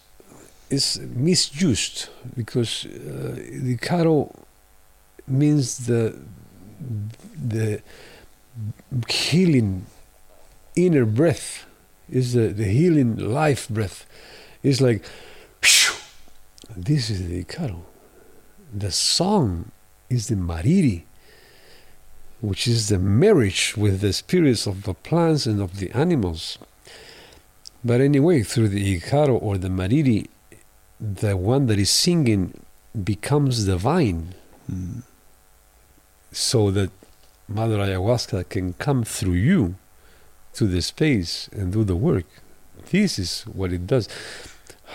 is 0.71 1.01
misused 1.01 2.09
because 2.37 2.87
uh, 2.87 3.35
the 3.67 3.77
Icaro 3.77 4.35
means 5.27 5.87
the 5.87 6.19
the 7.35 7.83
healing 9.09 9.87
inner 10.77 11.05
breath 11.05 11.67
is 12.11 12.33
the, 12.33 12.49
the 12.49 12.65
healing 12.65 13.17
life 13.17 13.69
breath. 13.69 14.07
It's 14.63 14.81
like 14.81 15.05
this 16.77 17.11
is 17.11 17.29
the 17.29 17.45
Icaro. 17.45 17.83
The 18.73 18.91
song 18.91 19.71
is 20.11 20.29
the 20.29 20.35
Mariri, 20.37 21.03
which 22.41 22.67
is 22.67 22.89
the 22.89 22.99
marriage 22.99 23.77
with 23.77 24.01
the 24.01 24.13
spirits 24.13 24.67
of 24.67 24.83
the 24.83 24.95
plants 24.95 25.47
and 25.47 25.61
of 25.61 25.79
the 25.79 25.91
animals. 25.93 26.59
But 27.85 28.01
anyway, 28.01 28.43
through 28.43 28.69
the 28.69 29.01
Icaro 29.01 29.41
or 29.41 29.59
the 29.59 29.69
Mariri, 29.69 30.29
the 31.01 31.37
one 31.37 31.67
that 31.67 31.79
is 31.79 31.91
singing 31.91 32.61
becomes 33.03 33.65
divine 33.65 34.35
Mm. 34.71 35.03
so 36.33 36.71
that 36.71 36.91
Mother 37.49 37.77
Ayahuasca 37.77 38.49
can 38.49 38.73
come 38.75 39.05
through 39.05 39.35
you 39.35 39.75
to 40.55 40.67
the 40.67 40.83
space 40.83 41.49
and 41.53 41.73
do 41.73 41.85
the 41.85 41.97
work. 41.97 42.27
This 42.91 43.19
is 43.19 43.43
what 43.43 43.73
it 43.73 43.87
does. 43.87 44.09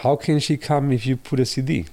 How 0.01 0.15
can 0.15 0.39
she 0.39 0.57
come 0.57 0.91
if 0.91 1.05
you 1.05 1.17
put 1.17 1.39
a 1.39 1.45
CD? 1.45 1.85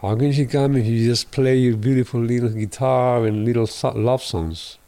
How 0.00 0.16
can 0.16 0.32
she 0.32 0.46
come 0.46 0.76
if 0.76 0.86
you 0.86 1.06
just 1.06 1.30
play 1.30 1.56
your 1.56 1.76
beautiful 1.76 2.20
little 2.20 2.48
guitar 2.48 3.26
and 3.26 3.44
little 3.44 3.68
love 3.94 4.22
songs? 4.22 4.78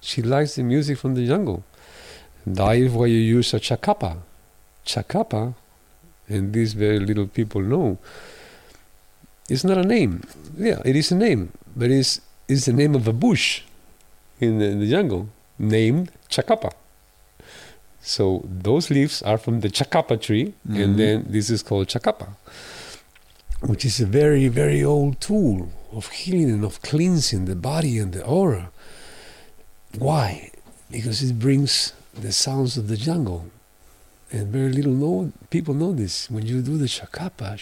She 0.00 0.22
likes 0.22 0.56
the 0.56 0.62
music 0.62 0.98
from 0.98 1.14
the 1.14 1.26
jungle. 1.26 1.64
That 2.46 2.76
is 2.76 2.92
why 2.92 3.06
you 3.06 3.18
use 3.18 3.54
a 3.54 3.60
chacapa. 3.60 4.18
Chacapa, 4.84 5.54
and 6.28 6.52
these 6.52 6.74
very 6.74 6.98
little 6.98 7.26
people 7.26 7.60
know, 7.60 7.98
it's 9.48 9.64
not 9.64 9.78
a 9.78 9.84
name. 9.84 10.22
Yeah, 10.56 10.82
it 10.84 10.96
is 10.96 11.12
a 11.12 11.14
name, 11.14 11.52
but 11.74 11.90
it's, 11.90 12.20
it's 12.48 12.66
the 12.66 12.72
name 12.72 12.94
of 12.94 13.06
a 13.06 13.12
bush 13.12 13.62
in 14.40 14.58
the, 14.58 14.66
in 14.66 14.80
the 14.80 14.90
jungle 14.90 15.28
named 15.58 16.10
Chacapa. 16.28 16.72
So 18.06 18.44
those 18.46 18.88
leaves 18.88 19.20
are 19.22 19.36
from 19.36 19.60
the 19.62 19.68
Chacapa 19.68 20.20
tree, 20.20 20.54
Mhm. 20.68 20.82
and 20.84 20.96
then 20.96 21.26
this 21.28 21.50
is 21.50 21.60
called 21.60 21.88
Chacapa, 21.88 22.28
which 23.62 23.84
is 23.84 23.98
a 24.00 24.06
very, 24.06 24.46
very 24.46 24.84
old 24.84 25.20
tool 25.20 25.72
of 25.90 26.08
healing 26.10 26.50
and 26.50 26.64
of 26.64 26.80
cleansing 26.82 27.46
the 27.46 27.56
body 27.56 27.98
and 27.98 28.12
the 28.12 28.22
aura. 28.24 28.70
Why? 29.98 30.52
Because 30.88 31.20
it 31.20 31.36
brings 31.40 31.94
the 32.14 32.30
sounds 32.30 32.76
of 32.76 32.86
the 32.86 32.96
jungle. 32.96 33.50
And 34.30 34.52
very 34.52 34.70
little 34.72 34.92
know, 34.92 35.32
people 35.50 35.74
know 35.74 35.92
this. 35.92 36.30
When 36.30 36.46
you 36.46 36.62
do 36.62 36.78
the 36.78 36.86
Chacapa, 36.86 37.58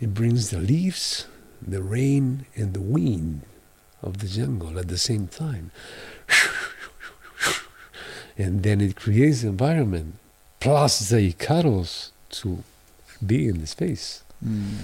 it 0.00 0.14
brings 0.14 0.50
the 0.50 0.60
leaves, 0.60 1.26
the 1.60 1.82
rain, 1.82 2.46
and 2.54 2.74
the 2.74 2.80
wind 2.80 3.42
of 4.02 4.18
the 4.18 4.28
jungle 4.28 4.78
at 4.78 4.86
the 4.86 4.98
same 4.98 5.26
time. 5.26 5.72
And 8.38 8.62
then 8.62 8.80
it 8.80 8.94
creates 8.96 9.42
the 9.42 9.48
environment, 9.48 10.14
plus 10.60 11.08
the 11.10 11.32
Icaros 11.32 12.10
to 12.30 12.62
be 13.24 13.48
in 13.48 13.60
the 13.60 13.66
space. 13.66 14.22
Mm. 14.44 14.78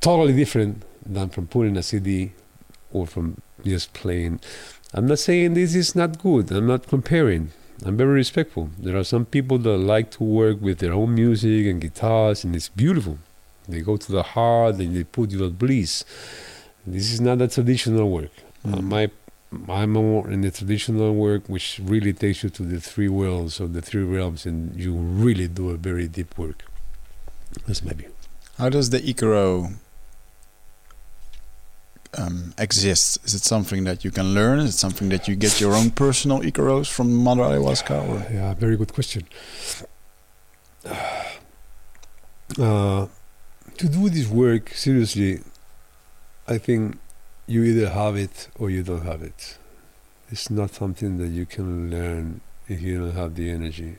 Totally 0.00 0.32
different 0.32 0.82
than 1.04 1.28
from 1.30 1.46
putting 1.48 1.76
a 1.76 1.82
CD 1.82 2.32
or 2.92 3.06
from 3.06 3.40
just 3.64 3.92
playing. 3.92 4.40
I'm 4.94 5.06
not 5.06 5.18
saying 5.18 5.54
this 5.54 5.74
is 5.74 5.96
not 5.96 6.18
good. 6.22 6.50
I'm 6.52 6.66
not 6.68 6.86
comparing. 6.86 7.50
I'm 7.84 7.96
very 7.96 8.14
respectful. 8.14 8.70
There 8.78 8.96
are 8.96 9.04
some 9.04 9.26
people 9.26 9.58
that 9.58 9.76
like 9.76 10.10
to 10.12 10.24
work 10.24 10.60
with 10.60 10.78
their 10.78 10.92
own 10.92 11.14
music 11.14 11.66
and 11.66 11.80
guitars, 11.80 12.44
and 12.44 12.54
it's 12.54 12.68
beautiful. 12.68 13.18
They 13.68 13.80
go 13.80 13.96
to 13.96 14.12
the 14.12 14.22
heart 14.22 14.76
and 14.76 14.94
they 14.94 15.02
put 15.04 15.32
you 15.32 15.44
at 15.44 15.58
bliss. 15.58 16.04
This 16.86 17.12
is 17.12 17.20
not 17.20 17.42
a 17.42 17.48
traditional 17.48 18.08
work. 18.08 18.30
Uh, 18.64 18.76
Mm. 18.76 18.82
my, 18.84 19.10
I'm 19.68 19.92
more 19.92 20.30
in 20.30 20.40
the 20.40 20.50
traditional 20.50 21.14
work, 21.14 21.48
which 21.48 21.80
really 21.82 22.12
takes 22.12 22.42
you 22.42 22.50
to 22.50 22.62
the 22.62 22.80
three 22.80 23.08
worlds 23.08 23.60
of 23.60 23.72
the 23.72 23.82
three 23.82 24.02
realms, 24.02 24.44
and 24.44 24.74
you 24.74 24.94
really 24.94 25.48
do 25.48 25.70
a 25.70 25.76
very 25.76 26.08
deep 26.08 26.36
work. 26.36 26.64
That's 27.66 27.82
my 27.82 27.92
view. 27.92 28.12
How 28.58 28.68
does 28.68 28.90
the 28.90 29.00
Icaro 29.00 29.74
um, 32.18 32.54
exist? 32.58 33.18
Is 33.24 33.34
it 33.34 33.42
something 33.42 33.84
that 33.84 34.04
you 34.04 34.10
can 34.10 34.34
learn? 34.34 34.58
Is 34.60 34.74
it 34.74 34.78
something 34.78 35.08
that 35.10 35.28
you 35.28 35.36
get 35.36 35.60
your 35.60 35.74
own 35.74 35.90
personal 35.90 36.40
Icaros 36.40 36.90
from 36.90 37.14
Mother 37.14 37.42
Ayahuasca? 37.42 38.08
Or? 38.08 38.32
Yeah, 38.32 38.54
very 38.54 38.76
good 38.76 38.92
question. 38.92 39.26
Uh, 42.60 43.08
to 43.76 43.88
do 43.88 44.08
this 44.08 44.28
work 44.28 44.70
seriously, 44.70 45.40
I 46.46 46.58
think 46.58 46.96
you 47.46 47.62
either 47.64 47.90
have 47.90 48.16
it 48.16 48.48
or 48.58 48.70
you 48.70 48.82
don't 48.82 49.04
have 49.04 49.22
it. 49.22 49.58
It's 50.30 50.50
not 50.50 50.74
something 50.74 51.18
that 51.18 51.28
you 51.28 51.46
can 51.46 51.90
learn 51.90 52.40
if 52.68 52.82
you 52.82 52.98
don't 52.98 53.12
have 53.14 53.34
the 53.36 53.50
energy. 53.50 53.96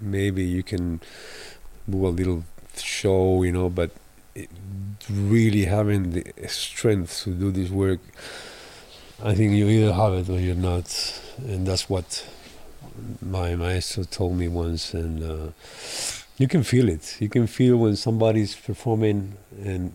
Maybe 0.00 0.44
you 0.44 0.62
can 0.62 1.00
do 1.88 2.06
a 2.06 2.08
little 2.08 2.44
show, 2.76 3.42
you 3.42 3.52
know, 3.52 3.68
but 3.68 3.90
it- 4.34 4.50
really 5.10 5.64
having 5.64 6.12
the 6.12 6.24
strength 6.46 7.22
to 7.24 7.30
do 7.30 7.50
this 7.50 7.70
work, 7.70 8.00
I 9.22 9.34
think 9.34 9.52
you 9.52 9.68
either 9.68 9.92
have 9.92 10.14
it 10.14 10.28
or 10.28 10.38
you're 10.38 10.54
not, 10.54 11.20
and 11.38 11.66
that's 11.66 11.88
what 11.88 12.26
my 13.20 13.54
maestro 13.56 14.04
told 14.04 14.36
me 14.36 14.48
once. 14.48 14.94
And 14.94 15.22
uh, 15.22 15.50
you 16.38 16.48
can 16.48 16.62
feel 16.62 16.88
it. 16.88 17.16
You 17.20 17.28
can 17.28 17.46
feel 17.46 17.76
when 17.76 17.96
somebody's 17.96 18.54
performing, 18.54 19.36
and 19.64 19.92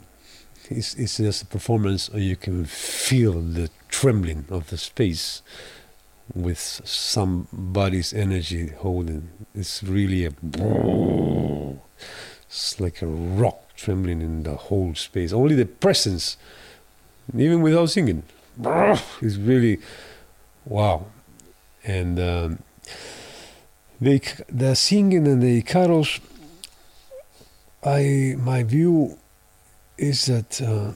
it's, 0.71 0.95
it's 0.95 1.17
just 1.17 1.43
a 1.43 1.45
performance, 1.45 2.09
or 2.09 2.19
you 2.19 2.35
can 2.35 2.65
feel 2.65 3.41
the 3.41 3.69
trembling 3.89 4.45
of 4.49 4.69
the 4.69 4.77
space 4.77 5.41
with 6.33 6.59
somebody's 6.85 8.13
energy 8.13 8.67
holding. 8.69 9.29
It's 9.55 9.83
really 9.83 10.25
a. 10.25 10.31
It's 12.49 12.79
like 12.79 13.01
a 13.01 13.07
rock 13.07 13.75
trembling 13.75 14.21
in 14.21 14.43
the 14.43 14.55
whole 14.55 14.95
space. 14.95 15.33
Only 15.33 15.55
the 15.55 15.65
presence, 15.65 16.37
even 17.35 17.61
without 17.61 17.89
singing, 17.89 18.23
is 19.21 19.37
really 19.37 19.79
wow. 20.65 21.05
And 21.83 22.19
um, 22.19 22.59
the 23.99 24.21
the 24.49 24.75
singing 24.75 25.27
and 25.27 25.41
the 25.41 25.61
carols, 25.61 26.19
I 27.83 28.35
my 28.37 28.63
view 28.63 29.17
is 29.97 30.25
that 30.27 30.61
uh, 30.61 30.91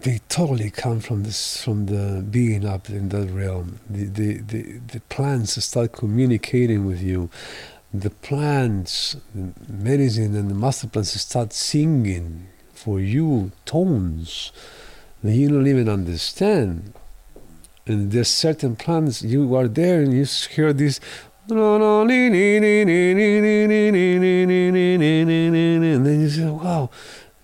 they 0.00 0.20
totally 0.28 0.70
come 0.70 1.00
from 1.00 1.22
this 1.22 1.62
from 1.62 1.86
the 1.86 2.22
being 2.22 2.66
up 2.66 2.88
in 2.88 3.08
that 3.10 3.30
realm. 3.30 3.80
The 3.88 4.04
the 4.04 4.38
the, 4.38 4.62
the 4.92 5.00
plants 5.08 5.62
start 5.64 5.92
communicating 5.92 6.86
with 6.86 7.02
you. 7.02 7.30
The 7.92 8.10
plants, 8.10 9.16
the 9.34 9.52
medicine 9.68 10.34
and 10.34 10.50
the 10.50 10.54
master 10.54 10.88
plants 10.88 11.20
start 11.20 11.52
singing 11.52 12.48
for 12.72 12.98
you 12.98 13.52
tones 13.64 14.50
that 15.22 15.32
you 15.32 15.48
don't 15.48 15.66
even 15.66 15.88
understand. 15.88 16.92
And 17.86 18.10
there's 18.10 18.28
certain 18.28 18.76
plants 18.76 19.22
you 19.22 19.54
are 19.54 19.68
there 19.68 20.00
and 20.00 20.12
you 20.12 20.24
hear 20.50 20.72
this 20.72 21.00
and 21.46 21.58
then 26.06 26.20
you 26.20 26.30
say, 26.30 26.46
wow. 26.46 26.90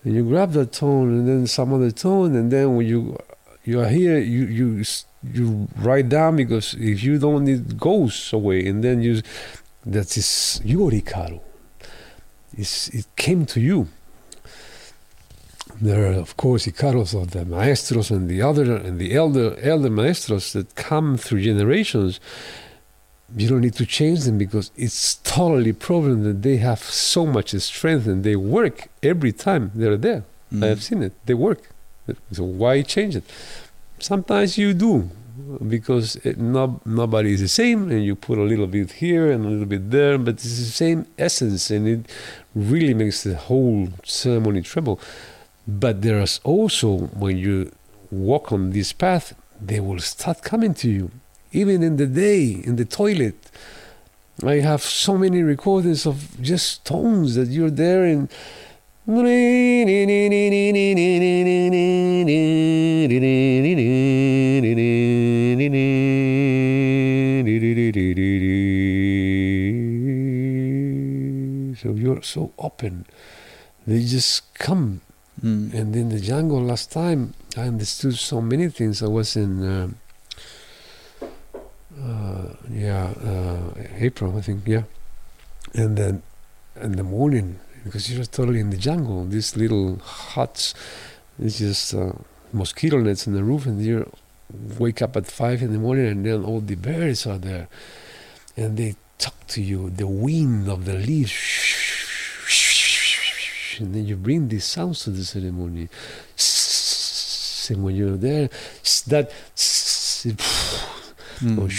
And 0.03 0.15
you 0.15 0.23
grab 0.23 0.53
that 0.53 0.71
tone 0.73 1.09
and 1.09 1.27
then 1.27 1.47
some 1.47 1.73
other 1.73 1.91
tone 1.91 2.35
and 2.35 2.51
then 2.51 2.75
when 2.75 2.87
you 2.87 3.17
you 3.63 3.79
are 3.79 3.89
here 3.89 4.17
you 4.17 4.45
you 4.45 4.83
you 5.23 5.67
write 5.77 6.09
down 6.09 6.35
because 6.35 6.73
if 6.73 7.03
you 7.03 7.19
don't 7.19 7.47
it 7.47 7.77
goes 7.77 8.33
away 8.33 8.65
and 8.65 8.83
then 8.83 9.01
you 9.01 9.21
that 9.85 10.17
is 10.17 10.61
your 10.63 10.91
icaro. 10.91 11.41
It's, 12.53 12.89
it 12.89 13.07
came 13.15 13.45
to 13.47 13.59
you. 13.59 13.87
There 15.79 16.11
are 16.11 16.19
of 16.19 16.37
course 16.37 16.67
icaros 16.67 17.19
of 17.19 17.31
the 17.31 17.45
maestros 17.45 18.11
and 18.11 18.29
the 18.29 18.41
other 18.41 18.75
and 18.75 18.99
the 18.99 19.15
elder 19.15 19.57
elder 19.61 19.89
maestros 19.89 20.53
that 20.53 20.75
come 20.75 21.17
through 21.17 21.41
generations 21.41 22.19
you 23.35 23.47
don't 23.47 23.61
need 23.61 23.75
to 23.75 23.85
change 23.85 24.21
them 24.23 24.37
because 24.37 24.71
it's 24.75 25.15
totally 25.15 25.73
proven 25.73 26.23
that 26.23 26.41
they 26.41 26.57
have 26.57 26.79
so 26.79 27.25
much 27.25 27.51
strength 27.51 28.07
and 28.07 28.23
they 28.23 28.35
work 28.35 28.89
every 29.01 29.31
time 29.31 29.71
they're 29.73 29.97
there. 29.97 30.23
Mm. 30.53 30.63
I 30.63 30.67
have 30.67 30.83
seen 30.83 31.03
it. 31.03 31.13
They 31.25 31.33
work. 31.33 31.69
So 32.31 32.43
why 32.43 32.81
change 32.81 33.15
it? 33.15 33.23
Sometimes 33.99 34.57
you 34.57 34.73
do 34.73 35.09
because 35.67 36.17
it, 36.17 36.37
no, 36.37 36.81
nobody 36.85 37.33
is 37.33 37.41
the 37.41 37.47
same 37.47 37.89
and 37.89 38.03
you 38.03 38.15
put 38.15 38.37
a 38.37 38.43
little 38.43 38.67
bit 38.67 38.93
here 38.93 39.31
and 39.31 39.45
a 39.45 39.49
little 39.49 39.65
bit 39.65 39.91
there, 39.91 40.17
but 40.17 40.35
it's 40.35 40.57
the 40.57 40.65
same 40.65 41.05
essence 41.17 41.69
and 41.71 41.87
it 41.87 42.11
really 42.53 42.93
makes 42.93 43.23
the 43.23 43.35
whole 43.35 43.87
ceremony 44.03 44.61
tremble. 44.61 44.99
But 45.67 46.01
there's 46.01 46.39
also, 46.43 46.97
when 46.97 47.37
you 47.37 47.71
walk 48.09 48.51
on 48.51 48.71
this 48.71 48.91
path, 48.91 49.35
they 49.61 49.79
will 49.79 49.99
start 49.99 50.41
coming 50.41 50.73
to 50.75 50.89
you 50.89 51.11
even 51.51 51.83
in 51.83 51.97
the 51.97 52.07
day 52.07 52.61
in 52.63 52.75
the 52.77 52.85
toilet. 52.85 53.35
I 54.43 54.55
have 54.55 54.81
so 54.81 55.17
many 55.17 55.43
recordings 55.43 56.07
of 56.07 56.41
just 56.41 56.83
tones 56.85 57.35
that 57.35 57.49
you're 57.49 57.69
there 57.69 58.05
and 58.05 58.29
so 71.77 71.93
you're 71.93 72.21
so 72.23 72.51
open. 72.57 73.05
They 73.85 74.03
just 74.03 74.53
come. 74.53 75.01
Mm. 75.43 75.73
and 75.73 75.95
in 75.95 76.09
the 76.09 76.19
jungle 76.19 76.61
last 76.61 76.91
time 76.91 77.33
i 77.57 77.61
understood 77.61 78.13
so 78.13 78.41
many 78.41 78.69
things. 78.69 79.01
I 79.01 79.07
was 79.07 79.35
in 79.35 79.63
uh, 79.63 79.89
yeah, 82.69 83.13
uh, 83.23 83.73
April, 83.97 84.37
I 84.37 84.41
think, 84.41 84.67
yeah. 84.67 84.83
And 85.73 85.97
then 85.97 86.23
in 86.81 86.93
the 86.93 87.03
morning, 87.03 87.59
because 87.83 88.11
you're 88.11 88.25
totally 88.25 88.59
in 88.59 88.69
the 88.69 88.77
jungle, 88.77 89.25
these 89.25 89.55
little 89.55 89.97
huts, 89.97 90.73
it's 91.39 91.59
just 91.59 91.93
uh, 91.93 92.13
mosquito 92.53 92.99
nets 92.99 93.27
on 93.27 93.33
the 93.33 93.43
roof, 93.43 93.65
and 93.65 93.81
you 93.81 94.11
wake 94.77 95.01
up 95.01 95.15
at 95.15 95.27
five 95.27 95.61
in 95.61 95.71
the 95.71 95.79
morning, 95.79 96.07
and 96.07 96.25
then 96.25 96.43
all 96.43 96.59
the 96.59 96.75
birds 96.75 97.25
are 97.25 97.37
there, 97.37 97.67
and 98.57 98.77
they 98.77 98.95
talk 99.17 99.47
to 99.47 99.61
you, 99.61 99.89
the 99.89 100.07
wind 100.07 100.67
of 100.67 100.85
the 100.85 100.93
leaves, 100.93 101.33
and 103.79 103.93
then 103.95 104.05
you 104.05 104.15
bring 104.15 104.47
these 104.49 104.65
sounds 104.65 105.03
to 105.03 105.09
the 105.11 105.23
ceremony. 105.23 105.89
And 107.69 107.83
when 107.83 107.95
you're 107.95 108.17
there, 108.17 108.49
that 109.07 109.31
Mm. 111.41 111.69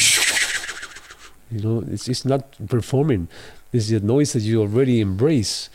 you 1.50 1.60
know 1.60 1.84
it's, 1.86 2.08
it's 2.08 2.24
not 2.24 2.56
performing. 2.68 3.28
It's 3.72 3.88
the 3.88 4.00
noise 4.00 4.32
that 4.34 4.42
you 4.42 4.60
already 4.60 5.00
embrace 5.00 5.70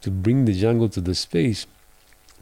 to 0.00 0.10
bring 0.10 0.44
the 0.46 0.54
jungle 0.54 0.88
to 0.90 1.00
the 1.00 1.14
space. 1.14 1.66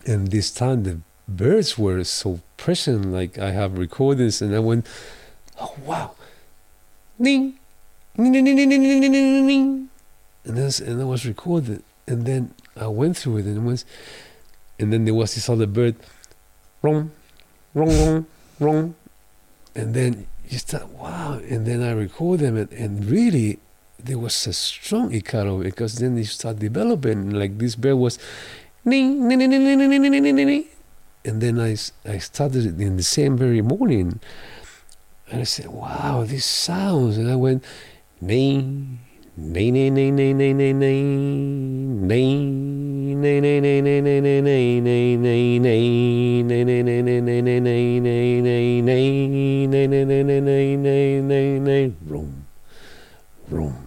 And 0.07 0.31
this 0.31 0.51
time 0.51 0.85
the 0.85 1.01
birds 1.29 1.79
were 1.79 2.03
so 2.03 2.41
present 2.57 3.13
like 3.13 3.39
i 3.39 3.53
have 3.53 3.79
recordings 3.79 4.43
and 4.43 4.53
i 4.55 4.59
went 4.59 4.85
oh 5.61 5.75
wow. 5.87 6.11
Ding. 7.21 7.57
Ding 8.17 8.33
ding 8.33 8.45
ding 8.45 8.57
ding 8.57 8.69
ding 8.69 9.01
ding 9.01 9.13
ding 9.13 9.47
ding 9.47 9.89
and 10.45 10.57
then 10.57 10.89
and 10.89 11.01
I 11.01 11.05
was 11.05 11.27
recorded. 11.27 11.83
And 12.07 12.27
then 12.27 12.55
I 12.77 12.89
went 12.89 13.17
through 13.17 13.39
it 13.39 13.45
and 13.47 13.59
it 13.59 13.63
was 13.63 13.85
and 14.79 14.93
then 14.93 15.05
there 15.05 15.15
was 15.15 15.35
this 15.35 15.49
other 15.49 15.67
bird 15.67 15.97
wrong 16.83 17.11
wrong 17.75 17.89
wrong 17.89 18.27
wrong 18.59 18.95
and 19.75 19.95
then 19.95 20.27
you 20.51 20.59
start 20.59 20.89
wow 20.89 21.41
and 21.49 21.67
then 21.67 21.83
I 21.83 21.93
record 21.93 22.41
them 22.41 22.57
and, 22.57 22.71
and 22.73 23.05
really 23.05 23.59
there 24.03 24.19
was 24.19 24.47
a 24.47 24.53
strong 24.53 25.11
Icaro 25.11 25.63
because 25.63 25.97
then 25.97 26.17
you 26.17 26.25
start 26.25 26.59
developing 26.59 27.31
like 27.31 27.59
this 27.59 27.77
bird 27.77 27.95
was 27.95 28.19
ding, 28.85 29.29
ding, 29.29 29.39
ding, 29.39 29.51
ding, 29.51 29.79
ding, 29.79 30.03
ding, 30.03 30.13
ding, 30.13 30.37
ding. 30.37 30.65
and 31.25 31.41
then 31.41 31.61
I, 31.61 31.77
I 32.05 32.19
started 32.19 32.67
it 32.67 32.81
in 32.81 32.97
the 32.97 33.03
same 33.03 33.37
very 33.37 33.63
morning 33.63 34.21
and 35.31 35.41
I 35.41 35.45
said 35.45 35.69
wow 35.69 36.25
this 36.27 36.45
sounds 36.45 37.17
and 37.17 37.31
I 37.31 37.37
went 37.37 37.65
ding 38.25 38.99
Nay, 39.37 39.71
nay, 39.71 39.89
nay, 39.89 40.11
nay, 40.11 40.35
nay, 40.35 40.53
nay, 40.53 40.73
nay, 40.75 40.93
Room. 52.07 52.47
Room. 53.49 53.87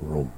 Room. 0.00 0.32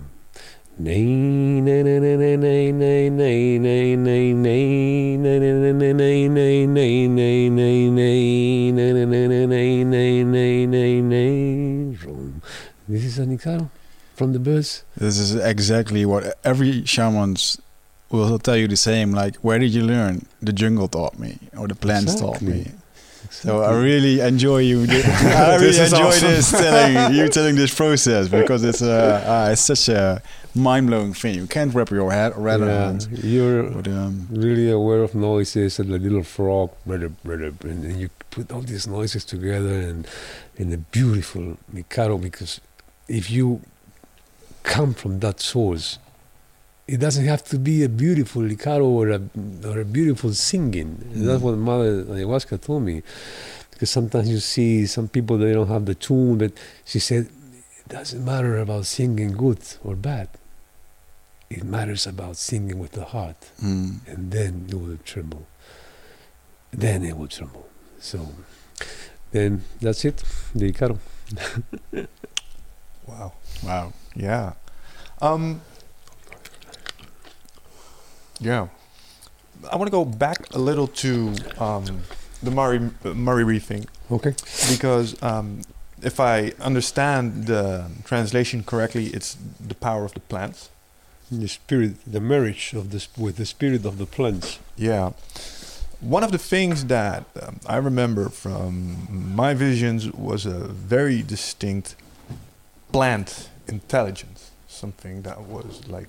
This 12.88 13.04
is 13.04 13.18
an 13.18 13.32
exile 13.32 13.70
from 14.14 14.32
the 14.32 14.38
birds. 14.38 14.84
This 14.96 15.18
is 15.18 15.34
exactly 15.34 16.06
what 16.06 16.38
every 16.44 16.84
shaman's 16.86 17.58
will 18.10 18.38
tell 18.38 18.56
you 18.56 18.68
the 18.68 18.76
same. 18.76 19.12
Like, 19.12 19.36
where 19.36 19.58
did 19.58 19.72
you 19.72 19.82
learn? 19.82 20.26
The 20.42 20.52
jungle 20.52 20.88
taught 20.88 21.18
me, 21.18 21.38
or 21.56 21.68
the 21.68 21.74
plants 21.74 22.14
taught 22.14 22.40
me. 22.42 22.72
So 23.30 23.62
I 23.62 23.76
really 23.78 24.20
enjoy 24.20 24.58
you. 24.58 24.80
I 24.88 25.56
really 25.56 25.78
enjoy 25.78 26.08
awesome. 26.08 26.28
this 26.28 26.50
telling 26.64 27.14
you 27.14 27.28
telling 27.28 27.54
this 27.56 27.72
process 27.74 28.28
because 28.28 28.64
it's 28.64 28.82
uh, 28.82 29.22
uh, 29.48 29.52
it's 29.52 29.62
such 29.62 29.88
a 29.88 30.20
mind 30.54 30.88
blowing 30.88 31.14
thing. 31.14 31.34
You 31.36 31.46
can't 31.46 31.72
wrap 31.72 31.90
your 31.90 32.10
head 32.10 32.32
around 32.36 32.62
Yeah, 32.66 32.92
it. 33.18 33.24
you're 33.24 33.62
But 33.70 33.86
um, 33.88 34.26
really 34.30 34.68
aware 34.70 35.02
of 35.02 35.14
noises 35.14 35.78
and 35.78 35.90
the 35.92 35.98
little 35.98 36.24
frog, 36.24 36.70
and 36.86 38.00
you 38.00 38.08
put 38.30 38.50
all 38.50 38.62
these 38.62 38.86
noises 38.88 39.24
together 39.24 39.80
and 39.80 40.06
in 40.56 40.72
a 40.72 40.78
beautiful 40.78 41.56
icaro 41.74 42.20
because 42.20 42.60
if 43.08 43.30
you 43.30 43.60
come 44.62 44.92
from 44.94 45.20
that 45.20 45.40
source, 45.40 45.98
it 46.94 46.98
doesn't 47.04 47.24
have 47.34 47.42
to 47.52 47.56
be 47.58 47.76
a 47.84 47.88
beautiful 47.88 48.42
icaro 48.42 48.84
or 49.00 49.06
a, 49.18 49.20
or 49.68 49.80
a 49.80 49.84
beautiful 49.84 50.32
singing. 50.34 50.90
And 51.14 51.28
That's 51.28 51.42
what 51.42 51.56
Mother 51.56 52.04
Ayahuasca 52.04 52.60
told 52.68 52.82
me. 52.90 53.02
Because 53.70 53.90
sometimes 53.90 54.28
you 54.28 54.40
see 54.40 54.86
some 54.86 55.06
people 55.08 55.38
they 55.38 55.52
don't 55.52 55.68
have 55.68 55.84
the 55.86 55.94
tune, 55.94 56.38
but 56.38 56.52
she 56.84 56.98
said 56.98 57.22
it 57.80 57.88
doesn't 57.88 58.24
matter 58.24 58.58
about 58.58 58.86
singing 58.86 59.32
good 59.44 59.60
or 59.84 59.94
bad. 59.96 60.28
It 61.48 61.64
matters 61.64 62.06
about 62.06 62.36
singing 62.36 62.78
with 62.78 62.92
the 62.92 63.04
heart, 63.14 63.40
Mm. 63.62 64.06
and 64.06 64.30
then 64.30 64.52
you 64.70 64.78
will 64.78 64.98
tremble. 65.04 65.44
Then 66.72 66.98
it 67.04 67.16
will 67.18 67.26
tremble. 67.38 67.66
So, 67.98 68.18
then 69.32 69.50
that's 69.80 70.04
it. 70.04 70.22
The 70.54 70.72
icaro. 70.72 70.98
Wow. 73.06 73.32
Wow. 73.64 73.92
Yeah. 74.14 74.52
Um, 75.20 75.60
yeah. 78.40 78.68
I 79.70 79.76
want 79.76 79.88
to 79.88 79.90
go 79.90 80.04
back 80.04 80.54
a 80.54 80.58
little 80.58 80.86
to 81.04 81.34
um, 81.58 82.02
the 82.42 82.50
Murray 82.50 82.90
Murray 83.04 83.44
Reef 83.44 83.64
thing 83.64 83.86
Okay. 84.10 84.34
because 84.70 85.22
um, 85.22 85.60
if 86.02 86.18
I 86.18 86.52
understand 86.60 87.46
the 87.46 87.90
translation 88.04 88.62
correctly, 88.64 89.06
it's 89.08 89.36
the 89.60 89.74
power 89.74 90.04
of 90.04 90.14
the 90.14 90.20
plants. 90.20 90.70
The 91.30 91.46
spirit, 91.46 91.92
the 92.06 92.20
marriage 92.20 92.72
of 92.72 92.90
this 92.90 93.08
with 93.16 93.36
the 93.36 93.46
spirit 93.46 93.84
of 93.84 93.98
the 93.98 94.06
plants. 94.06 94.58
Yeah. 94.76 95.12
One 96.00 96.24
of 96.24 96.32
the 96.32 96.38
things 96.38 96.86
that 96.86 97.24
um, 97.40 97.60
I 97.66 97.76
remember 97.76 98.30
from 98.30 99.06
my 99.36 99.52
visions 99.54 100.10
was 100.12 100.46
a 100.46 100.66
very 100.68 101.22
distinct 101.22 101.94
plant 102.90 103.50
intelligence, 103.68 104.50
something 104.66 105.22
that 105.22 105.42
was 105.42 105.86
like, 105.86 106.08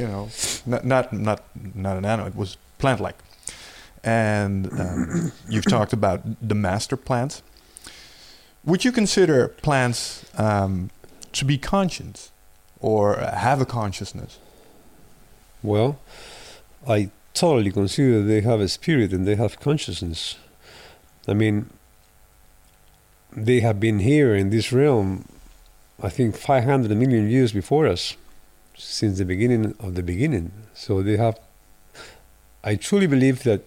you 0.00 0.08
know, 0.08 0.30
not 0.64 0.84
not 0.84 1.12
not 1.12 1.42
not 1.74 1.96
an 1.98 2.04
animal. 2.04 2.28
It 2.28 2.36
was 2.36 2.56
plant-like, 2.78 3.18
and 4.02 4.66
um, 4.80 5.32
you've 5.48 5.66
talked 5.66 5.92
about 5.92 6.20
the 6.40 6.54
master 6.54 6.96
plants. 6.96 7.42
Would 8.64 8.84
you 8.84 8.92
consider 8.92 9.48
plants 9.48 10.24
um, 10.38 10.90
to 11.32 11.44
be 11.44 11.58
conscious 11.58 12.30
or 12.80 13.16
have 13.16 13.60
a 13.60 13.66
consciousness? 13.66 14.38
Well, 15.62 15.98
I 16.88 17.10
totally 17.34 17.70
consider 17.70 18.22
they 18.22 18.40
have 18.40 18.60
a 18.60 18.68
spirit 18.68 19.12
and 19.12 19.26
they 19.26 19.36
have 19.36 19.60
consciousness. 19.60 20.36
I 21.28 21.34
mean, 21.34 21.70
they 23.32 23.60
have 23.60 23.78
been 23.78 24.00
here 24.00 24.34
in 24.34 24.50
this 24.50 24.72
realm, 24.72 25.26
I 26.02 26.08
think, 26.08 26.36
500 26.36 26.90
million 26.96 27.28
years 27.28 27.52
before 27.52 27.86
us, 27.86 28.16
since 28.82 29.18
the 29.18 29.24
beginning 29.24 29.74
of 29.80 29.94
the 29.94 30.02
beginning. 30.02 30.52
So 30.74 31.02
they 31.02 31.16
have. 31.16 31.38
I 32.62 32.76
truly 32.76 33.06
believe 33.06 33.42
that 33.44 33.62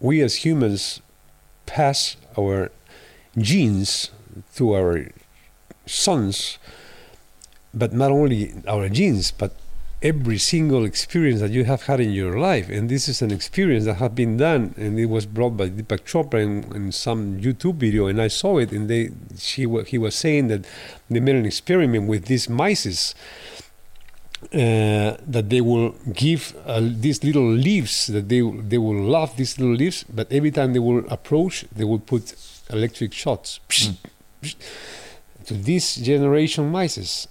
we 0.00 0.20
as 0.22 0.44
humans 0.44 1.00
pass 1.66 2.16
our 2.38 2.70
genes 3.36 4.10
to 4.56 4.74
our 4.74 5.06
sons, 5.86 6.58
but 7.74 7.92
not 7.92 8.10
only 8.10 8.54
our 8.66 8.88
genes, 8.88 9.30
but 9.30 9.54
every 10.02 10.36
single 10.36 10.84
experience 10.84 11.40
that 11.40 11.50
you 11.50 11.64
have 11.64 11.84
had 11.84 12.00
in 12.00 12.10
your 12.10 12.38
life. 12.38 12.68
And 12.68 12.88
this 12.88 13.08
is 13.08 13.22
an 13.22 13.30
experience 13.30 13.84
that 13.84 13.94
has 13.94 14.10
been 14.10 14.36
done, 14.36 14.74
and 14.76 14.98
it 14.98 15.06
was 15.06 15.26
brought 15.26 15.56
by 15.56 15.68
Deepak 15.68 16.04
Chopra 16.04 16.42
in, 16.42 16.64
in 16.74 16.92
some 16.92 17.38
YouTube 17.38 17.76
video, 17.76 18.06
and 18.06 18.20
I 18.20 18.28
saw 18.28 18.58
it. 18.58 18.72
And 18.72 18.90
they, 18.90 19.10
she, 19.38 19.66
he 19.86 19.98
was 19.98 20.14
saying 20.14 20.48
that 20.48 20.66
they 21.08 21.20
made 21.20 21.36
an 21.36 21.46
experiment 21.46 22.08
with 22.08 22.26
these 22.26 22.48
mice. 22.48 23.14
Uh, 24.52 25.16
that 25.26 25.48
they 25.48 25.60
will 25.60 25.94
give 26.12 26.54
uh, 26.66 26.80
these 26.82 27.22
little 27.24 27.48
leaves 27.48 28.08
that 28.08 28.28
they 28.28 28.40
they 28.68 28.76
will 28.76 29.00
love 29.00 29.34
these 29.36 29.56
little 29.58 29.74
leaves, 29.76 30.04
but 30.12 30.30
every 30.32 30.50
time 30.50 30.72
they 30.72 30.80
will 30.80 31.04
approach, 31.08 31.64
they 31.74 31.84
will 31.84 32.00
put 32.00 32.34
electric 32.68 33.12
shots. 33.14 33.60
To 35.46 35.54
this 35.54 35.94
generation 35.96 36.70
mice, 36.70 37.28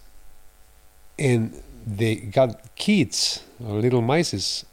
and 1.19 1.53
they 1.85 2.15
got 2.15 2.75
kids 2.75 3.43
or 3.63 3.79
little 3.81 4.01
mice, 4.01 4.65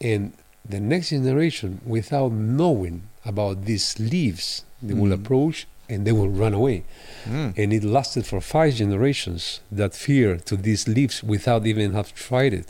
and 0.00 0.32
the 0.68 0.80
next 0.80 1.10
generation, 1.10 1.80
without 1.86 2.30
knowing 2.32 3.02
about 3.24 3.64
these 3.64 3.98
leaves, 3.98 4.64
they 4.82 4.94
will 4.94 5.10
Mm. 5.16 5.20
approach 5.20 5.66
and 5.88 6.06
they 6.06 6.12
will 6.12 6.28
run 6.28 6.54
away. 6.54 6.84
Mm. 7.24 7.56
And 7.56 7.72
it 7.72 7.84
lasted 7.84 8.26
for 8.26 8.40
five 8.40 8.74
generations 8.74 9.60
that 9.70 9.94
fear 9.94 10.36
to 10.38 10.56
these 10.56 10.86
leaves 10.88 11.22
without 11.22 11.66
even 11.66 11.92
have 11.92 12.14
tried 12.14 12.52
it. 12.54 12.66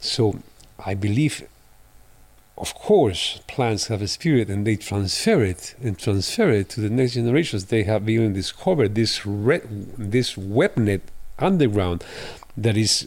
So 0.00 0.38
I 0.84 0.94
believe, 0.94 1.46
of 2.58 2.74
course, 2.74 3.40
plants 3.46 3.86
have 3.88 4.02
a 4.02 4.08
spirit 4.08 4.48
and 4.48 4.66
they 4.66 4.76
transfer 4.76 5.42
it 5.42 5.74
and 5.82 5.98
transfer 5.98 6.50
it 6.50 6.68
to 6.70 6.80
the 6.80 6.90
next 6.90 7.14
generations. 7.14 7.66
They 7.66 7.84
have 7.84 8.08
even 8.08 8.32
discovered 8.32 8.94
this 8.94 9.24
red, 9.26 9.62
this 9.98 10.36
web 10.36 10.76
net 10.76 11.00
underground 11.38 12.04
that 12.56 12.76
is 12.76 13.06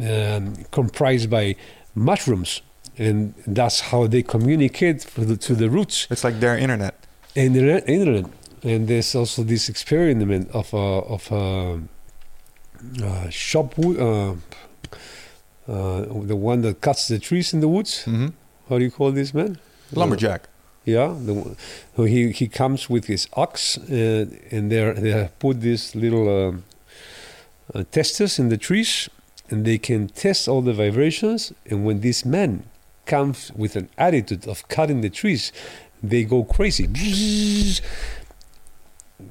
um, 0.00 0.54
comprised 0.70 1.28
by 1.30 1.56
mushrooms. 1.94 2.62
And 2.98 3.34
that's 3.46 3.80
how 3.80 4.06
they 4.06 4.22
communicate 4.22 5.00
the, 5.16 5.36
to 5.36 5.54
the 5.54 5.68
roots 5.68 6.06
It's 6.10 6.24
like 6.24 6.40
their 6.40 6.56
internet. 6.56 6.94
and 7.34 7.54
the 7.54 7.62
re- 7.62 7.82
internet. 7.86 8.24
And 8.66 8.88
there's 8.88 9.14
also 9.14 9.44
this 9.44 9.68
experiment 9.68 10.50
of 10.50 10.74
a 10.74 10.86
of 11.16 11.30
a, 11.30 11.80
uh 13.00 13.30
shop 13.30 13.78
wood, 13.78 13.96
uh, 14.00 14.34
uh, 15.72 16.04
the 16.24 16.34
one 16.34 16.62
that 16.62 16.80
cuts 16.80 17.06
the 17.06 17.20
trees 17.20 17.54
in 17.54 17.60
the 17.60 17.68
woods. 17.68 18.04
Mm-hmm. 18.06 18.28
How 18.68 18.78
do 18.78 18.84
you 18.84 18.90
call 18.90 19.12
this 19.12 19.32
man? 19.32 19.58
Lumberjack. 19.92 20.48
Yeah, 20.84 21.14
the, 21.16 21.56
he 22.06 22.32
he 22.32 22.48
comes 22.48 22.90
with 22.90 23.04
his 23.06 23.28
ox, 23.34 23.78
uh, 23.78 24.26
and 24.50 24.70
they 24.72 24.92
they 24.92 25.30
put 25.38 25.60
these 25.60 25.94
little 25.94 26.26
um, 26.28 26.64
uh, 27.72 27.84
testers 27.92 28.38
in 28.40 28.48
the 28.48 28.58
trees, 28.58 29.08
and 29.48 29.64
they 29.64 29.78
can 29.78 30.08
test 30.08 30.48
all 30.48 30.60
the 30.60 30.72
vibrations. 30.72 31.52
And 31.70 31.84
when 31.84 32.00
this 32.00 32.24
man 32.24 32.64
comes 33.04 33.52
with 33.54 33.76
an 33.76 33.88
attitude 33.96 34.48
of 34.48 34.66
cutting 34.66 35.02
the 35.02 35.10
trees, 35.10 35.52
they 36.02 36.24
go 36.24 36.42
crazy. 36.42 36.86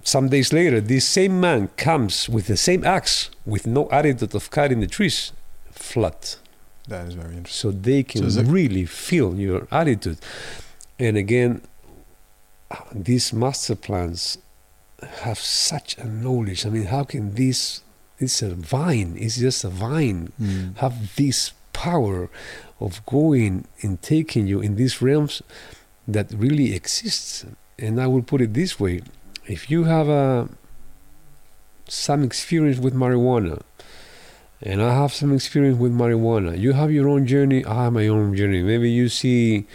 Some 0.06 0.30
days 0.30 0.53
later, 0.53 0.80
this 0.80 1.03
same 1.03 1.41
man 1.41 1.69
comes 1.77 2.30
with 2.30 2.45
the 2.45 2.57
same 2.57 2.86
axe, 2.86 3.32
with 3.44 3.65
no 3.65 3.90
attitude 3.90 4.36
of 4.36 4.52
cutting 4.52 4.80
the 4.80 4.88
trees, 4.88 5.32
flat 5.72 6.38
That 6.88 7.07
is 7.07 7.15
very 7.15 7.36
interesting. 7.36 7.72
so 7.72 7.77
they 7.90 8.03
can 8.03 8.30
So 8.30 8.44
really 8.44 8.86
feel 8.86 9.34
your 9.48 9.68
attitude. 9.72 10.19
And 10.99 11.18
again, 11.18 11.61
these 12.94 13.34
master 13.34 13.76
plans 13.76 14.38
have 15.23 15.40
such 15.40 15.98
a 15.98 16.06
knowledge. 16.06 16.65
I 16.68 16.69
mean, 16.69 16.86
how 16.86 17.03
can 17.03 17.34
this? 17.34 17.82
It's 18.19 18.41
a 18.44 18.53
vine. 18.76 19.15
It's 19.18 19.38
just 19.38 19.64
a 19.65 19.69
vine. 19.69 20.32
Mm. 20.40 20.77
Have 20.77 21.15
this 21.15 21.52
power 21.73 22.30
of 22.80 23.03
going 23.07 23.65
and 23.82 23.99
taking 24.02 24.45
you 24.48 24.61
in 24.61 24.76
these 24.76 25.02
realms 25.02 25.41
that 26.07 26.32
really 26.32 26.73
exists. 26.76 27.45
And 27.77 27.99
I 27.99 28.07
will 28.07 28.22
put 28.32 28.40
it 28.41 28.53
this 28.53 28.80
way: 28.80 29.02
if 29.48 29.70
you 29.70 29.84
have 29.86 30.10
a 30.10 30.50
some 31.88 32.24
experience 32.24 32.80
with 32.80 32.96
marijuana, 32.96 33.62
and 34.62 34.82
I 34.82 34.94
have 34.96 35.14
some 35.14 35.34
experience 35.34 35.78
with 35.78 35.92
marijuana. 35.92 36.58
You 36.58 36.74
have 36.74 36.92
your 36.92 37.08
own 37.10 37.28
journey. 37.28 37.64
I 37.66 37.84
have 37.84 37.94
my 37.94 38.08
own 38.08 38.36
journey. 38.36 38.64
Maybe 38.64 38.90
you 38.90 39.10
see 39.10 39.68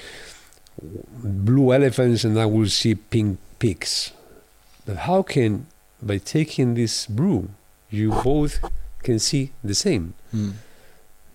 blue 0.83 1.73
elephants, 1.73 2.25
and 2.25 2.39
I 2.39 2.47
will 2.47 2.69
see 2.69 2.95
pink 2.95 3.39
pigs. 3.59 4.13
But 4.87 4.97
how 4.97 5.23
can, 5.23 5.67
by 6.03 6.19
taking 6.19 6.75
this 6.75 7.07
brew, 7.07 7.51
you 7.91 8.11
both 8.11 8.59
can 9.03 9.19
see 9.19 9.53
the 9.63 9.75
same? 9.75 10.15
Mm. 10.35 10.55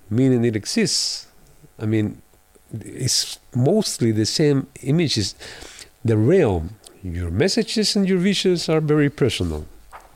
Meaning 0.10 0.44
it 0.44 0.56
exists. 0.56 1.28
I 1.80 1.86
mean, 1.86 2.22
it's 2.74 3.40
mostly 3.56 4.12
the 4.12 4.26
same 4.26 4.68
images. 4.82 5.36
The 6.04 6.18
realm, 6.18 6.76
your 7.14 7.30
messages 7.30 7.96
and 7.96 8.08
your 8.08 8.18
visions 8.18 8.68
are 8.70 8.82
very 8.82 9.10
personal, 9.10 9.66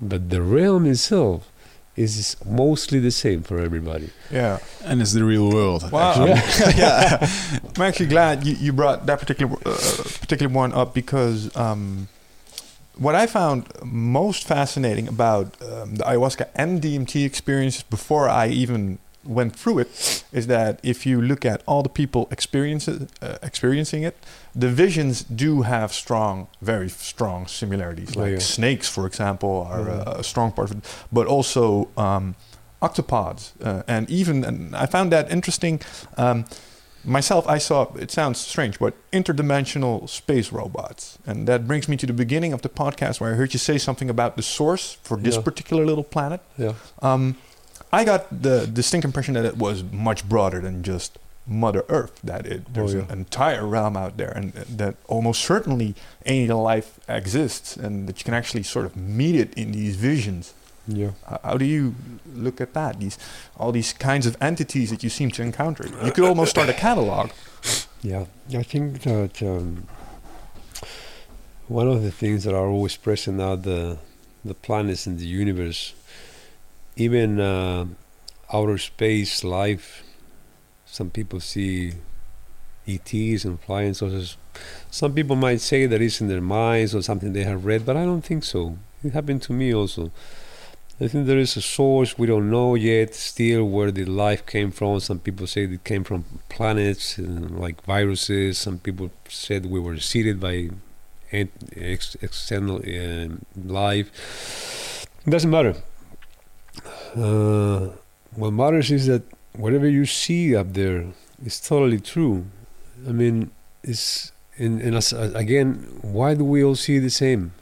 but 0.01 0.29
the 0.29 0.41
realm 0.41 0.85
itself 0.85 1.49
is 1.95 2.37
mostly 2.45 2.99
the 2.99 3.11
same 3.11 3.43
for 3.43 3.59
everybody. 3.59 4.09
Yeah. 4.31 4.59
And 4.85 5.01
it's 5.01 5.13
the 5.13 5.23
real 5.23 5.49
world. 5.51 5.91
Wow. 5.91 6.27
actually. 6.27 6.73
yeah. 6.77 7.29
I'm 7.75 7.81
actually 7.81 8.07
glad 8.07 8.45
you, 8.45 8.55
you 8.55 8.73
brought 8.73 9.05
that 9.05 9.19
particular 9.19 9.57
uh, 9.65 9.75
particular 10.19 10.51
one 10.51 10.71
up 10.73 10.93
because 10.93 11.55
um, 11.57 12.07
what 12.97 13.15
I 13.15 13.27
found 13.27 13.67
most 13.83 14.47
fascinating 14.47 15.07
about 15.07 15.61
um, 15.61 15.95
the 15.95 16.03
ayahuasca 16.05 16.47
and 16.55 16.81
DMT 16.81 17.25
experiences 17.25 17.83
before 17.83 18.29
I 18.29 18.47
even 18.47 18.99
went 19.25 19.55
through 19.55 19.79
it 19.79 20.23
is 20.31 20.47
that 20.47 20.79
if 20.83 21.05
you 21.05 21.21
look 21.21 21.45
at 21.45 21.61
all 21.65 21.83
the 21.83 21.89
people 21.89 22.27
experiences, 22.31 23.09
uh, 23.21 23.37
experiencing 23.43 24.03
it, 24.03 24.17
the 24.55 24.67
visions 24.69 25.23
do 25.23 25.61
have 25.63 25.93
strong, 25.93 26.47
very 26.61 26.89
strong 26.89 27.47
similarities. 27.47 28.15
Oh, 28.17 28.21
Like 28.21 28.31
yeah. 28.33 28.39
snakes, 28.39 28.87
for 28.89 29.05
example, 29.05 29.67
are 29.71 29.85
Mhm. 29.85 30.07
uh, 30.07 30.19
a 30.19 30.23
strong 30.23 30.51
part 30.51 30.71
of 30.71 30.77
it, 30.77 30.83
but 31.11 31.27
also 31.27 31.87
um, 31.97 32.35
octopods, 32.81 33.51
uh, 33.63 33.83
and 33.87 34.09
even 34.09 34.43
and 34.45 34.75
I 34.75 34.85
found 34.85 35.11
that 35.11 35.31
interesting. 35.31 35.81
Um, 36.17 36.45
myself, 37.03 37.47
I 37.47 37.57
saw 37.59 37.87
it 37.95 38.11
sounds 38.11 38.39
strange, 38.39 38.79
but 38.79 38.93
interdimensional 39.11 40.07
space 40.09 40.51
robots, 40.51 41.17
and 41.25 41.47
that 41.47 41.67
brings 41.67 41.87
me 41.87 41.95
to 41.97 42.05
the 42.05 42.13
beginning 42.13 42.53
of 42.53 42.61
the 42.61 42.69
podcast 42.69 43.19
where 43.21 43.33
I 43.33 43.35
heard 43.35 43.53
you 43.53 43.59
say 43.59 43.77
something 43.77 44.09
about 44.09 44.35
the 44.35 44.41
source 44.43 44.97
for 45.03 45.17
this 45.17 45.35
Yeah. 45.35 45.41
particular 45.41 45.85
little 45.85 46.03
planet. 46.03 46.41
Yeah. 46.57 46.73
Um, 47.01 47.35
I 47.91 48.03
got 48.05 48.41
the 48.43 48.67
distinct 48.67 49.05
impression 49.05 49.33
that 49.35 49.45
it 49.45 49.57
was 49.57 49.83
much 49.91 50.27
broader 50.29 50.59
than 50.61 50.83
just 50.83 51.17
Mother 51.49 51.83
Earth. 51.89 52.19
That 52.23 52.45
it 52.45 52.73
there's 52.73 52.93
yeah. 52.93 53.01
an 53.01 53.19
entire 53.19 53.65
realm 53.65 53.97
out 53.97 54.17
there, 54.17 54.31
and 54.31 54.53
that 54.53 54.95
almost 55.07 55.41
certainly 55.43 55.95
alien 56.25 56.57
life 56.57 56.99
exists, 57.07 57.75
and 57.75 58.07
that 58.07 58.19
you 58.19 58.25
can 58.25 58.33
actually 58.33 58.63
sort 58.63 58.85
of 58.85 58.95
meet 58.95 59.35
it 59.35 59.53
in 59.55 59.71
these 59.71 59.95
visions. 59.95 60.53
Yeah. 60.87 61.11
Uh, 61.27 61.37
how 61.43 61.57
do 61.57 61.65
you 61.65 61.95
look 62.33 62.61
at 62.61 62.73
that? 62.73 62.99
These 62.99 63.17
all 63.57 63.71
these 63.71 63.93
kinds 63.93 64.25
of 64.25 64.35
entities 64.41 64.89
that 64.89 65.03
you 65.03 65.09
seem 65.09 65.31
to 65.31 65.41
encounter. 65.41 65.87
You 66.03 66.11
could 66.11 66.23
almost 66.23 66.51
start 66.51 66.69
a 66.69 66.73
catalog. 66.73 67.31
Yeah, 68.01 68.25
I 68.53 68.63
think 68.63 69.01
that 69.01 69.43
um, 69.43 69.87
one 71.67 71.87
of 71.87 72.01
the 72.01 72.11
things 72.11 72.43
that 72.45 72.53
are 72.55 72.67
always 72.67 72.95
present 72.97 73.41
are 73.41 73.57
the 73.57 73.97
the 74.43 74.53
planets 74.53 75.05
in 75.05 75.17
the 75.17 75.25
universe, 75.25 75.93
even 76.95 77.39
uh, 77.39 77.85
outer 78.51 78.77
space 78.77 79.43
life. 79.43 80.03
Some 80.91 81.09
people 81.09 81.39
see 81.39 81.93
ETs 82.87 83.45
and 83.45 83.59
flying 83.61 83.93
saucers. 83.93 84.37
Some 84.89 85.13
people 85.13 85.35
might 85.35 85.61
say 85.61 85.85
that 85.85 86.01
it's 86.01 86.19
in 86.19 86.27
their 86.27 86.41
minds 86.41 86.95
or 86.95 87.01
something 87.01 87.33
they 87.33 87.43
have 87.43 87.65
read, 87.65 87.85
but 87.85 87.95
I 87.95 88.03
don't 88.05 88.23
think 88.23 88.43
so. 88.43 88.77
It 89.03 89.13
happened 89.13 89.41
to 89.43 89.53
me 89.53 89.73
also. 89.73 90.11
I 91.01 91.07
think 91.07 91.27
there 91.27 91.37
is 91.37 91.55
a 91.55 91.61
source 91.61 92.17
we 92.17 92.27
don't 92.27 92.49
know 92.49 92.75
yet 92.75 93.15
still 93.15 93.63
where 93.63 93.91
the 93.91 94.03
life 94.03 94.45
came 94.45 94.71
from. 94.71 94.99
Some 94.99 95.19
people 95.19 95.47
say 95.47 95.63
it 95.63 95.83
came 95.85 96.03
from 96.03 96.25
planets 96.49 97.17
like 97.17 97.81
viruses. 97.85 98.57
Some 98.57 98.79
people 98.79 99.09
said 99.29 99.67
we 99.67 99.79
were 99.79 99.97
seeded 99.97 100.41
by 100.41 100.69
ex- 101.31 102.17
external 102.21 102.77
um 102.77 103.45
life. 103.55 105.05
It 105.25 105.29
doesn't 105.29 105.49
matter. 105.49 105.75
Uh, 107.15 107.89
what 108.35 108.51
matters 108.51 108.91
is 108.91 109.07
that 109.07 109.23
whatever 109.53 109.87
you 109.87 110.05
see 110.05 110.55
up 110.55 110.73
there 110.73 111.05
is 111.45 111.59
totally 111.59 111.99
true. 111.99 112.45
I 113.07 113.11
mean, 113.11 113.51
it's 113.83 114.31
and, 114.57 114.81
and 114.81 114.95
as, 114.95 115.13
again, 115.13 115.87
why 116.01 116.33
do 116.33 116.43
we 116.43 116.63
all 116.63 116.75
see 116.75 116.99
the 116.99 117.09
same? 117.09 117.53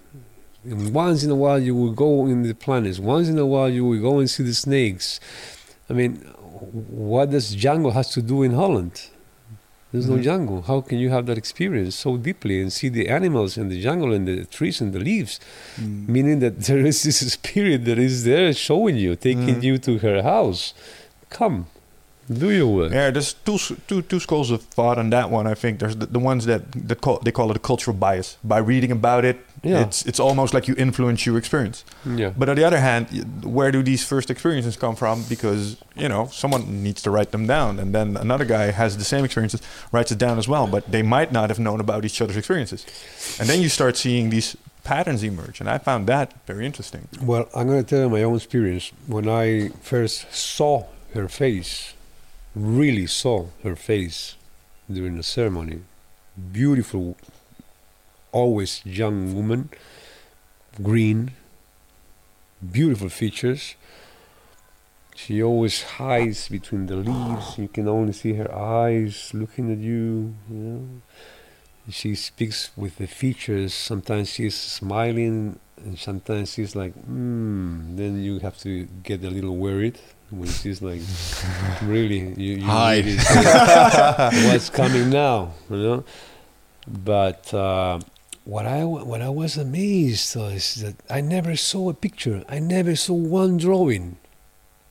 And 0.64 0.94
once 0.94 1.24
in 1.24 1.30
a 1.32 1.36
while 1.36 1.60
you 1.60 1.76
will 1.76 1.92
go 1.92 2.26
in 2.26 2.42
the 2.44 2.54
planets. 2.56 3.00
Once 3.00 3.30
in 3.30 3.38
a 3.38 3.46
while 3.46 3.70
you 3.70 3.86
will 3.86 4.02
go 4.02 4.20
and 4.20 4.30
see 4.30 4.44
the 4.44 4.54
snakes. 4.54 5.20
I 5.90 5.94
mean, 5.94 6.16
what 6.90 7.30
does 7.32 7.54
jungle 7.56 7.92
has 7.92 8.10
to 8.14 8.22
do 8.22 8.42
in 8.44 8.54
Holland? 8.54 9.10
There's 9.94 10.10
no 10.10 10.18
Mhm. 10.18 10.24
jungle. 10.24 10.62
How 10.64 10.82
can 10.82 10.98
you 11.00 11.10
have 11.12 11.28
that 11.28 11.38
experience 11.38 11.96
so 11.96 12.18
deeply 12.18 12.60
and 12.62 12.74
see 12.74 12.90
the 12.90 13.08
animals 13.08 13.58
in 13.58 13.70
the 13.70 13.80
jungle 13.82 14.12
and 14.12 14.28
the 14.28 14.44
trees 14.46 14.82
and 14.82 14.92
the 14.92 15.00
leaves? 15.00 15.40
Mm. 15.80 16.10
Meaning 16.10 16.40
that 16.40 16.60
there 16.68 16.86
is 16.86 17.04
this 17.04 17.20
spirit 17.38 17.86
that 17.86 17.98
is 17.98 18.24
there 18.26 18.52
showing 18.54 18.98
you, 18.98 19.16
taking 19.16 19.56
Mm. 19.62 19.64
you 19.64 19.78
to 19.88 20.00
her 20.00 20.24
house. 20.24 20.74
Come, 21.30 21.68
do 22.32 22.52
your 22.52 22.68
work. 22.68 22.92
Uh? 22.92 22.96
Yeah, 22.96 23.12
there's 23.12 23.34
two 23.34 23.54
s- 23.56 23.72
two 23.88 24.02
two 24.02 24.20
schools 24.20 24.52
of 24.52 24.62
thought 24.62 24.98
on 24.98 25.10
that 25.12 25.30
one. 25.32 25.48
I 25.48 25.56
think 25.56 25.80
there's 25.80 25.96
the, 25.96 26.06
the 26.08 26.20
ones 26.20 26.46
that 26.46 26.62
that 26.88 27.00
call 27.02 27.20
they 27.24 27.32
call 27.32 27.50
it 27.52 27.56
a 27.58 27.60
cultural 27.60 27.96
bias. 27.96 28.38
By 28.44 28.58
reading 28.60 28.92
about 28.92 29.24
it, 29.26 29.38
Yeah. 29.64 29.82
it's 29.86 30.06
it's 30.06 30.20
almost 30.20 30.54
like 30.54 30.68
you 30.68 30.76
influence 30.78 31.26
your 31.26 31.38
experience. 31.38 31.84
Yeah. 32.06 32.32
But 32.38 32.50
on 32.50 32.56
the 32.56 32.64
other 32.66 32.80
hand, 32.80 33.08
where 33.44 33.72
do 33.72 33.82
these 33.84 34.04
first 34.06 34.30
experiences 34.30 34.76
come 34.78 34.96
from? 34.96 35.24
Because 35.30 35.78
you 35.96 36.10
know 36.10 36.28
someone 36.32 36.84
needs 36.84 37.02
to 37.04 37.10
write 37.12 37.32
them 37.32 37.48
down, 37.48 37.80
and 37.80 37.94
then 37.94 38.18
another 38.18 38.46
guy 38.46 38.72
has 38.72 38.98
the 38.98 39.04
same 39.06 39.24
experiences, 39.26 39.62
writes 39.92 40.12
it 40.12 40.18
down 40.20 40.38
as 40.38 40.48
well. 40.48 40.68
But 40.68 40.92
they 40.92 41.04
might 41.04 41.32
not 41.32 41.50
have 41.50 41.60
known 41.60 41.80
about 41.80 42.04
each 42.06 42.22
other's 42.22 42.38
experiences, 42.38 42.86
and 43.40 43.48
then 43.50 43.62
you 43.62 43.70
start 43.70 43.96
seeing 43.98 44.30
these 44.32 44.56
patterns 44.84 45.24
emerge. 45.24 45.60
And 45.62 45.70
I 45.70 45.78
found 45.80 46.08
that 46.08 46.34
very 46.46 46.66
interesting. 46.66 47.08
Well, 47.22 47.48
I'm 47.56 47.68
going 47.68 47.84
to 47.84 47.90
tell 47.90 48.04
you 48.04 48.10
my 48.10 48.24
own 48.24 48.36
experience. 48.36 48.92
When 49.08 49.28
I 49.28 49.70
first 49.82 50.34
saw 50.34 50.86
her 51.14 51.28
face, 51.28 51.94
really 52.58 53.06
saw 53.06 53.48
her 53.64 53.76
face 53.76 54.36
during 54.90 55.18
the 55.18 55.24
ceremony, 55.24 55.82
beautiful, 56.52 57.16
always 58.32 58.82
young 58.86 59.36
woman, 59.36 59.70
green, 60.82 61.32
beautiful 62.72 63.10
features. 63.10 63.76
She 65.16 65.42
always 65.42 65.84
hides 65.84 66.48
between 66.50 66.86
the 66.88 66.96
leaves. 66.96 67.58
You 67.58 67.68
can 67.68 67.88
only 67.88 68.14
see 68.14 68.34
her 68.34 68.54
eyes 68.54 69.32
looking 69.34 69.72
at 69.72 69.80
you. 69.80 70.36
You 70.50 70.56
know, 70.56 70.88
she 71.90 72.16
speaks 72.16 72.72
with 72.76 72.98
the 72.98 73.08
features. 73.08 73.74
Sometimes 73.74 74.30
she's 74.30 74.56
smiling, 74.56 75.60
and 75.78 75.98
sometimes 75.98 76.54
she's 76.54 76.76
like, 76.76 76.94
hmm. 76.94 77.96
Then 77.96 78.22
you 78.22 78.40
have 78.40 78.58
to 78.60 78.86
get 79.04 79.24
a 79.24 79.30
little 79.30 79.58
worried 79.58 80.00
when 80.30 80.50
she's 80.50 80.82
like, 80.82 81.02
really, 81.84 82.34
you, 82.36 82.58
you 82.58 82.64
Hide. 82.64 83.06
really 83.06 83.18
say, 83.18 84.48
what's 84.48 84.70
coming 84.70 85.10
now, 85.10 85.54
you 85.70 85.78
know. 85.78 86.04
But 86.88 87.54
uh, 87.54 88.00
what 88.44 88.66
I 88.66 88.84
what 88.86 89.22
I 89.22 89.30
was 89.30 89.58
amazed 89.58 90.36
is 90.38 90.76
that 90.76 90.96
I 91.10 91.22
never 91.22 91.56
saw 91.56 91.90
a 91.90 91.94
picture. 91.94 92.44
I 92.48 92.60
never 92.60 92.96
saw 92.96 93.14
one 93.14 93.58
drawing. 93.58 94.18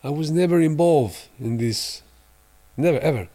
I 0.04 0.10
was 0.10 0.30
never 0.30 0.60
involved 0.60 1.28
in 1.40 1.56
this, 1.56 2.02
never 2.76 2.98
ever. 2.98 3.28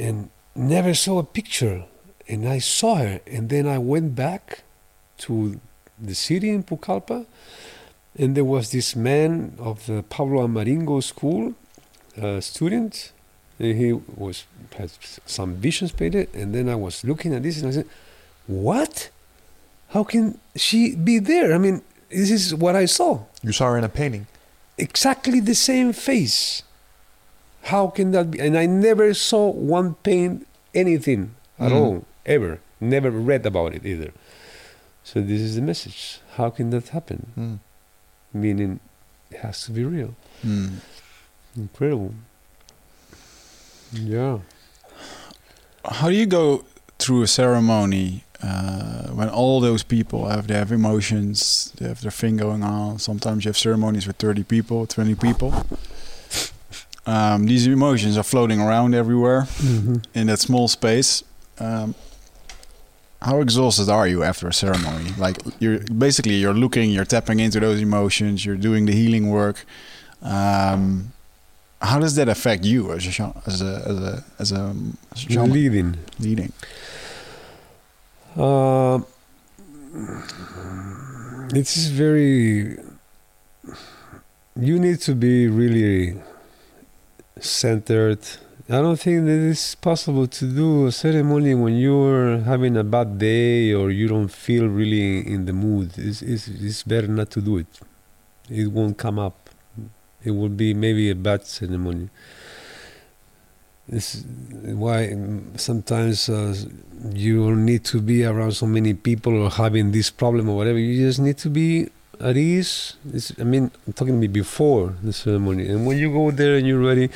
And 0.00 0.30
never 0.54 0.94
saw 0.94 1.18
a 1.18 1.24
picture. 1.24 1.84
And 2.26 2.48
I 2.48 2.58
saw 2.58 2.96
her, 2.96 3.20
and 3.26 3.50
then 3.50 3.68
I 3.68 3.78
went 3.78 4.14
back 4.14 4.64
to 5.18 5.60
the 6.00 6.14
city 6.14 6.48
in 6.48 6.62
Pucallpa, 6.64 7.26
and 8.18 8.36
there 8.36 8.44
was 8.44 8.70
this 8.70 8.94
man 8.96 9.54
of 9.58 9.86
the 9.86 10.02
Pablo 10.02 10.46
Amaringo 10.46 11.02
school, 11.02 11.54
uh, 12.20 12.40
student, 12.40 13.12
and 13.58 13.76
he 13.78 13.92
was 13.92 14.44
had 14.76 14.90
some 15.26 15.54
visions 15.56 15.92
painted, 15.92 16.28
and 16.34 16.54
then 16.54 16.68
I 16.68 16.74
was 16.76 17.04
looking 17.04 17.34
at 17.34 17.42
this, 17.42 17.58
and 17.60 17.68
I 17.68 17.72
said, 17.72 17.86
"What? 18.46 19.10
How 19.88 20.04
can 20.04 20.38
she 20.56 20.94
be 20.96 21.18
there? 21.20 21.54
I 21.54 21.58
mean, 21.58 21.82
this 22.10 22.30
is 22.30 22.54
what 22.54 22.74
I 22.76 22.86
saw." 22.86 23.20
You 23.42 23.52
saw 23.52 23.70
her 23.72 23.78
in 23.78 23.84
a 23.84 23.88
painting. 23.88 24.26
exactly 24.76 25.38
the 25.38 25.54
same 25.54 25.92
face. 25.92 26.64
How 27.70 27.86
can 27.86 28.10
that 28.10 28.32
be? 28.32 28.40
And 28.40 28.58
I 28.58 28.66
never 28.66 29.14
saw 29.14 29.48
one 29.50 29.94
paint 30.02 30.46
anything 30.74 31.36
at 31.60 31.70
Mhm. 31.70 31.76
all, 31.80 32.04
ever. 32.26 32.58
Never 32.80 33.08
read 33.10 33.46
about 33.46 33.72
it 33.76 33.86
either. 33.86 34.10
So 35.04 35.20
this 35.20 35.40
is 35.40 35.54
the 35.54 35.62
message. 35.62 36.18
How 36.36 36.50
can 36.50 36.70
that 36.70 36.88
happen? 36.88 37.20
Mm. 37.38 37.58
Meaning, 38.34 38.80
it 39.30 39.38
has 39.38 39.64
to 39.64 39.70
be 39.70 39.84
real. 39.84 40.14
Mm. 40.44 40.74
Incredible. 41.56 42.14
Yeah. 43.92 44.40
How 45.84 46.08
do 46.08 46.14
you 46.14 46.26
go 46.26 46.64
through 46.98 47.22
a 47.22 47.26
ceremony 47.26 48.24
uh, 48.42 49.08
when 49.08 49.28
all 49.28 49.60
those 49.60 49.82
people 49.82 50.28
have 50.28 50.48
they 50.48 50.54
have 50.54 50.72
emotions, 50.72 51.72
they 51.78 51.86
have 51.86 52.00
their 52.00 52.10
thing 52.10 52.36
going 52.36 52.62
on? 52.64 52.98
Sometimes 52.98 53.44
you 53.44 53.50
have 53.50 53.58
ceremonies 53.58 54.06
with 54.06 54.16
30 54.16 54.42
people, 54.44 54.86
20 54.86 55.14
people. 55.14 55.54
Um, 57.06 57.46
these 57.46 57.66
emotions 57.66 58.16
are 58.16 58.22
floating 58.22 58.60
around 58.60 58.94
everywhere 58.94 59.46
in 60.14 60.26
that 60.26 60.38
small 60.38 60.68
space. 60.68 61.22
Um, 61.58 61.94
how 63.24 63.40
exhausted 63.40 63.88
are 63.88 64.06
you 64.06 64.22
after 64.22 64.46
a 64.48 64.52
ceremony? 64.52 65.10
Like 65.16 65.38
you're 65.58 65.78
basically 65.78 66.34
you're 66.34 66.52
looking, 66.64 66.90
you're 66.90 67.06
tapping 67.06 67.40
into 67.40 67.58
those 67.58 67.80
emotions, 67.80 68.44
you're 68.44 68.56
doing 68.68 68.84
the 68.84 68.92
healing 68.92 69.30
work. 69.30 69.64
Um, 70.22 71.12
how 71.80 71.98
does 71.98 72.14
that 72.16 72.28
affect 72.28 72.64
you 72.64 72.92
as 72.92 73.06
a 73.06 73.42
as 73.46 73.62
a 73.62 73.74
as 73.86 74.00
a 74.00 74.24
as 74.38 74.52
a, 74.52 74.74
as 75.12 75.36
a 75.36 75.42
Leading. 75.42 75.96
leading? 76.18 76.52
Uh, 78.36 79.00
it 81.54 81.66
is 81.76 81.86
very. 81.88 82.78
You 84.56 84.78
need 84.78 85.00
to 85.00 85.14
be 85.14 85.48
really 85.48 86.20
centered. 87.40 88.20
I 88.66 88.76
don't 88.80 88.96
think 88.96 89.26
that 89.26 89.50
it's 89.50 89.74
possible 89.74 90.26
to 90.26 90.46
do 90.46 90.86
a 90.86 90.92
ceremony 90.92 91.52
when 91.54 91.76
you're 91.76 92.38
having 92.38 92.78
a 92.78 92.84
bad 92.84 93.18
day 93.18 93.74
or 93.74 93.90
you 93.90 94.08
don't 94.08 94.28
feel 94.28 94.68
really 94.68 95.18
in 95.18 95.44
the 95.44 95.52
mood. 95.52 95.92
It's, 95.98 96.22
it's, 96.22 96.48
it's 96.48 96.82
better 96.82 97.06
not 97.06 97.30
to 97.32 97.42
do 97.42 97.58
it. 97.58 97.66
It 98.48 98.68
won't 98.68 98.96
come 98.96 99.18
up. 99.18 99.50
It 100.24 100.30
will 100.30 100.48
be 100.48 100.72
maybe 100.72 101.10
a 101.10 101.14
bad 101.14 101.44
ceremony. 101.44 102.08
This 103.86 104.24
why 104.62 105.14
sometimes 105.56 106.30
uh, 106.30 106.56
you 107.12 107.44
don't 107.44 107.66
need 107.66 107.84
to 107.84 108.00
be 108.00 108.24
around 108.24 108.52
so 108.52 108.64
many 108.64 108.94
people 108.94 109.42
or 109.42 109.50
having 109.50 109.92
this 109.92 110.08
problem 110.08 110.48
or 110.48 110.56
whatever. 110.56 110.78
You 110.78 111.06
just 111.06 111.18
need 111.18 111.36
to 111.38 111.50
be 111.50 111.90
at 112.18 112.38
ease. 112.38 112.96
It's, 113.12 113.38
I 113.38 113.44
mean, 113.44 113.70
I'm 113.86 113.92
talking 113.92 114.14
to 114.14 114.18
me 114.18 114.28
before 114.28 114.94
the 115.02 115.12
ceremony, 115.12 115.68
and 115.68 115.84
when 115.84 115.98
you 115.98 116.10
go 116.10 116.30
there 116.30 116.56
and 116.56 116.66
you're 116.66 116.80
ready, 116.80 117.10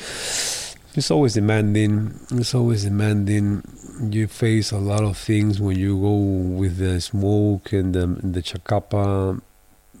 it's 0.95 1.11
always 1.11 1.33
demanding. 1.35 2.19
It's 2.31 2.55
always 2.55 2.83
demanding. 2.83 3.63
You 4.01 4.27
face 4.27 4.71
a 4.71 4.77
lot 4.77 5.03
of 5.03 5.17
things 5.17 5.59
when 5.59 5.77
you 5.77 5.99
go 5.99 6.15
with 6.15 6.77
the 6.77 6.99
smoke 7.01 7.73
and 7.73 7.93
the, 7.93 8.07
the 8.07 8.41
chacapa, 8.41 9.41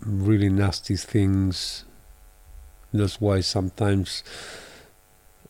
really 0.05 0.49
nasty 0.49 0.95
things. 0.95 1.85
That's 2.93 3.21
why 3.21 3.41
sometimes 3.41 4.23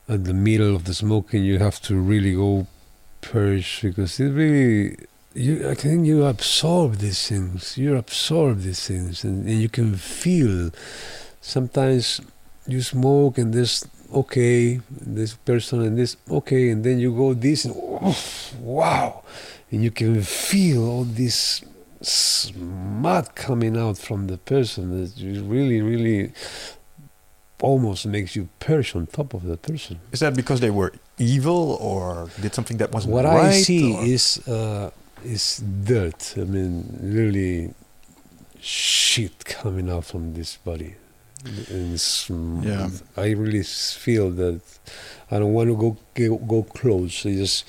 at 0.10 0.26
the 0.26 0.34
middle 0.34 0.76
of 0.76 0.86
the 0.86 0.94
smoking 0.94 1.44
you 1.44 1.60
have 1.60 1.80
to 1.80 1.96
really 1.96 2.34
go 2.34 2.66
purge 3.22 3.82
because 3.84 4.20
it 4.20 4.30
really 4.30 4.98
you 5.36 5.70
I 5.70 5.76
think 5.76 6.08
you 6.08 6.26
absorb 6.26 6.96
these 6.96 7.28
things. 7.28 7.78
You 7.78 7.96
absorb 7.96 8.62
these 8.62 8.88
things 8.88 9.24
and, 9.24 9.48
and 9.48 9.62
you 9.62 9.70
can 9.70 9.96
feel 9.96 10.72
sometimes 11.40 12.20
you 12.68 12.82
smoke 12.82 13.38
and 13.38 13.54
this 13.54 13.86
okay, 14.14 14.80
this 14.90 15.34
person 15.36 15.82
and 15.82 15.98
this 15.98 16.18
okay, 16.30 16.70
and 16.70 16.84
then 16.84 17.00
you 17.00 17.16
go 17.16 17.34
this 17.34 17.66
and 17.66 17.76
oof, 17.76 18.56
wow, 18.60 19.24
and 19.72 19.84
you 19.84 19.92
can 19.92 20.22
feel 20.24 20.88
all 20.88 21.04
this 21.04 21.64
smut 22.02 23.36
coming 23.36 23.78
out 23.78 23.98
from 23.98 24.28
the 24.28 24.38
person 24.38 25.00
that 25.02 25.14
really, 25.46 25.82
really 25.82 26.32
almost 27.62 28.06
makes 28.06 28.36
you 28.36 28.48
perch 28.60 28.96
on 28.96 29.06
top 29.08 29.34
of 29.34 29.44
the 29.44 29.58
person. 29.58 30.00
Is 30.12 30.22
that 30.22 30.36
because 30.36 30.60
they 30.62 30.70
were 30.72 30.94
evil 31.18 31.78
or 31.82 32.30
did 32.42 32.54
something 32.56 32.78
that 32.78 32.92
wasn't 32.94 33.14
What 33.14 33.26
right? 33.26 33.46
I 33.56 33.62
see 33.62 33.96
or- 33.96 34.04
is 34.06 34.48
uh, 34.48 34.92
is 35.26 35.58
dirt. 35.84 36.36
I 36.38 36.46
mean, 36.46 36.98
really 37.02 37.74
shit 38.62 39.44
coming 39.46 39.90
out 39.90 40.06
from 40.06 40.34
this 40.34 40.56
body. 40.58 40.96
It's, 41.46 42.28
mm, 42.30 42.64
Yeah. 42.66 42.90
I 43.16 43.32
really 43.32 43.64
feel 43.64 44.30
that 44.32 44.62
I 45.32 45.40
don't 45.40 45.54
want 45.54 45.70
to 45.70 45.76
go 45.78 45.98
go, 46.14 46.38
go 46.38 46.64
close. 46.64 47.26
I 47.26 47.34
just, 47.36 47.66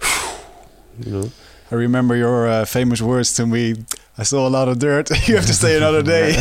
you 1.04 1.12
know. 1.12 1.30
I 1.70 1.74
remember 1.74 2.14
your 2.16 2.46
uh, 2.48 2.64
famous 2.66 3.00
words 3.00 3.32
to 3.34 3.46
me. 3.46 3.76
I 4.18 4.24
saw 4.24 4.46
a 4.46 4.50
lot 4.50 4.68
of 4.68 4.78
dirt. 4.78 5.08
you 5.28 5.36
have 5.36 5.46
to 5.46 5.54
stay 5.54 5.76
another 5.76 6.02
day. 6.02 6.32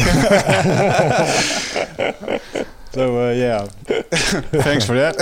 so 2.93 3.29
uh, 3.29 3.31
yeah, 3.31 3.65
thanks 4.65 4.85
for 4.85 4.95
that. 4.95 5.15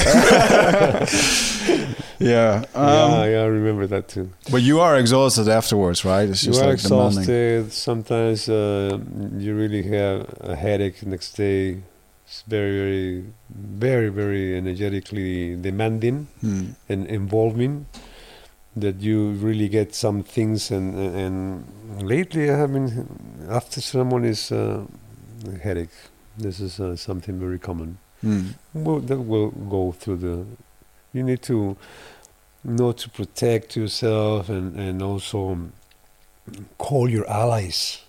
Yeah, 2.19 2.63
um, 2.75 2.87
yeah, 2.87 3.25
yeah, 3.25 3.41
I 3.41 3.45
remember 3.45 3.87
that 3.87 4.07
too. 4.07 4.29
but 4.51 4.61
you 4.61 4.79
are 4.79 4.97
exhausted 4.97 5.47
afterwards, 5.47 6.03
right? 6.05 6.29
It's 6.29 6.43
You 6.43 6.53
are 6.53 6.65
like 6.65 6.73
exhausted. 6.73 7.71
Sometimes 7.71 8.49
uh, 8.49 8.99
you 9.37 9.55
really 9.55 9.83
have 9.83 10.27
a 10.41 10.55
headache 10.55 11.05
next 11.05 11.33
day. 11.37 11.81
It's 12.25 12.43
very, 12.47 12.77
very, 12.79 13.23
very, 13.49 14.09
very 14.09 14.57
energetically 14.57 15.55
demanding 15.55 16.27
Hmm. 16.41 16.65
and 16.89 17.07
involving. 17.07 17.85
That 18.75 19.01
you 19.01 19.31
really 19.31 19.67
get 19.67 19.95
some 19.95 20.23
things, 20.23 20.71
and 20.71 20.95
and 20.95 21.63
lately 22.01 22.49
I 22.51 22.55
have 22.55 22.71
been 22.71 23.07
after 23.49 23.81
ceremonies 23.81 24.51
uh, 24.51 24.85
headache. 25.63 25.95
This 26.37 26.59
is 26.59 26.79
uh, 26.79 26.95
something 26.95 27.39
very 27.39 27.57
common. 27.59 27.97
Hmm. 28.21 28.41
Well, 28.73 28.99
that 29.01 29.19
will 29.19 29.49
go 29.69 29.91
through 29.99 30.17
the. 30.17 30.45
You 31.13 31.23
need 31.23 31.41
to 31.43 31.77
know 32.63 32.91
to 32.91 33.09
protect 33.09 33.75
yourself 33.75 34.49
and 34.49 34.79
and 34.79 35.01
also 35.01 35.69
call 36.77 37.09
your 37.09 37.27
allies. 37.29 38.01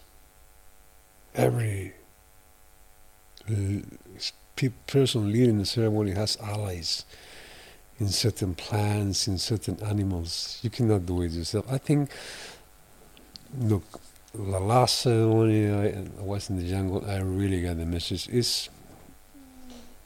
Every 1.34 1.94
uh, 3.48 3.80
person 4.86 5.32
leading 5.32 5.58
the 5.58 5.64
ceremony 5.64 6.12
has 6.12 6.36
allies 6.42 7.04
in 7.98 8.08
certain 8.08 8.54
plants, 8.54 9.28
in 9.28 9.38
certain 9.38 9.78
animals. 9.82 10.58
You 10.62 10.70
cannot 10.70 11.06
do 11.06 11.22
it 11.22 11.32
yourself. 11.32 11.66
I 11.70 11.78
think. 11.78 12.10
Look, 13.58 13.82
the 14.32 14.60
last 14.60 15.00
ceremony 15.00 15.68
I, 15.68 16.04
was 16.22 16.50
in 16.50 16.56
the 16.56 16.68
jungle. 16.68 17.04
I 17.08 17.18
really 17.18 17.62
got 17.62 17.78
the 17.78 17.86
message. 17.86 18.28
It's 18.28 18.68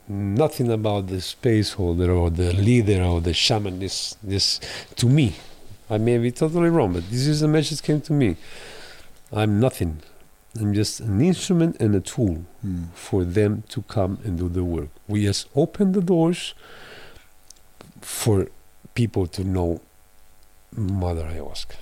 nothing 0.09 0.71
about 0.71 1.07
the 1.09 1.21
space 1.21 1.73
holder 1.73 2.13
or 2.13 2.31
the 2.31 2.53
leader 2.53 3.03
or 3.03 3.21
the 3.21 3.33
shaman 3.35 3.83
is 3.83 4.17
this 4.23 4.61
to 4.97 5.09
me. 5.09 5.35
I 5.91 5.99
may 5.99 6.19
be 6.19 6.31
totally 6.31 6.69
wrong 6.69 6.93
but 6.93 7.11
this 7.11 7.27
is 7.27 7.41
the 7.41 7.49
message 7.49 7.83
came 7.83 8.01
to 8.03 8.13
me. 8.13 8.37
I'm 9.33 9.59
nothing. 9.61 10.03
I'm 10.61 10.73
just 10.73 11.01
an 11.01 11.21
instrument 11.21 11.77
and 11.81 11.95
a 11.95 12.01
tool 12.01 12.45
Hmm. 12.63 12.85
for 12.95 13.25
them 13.25 13.65
to 13.71 13.83
come 13.83 14.19
and 14.25 14.39
do 14.39 14.49
the 14.49 14.63
work. 14.65 14.89
We 15.09 15.25
just 15.25 15.49
open 15.55 15.93
the 15.93 16.01
doors 16.01 16.55
for 18.01 18.49
people 18.95 19.27
to 19.27 19.43
know 19.43 19.81
mother 20.77 21.25
ayahuasca. 21.25 21.77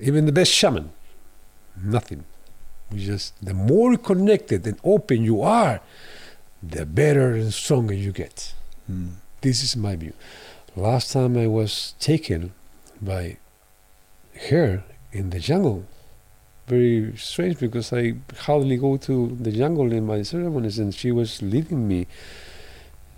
Even 0.00 0.24
the 0.26 0.32
best 0.32 0.52
shaman 0.52 0.92
nothing 1.82 2.24
we 2.90 3.04
just 3.04 3.34
the 3.44 3.54
more 3.54 3.96
connected 3.96 4.66
and 4.66 4.78
open 4.84 5.22
you 5.22 5.42
are 5.42 5.80
the 6.62 6.86
better 6.86 7.34
and 7.34 7.52
stronger 7.52 7.94
you 7.94 8.12
get. 8.12 8.54
Hmm. 8.86 9.08
This 9.40 9.62
is 9.62 9.76
my 9.76 9.96
view. 9.96 10.14
Last 10.76 11.12
time 11.12 11.36
I 11.36 11.46
was 11.46 11.94
taken 12.00 12.52
by 13.00 13.36
her 14.48 14.84
in 15.12 15.30
the 15.30 15.38
jungle. 15.38 15.84
Very 16.66 17.14
strange 17.16 17.58
because 17.58 17.92
I 17.92 18.14
hardly 18.38 18.76
go 18.78 18.96
to 18.96 19.36
the 19.38 19.52
jungle 19.52 19.92
in 19.92 20.06
my 20.06 20.22
ceremonies, 20.22 20.78
and 20.78 20.94
she 20.94 21.12
was 21.12 21.42
leading 21.42 21.86
me 21.86 22.06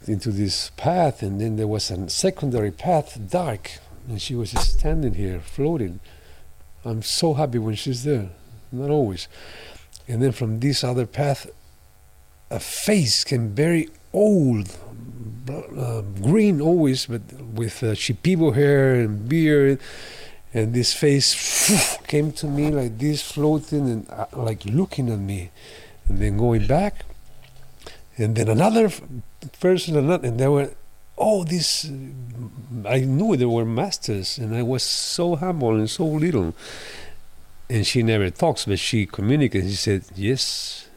into 0.06 0.30
this 0.30 0.70
path, 0.76 1.22
and 1.22 1.40
then 1.40 1.56
there 1.56 1.68
was 1.68 1.90
a 1.90 2.09
secondary 2.09 2.72
path, 2.72 3.18
dark, 3.30 3.78
and 4.09 4.20
she 4.20 4.34
was 4.34 4.51
standing 4.51 5.14
here, 5.14 5.40
floating. 5.40 6.01
I'm 6.84 7.02
so 7.02 7.34
happy 7.34 7.59
when 7.59 7.76
she's 7.76 8.05
there, 8.05 8.30
not 8.72 8.90
always. 8.90 9.28
And 10.09 10.22
then 10.22 10.32
from 10.32 10.60
this 10.60 10.84
other 10.84 11.06
path, 11.06 11.48
a 12.51 12.60
face 12.60 13.24
came 13.24 13.51
very 13.51 13.88
old, 14.12 14.76
uh, 15.48 16.02
green 16.22 16.60
always, 16.60 17.06
but 17.06 17.22
with 17.32 17.82
uh, 17.82 17.94
Shipibo 17.94 18.55
hair 18.55 18.94
and 18.94 19.28
beard. 19.28 19.80
And 20.55 20.72
this 20.72 20.94
face 20.94 21.98
came 22.06 22.32
to 22.32 22.47
me 22.47 22.70
like 22.70 22.98
this, 22.98 23.20
floating 23.20 23.90
and 23.90 24.10
uh, 24.10 24.26
like 24.32 24.64
looking 24.64 25.10
at 25.10 25.18
me, 25.18 25.51
and 26.09 26.18
then 26.18 26.38
going 26.38 26.66
back. 26.66 27.05
And 28.16 28.36
then 28.36 28.48
another 28.48 28.90
person, 29.60 29.97
another, 29.97 30.26
and 30.26 30.40
there 30.40 30.51
were, 30.51 30.70
oh, 31.18 31.44
this. 31.44 31.84
I 32.86 33.01
knew 33.01 33.36
they 33.36 33.44
were 33.44 33.66
masters, 33.66 34.38
and 34.38 34.55
I 34.55 34.62
was 34.62 34.82
so 34.82 35.36
humble 35.36 35.74
and 35.74 35.90
so 35.90 36.06
little. 36.06 36.55
And 37.68 37.86
she 37.86 38.02
never 38.02 38.30
talks, 38.30 38.64
but 38.64 38.78
she 38.78 39.06
communicates. 39.06 39.66
She 39.68 39.74
said, 39.74 40.05
Yes, 40.14 40.88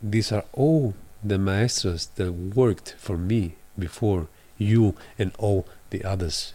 these 0.00 0.30
are 0.32 0.44
all 0.52 0.94
the 1.22 1.38
maestros 1.38 2.06
that 2.16 2.32
worked 2.32 2.94
for 2.98 3.16
me 3.16 3.56
before 3.78 4.28
you 4.58 4.94
and 5.18 5.32
all 5.38 5.66
the 5.90 6.04
others. 6.04 6.54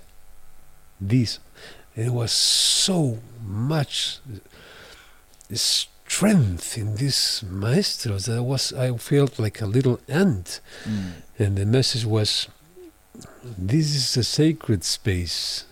These, 1.00 1.40
it 1.96 2.12
was 2.12 2.32
so 2.32 3.20
much 3.46 4.20
strength 5.54 6.78
in 6.78 6.96
these 6.96 7.44
maestros 7.50 8.26
that 8.26 8.38
I 8.38 8.42
was 8.42 8.74
I 8.74 8.96
felt 8.98 9.40
like 9.40 9.62
a 9.62 9.66
little 9.66 10.00
ant, 10.08 10.60
Hmm. 10.84 11.10
and 11.38 11.58
the 11.58 11.66
message 11.66 12.06
was, 12.06 12.48
"This 13.58 13.96
is 13.96 14.18
a 14.18 14.24
sacred 14.24 14.84
space. 14.84 15.66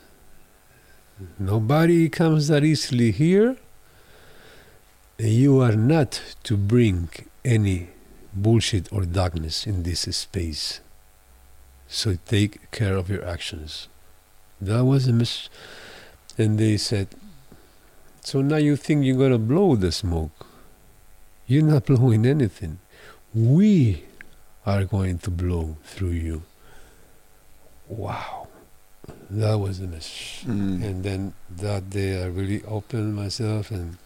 Nobody 1.39 2.09
comes 2.09 2.47
that 2.47 2.63
easily 2.63 3.11
here." 3.11 3.57
You 5.17 5.61
are 5.61 5.75
not 5.75 6.21
to 6.43 6.57
bring 6.57 7.09
any 7.45 7.89
bullshit 8.33 8.91
or 8.91 9.05
darkness 9.05 9.65
in 9.65 9.83
this 9.83 10.01
space. 10.15 10.81
So 11.87 12.17
take 12.25 12.69
care 12.71 12.97
of 12.97 13.09
your 13.09 13.25
actions. 13.25 13.87
That 14.59 14.83
was 14.83 15.07
a 15.07 15.13
miss. 15.13 15.49
And 16.37 16.59
they 16.59 16.75
said, 16.75 17.07
So 18.21 18.41
now 18.41 18.57
you 18.57 18.75
think 18.75 19.05
you're 19.05 19.17
going 19.17 19.31
to 19.31 19.37
blow 19.37 19.75
the 19.75 19.91
smoke? 19.91 20.47
You're 21.47 21.63
not 21.63 21.85
blowing 21.91 22.25
anything. 22.25 22.79
We 23.33 24.03
are 24.65 24.83
going 24.83 25.19
to 25.19 25.31
blow 25.31 25.77
through 25.83 26.17
you. 26.19 26.43
Wow. 27.87 28.47
That 29.29 29.59
was 29.59 29.79
a 29.79 29.87
message. 29.87 30.41
Hmm. 30.43 30.83
And 30.83 31.03
then 31.03 31.33
that 31.49 31.89
day 31.89 32.23
I 32.23 32.25
really 32.27 32.63
opened 32.65 33.15
myself 33.15 33.71
and 33.71 33.97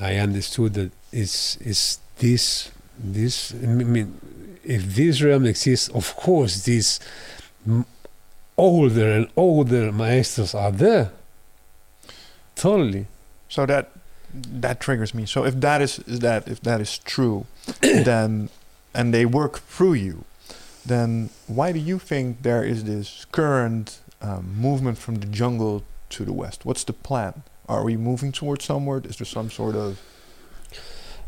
I 0.00 0.16
understood 0.16 0.74
that 0.74 0.92
it's, 1.12 1.56
it's 1.56 2.00
this, 2.18 2.70
this, 2.98 3.52
I 3.52 3.66
mean, 3.66 4.18
if 4.64 4.94
this 4.94 5.22
realm 5.22 5.46
exists, 5.46 5.88
of 5.88 6.14
course, 6.16 6.64
these 6.64 7.00
older 8.56 9.10
and 9.12 9.28
older 9.36 9.90
maestros 9.92 10.54
are 10.54 10.72
there. 10.72 11.12
Totally. 12.54 13.06
So 13.48 13.66
that 13.66 13.90
that 14.32 14.80
triggers 14.80 15.14
me. 15.14 15.26
So 15.26 15.44
if 15.44 15.58
that 15.60 15.82
is, 15.82 15.98
is 16.00 16.20
that 16.20 16.46
if 16.46 16.60
that 16.60 16.80
is 16.80 16.98
true, 16.98 17.46
then 17.80 18.48
and 18.94 19.14
they 19.14 19.24
work 19.24 19.60
through 19.60 19.94
you, 19.94 20.24
then 20.84 21.30
why 21.46 21.72
do 21.72 21.78
you 21.78 21.98
think 21.98 22.42
there 22.42 22.64
is 22.64 22.84
this 22.84 23.26
current 23.32 24.00
um, 24.20 24.54
movement 24.56 24.98
from 24.98 25.16
the 25.16 25.26
jungle 25.26 25.82
to 26.10 26.24
the 26.24 26.32
west? 26.32 26.64
What's 26.64 26.84
the 26.84 26.92
plan? 26.92 27.42
Are 27.70 27.84
we 27.84 27.96
moving 27.96 28.32
towards 28.32 28.64
somewhere? 28.64 29.00
Is 29.04 29.16
there 29.18 29.32
some 29.38 29.48
sort 29.48 29.76
of 29.76 30.00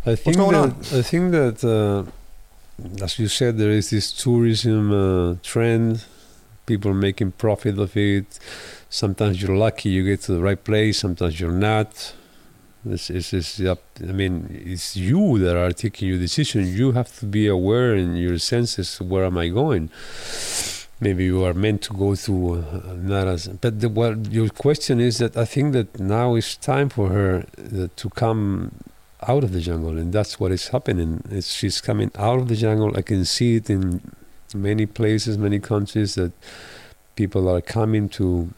I 0.04 0.16
think 0.16 0.36
going 0.36 0.52
that 0.52 0.92
on? 0.92 0.98
I 0.98 1.02
think 1.02 1.30
that 1.38 1.58
uh, 1.62 2.02
as 3.00 3.18
you 3.20 3.28
said, 3.28 3.58
there 3.58 3.70
is 3.70 3.90
this 3.90 4.10
tourism 4.12 4.92
uh, 4.92 5.36
trend. 5.42 6.04
People 6.66 6.94
making 6.94 7.32
profit 7.32 7.78
of 7.78 7.96
it. 7.96 8.38
Sometimes 8.88 9.40
you're 9.40 9.56
lucky, 9.56 9.88
you 9.90 10.04
get 10.04 10.20
to 10.22 10.32
the 10.32 10.40
right 10.40 10.62
place. 10.62 10.98
Sometimes 10.98 11.38
you're 11.40 11.60
not. 11.70 12.14
This 12.84 13.10
is 13.10 13.32
is 13.32 13.60
up. 13.72 13.82
I 14.00 14.12
mean, 14.20 14.34
it's 14.72 14.96
you 14.96 15.38
that 15.38 15.56
are 15.56 15.72
taking 15.72 16.08
your 16.08 16.18
decision. 16.18 16.66
You 16.66 16.92
have 16.92 17.10
to 17.20 17.26
be 17.26 17.46
aware 17.46 17.94
in 17.94 18.16
your 18.16 18.38
senses. 18.38 19.00
Where 19.00 19.24
am 19.24 19.38
I 19.38 19.48
going? 19.48 19.90
Maybe 21.02 21.24
you 21.24 21.44
are 21.44 21.52
meant 21.52 21.82
to 21.88 21.92
go 21.94 22.14
through 22.14 22.60
uh, 22.60 22.94
not. 22.96 23.26
But 23.60 23.80
the, 23.80 23.88
what 23.88 24.30
your 24.30 24.48
question 24.50 25.00
is 25.00 25.18
that 25.18 25.36
I 25.36 25.44
think 25.44 25.72
that 25.72 25.98
now 25.98 26.36
is 26.36 26.56
time 26.56 26.88
for 26.90 27.08
her 27.08 27.44
uh, 27.58 27.88
to 27.96 28.08
come 28.10 28.70
out 29.26 29.42
of 29.42 29.50
the 29.52 29.60
jungle, 29.60 29.98
and 29.98 30.12
that's 30.12 30.38
what 30.38 30.52
is 30.52 30.68
happening. 30.68 31.10
It's, 31.28 31.52
she's 31.52 31.80
coming 31.80 32.12
out 32.16 32.38
of 32.38 32.46
the 32.46 32.54
jungle. 32.54 32.96
I 32.96 33.02
can 33.02 33.24
see 33.24 33.56
it 33.56 33.68
in 33.68 34.00
many 34.54 34.86
places, 34.86 35.36
many 35.36 35.58
countries 35.58 36.14
that 36.14 36.32
people 37.16 37.48
are 37.48 37.60
coming 37.60 38.08
to 38.10 38.50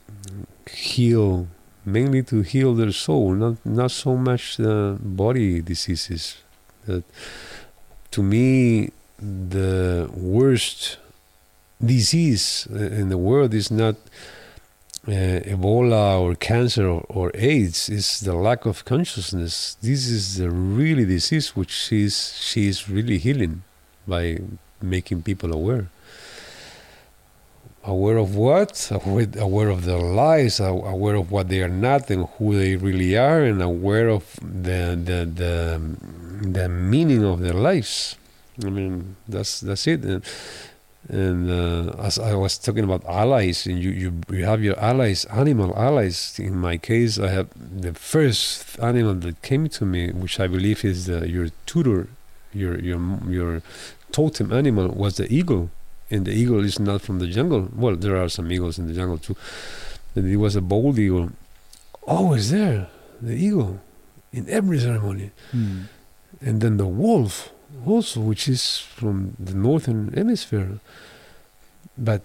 heal, 0.71 1.49
mainly 1.87 2.23
to 2.25 2.43
heal 2.43 2.75
their 2.75 2.93
soul, 2.93 3.33
not 3.33 3.57
not 3.65 3.91
so 3.91 4.17
much 4.17 4.59
the 4.59 4.99
body 5.01 5.63
diseases. 5.63 6.37
That 6.85 7.05
to 8.11 8.23
me, 8.23 8.91
the 9.19 10.11
worst 10.13 10.99
disease 11.87 12.67
in 12.71 13.09
the 13.09 13.19
world 13.19 13.55
is 13.55 13.71
not 13.71 13.97
uh, 15.07 15.11
Ebola 15.55 16.19
or 16.21 16.35
cancer 16.35 16.87
or, 16.89 17.05
or 17.09 17.31
AIDS 17.35 17.89
It's 17.91 18.21
the 18.21 18.35
lack 18.35 18.65
of 18.67 18.85
consciousness. 18.85 19.77
This 19.83 20.07
is 20.09 20.37
the 20.39 20.51
really 20.51 21.05
disease 21.05 21.55
which 21.55 21.71
she's 21.71 22.17
she's 22.41 22.89
really 22.89 23.19
healing 23.19 23.63
by 24.09 24.39
making 24.81 25.23
people 25.23 25.53
aware. 25.55 25.89
Aware 27.87 28.17
of 28.17 28.35
what? 28.35 28.91
Aware, 28.91 29.29
aware 29.39 29.69
of 29.69 29.85
their 29.85 29.99
lives. 30.01 30.59
aw- 30.59 30.87
Aware 30.89 31.17
of 31.17 31.31
what 31.31 31.49
they 31.51 31.61
are 31.61 31.69
not 31.69 32.09
and 32.11 32.27
who 32.39 32.57
they 32.57 32.77
really 32.77 33.15
are, 33.17 33.43
and 33.45 33.61
aware 33.61 34.09
of 34.09 34.25
the 34.41 34.97
the 35.09 35.19
the, 35.43 35.53
the 36.49 36.69
meaning 36.69 37.25
of 37.25 37.41
their 37.41 37.53
lives. 37.53 38.17
I 38.65 38.71
mean, 38.71 39.17
that's 39.29 39.61
that's 39.61 39.87
it. 39.87 40.01
And 41.09 41.51
uh, 41.51 41.93
as 42.03 42.19
I 42.19 42.35
was 42.35 42.57
talking 42.59 42.85
about 42.85 43.05
allies, 43.05 43.67
and 43.67 43.79
you, 43.83 43.91
you 43.91 44.13
you 44.31 44.45
have 44.45 44.63
your 44.65 44.79
allies, 44.81 45.25
animal 45.27 45.77
allies. 45.77 46.39
In 46.39 46.57
my 46.57 46.77
case, 46.79 47.19
I 47.19 47.29
have 47.29 47.49
the 47.55 47.93
first 47.93 48.79
animal 48.81 49.15
that 49.15 49.43
came 49.43 49.69
to 49.69 49.85
me, 49.85 50.11
which 50.13 50.41
I 50.41 50.47
believe 50.47 50.85
is 50.85 51.07
the, 51.07 51.29
your 51.29 51.49
tutor, 51.67 52.09
your 52.53 52.79
your 52.81 52.99
your 53.29 53.63
totem 54.13 54.53
animal 54.53 54.89
was 54.89 55.17
the 55.17 55.27
eagle, 55.33 55.71
and 56.11 56.25
the 56.25 56.33
eagle 56.33 56.65
is 56.65 56.79
not 56.79 57.03
from 57.03 57.19
the 57.19 57.27
jungle. 57.27 57.69
Well, 57.77 57.97
there 57.97 58.17
are 58.17 58.29
some 58.29 58.51
eagles 58.51 58.79
in 58.79 58.87
the 58.87 58.95
jungle 58.95 59.19
too, 59.19 59.37
but 60.15 60.25
it 60.25 60.37
was 60.37 60.57
a 60.57 60.61
bald 60.63 60.99
eagle. 60.99 61.31
Always 62.07 62.51
there, 62.51 62.89
the 63.21 63.33
eagle, 63.35 63.81
in 64.33 64.49
every 64.49 64.79
ceremony 64.79 65.31
Hmm. 65.53 65.89
and 66.41 66.61
then 66.61 66.77
the 66.77 66.87
wolf 66.87 67.51
also 67.87 68.21
which 68.21 68.49
is 68.49 68.79
from 68.79 69.37
the 69.39 69.55
northern 69.55 70.13
hemisphere. 70.13 70.79
But 71.97 72.23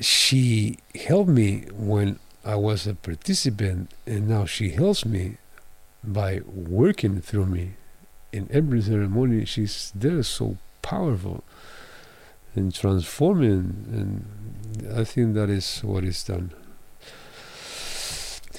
she 0.00 0.78
helped 0.94 1.30
me 1.30 1.64
when 1.72 2.18
i 2.44 2.54
was 2.54 2.86
a 2.86 2.94
participant 2.94 3.90
and 4.06 4.28
now 4.28 4.44
she 4.44 4.70
helps 4.70 5.04
me 5.04 5.36
by 6.04 6.40
working 6.46 7.20
through 7.20 7.46
me. 7.46 7.72
In 8.32 8.48
every 8.52 8.80
ceremony 8.82 9.44
she's 9.44 9.90
there 9.94 10.22
so 10.22 10.56
powerful 10.82 11.42
and 12.54 12.74
transforming 12.74 13.84
and 13.92 14.92
i 14.96 15.04
think 15.04 15.34
that 15.34 15.50
is 15.50 15.80
what 15.80 16.04
is 16.04 16.22
done 16.22 16.52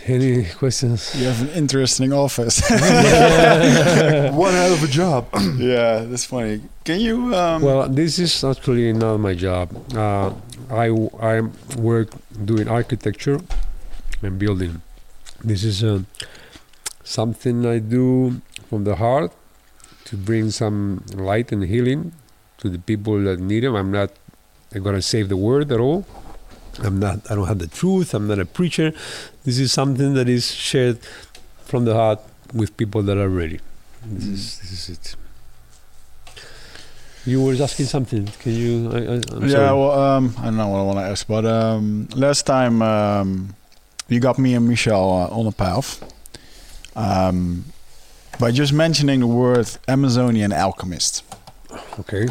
any 0.10 0.46
questions 0.46 1.14
You 1.16 1.26
have 1.28 1.42
an 1.42 1.50
interesting 1.50 2.12
office. 2.14 2.60
one 2.70 4.54
hell 4.54 4.74
of 4.74 4.84
a 4.84 4.88
job? 4.88 5.28
yeah, 5.58 6.04
that's 6.10 6.26
funny. 6.26 6.62
Can 6.84 7.00
you? 7.00 7.36
Um, 7.36 7.62
Well, 7.62 7.88
this 7.90 8.20
is 8.20 8.44
actually 8.44 8.94
not 8.94 9.18
my 9.18 9.34
job. 9.36 9.70
Uh, 9.96 10.34
I 10.70 10.90
I 11.22 11.42
work 11.78 12.10
doing 12.46 12.68
architecture 12.68 13.40
and 14.22 14.38
building. 14.40 14.82
This 15.44 15.64
is 15.64 15.84
uh, 15.84 16.04
something 17.04 17.66
I 17.66 17.80
do 17.80 18.42
from 18.70 18.84
the 18.84 18.96
heart 18.96 19.32
to 20.06 20.18
bring 20.18 20.52
some 20.52 21.04
light 21.16 21.52
and 21.52 21.64
healing 21.64 22.12
to 22.60 22.70
the 22.70 22.80
people 22.80 23.22
that 23.24 23.40
need 23.40 23.64
them. 23.64 23.76
I'm 23.76 23.92
not 23.92 24.12
gonna 24.74 25.02
save 25.02 25.30
the 25.30 25.38
world 25.38 25.72
at 25.72 25.80
all. 25.80 26.06
I'm 26.84 27.00
not. 27.00 27.20
I 27.32 27.36
don't 27.36 27.48
have 27.48 27.60
the 27.60 27.68
truth. 27.68 28.14
I'm 28.14 28.28
not 28.28 28.40
a 28.40 28.46
preacher. 28.46 28.92
This 29.46 29.58
is 29.60 29.72
something 29.72 30.14
that 30.14 30.28
is 30.30 30.52
shared 30.54 31.00
from 31.66 31.86
the 31.86 31.94
heart 31.94 32.20
with 32.54 32.76
people 32.78 33.02
that 33.04 33.18
are 33.18 33.30
ready. 33.30 33.60
This 34.06 34.26
Mm. 34.26 34.34
is 34.34 34.60
this 34.60 34.72
is 34.72 34.90
it. 34.90 35.16
You 37.26 37.44
were 37.44 37.54
asking 37.62 37.86
something. 37.88 38.26
Can 38.40 38.54
you? 38.54 38.90
I, 38.92 38.98
I, 38.98 39.00
yeah, 39.46 39.50
sorry. 39.50 39.78
well, 39.80 39.92
um, 39.92 40.34
I 40.40 40.46
don't 40.46 40.58
know 40.58 40.68
what 40.70 40.80
I 40.80 40.84
want 40.84 41.00
to 41.00 41.04
ask, 41.12 41.28
but 41.28 41.46
um, 41.46 42.08
last 42.16 42.46
time 42.46 42.82
um, 42.82 43.56
you 44.08 44.20
got 44.20 44.40
me 44.40 44.54
and 44.56 44.68
Michel 44.68 45.04
uh, 45.10 45.28
on 45.40 45.46
a 45.46 45.52
path 45.52 46.02
um, 46.96 47.66
by 48.40 48.52
just 48.52 48.72
mentioning 48.74 49.20
the 49.20 49.28
word 49.28 49.68
Amazonian 49.88 50.54
alchemist, 50.54 51.24
okay. 52.00 52.28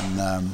and 0.00 0.20
um, 0.20 0.52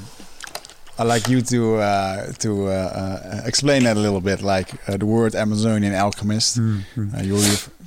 I'd 1.00 1.06
like 1.06 1.28
you 1.28 1.40
to 1.42 1.76
uh, 1.76 2.32
to 2.38 2.66
uh, 2.66 2.70
uh, 2.70 3.42
explain 3.46 3.84
that 3.84 3.96
a 3.96 4.00
little 4.00 4.20
bit, 4.20 4.42
like 4.42 4.68
uh, 4.88 4.96
the 4.96 5.06
word 5.06 5.34
Amazonian 5.34 5.94
alchemist. 5.94 6.58
Mm, 6.58 6.82
Uh, 7.14 7.22
you 7.22 7.36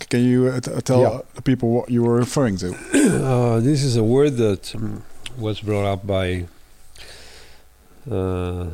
can 0.09 0.21
you 0.23 0.47
uh, 0.47 0.59
t- 0.61 0.71
tell 0.81 1.01
Yeah. 1.01 1.19
the 1.35 1.41
people 1.41 1.67
what 1.75 1.89
you 1.89 2.03
were 2.03 2.15
referring 2.15 2.57
to? 2.57 2.69
Uh, 3.31 3.59
this 3.59 3.83
is 3.83 3.97
a 3.97 4.03
word 4.03 4.37
that 4.37 4.73
um, 4.75 5.03
was 5.37 5.59
brought 5.61 5.85
up 5.93 6.07
by 6.07 6.45
uh, 8.09 8.67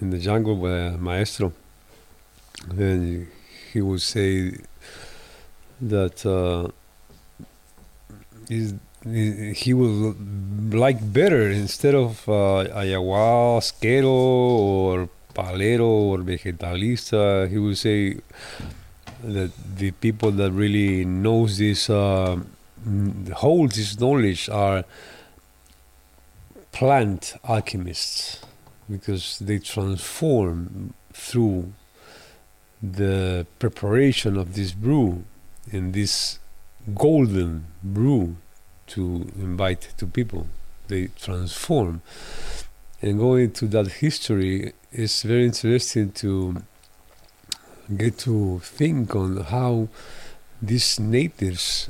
in 0.00 0.10
the 0.10 0.18
jungle 0.18 0.54
by 0.56 0.96
maestro. 0.96 1.52
Then 2.68 3.26
he 3.72 3.80
would 3.82 4.00
say 4.02 4.54
that 5.80 6.24
uh, 6.24 6.70
is 8.48 8.74
he 9.04 9.72
would 9.72 10.74
like 10.74 11.12
better 11.12 11.48
instead 11.48 11.94
of 11.94 12.28
uh, 12.28 12.64
ayahuasquero 12.74 14.04
or 14.04 15.08
palero 15.34 15.88
or 15.88 16.18
vegetalista. 16.18 17.48
He 17.48 17.58
would 17.58 17.78
say 17.78 18.18
that 19.22 19.52
the 19.76 19.90
people 19.92 20.30
that 20.32 20.52
really 20.52 21.04
knows 21.04 21.58
this 21.58 21.88
uh, 21.88 22.40
mm, 22.86 23.30
holds 23.30 23.76
this 23.76 23.98
knowledge 23.98 24.48
are 24.50 24.84
plant 26.72 27.34
alchemists 27.48 28.40
because 28.90 29.38
they 29.38 29.58
transform 29.58 30.92
through 31.12 31.72
the 32.82 33.46
preparation 33.58 34.36
of 34.36 34.54
this 34.54 34.72
brew 34.72 35.24
in 35.70 35.92
this 35.92 36.38
golden 36.94 37.66
brew 37.82 38.36
to 38.90 39.26
invite 39.38 39.88
to 39.96 40.06
people 40.06 40.46
they 40.88 41.08
transform 41.20 42.02
and 43.02 43.18
going 43.18 43.50
to 43.52 43.66
that 43.66 43.92
history 43.92 44.74
is 44.92 45.22
very 45.22 45.46
interesting 45.46 46.12
to 46.12 46.62
get 47.96 48.18
to 48.18 48.58
think 48.60 49.16
on 49.16 49.38
how 49.38 49.88
these 50.60 51.00
natives, 51.00 51.88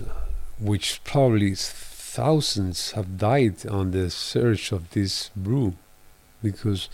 which 0.60 1.02
probably 1.02 1.56
thousands 1.56 2.92
have 2.92 3.18
died 3.18 3.66
on 3.66 3.90
the 3.90 4.08
search 4.10 4.70
of 4.70 4.88
this 4.90 5.32
brew, 5.34 5.74
because 6.42 6.88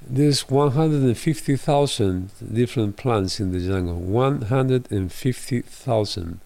there's 0.00 0.48
150,000 0.48 2.30
different 2.52 2.96
plants 2.96 3.40
in 3.40 3.50
the 3.50 3.58
jungle. 3.58 3.96
150,000. 3.96 6.40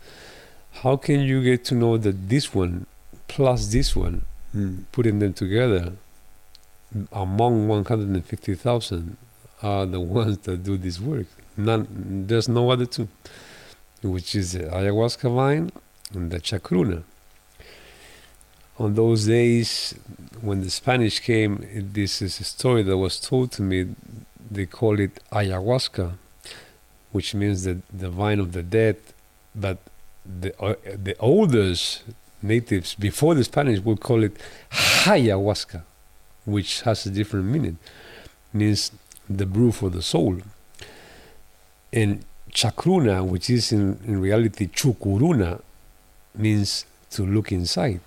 How 0.73 0.97
can 0.97 1.21
you 1.21 1.43
get 1.43 1.65
to 1.67 1.75
know 1.75 1.97
that 1.99 2.29
this 2.29 2.55
one 2.55 2.87
plus 3.29 3.67
this 3.69 3.95
one, 3.95 4.25
hmm. 4.53 4.83
putting 4.93 5.19
them 5.19 5.33
together, 5.35 5.93
among 7.13 7.69
150,000 7.69 9.17
are 9.63 9.87
the 9.87 10.01
ones 10.19 10.39
that 10.39 10.63
do 10.65 10.77
this 10.77 11.01
work? 11.01 11.27
None, 11.57 12.25
there's 12.27 12.49
no 12.49 12.71
other 12.71 12.87
two. 12.87 13.09
which 14.03 14.35
is 14.35 14.53
the 14.53 14.61
ayahuasca 14.61 15.35
vine 15.35 15.71
and 16.15 16.31
the 16.31 16.41
chacruna. 16.41 17.03
On 18.79 18.95
those 18.95 19.27
days, 19.27 19.95
when 20.41 20.63
the 20.63 20.71
Spanish 20.71 21.21
came, 21.21 21.63
it- 21.71 21.93
this 21.93 22.23
is 22.23 22.41
a 22.41 22.45
story 22.45 22.83
that 22.83 22.97
was 22.97 23.21
told 23.21 23.53
to 23.53 23.63
me. 23.63 23.95
They 24.51 24.67
call 24.67 24.99
it 24.99 25.21
ayahuasca, 25.31 26.15
which 27.13 27.35
means 27.35 27.65
the, 27.65 27.83
the 27.93 28.09
vine 28.09 28.41
of 28.41 28.53
the 28.53 28.63
dead. 28.63 28.97
But 29.55 29.79
the 30.25 30.59
uh, 30.61 30.75
the 30.85 31.17
oldest 31.19 32.03
natives 32.43 32.95
before 32.95 33.35
the 33.35 33.45
Spanish 33.45 33.81
would 33.81 34.01
call 34.01 34.23
it 34.23 34.37
ayahuasca, 34.71 35.83
which 36.45 36.83
has 36.83 37.07
a 37.07 37.11
different 37.11 37.47
meaning. 37.47 37.79
Means 38.53 38.91
the 39.29 39.47
brew 39.47 39.73
for 39.73 39.91
the 39.91 40.03
soul. 40.03 40.39
And 41.93 42.25
chacruna, 42.53 43.25
which 43.27 43.51
is 43.51 43.73
in, 43.73 43.99
in 44.05 44.21
reality 44.21 44.69
chukuruna, 44.69 45.61
means 46.35 46.85
to 47.11 47.25
look 47.25 47.53
inside. 47.53 48.01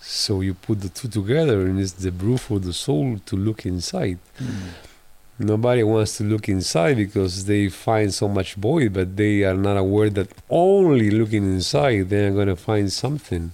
So 0.00 0.42
you 0.42 0.54
put 0.54 0.80
the 0.80 0.88
two 0.88 1.08
together, 1.08 1.62
and 1.62 1.80
it's 1.80 1.92
the 1.92 2.12
brew 2.12 2.36
for 2.36 2.60
the 2.60 2.72
soul 2.72 3.18
to 3.26 3.36
look 3.36 3.64
inside. 3.64 4.18
Nobody 5.38 5.82
wants 5.82 6.16
to 6.18 6.24
look 6.24 6.48
inside 6.48 6.96
because 6.96 7.46
they 7.46 7.68
find 7.68 8.14
so 8.14 8.28
much 8.28 8.54
void, 8.54 8.92
but 8.92 9.16
they 9.16 9.42
are 9.42 9.54
not 9.54 9.76
aware 9.76 10.10
that 10.10 10.28
only 10.48 11.10
looking 11.10 11.44
inside 11.44 12.08
they 12.08 12.26
are 12.26 12.30
going 12.30 12.48
to 12.48 12.56
find 12.56 12.92
something. 12.92 13.52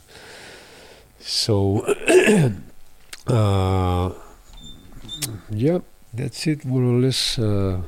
So, 1.19 1.81
uh, 3.27 4.13
yeah, 5.51 5.79
that's 6.13 6.47
it 6.47 6.65
more 6.65 6.83
or 6.83 7.01
less. 7.01 7.39
Uh, 7.39 7.81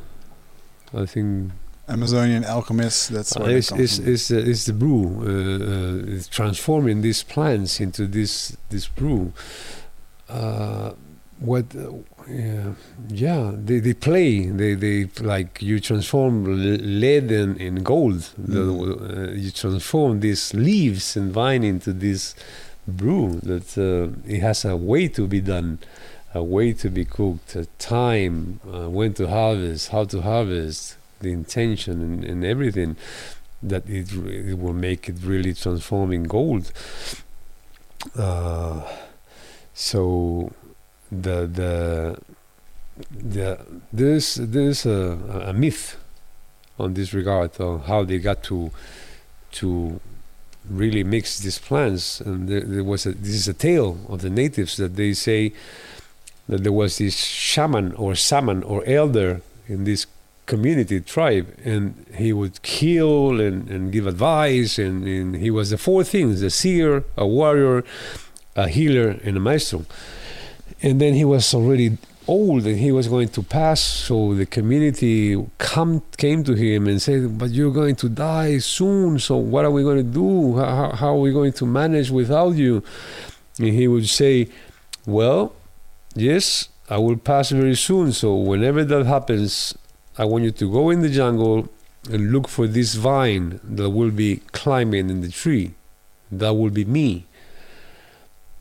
I 0.94 1.06
think 1.06 1.52
Amazonian 1.88 2.44
alchemists. 2.44 3.08
That's 3.08 3.36
uh, 3.36 3.44
they 3.44 3.56
it's, 3.56 3.72
it's, 3.72 3.98
it's, 3.98 4.28
the, 4.28 4.38
it's 4.38 4.64
the 4.66 4.72
brew, 4.72 5.04
uh, 5.20 6.10
uh, 6.10 6.16
it's 6.16 6.28
transforming 6.28 7.02
these 7.02 7.22
plants 7.22 7.80
into 7.80 8.06
this 8.06 8.56
this 8.70 8.86
brew. 8.86 9.32
Uh, 10.28 10.92
what? 11.40 11.66
Yeah, 12.28 12.72
yeah, 13.08 13.52
they, 13.54 13.80
they 13.80 13.94
play. 13.94 14.46
They 14.46 14.74
they 14.74 15.08
like 15.20 15.60
you 15.62 15.80
transform 15.80 16.44
lead 16.44 17.30
in, 17.30 17.56
in 17.56 17.82
gold. 17.82 18.30
Mm. 18.40 19.28
uh, 19.28 19.32
you 19.32 19.50
transform 19.50 20.20
these 20.20 20.54
leaves 20.54 21.16
and 21.16 21.32
vine 21.32 21.64
into 21.64 21.92
this 21.92 22.34
brew. 22.86 23.40
That 23.42 23.76
uh, 23.76 24.18
it 24.26 24.40
has 24.40 24.64
a 24.64 24.76
way 24.76 25.08
to 25.08 25.26
be 25.26 25.40
done, 25.40 25.78
a 26.34 26.42
way 26.42 26.72
to 26.74 26.90
be 26.90 27.04
cooked, 27.04 27.56
a 27.56 27.66
time, 27.78 28.60
uh, 28.66 28.88
when 28.88 29.14
to 29.14 29.28
harvest, 29.28 29.88
how 29.88 30.04
to 30.04 30.20
harvest, 30.22 30.96
the 31.20 31.32
intention 31.32 32.02
and, 32.02 32.24
and 32.24 32.44
everything 32.44 32.96
that 33.62 33.88
it, 33.88 34.12
it 34.12 34.58
will 34.58 34.72
make 34.72 35.08
it 35.08 35.16
really 35.22 35.54
transforming 35.54 36.24
gold. 36.24 36.72
Uh, 38.16 38.82
so 39.74 40.52
the 41.12 41.46
the 41.46 42.18
the 43.10 43.58
there's 43.92 44.36
there's 44.36 44.86
a, 44.86 45.18
a 45.46 45.52
myth 45.52 45.96
on 46.78 46.94
this 46.94 47.12
regard 47.12 47.60
on 47.60 47.80
how 47.80 48.02
they 48.04 48.18
got 48.18 48.42
to 48.44 48.70
to 49.52 50.00
really 50.68 51.04
mix 51.04 51.40
these 51.40 51.58
plants. 51.58 52.20
And 52.20 52.48
there, 52.48 52.60
there 52.62 52.84
was 52.84 53.04
a 53.06 53.12
this 53.12 53.34
is 53.34 53.48
a 53.48 53.54
tale 53.54 53.98
of 54.08 54.22
the 54.22 54.30
natives 54.30 54.76
that 54.78 54.96
they 54.96 55.12
say 55.12 55.52
that 56.48 56.62
there 56.62 56.72
was 56.72 56.98
this 56.98 57.16
shaman 57.16 57.92
or 57.94 58.14
shaman 58.14 58.62
or 58.62 58.82
elder 58.86 59.42
in 59.68 59.84
this 59.84 60.06
community 60.46 61.00
tribe 61.00 61.54
and 61.64 62.04
he 62.16 62.32
would 62.32 62.60
kill 62.62 63.40
and, 63.40 63.70
and 63.70 63.92
give 63.92 64.08
advice 64.08 64.76
and, 64.76 65.06
and 65.06 65.36
he 65.36 65.52
was 65.52 65.70
the 65.70 65.78
four 65.78 66.02
things 66.02 66.42
a 66.42 66.50
seer 66.50 67.04
a 67.16 67.24
warrior 67.24 67.84
a 68.56 68.68
healer 68.68 69.20
and 69.22 69.36
a 69.36 69.40
maestro 69.40 69.86
and 70.82 71.00
then 71.00 71.14
he 71.14 71.24
was 71.24 71.54
already 71.54 71.96
old 72.28 72.64
and 72.66 72.78
he 72.78 72.92
was 72.92 73.08
going 73.08 73.28
to 73.28 73.42
pass 73.42 73.80
so 73.80 74.34
the 74.34 74.46
community 74.46 75.44
come 75.58 76.02
came 76.16 76.44
to 76.44 76.54
him 76.54 76.86
and 76.86 77.02
said 77.02 77.36
but 77.36 77.50
you're 77.50 77.72
going 77.72 77.96
to 77.96 78.08
die 78.08 78.58
soon 78.58 79.18
so 79.18 79.36
what 79.36 79.64
are 79.64 79.70
we 79.72 79.82
going 79.82 79.96
to 79.96 80.02
do 80.04 80.56
how, 80.56 80.92
how- 80.92 81.08
are 81.14 81.18
we 81.18 81.32
going 81.32 81.52
to 81.52 81.66
manage 81.66 82.10
without 82.10 82.54
you? 82.54 82.82
And 83.58 83.68
he 83.68 83.88
would 83.88 84.08
say 84.08 84.48
well 85.04 85.52
yes 86.14 86.68
i 86.88 86.96
will 86.96 87.16
pass 87.16 87.50
very 87.50 87.74
soon 87.74 88.12
so 88.12 88.36
whenever 88.36 88.84
that 88.84 89.04
happens 89.04 89.74
i 90.16 90.24
want 90.24 90.44
you 90.44 90.52
to 90.52 90.70
go 90.70 90.90
in 90.90 91.00
the 91.02 91.08
jungle 91.08 91.68
and 92.10 92.32
look 92.32 92.48
for 92.48 92.66
this 92.66 92.94
vine 92.94 93.60
that 93.62 93.90
will 93.90 94.10
be 94.10 94.36
climbing 94.50 95.08
in 95.08 95.20
the 95.20 95.28
tree. 95.28 95.74
That 96.30 96.54
will 96.54 96.70
be 96.70 96.84
me. 96.84 97.26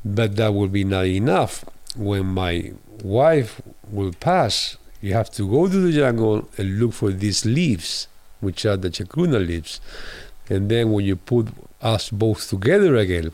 But 0.04 0.36
that 0.36 0.54
will 0.54 0.68
be 0.68 0.84
not 0.84 1.06
enough 1.06 1.66
when 1.96 2.26
my 2.26 2.74
wife 3.04 3.62
will 3.90 4.14
pass, 4.14 4.78
you 5.02 5.14
have 5.14 5.32
to 5.32 5.50
go 5.50 5.68
to 5.68 5.80
the 5.80 5.92
jungle 5.92 6.48
and 6.58 6.80
look 6.80 6.94
for 6.94 7.12
these 7.12 7.46
leaves, 7.46 8.08
which 8.40 8.66
are 8.66 8.78
the 8.78 8.90
chacruna 8.90 9.46
leaves. 9.46 9.82
And 10.50 10.70
then 10.70 10.92
when 10.92 11.06
you 11.06 11.16
put 11.16 11.48
us 11.82 12.10
both 12.10 12.50
together 12.50 12.96
again, 12.96 13.32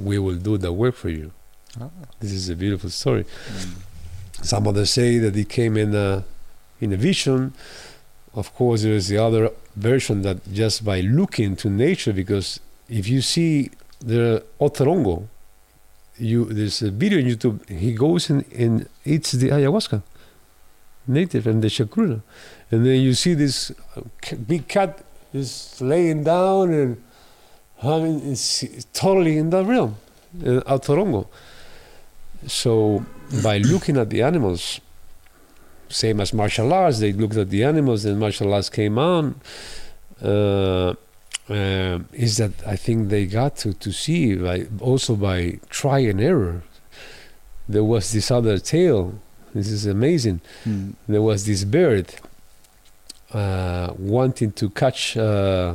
we 0.00 0.18
will 0.18 0.36
do 0.36 0.58
the 0.58 0.72
work 0.72 0.94
for 0.94 1.08
you. 1.08 1.32
Ah. 1.80 1.88
This 2.20 2.32
is 2.32 2.48
a 2.48 2.56
beautiful 2.56 2.90
story. 2.90 3.24
Some 4.42 4.68
others 4.68 4.90
say 4.90 5.18
that 5.18 5.36
it 5.36 5.48
came 5.48 5.76
in 5.76 5.94
a, 5.94 6.24
in 6.80 6.92
a 6.92 6.96
vision. 6.96 7.54
Of 8.34 8.54
course, 8.54 8.82
there 8.82 8.92
is 8.92 9.08
the 9.08 9.18
other 9.18 9.50
version 9.74 10.22
that 10.22 10.52
just 10.52 10.84
by 10.84 11.00
looking 11.00 11.56
to 11.56 11.70
nature, 11.70 12.12
because 12.12 12.60
if 12.88 13.08
you 13.08 13.22
see 13.22 13.70
the 14.00 14.44
otorongo, 14.60 15.28
you 16.18 16.44
there's 16.46 16.82
a 16.82 16.90
video 16.90 17.18
on 17.18 17.24
YouTube. 17.24 17.68
He 17.68 17.92
goes 17.92 18.30
and, 18.30 18.44
and 18.52 18.88
eats 19.04 19.32
the 19.32 19.50
ayahuasca, 19.50 20.02
native 21.06 21.46
and 21.46 21.62
the 21.62 21.68
chacruna, 21.68 22.22
and 22.70 22.86
then 22.86 23.00
you 23.00 23.14
see 23.14 23.34
this 23.34 23.72
uh, 23.96 24.00
big 24.46 24.68
cat 24.68 25.02
is 25.32 25.80
laying 25.80 26.24
down 26.24 26.72
and 26.72 27.02
having 27.78 28.20
it's 28.30 28.64
totally 28.92 29.36
in 29.38 29.50
that 29.50 29.64
realm, 29.66 29.96
uh, 30.40 30.60
otorongo. 30.66 31.26
So 32.46 33.04
by 33.42 33.58
looking 33.58 33.96
at 33.96 34.10
the 34.10 34.22
animals, 34.22 34.80
same 35.88 36.20
as 36.20 36.32
martial 36.32 36.72
arts, 36.72 37.00
they 37.00 37.12
looked 37.12 37.36
at 37.36 37.50
the 37.50 37.64
animals 37.64 38.04
and 38.04 38.18
martial 38.18 38.52
arts 38.52 38.70
came 38.70 38.98
on. 38.98 39.40
Uh, 40.22 40.94
uh, 41.48 42.00
is 42.12 42.38
that 42.38 42.52
I 42.66 42.76
think 42.76 43.08
they 43.08 43.26
got 43.26 43.56
to, 43.56 43.72
to 43.72 43.92
see 43.92 44.34
like 44.34 44.68
also 44.80 45.14
by 45.16 45.58
try 45.70 46.00
and 46.00 46.20
error. 46.20 46.62
There 47.68 47.84
was 47.84 48.12
this 48.12 48.30
other 48.30 48.58
tale. 48.58 49.18
This 49.54 49.68
is 49.68 49.86
amazing. 49.86 50.40
Hmm. 50.64 50.90
There 51.08 51.22
was 51.22 51.46
this 51.46 51.64
bird 51.64 52.14
uh, 53.32 53.92
wanting 53.98 54.52
to 54.52 54.70
catch 54.70 55.16
uh, 55.16 55.74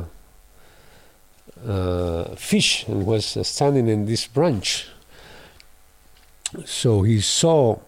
uh, 1.66 2.24
fish 2.36 2.86
and 2.88 3.06
was 3.06 3.36
uh, 3.36 3.42
standing 3.42 3.88
in 3.88 4.06
this 4.06 4.26
branch. 4.26 4.88
So 6.64 7.02
he 7.02 7.20
saw. 7.20 7.78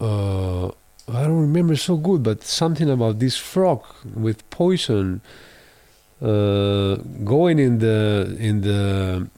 Uh, 0.00 0.68
I 1.08 1.24
don't 1.24 1.40
remember 1.40 1.76
so 1.76 1.96
good, 1.96 2.22
but 2.22 2.42
something 2.42 2.88
about 2.88 3.18
this 3.18 3.36
frog 3.36 3.84
with 4.14 4.48
poison 4.50 5.20
uh, 6.22 6.94
going 7.24 7.58
in 7.58 7.78
the 7.78 8.36
in 8.38 8.60
the 8.60 9.28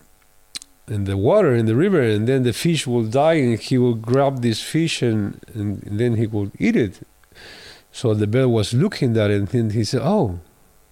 in 0.87 1.05
the 1.05 1.17
water 1.17 1.55
in 1.55 1.65
the 1.65 1.75
river, 1.75 2.03
and 2.03 2.29
then 2.29 2.43
the 2.43 2.53
fish 2.53 2.87
will 2.87 3.05
die, 3.05 3.35
and 3.35 3.59
he 3.59 3.79
will 3.79 3.95
grab 3.95 4.43
this 4.43 4.61
fish, 4.61 5.01
and, 5.01 5.41
and, 5.55 5.81
then 5.99 6.17
he 6.17 6.27
will 6.27 6.51
eat 6.59 6.77
it. 6.77 7.01
So 7.91 8.13
the 8.13 8.27
bird 8.27 8.49
was 8.49 8.75
looking 8.75 9.17
at 9.17 9.31
it, 9.31 9.55
and 9.55 9.73
he 9.73 9.85
said, 9.85 10.03
"Oh." 10.03 10.41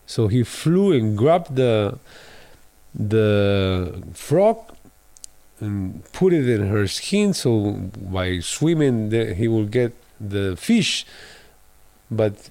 So 0.07 0.29
he 0.29 0.43
flew 0.45 0.93
and 0.93 1.17
grabbed 1.17 1.57
the 1.57 1.99
the 2.95 4.03
frog 4.15 4.75
and 5.61 6.03
put 6.13 6.33
it 6.33 6.49
in 6.49 6.69
her 6.69 6.87
skin. 6.87 7.35
So 7.35 7.73
by 7.97 8.41
swimming, 8.41 9.11
the, 9.11 9.35
he 9.35 9.47
will 9.47 9.67
get 9.67 9.93
the 10.19 10.57
fish, 10.57 11.05
but 12.11 12.51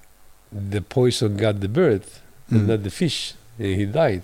the 0.52 0.80
poison 0.80 1.36
got 1.36 1.60
the 1.60 1.68
bird 1.68 2.04
Mm. 2.52 2.66
not 2.66 2.82
the 2.82 2.90
fish, 2.90 3.34
and 3.58 3.76
he 3.76 3.86
died. 3.86 4.22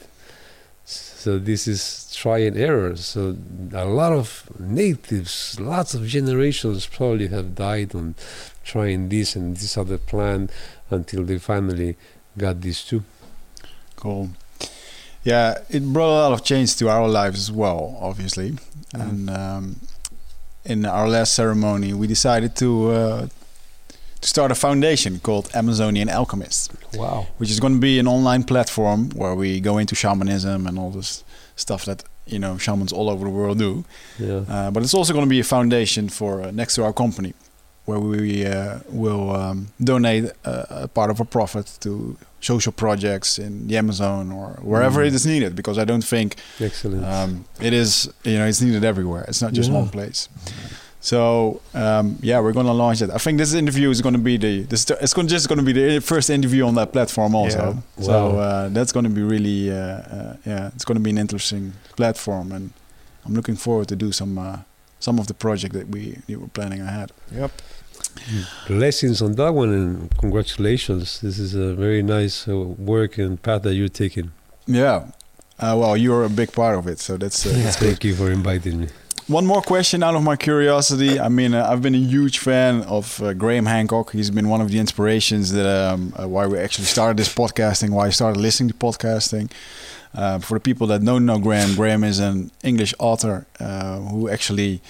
So 0.84 1.38
this 1.38 1.66
is 1.66 2.14
try 2.14 2.38
and 2.38 2.56
error. 2.56 2.96
So 2.96 3.36
a 3.72 3.84
lot 3.84 4.12
of 4.12 4.48
natives, 4.58 5.58
lots 5.60 5.92
of 5.94 6.06
generations 6.06 6.86
probably 6.86 7.28
have 7.28 7.54
died 7.54 7.94
on 7.94 8.14
trying 8.64 9.08
this 9.08 9.36
and 9.36 9.56
this 9.56 9.76
other 9.76 9.98
plant 9.98 10.50
until 10.90 11.24
they 11.24 11.38
finally 11.38 11.96
got 12.36 12.60
these 12.60 12.84
two. 12.84 13.02
Cool. 13.96 14.30
Yeah, 15.24 15.58
it 15.68 15.84
brought 15.92 16.08
a 16.08 16.18
lot 16.22 16.32
of 16.32 16.44
change 16.44 16.76
to 16.76 16.88
our 16.88 17.08
lives 17.08 17.40
as 17.40 17.52
well, 17.52 17.98
obviously. 18.00 18.56
And 18.94 19.28
um, 19.28 19.80
in 20.64 20.86
our 20.86 21.08
last 21.08 21.34
ceremony, 21.34 21.92
we 21.92 22.06
decided 22.06 22.54
to 22.56 22.90
uh, 22.90 23.26
to 24.20 24.28
start 24.28 24.50
a 24.50 24.54
foundation 24.54 25.20
called 25.20 25.48
Amazonian 25.54 26.08
Alchemists, 26.08 26.68
Wow. 26.94 27.26
which 27.38 27.50
is 27.50 27.60
going 27.60 27.74
to 27.74 27.80
be 27.80 27.98
an 27.98 28.08
online 28.08 28.44
platform 28.44 29.10
where 29.10 29.34
we 29.34 29.60
go 29.60 29.78
into 29.78 29.94
shamanism 29.94 30.66
and 30.66 30.78
all 30.78 30.90
this 30.90 31.24
stuff 31.56 31.84
that 31.84 32.02
you 32.26 32.38
know 32.38 32.58
shamans 32.58 32.92
all 32.92 33.08
over 33.08 33.24
the 33.24 33.30
world 33.30 33.58
do. 33.58 33.84
Yeah. 34.18 34.44
Uh, 34.48 34.70
but 34.70 34.82
it's 34.82 34.94
also 34.94 35.12
going 35.12 35.24
to 35.24 35.30
be 35.30 35.40
a 35.40 35.44
foundation 35.44 36.08
for 36.08 36.42
uh, 36.42 36.50
next 36.50 36.74
to 36.74 36.84
our 36.84 36.92
company, 36.92 37.32
where 37.86 38.00
we 38.00 38.44
uh, 38.44 38.80
will 38.90 39.30
um, 39.34 39.68
donate 39.82 40.24
uh, 40.44 40.64
a 40.84 40.88
part 40.88 41.10
of 41.10 41.20
our 41.20 41.26
profit 41.26 41.78
to 41.80 42.16
social 42.40 42.72
projects 42.72 43.38
in 43.38 43.66
the 43.68 43.76
Amazon 43.78 44.30
or 44.32 44.58
wherever 44.62 45.00
Mm. 45.02 45.06
it 45.08 45.14
is 45.14 45.26
needed. 45.26 45.54
Because 45.56 45.78
I 45.78 45.84
don't 45.84 46.04
think 46.04 46.36
Excellent. 46.60 47.04
um, 47.04 47.44
it 47.60 47.72
is, 47.72 48.08
you 48.24 48.38
know, 48.38 48.46
it's 48.46 48.60
needed 48.60 48.84
everywhere. 48.84 49.24
It's 49.28 49.40
not 49.42 49.52
just 49.54 49.70
Yeah. 49.70 49.76
one 49.80 49.88
place. 49.88 50.28
So 51.00 51.60
um, 51.74 52.18
yeah, 52.22 52.40
we're 52.40 52.52
going 52.52 52.66
to 52.66 52.72
launch 52.72 53.02
it. 53.02 53.10
I 53.10 53.18
think 53.18 53.38
this 53.38 53.54
interview 53.54 53.88
is 53.90 54.02
going 54.02 54.14
to 54.14 54.20
be 54.20 54.36
the, 54.36 54.62
the 54.62 54.76
st- 54.76 54.98
it's 55.00 55.14
going 55.14 55.28
just 55.28 55.48
going 55.48 55.58
to 55.58 55.64
be 55.64 55.72
the 55.72 56.00
first 56.00 56.28
interview 56.28 56.66
on 56.66 56.74
that 56.74 56.92
platform 56.92 57.34
also. 57.34 57.74
Yeah. 57.98 58.04
So 58.04 58.12
Wow. 58.34 58.38
uh, 58.38 58.68
that's 58.70 58.92
going 58.92 59.04
to 59.04 59.10
be 59.10 59.22
really 59.22 59.70
uh, 59.70 59.74
uh, 59.76 60.36
yeah, 60.44 60.70
it's 60.74 60.84
going 60.84 60.96
to 60.96 61.02
be 61.02 61.10
an 61.10 61.18
interesting 61.18 61.72
platform, 61.96 62.50
and 62.52 62.72
I'm 63.24 63.34
looking 63.34 63.56
forward 63.56 63.88
to 63.88 63.96
do 63.96 64.10
some 64.12 64.38
uh, 64.38 64.58
some 64.98 65.20
of 65.20 65.26
the 65.28 65.34
project 65.34 65.72
that 65.74 65.88
we, 65.88 66.18
we 66.26 66.34
were 66.36 66.48
planning 66.48 66.80
ahead. 66.80 67.12
Yep. 67.32 67.52
Blessings 68.66 69.22
on 69.22 69.32
that 69.36 69.52
one 69.54 69.72
and 69.72 70.16
congratulations. 70.18 71.20
This 71.20 71.38
is 71.38 71.54
a 71.54 71.74
very 71.74 72.02
nice 72.02 72.48
uh, 72.48 72.56
work 72.56 73.18
and 73.18 73.40
path 73.40 73.62
that 73.62 73.74
you're 73.74 73.88
taking. 73.88 74.32
Yeah. 74.66 75.06
Uh, 75.60 75.76
well, 75.78 75.96
you're 75.96 76.24
a 76.24 76.28
big 76.28 76.52
part 76.52 76.76
of 76.78 76.86
it, 76.88 76.98
so 77.00 77.16
that's, 77.16 77.46
uh, 77.46 77.50
that's 77.50 77.76
good. 77.80 77.86
Thank 77.90 78.04
you 78.04 78.14
for 78.14 78.30
inviting 78.30 78.80
me. 78.80 78.88
One 79.28 79.44
more 79.44 79.60
question 79.60 80.02
out 80.02 80.14
of 80.14 80.22
my 80.22 80.36
curiosity. 80.36 81.20
I 81.20 81.28
mean, 81.28 81.52
uh, 81.52 81.66
I've 81.70 81.82
been 81.82 81.94
a 81.94 81.98
huge 81.98 82.38
fan 82.38 82.80
of 82.84 83.22
uh, 83.22 83.34
Graham 83.34 83.66
Hancock. 83.66 84.10
He's 84.12 84.30
been 84.30 84.48
one 84.48 84.62
of 84.62 84.70
the 84.70 84.78
inspirations 84.78 85.52
that 85.52 85.66
um, 85.66 86.14
uh, 86.18 86.26
why 86.26 86.46
we 86.46 86.58
actually 86.58 86.86
started 86.86 87.18
this 87.18 87.28
podcasting, 87.34 87.90
why 87.90 88.06
I 88.06 88.10
started 88.10 88.40
listening 88.40 88.70
to 88.70 88.74
podcasting. 88.74 89.50
Uh, 90.14 90.38
for 90.38 90.54
the 90.54 90.60
people 90.60 90.86
that 90.86 91.04
don't 91.04 91.26
know 91.26 91.38
Graham, 91.38 91.74
Graham 91.74 92.02
is 92.04 92.18
an 92.18 92.50
English 92.64 92.94
author 92.98 93.46
uh, 93.60 93.98
who 94.00 94.30
actually 94.30 94.80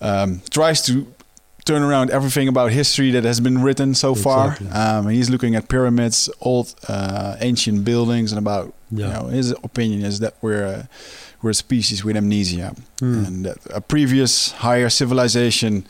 um, 0.00 0.40
tries 0.48 0.80
to 0.86 1.06
turn 1.66 1.82
around 1.82 2.08
everything 2.10 2.48
about 2.48 2.72
history 2.72 3.10
that 3.10 3.24
has 3.24 3.40
been 3.40 3.60
written 3.62 3.94
so 3.94 4.14
far. 4.14 4.52
Exactly. 4.52 4.68
Um, 4.70 5.08
he's 5.08 5.28
looking 5.28 5.54
at 5.54 5.68
pyramids, 5.68 6.30
old 6.40 6.74
uh, 6.88 7.36
ancient 7.40 7.84
buildings, 7.84 8.32
and 8.32 8.38
about 8.38 8.72
Yeah. 8.90 9.06
you 9.06 9.12
know 9.12 9.24
his 9.28 9.50
opinion 9.50 10.02
is 10.02 10.20
that 10.20 10.34
we're 10.40 10.64
uh, 10.66 10.82
we're 11.42 11.50
a 11.50 11.54
species 11.54 12.04
with 12.04 12.16
amnesia 12.16 12.74
Hmm. 13.00 13.24
and 13.26 13.46
a 13.74 13.80
previous 13.80 14.52
higher 14.52 14.88
civilization 14.90 15.84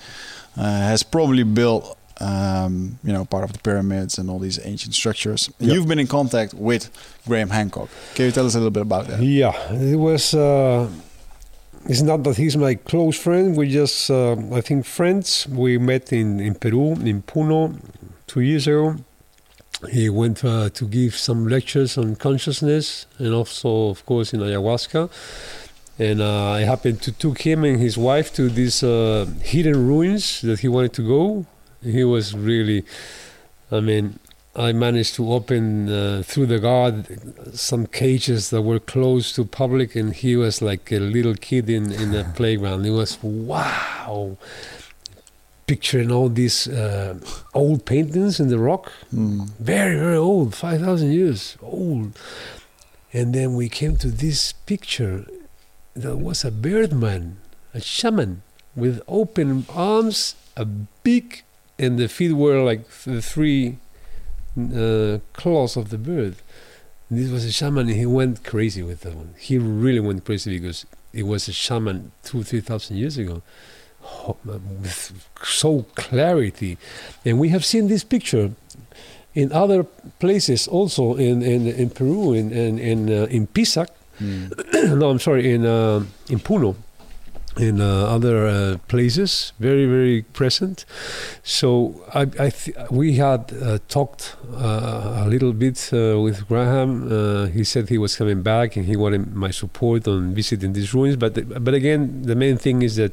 uh, 0.56 0.62
has 0.90 1.02
probably 1.02 1.44
built 1.44 1.96
um, 2.20 2.98
you 3.04 3.12
know 3.12 3.24
part 3.24 3.44
of 3.44 3.52
the 3.52 3.58
pyramids 3.58 4.18
and 4.18 4.30
all 4.30 4.38
these 4.38 4.58
ancient 4.64 4.94
structures 4.94 5.50
Yep. 5.58 5.72
you've 5.74 5.86
been 5.88 5.98
in 5.98 6.06
contact 6.06 6.54
with 6.54 6.88
graham 7.28 7.50
hancock 7.50 7.88
can 8.14 8.24
you 8.26 8.32
tell 8.32 8.46
us 8.46 8.54
a 8.54 8.58
little 8.58 8.70
bit 8.70 8.82
about 8.82 9.06
that 9.08 9.20
Yeah, 9.22 9.52
it 9.92 9.96
was. 9.96 10.32
Uh, 10.34 10.88
it's 11.88 12.02
not 12.02 12.22
that 12.24 12.36
he's 12.36 12.56
my 12.56 12.74
close 12.74 13.16
friend. 13.16 13.56
We 13.56 13.68
just, 13.68 14.10
uh, 14.10 14.34
I 14.52 14.60
think, 14.60 14.84
friends. 14.86 15.46
We 15.46 15.78
met 15.78 16.12
in, 16.12 16.40
in 16.40 16.54
Peru, 16.56 16.94
in 16.94 17.22
Puno, 17.22 17.78
two 18.26 18.40
years 18.40 18.66
ago. 18.66 18.96
He 19.90 20.08
went 20.08 20.44
uh, 20.44 20.70
to 20.70 20.86
give 20.86 21.16
some 21.16 21.46
lectures 21.48 21.98
on 21.98 22.16
consciousness 22.16 23.06
and 23.18 23.34
also, 23.34 23.90
of 23.90 24.04
course, 24.06 24.32
in 24.32 24.40
ayahuasca. 24.40 25.10
And 25.98 26.20
uh, 26.20 26.50
I 26.50 26.60
happened 26.60 27.02
to 27.02 27.12
took 27.12 27.42
him 27.42 27.64
and 27.64 27.78
his 27.78 27.96
wife 27.96 28.32
to 28.34 28.48
these 28.48 28.82
uh, 28.82 29.26
hidden 29.42 29.86
ruins 29.86 30.40
that 30.42 30.60
he 30.60 30.68
wanted 30.68 30.92
to 30.94 31.02
go. 31.02 31.46
He 31.82 32.04
was 32.04 32.34
really, 32.34 32.84
I 33.70 33.80
mean, 33.80 34.18
I 34.54 34.72
managed 34.72 35.14
to 35.16 35.32
open 35.32 35.88
uh, 35.90 36.22
through 36.24 36.46
the 36.46 36.58
guard 36.58 37.06
some 37.54 37.86
cages 37.86 38.48
that 38.50 38.62
were 38.62 38.80
closed 38.80 39.34
to 39.36 39.44
public, 39.44 39.94
and 39.94 40.14
he 40.14 40.34
was 40.34 40.62
like 40.62 40.90
a 40.90 40.98
little 40.98 41.34
kid 41.34 41.68
in 41.68 41.92
in 41.92 42.12
the 42.12 42.24
playground. 42.34 42.86
It 42.86 42.92
was 42.92 43.22
wow, 43.22 44.38
picturing 45.66 46.10
all 46.12 46.28
these 46.28 46.68
uh, 46.68 47.18
old 47.54 47.84
paintings 47.84 48.38
in 48.40 48.48
the 48.48 48.58
rock, 48.58 48.92
Mm. 49.14 49.50
very 49.58 49.96
very 49.98 50.16
old, 50.16 50.54
five 50.54 50.80
thousand 50.80 51.12
years 51.12 51.56
old. 51.62 52.12
And 53.12 53.34
then 53.34 53.54
we 53.56 53.68
came 53.68 53.96
to 53.96 54.08
this 54.08 54.52
picture. 54.52 55.26
That 55.94 56.18
was 56.18 56.44
a 56.44 56.50
birdman, 56.50 57.38
a 57.72 57.80
shaman, 57.80 58.42
with 58.74 59.00
open 59.08 59.64
arms, 59.74 60.34
a 60.56 60.66
beak, 60.66 61.44
and 61.78 61.98
the 61.98 62.08
feet 62.08 62.32
were 62.34 62.62
like 62.62 62.86
the 63.04 63.22
three 63.22 63.78
uh, 64.58 65.18
claws 65.32 65.76
of 65.76 65.88
the 65.88 65.98
bird. 65.98 66.36
This 67.10 67.30
was 67.30 67.44
a 67.44 67.52
shaman. 67.52 67.88
and 67.88 67.96
He 67.96 68.04
went 68.06 68.44
crazy 68.44 68.82
with 68.82 69.00
that 69.02 69.14
one. 69.14 69.34
He 69.38 69.56
really 69.58 70.00
went 70.00 70.24
crazy 70.26 70.58
because 70.58 70.84
it 71.14 71.22
was 71.22 71.48
a 71.48 71.52
shaman 71.52 72.12
two, 72.24 72.42
three 72.42 72.60
thousand 72.60 72.96
years 72.98 73.16
ago, 73.16 73.42
with 74.54 75.28
so 75.42 75.84
clarity. 75.94 76.78
And 77.24 77.38
we 77.38 77.48
have 77.50 77.64
seen 77.64 77.88
this 77.88 78.04
picture 78.04 78.52
in 79.34 79.52
other 79.52 79.84
places, 80.18 80.66
also 80.66 81.14
in 81.14 81.42
in, 81.42 81.66
in 81.66 81.90
Peru, 81.90 82.32
in 82.32 82.52
in 82.52 82.78
in, 82.78 83.08
uh, 83.10 83.26
in 83.26 83.46
Pisac. 83.46 83.88
Mm. 84.20 84.50
no, 84.98 85.10
I'm 85.10 85.18
sorry, 85.18 85.52
in 85.52 85.66
uh, 85.66 86.02
in 86.30 86.40
Puno, 86.40 86.74
in 87.58 87.80
uh, 87.80 88.06
other 88.06 88.46
uh, 88.46 88.78
places, 88.88 89.52
very 89.60 89.84
very 89.86 90.22
present. 90.32 90.86
So 91.42 92.02
I, 92.14 92.22
I 92.40 92.50
th- 92.50 92.76
we 92.90 93.16
had 93.16 93.52
uh, 93.52 93.78
talked 93.88 94.36
uh, 94.54 95.24
a 95.24 95.28
little 95.28 95.52
bit 95.52 95.90
uh, 95.92 96.18
with 96.18 96.48
Graham. 96.48 97.12
Uh, 97.12 97.46
he 97.46 97.62
said 97.62 97.90
he 97.90 97.98
was 97.98 98.16
coming 98.16 98.42
back 98.42 98.76
and 98.76 98.86
he 98.86 98.96
wanted 98.96 99.34
my 99.34 99.50
support 99.50 100.08
on 100.08 100.34
visiting 100.34 100.72
these 100.72 100.94
ruins. 100.94 101.16
But 101.16 101.62
but 101.62 101.74
again, 101.74 102.22
the 102.22 102.34
main 102.34 102.56
thing 102.56 102.80
is 102.82 102.96
that 102.96 103.12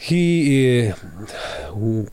he 0.00 0.88
uh, 0.88 0.94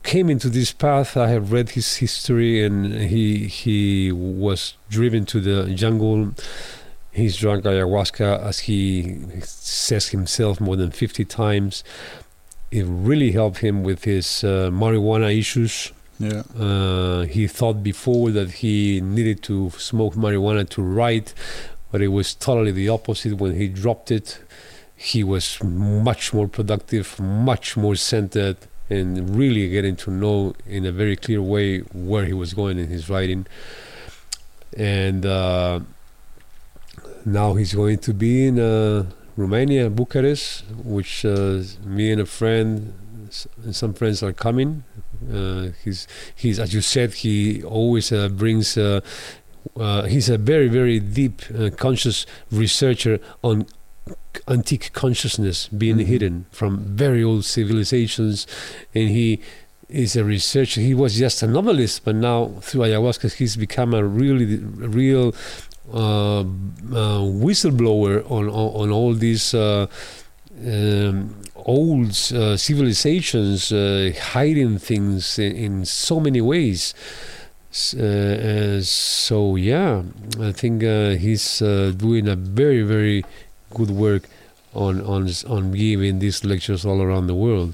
came 0.02 0.28
into 0.28 0.50
this 0.50 0.72
path. 0.72 1.16
I 1.16 1.28
have 1.28 1.52
read 1.52 1.70
his 1.70 1.96
history, 1.96 2.62
and 2.62 2.92
he 2.92 3.46
he 3.46 4.12
was 4.12 4.74
driven 4.90 5.24
to 5.26 5.40
the 5.40 5.72
jungle. 5.74 6.34
He's 7.12 7.38
drunk 7.38 7.64
ayahuasca, 7.64 8.42
as 8.42 8.58
he 8.60 9.18
says 9.42 10.08
himself, 10.08 10.60
more 10.60 10.76
than 10.76 10.90
50 10.90 11.24
times. 11.24 11.82
It 12.70 12.84
really 12.86 13.32
helped 13.32 13.58
him 13.58 13.82
with 13.82 14.04
his 14.04 14.44
uh, 14.44 14.70
marijuana 14.70 15.36
issues. 15.36 15.90
yeah 16.18 16.42
Uh, 16.60 17.22
he 17.22 17.46
thought 17.48 17.82
before 17.82 18.30
that 18.32 18.50
he 18.62 19.00
needed 19.00 19.42
to 19.44 19.70
smoke 19.70 20.14
marijuana 20.14 20.68
to 20.68 20.82
write, 20.82 21.32
but 21.90 22.02
it 22.02 22.08
was 22.08 22.34
totally 22.34 22.72
the 22.72 22.90
opposite. 22.90 23.32
When 23.38 23.54
he 23.56 23.66
dropped 23.68 24.10
it, 24.10 24.38
he 24.98 25.22
was 25.22 25.62
much 25.62 26.34
more 26.34 26.48
productive, 26.48 27.20
much 27.20 27.76
more 27.76 27.94
centered, 27.94 28.56
and 28.90 29.36
really 29.36 29.68
getting 29.68 29.94
to 29.94 30.10
know 30.10 30.54
in 30.66 30.84
a 30.84 30.90
very 30.90 31.14
clear 31.14 31.40
way 31.40 31.78
where 31.92 32.24
he 32.24 32.32
was 32.32 32.52
going 32.52 32.80
in 32.80 32.88
his 32.88 33.08
writing. 33.08 33.46
And 34.76 35.24
uh, 35.24 35.80
now 37.24 37.54
he's 37.54 37.74
going 37.74 37.98
to 37.98 38.12
be 38.12 38.48
in 38.48 38.58
uh, 38.58 39.06
Romania, 39.36 39.88
Bucharest, 39.88 40.64
which 40.82 41.24
uh, 41.24 41.62
me 41.84 42.10
and 42.10 42.20
a 42.20 42.26
friend 42.26 42.92
and 43.62 43.76
some 43.76 43.94
friends 43.94 44.20
are 44.24 44.32
coming. 44.32 44.82
Uh, 45.32 45.68
he's 45.84 46.08
he's 46.34 46.58
as 46.58 46.74
you 46.74 46.80
said 46.80 47.14
he 47.14 47.62
always 47.62 48.10
uh, 48.10 48.28
brings. 48.28 48.76
Uh, 48.76 49.00
he's 50.08 50.28
a 50.28 50.38
very 50.38 50.66
very 50.66 50.98
deep 50.98 51.42
conscious 51.76 52.26
researcher 52.50 53.20
on 53.44 53.66
antique 54.46 54.92
consciousness 54.92 55.68
being 55.68 55.98
Mhm. 55.98 56.06
hidden 56.06 56.46
from 56.50 56.80
very 56.96 57.22
old 57.22 57.44
civilizations, 57.44 58.46
and 58.94 59.08
he 59.10 59.40
is 59.88 60.16
a 60.16 60.22
researcher. 60.24 60.80
He 60.82 60.94
was 60.94 61.14
just 61.16 61.42
a 61.42 61.46
novelist, 61.46 62.04
but 62.04 62.14
now 62.14 62.52
through 62.60 62.82
ayahuasca, 62.82 63.32
he's 63.34 63.56
become 63.56 63.94
a 63.94 64.04
really 64.04 64.54
a 64.82 64.88
real 64.88 65.34
uh, 65.92 66.40
uh, 66.40 66.44
whistleblower 67.44 68.22
on, 68.30 68.48
on 68.48 68.68
on 68.82 68.90
all 68.90 69.14
these 69.14 69.54
uh, 69.54 69.86
um, 70.66 71.34
old 71.56 72.10
uh, 72.34 72.56
civilizations, 72.56 73.72
uh, 73.72 74.12
hiding 74.34 74.78
things 74.78 75.38
in, 75.38 75.52
in 75.56 75.84
so 75.86 76.20
many 76.20 76.40
ways. 76.42 76.92
Uh, 77.98 78.80
so 78.80 79.56
yeah, 79.56 80.02
I 80.40 80.52
think 80.52 80.82
uh, 80.82 81.10
he's 81.10 81.62
uh, 81.62 81.92
doing 81.96 82.26
a 82.28 82.34
very 82.36 82.82
very 82.82 83.24
good 83.74 83.90
work 83.90 84.22
on 84.74 85.00
on 85.02 85.28
on 85.46 85.72
giving 85.72 86.18
these 86.20 86.44
lectures 86.44 86.84
all 86.84 87.00
around 87.02 87.26
the 87.26 87.34
world. 87.34 87.72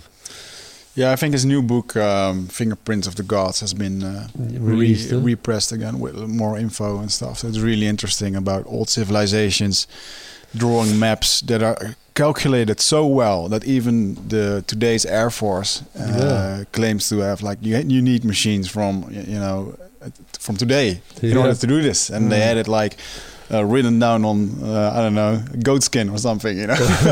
yeah 0.97 1.13
i 1.15 1.17
think 1.17 1.33
his 1.35 1.45
new 1.45 1.63
book 1.63 1.97
um, 1.97 2.47
fingerprints 2.49 3.07
of 3.09 3.15
the 3.15 3.23
gods 3.23 3.61
has 3.61 3.75
been 3.75 4.03
uh, 4.03 4.29
Released, 4.61 5.11
re- 5.11 5.19
huh? 5.19 5.25
repressed 5.27 5.73
again 5.73 5.99
with 6.01 6.15
more 6.29 6.59
info 6.61 6.99
and 7.01 7.11
stuff. 7.11 7.39
So 7.39 7.49
it's 7.49 7.59
really 7.59 7.87
interesting 7.87 8.37
about 8.37 8.63
old 8.67 8.89
civilizations, 8.89 9.87
drawing 10.57 10.99
maps 10.99 11.41
that 11.43 11.63
are 11.63 11.97
calculated 12.15 12.81
so 12.81 13.07
well 13.07 13.49
that 13.49 13.65
even 13.65 14.15
the 14.29 14.63
today's 14.67 15.05
Air 15.07 15.31
Force 15.31 15.83
uh, 15.99 16.07
Yeah. 16.19 16.65
claims 16.73 17.09
to 17.09 17.17
have 17.23 17.43
like 17.49 17.59
you, 17.67 17.77
you 17.97 18.03
need 18.03 18.25
machines 18.25 18.71
from 18.71 18.93
you 19.11 19.41
know 19.41 19.75
from 20.41 20.57
today 20.57 21.01
in 21.23 21.37
order 21.37 21.55
to 21.55 21.67
do 21.67 21.83
this, 21.83 22.11
and 22.11 22.31
they 22.31 22.41
Mm. 22.41 22.49
had 22.49 22.57
it 22.57 22.69
like. 22.69 22.95
Uh, 23.55 23.63
written 23.63 23.99
down 24.01 24.25
on 24.25 24.51
uh, 24.63 24.91
I 24.97 25.01
don't 25.03 25.15
know 25.15 25.41
goat 25.63 25.83
skin 25.85 26.09
or 26.11 26.19
something, 26.19 26.57
you 26.59 26.67
know. 26.67 26.75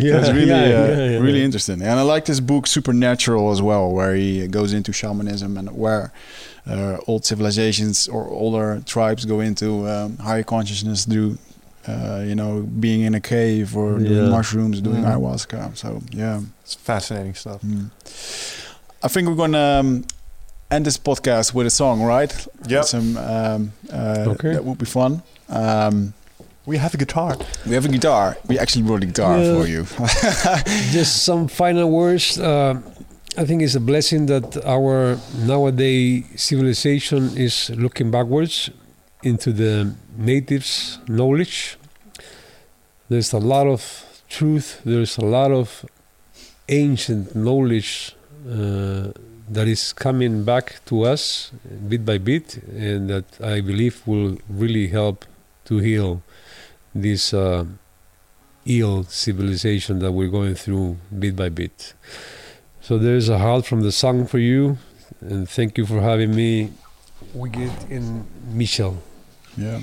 yeah, 0.00 0.18
it's 0.20 0.30
really 0.30 0.46
yeah, 0.48 0.82
uh, 0.82 0.86
yeah, 0.86 1.10
yeah. 1.12 1.18
really 1.26 1.42
interesting, 1.42 1.82
and 1.82 1.98
I 1.98 2.02
like 2.02 2.24
this 2.26 2.38
book 2.40 2.66
Supernatural 2.66 3.50
as 3.50 3.60
well, 3.60 3.90
where 3.90 4.14
he 4.14 4.46
goes 4.46 4.72
into 4.72 4.92
shamanism 4.92 5.56
and 5.58 5.68
where 5.76 6.12
uh, 6.66 6.98
old 7.08 7.24
civilizations 7.24 8.06
or 8.08 8.28
older 8.28 8.82
tribes 8.86 9.24
go 9.24 9.40
into 9.40 9.88
um, 9.88 10.16
higher 10.18 10.44
consciousness 10.44 11.06
through, 11.06 11.38
uh, 11.88 12.22
you 12.26 12.34
know, 12.34 12.60
being 12.78 13.00
in 13.00 13.14
a 13.14 13.20
cave 13.20 13.76
or 13.76 13.98
doing 13.98 14.30
mushrooms, 14.30 14.80
doing 14.80 15.02
Mm. 15.02 15.10
ayahuasca. 15.10 15.76
So 15.76 15.88
yeah, 16.12 16.40
It's 16.62 16.74
fascinating 16.74 17.34
stuff. 17.34 17.60
Mm. 17.62 17.90
I 19.02 19.08
think 19.08 19.28
we're 19.28 19.34
gonna 19.46 19.80
um, 19.80 20.04
end 20.70 20.84
this 20.86 20.98
podcast 20.98 21.54
with 21.54 21.66
a 21.66 21.70
song, 21.70 22.02
right? 22.02 22.32
Yeah. 22.68 22.82
Some 22.82 23.16
um, 23.16 23.72
uh, 23.92 24.24
Okay. 24.34 24.52
that 24.52 24.64
would 24.64 24.78
be 24.78 24.86
fun. 24.86 25.22
Um, 25.50 26.12
We 26.66 26.76
have 26.78 26.94
a 26.94 26.98
guitar. 26.98 27.36
we 27.66 27.74
have 27.74 27.84
a 27.84 27.88
guitar. 27.88 28.36
We 28.48 28.58
actually 28.58 28.82
brought 28.84 29.02
a 29.02 29.06
guitar 29.06 29.38
Yeah. 29.38 29.54
for 29.54 29.66
you. 29.66 29.82
Just 30.92 31.24
some 31.24 31.48
final 31.48 31.90
words. 31.90 32.38
Uh, 32.38 32.74
I 33.36 33.44
think 33.44 33.62
it's 33.62 33.74
a 33.74 33.80
blessing 33.80 34.26
that 34.26 34.56
our 34.66 35.16
nowadays 35.46 36.24
civilization 36.36 37.30
is 37.36 37.70
looking 37.70 38.10
backwards 38.10 38.70
into 39.22 39.52
the 39.52 39.94
natives' 40.16 40.98
knowledge. 41.08 41.76
There's 43.08 43.32
a 43.32 43.38
lot 43.38 43.66
of 43.66 43.82
truth. 44.28 44.80
There's 44.84 45.18
a 45.18 45.24
lot 45.24 45.50
of 45.50 45.84
ancient 46.68 47.34
knowledge 47.34 48.14
uh, 48.46 49.08
that 49.48 49.66
is 49.66 49.92
coming 49.92 50.44
back 50.44 50.80
to 50.86 51.02
us 51.04 51.50
bit 51.88 52.04
by 52.04 52.18
bit, 52.18 52.58
and 52.78 53.08
that 53.10 53.24
I 53.42 53.60
believe 53.60 54.02
will 54.06 54.36
really 54.48 54.88
help 54.88 55.24
to 55.70 55.78
heal 55.78 56.22
this 56.94 57.32
uh, 57.32 57.64
ill 58.66 59.04
civilization 59.04 60.00
that 60.00 60.10
we're 60.12 60.28
going 60.28 60.56
through 60.56 60.98
bit 61.16 61.36
by 61.36 61.48
bit. 61.48 61.94
So 62.80 62.98
there's 62.98 63.28
a 63.28 63.38
heart 63.38 63.66
from 63.66 63.82
the 63.82 63.92
song 63.92 64.26
for 64.26 64.38
you, 64.38 64.78
and 65.20 65.48
thank 65.48 65.78
you 65.78 65.86
for 65.86 66.00
having 66.00 66.34
me. 66.34 66.72
We 67.32 67.50
get 67.50 67.72
in 67.88 68.26
Michel. 68.52 69.00
Yeah. 69.56 69.82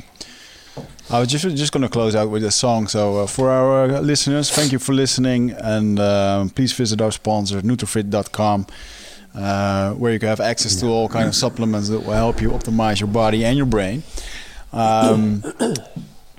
I 1.10 1.20
was 1.22 1.30
just 1.30 1.44
just 1.56 1.72
going 1.72 1.84
to 1.84 1.90
close 1.90 2.16
out 2.16 2.30
with 2.30 2.44
a 2.44 2.52
song. 2.52 2.88
So 2.88 3.20
uh, 3.20 3.28
for 3.28 3.50
our 3.50 3.86
uh, 3.86 4.02
listeners, 4.02 4.52
thank 4.52 4.74
you 4.74 4.80
for 4.80 4.94
listening, 4.94 5.52
and 5.52 6.00
um, 6.00 6.50
please 6.50 6.74
visit 6.74 7.02
our 7.02 7.12
sponsor 7.12 7.62
Nutrifit.com, 7.62 8.68
uh, 9.34 9.94
where 9.94 10.12
you 10.12 10.20
can 10.20 10.28
have 10.28 10.42
access 10.42 10.76
to 10.82 10.88
all 10.88 11.08
kind 11.08 11.28
of 11.30 11.36
supplements 11.36 11.88
that 11.88 12.02
will 12.02 12.14
help 12.14 12.42
you 12.42 12.50
optimize 12.50 13.00
your 13.00 13.08
body 13.08 13.46
and 13.46 13.56
your 13.56 13.66
brain. 13.66 14.04
Um, 14.74 15.44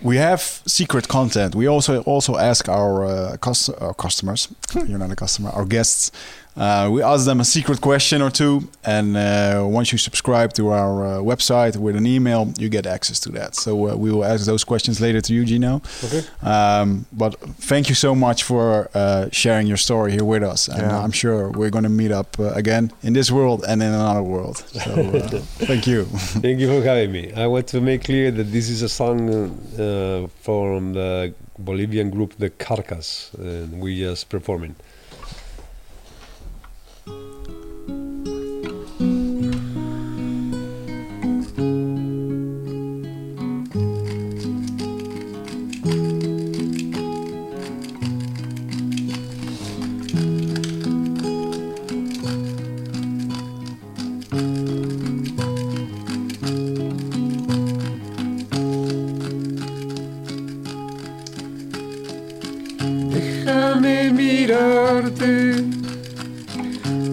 we 0.03 0.17
have 0.17 0.41
secret 0.67 1.09
content. 1.09 1.55
We 1.55 1.67
also 1.69 2.03
also 2.03 2.37
ask 2.37 2.69
our 2.69 3.05
uh, 3.05 3.37
cus- 3.41 3.69
our 3.81 3.95
customers, 3.95 4.49
you're 4.75 4.99
not 4.99 5.11
a 5.11 5.17
customer, 5.17 5.51
our 5.51 5.65
guests. 5.65 6.13
Uh, 6.59 6.89
we 6.91 7.03
ask 7.03 7.25
them 7.25 7.41
a 7.41 7.45
secret 7.45 7.81
question 7.81 8.21
or 8.21 8.31
two, 8.31 8.69
and 8.85 9.17
uh, 9.17 9.65
once 9.65 9.93
you 9.93 9.99
subscribe 9.99 10.53
to 10.55 10.71
our 10.71 11.07
uh, 11.07 11.11
website 11.23 11.77
with 11.77 11.95
an 11.97 12.05
email, 12.07 12.53
you 12.59 12.69
get 12.69 12.85
access 12.87 13.21
to 13.21 13.31
that. 13.31 13.55
So 13.55 13.71
uh, 13.91 13.97
we 13.97 14.11
will 14.11 14.25
ask 14.25 14.45
those 14.45 14.65
questions 14.65 15.01
later 15.01 15.21
to 15.21 15.33
you, 15.33 15.45
Gino. 15.45 15.81
Okay. 16.05 16.23
Um, 16.43 17.07
but 17.13 17.39
thank 17.71 17.89
you 17.89 17.95
so 17.95 18.13
much 18.15 18.43
for 18.43 18.91
uh, 18.95 19.29
sharing 19.31 19.69
your 19.69 19.77
story 19.77 20.11
here 20.13 20.25
with 20.25 20.43
us, 20.43 20.69
and 20.69 20.83
Yeah. 20.83 20.99
I'm 21.03 21.13
sure 21.13 21.51
we're 21.51 21.71
going 21.71 21.85
to 21.85 21.97
meet 22.03 22.11
up 22.13 22.37
uh, 22.41 22.51
again 22.63 22.91
in 23.03 23.13
this 23.13 23.31
world 23.31 23.65
and 23.69 23.81
in 23.83 23.93
another 23.95 24.23
world. 24.25 24.57
So 24.59 24.91
uh, 24.93 25.29
thank 25.71 25.87
you. 25.87 26.05
Thank 26.43 26.59
you 26.59 26.69
for 26.69 26.83
having 26.85 27.13
me. 27.13 27.33
I 27.35 27.47
want 27.47 27.69
to 27.69 27.81
make 27.81 28.03
clear 28.05 28.33
that 28.33 28.51
this 28.51 28.69
is 28.69 28.83
a 28.83 28.89
song 28.89 29.31
uh, 29.79 30.27
from 30.43 30.93
the 30.95 31.35
Bolivian 31.59 32.11
group 32.11 32.35
The 32.39 32.51
Kjarkas, 32.51 33.33
and 33.39 33.81
we 33.81 34.01
just 34.01 34.29
performing. 34.29 34.75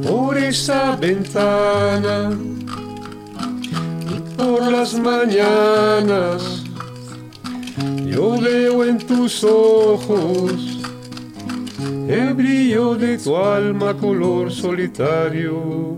Por 0.03 0.37
esa 0.37 0.95
ventana 0.95 2.31
y 4.15 4.37
por 4.37 4.71
las 4.71 4.93
mañanas 4.93 6.63
yo 8.05 8.39
veo 8.39 8.85
en 8.85 8.97
tus 8.97 9.43
ojos 9.43 10.53
el 12.07 12.33
brillo 12.33 12.95
de 12.95 13.17
tu 13.17 13.35
alma 13.35 13.93
color 13.95 14.51
solitario. 14.51 15.97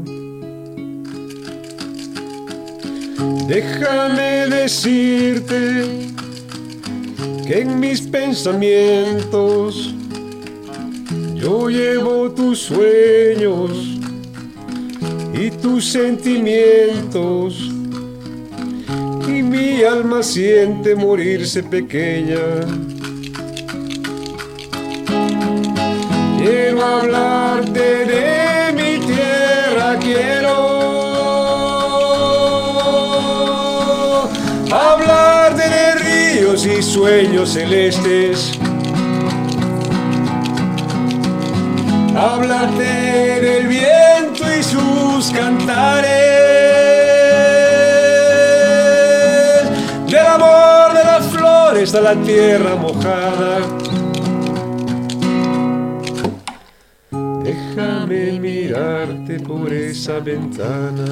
Déjame 3.48 4.48
decirte 4.48 6.08
que 7.46 7.62
en 7.62 7.80
mis 7.80 8.02
pensamientos 8.02 9.97
yo 11.48 11.70
llevo 11.70 12.30
tus 12.32 12.60
sueños 12.60 13.72
y 15.34 15.50
tus 15.50 15.86
sentimientos 15.86 17.72
y 19.26 19.44
mi 19.44 19.82
alma 19.82 20.24
siente 20.24 20.94
morirse 20.94 21.64
pequeña. 21.64 22.38
Quiero 26.38 26.86
hablarte 26.86 28.06
de 28.14 28.74
mi 28.74 29.00
tierra, 29.08 29.98
quiero 30.02 30.54
hablarte 34.70 35.64
de 35.70 35.96
ríos 35.96 36.66
y 36.66 36.84
sueños 36.84 37.54
celestes. 37.54 38.57
Hablarte 42.18 43.42
del 43.42 43.68
viento 43.68 44.44
y 44.58 44.64
sus 44.64 45.30
cantares, 45.32 46.10
del 50.08 50.26
amor 50.26 50.94
de 50.98 51.04
las 51.04 51.28
flores 51.28 51.94
a 51.94 52.02
la 52.02 52.16
tierra 52.16 52.76
mojada. 52.76 53.60
Déjame 57.44 58.40
mirarte 58.40 59.40
por 59.40 59.72
esa 59.72 60.20
ventana. 60.20 61.06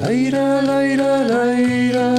La 0.00 0.12
ira, 0.14 0.62
la 0.62 0.86
ira, 0.86 1.18
la 1.18 1.60
ira. 1.60 2.18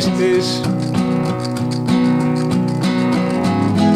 sueños 0.00 0.04
celestes. 0.04 0.62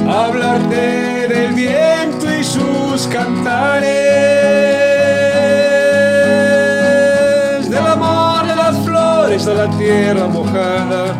Hablarte 0.09 1.29
del 1.29 1.53
viento 1.55 2.27
y 2.39 2.45
sus 2.45 3.07
cantares, 3.09 3.89
del 7.69 7.87
amor 7.87 8.47
de 8.47 8.57
las 8.57 8.79
flores 8.85 9.47
a 9.47 9.55
la 9.55 9.71
tierra 9.79 10.27
mojada. 10.29 11.15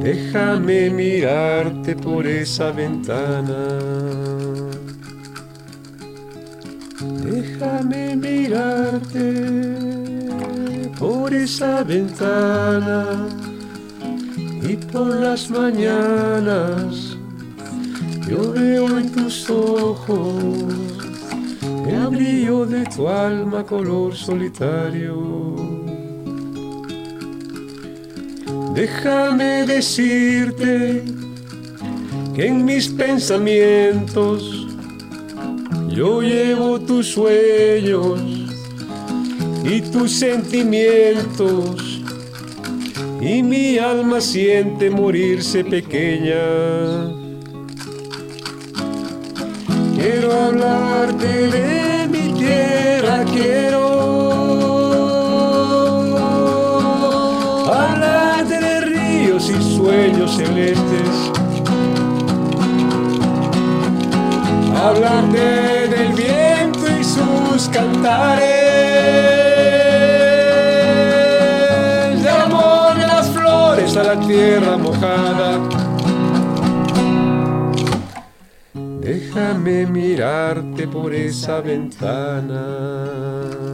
Déjame 0.00 0.90
mirarte 0.90 1.96
por 1.96 2.26
esa 2.26 2.70
ventana. 2.70 3.78
Déjame 7.00 8.16
mirarte 8.16 9.65
esa 11.46 11.84
ventana 11.84 13.28
y 14.68 14.74
por 14.90 15.14
las 15.14 15.48
mañanas 15.48 17.16
yo 18.28 18.52
veo 18.52 18.98
en 18.98 19.12
tus 19.12 19.48
ojos 19.48 20.42
el 21.88 22.08
brillo 22.08 22.66
de 22.66 22.82
tu 22.86 23.08
alma 23.08 23.62
color 23.64 24.16
solitario. 24.16 25.14
Déjame 28.74 29.66
decirte 29.66 31.04
que 32.34 32.46
en 32.48 32.64
mis 32.64 32.88
pensamientos 32.88 34.66
yo 35.90 36.22
llevo 36.22 36.80
tus 36.80 37.12
sueños 37.12 38.35
y 39.68 39.80
tus 39.80 40.12
sentimientos 40.12 42.00
y 43.20 43.42
mi 43.42 43.78
alma 43.78 44.20
siente 44.20 44.90
morirse 44.90 45.64
pequeña. 45.64 46.36
Quiero 49.96 50.32
hablarte 50.32 51.26
de 51.26 52.08
mi 52.08 52.38
tierra, 52.38 53.24
quiero 53.34 53.86
hablarte 57.74 58.60
de 58.60 58.80
ríos 58.82 59.50
y 59.50 59.76
sueños 59.76 60.36
celestes. 60.36 61.32
Hablarte 64.76 65.88
del 65.88 66.12
viento 66.12 66.86
y 67.00 67.02
sus 67.02 67.68
cantares, 67.70 68.55
la 74.06 74.20
tierra 74.20 74.76
mojada. 74.76 75.58
Déjame 79.00 79.86
mirarte 79.86 80.86
por 80.86 81.12
esa 81.12 81.60
ventana. 81.60 83.65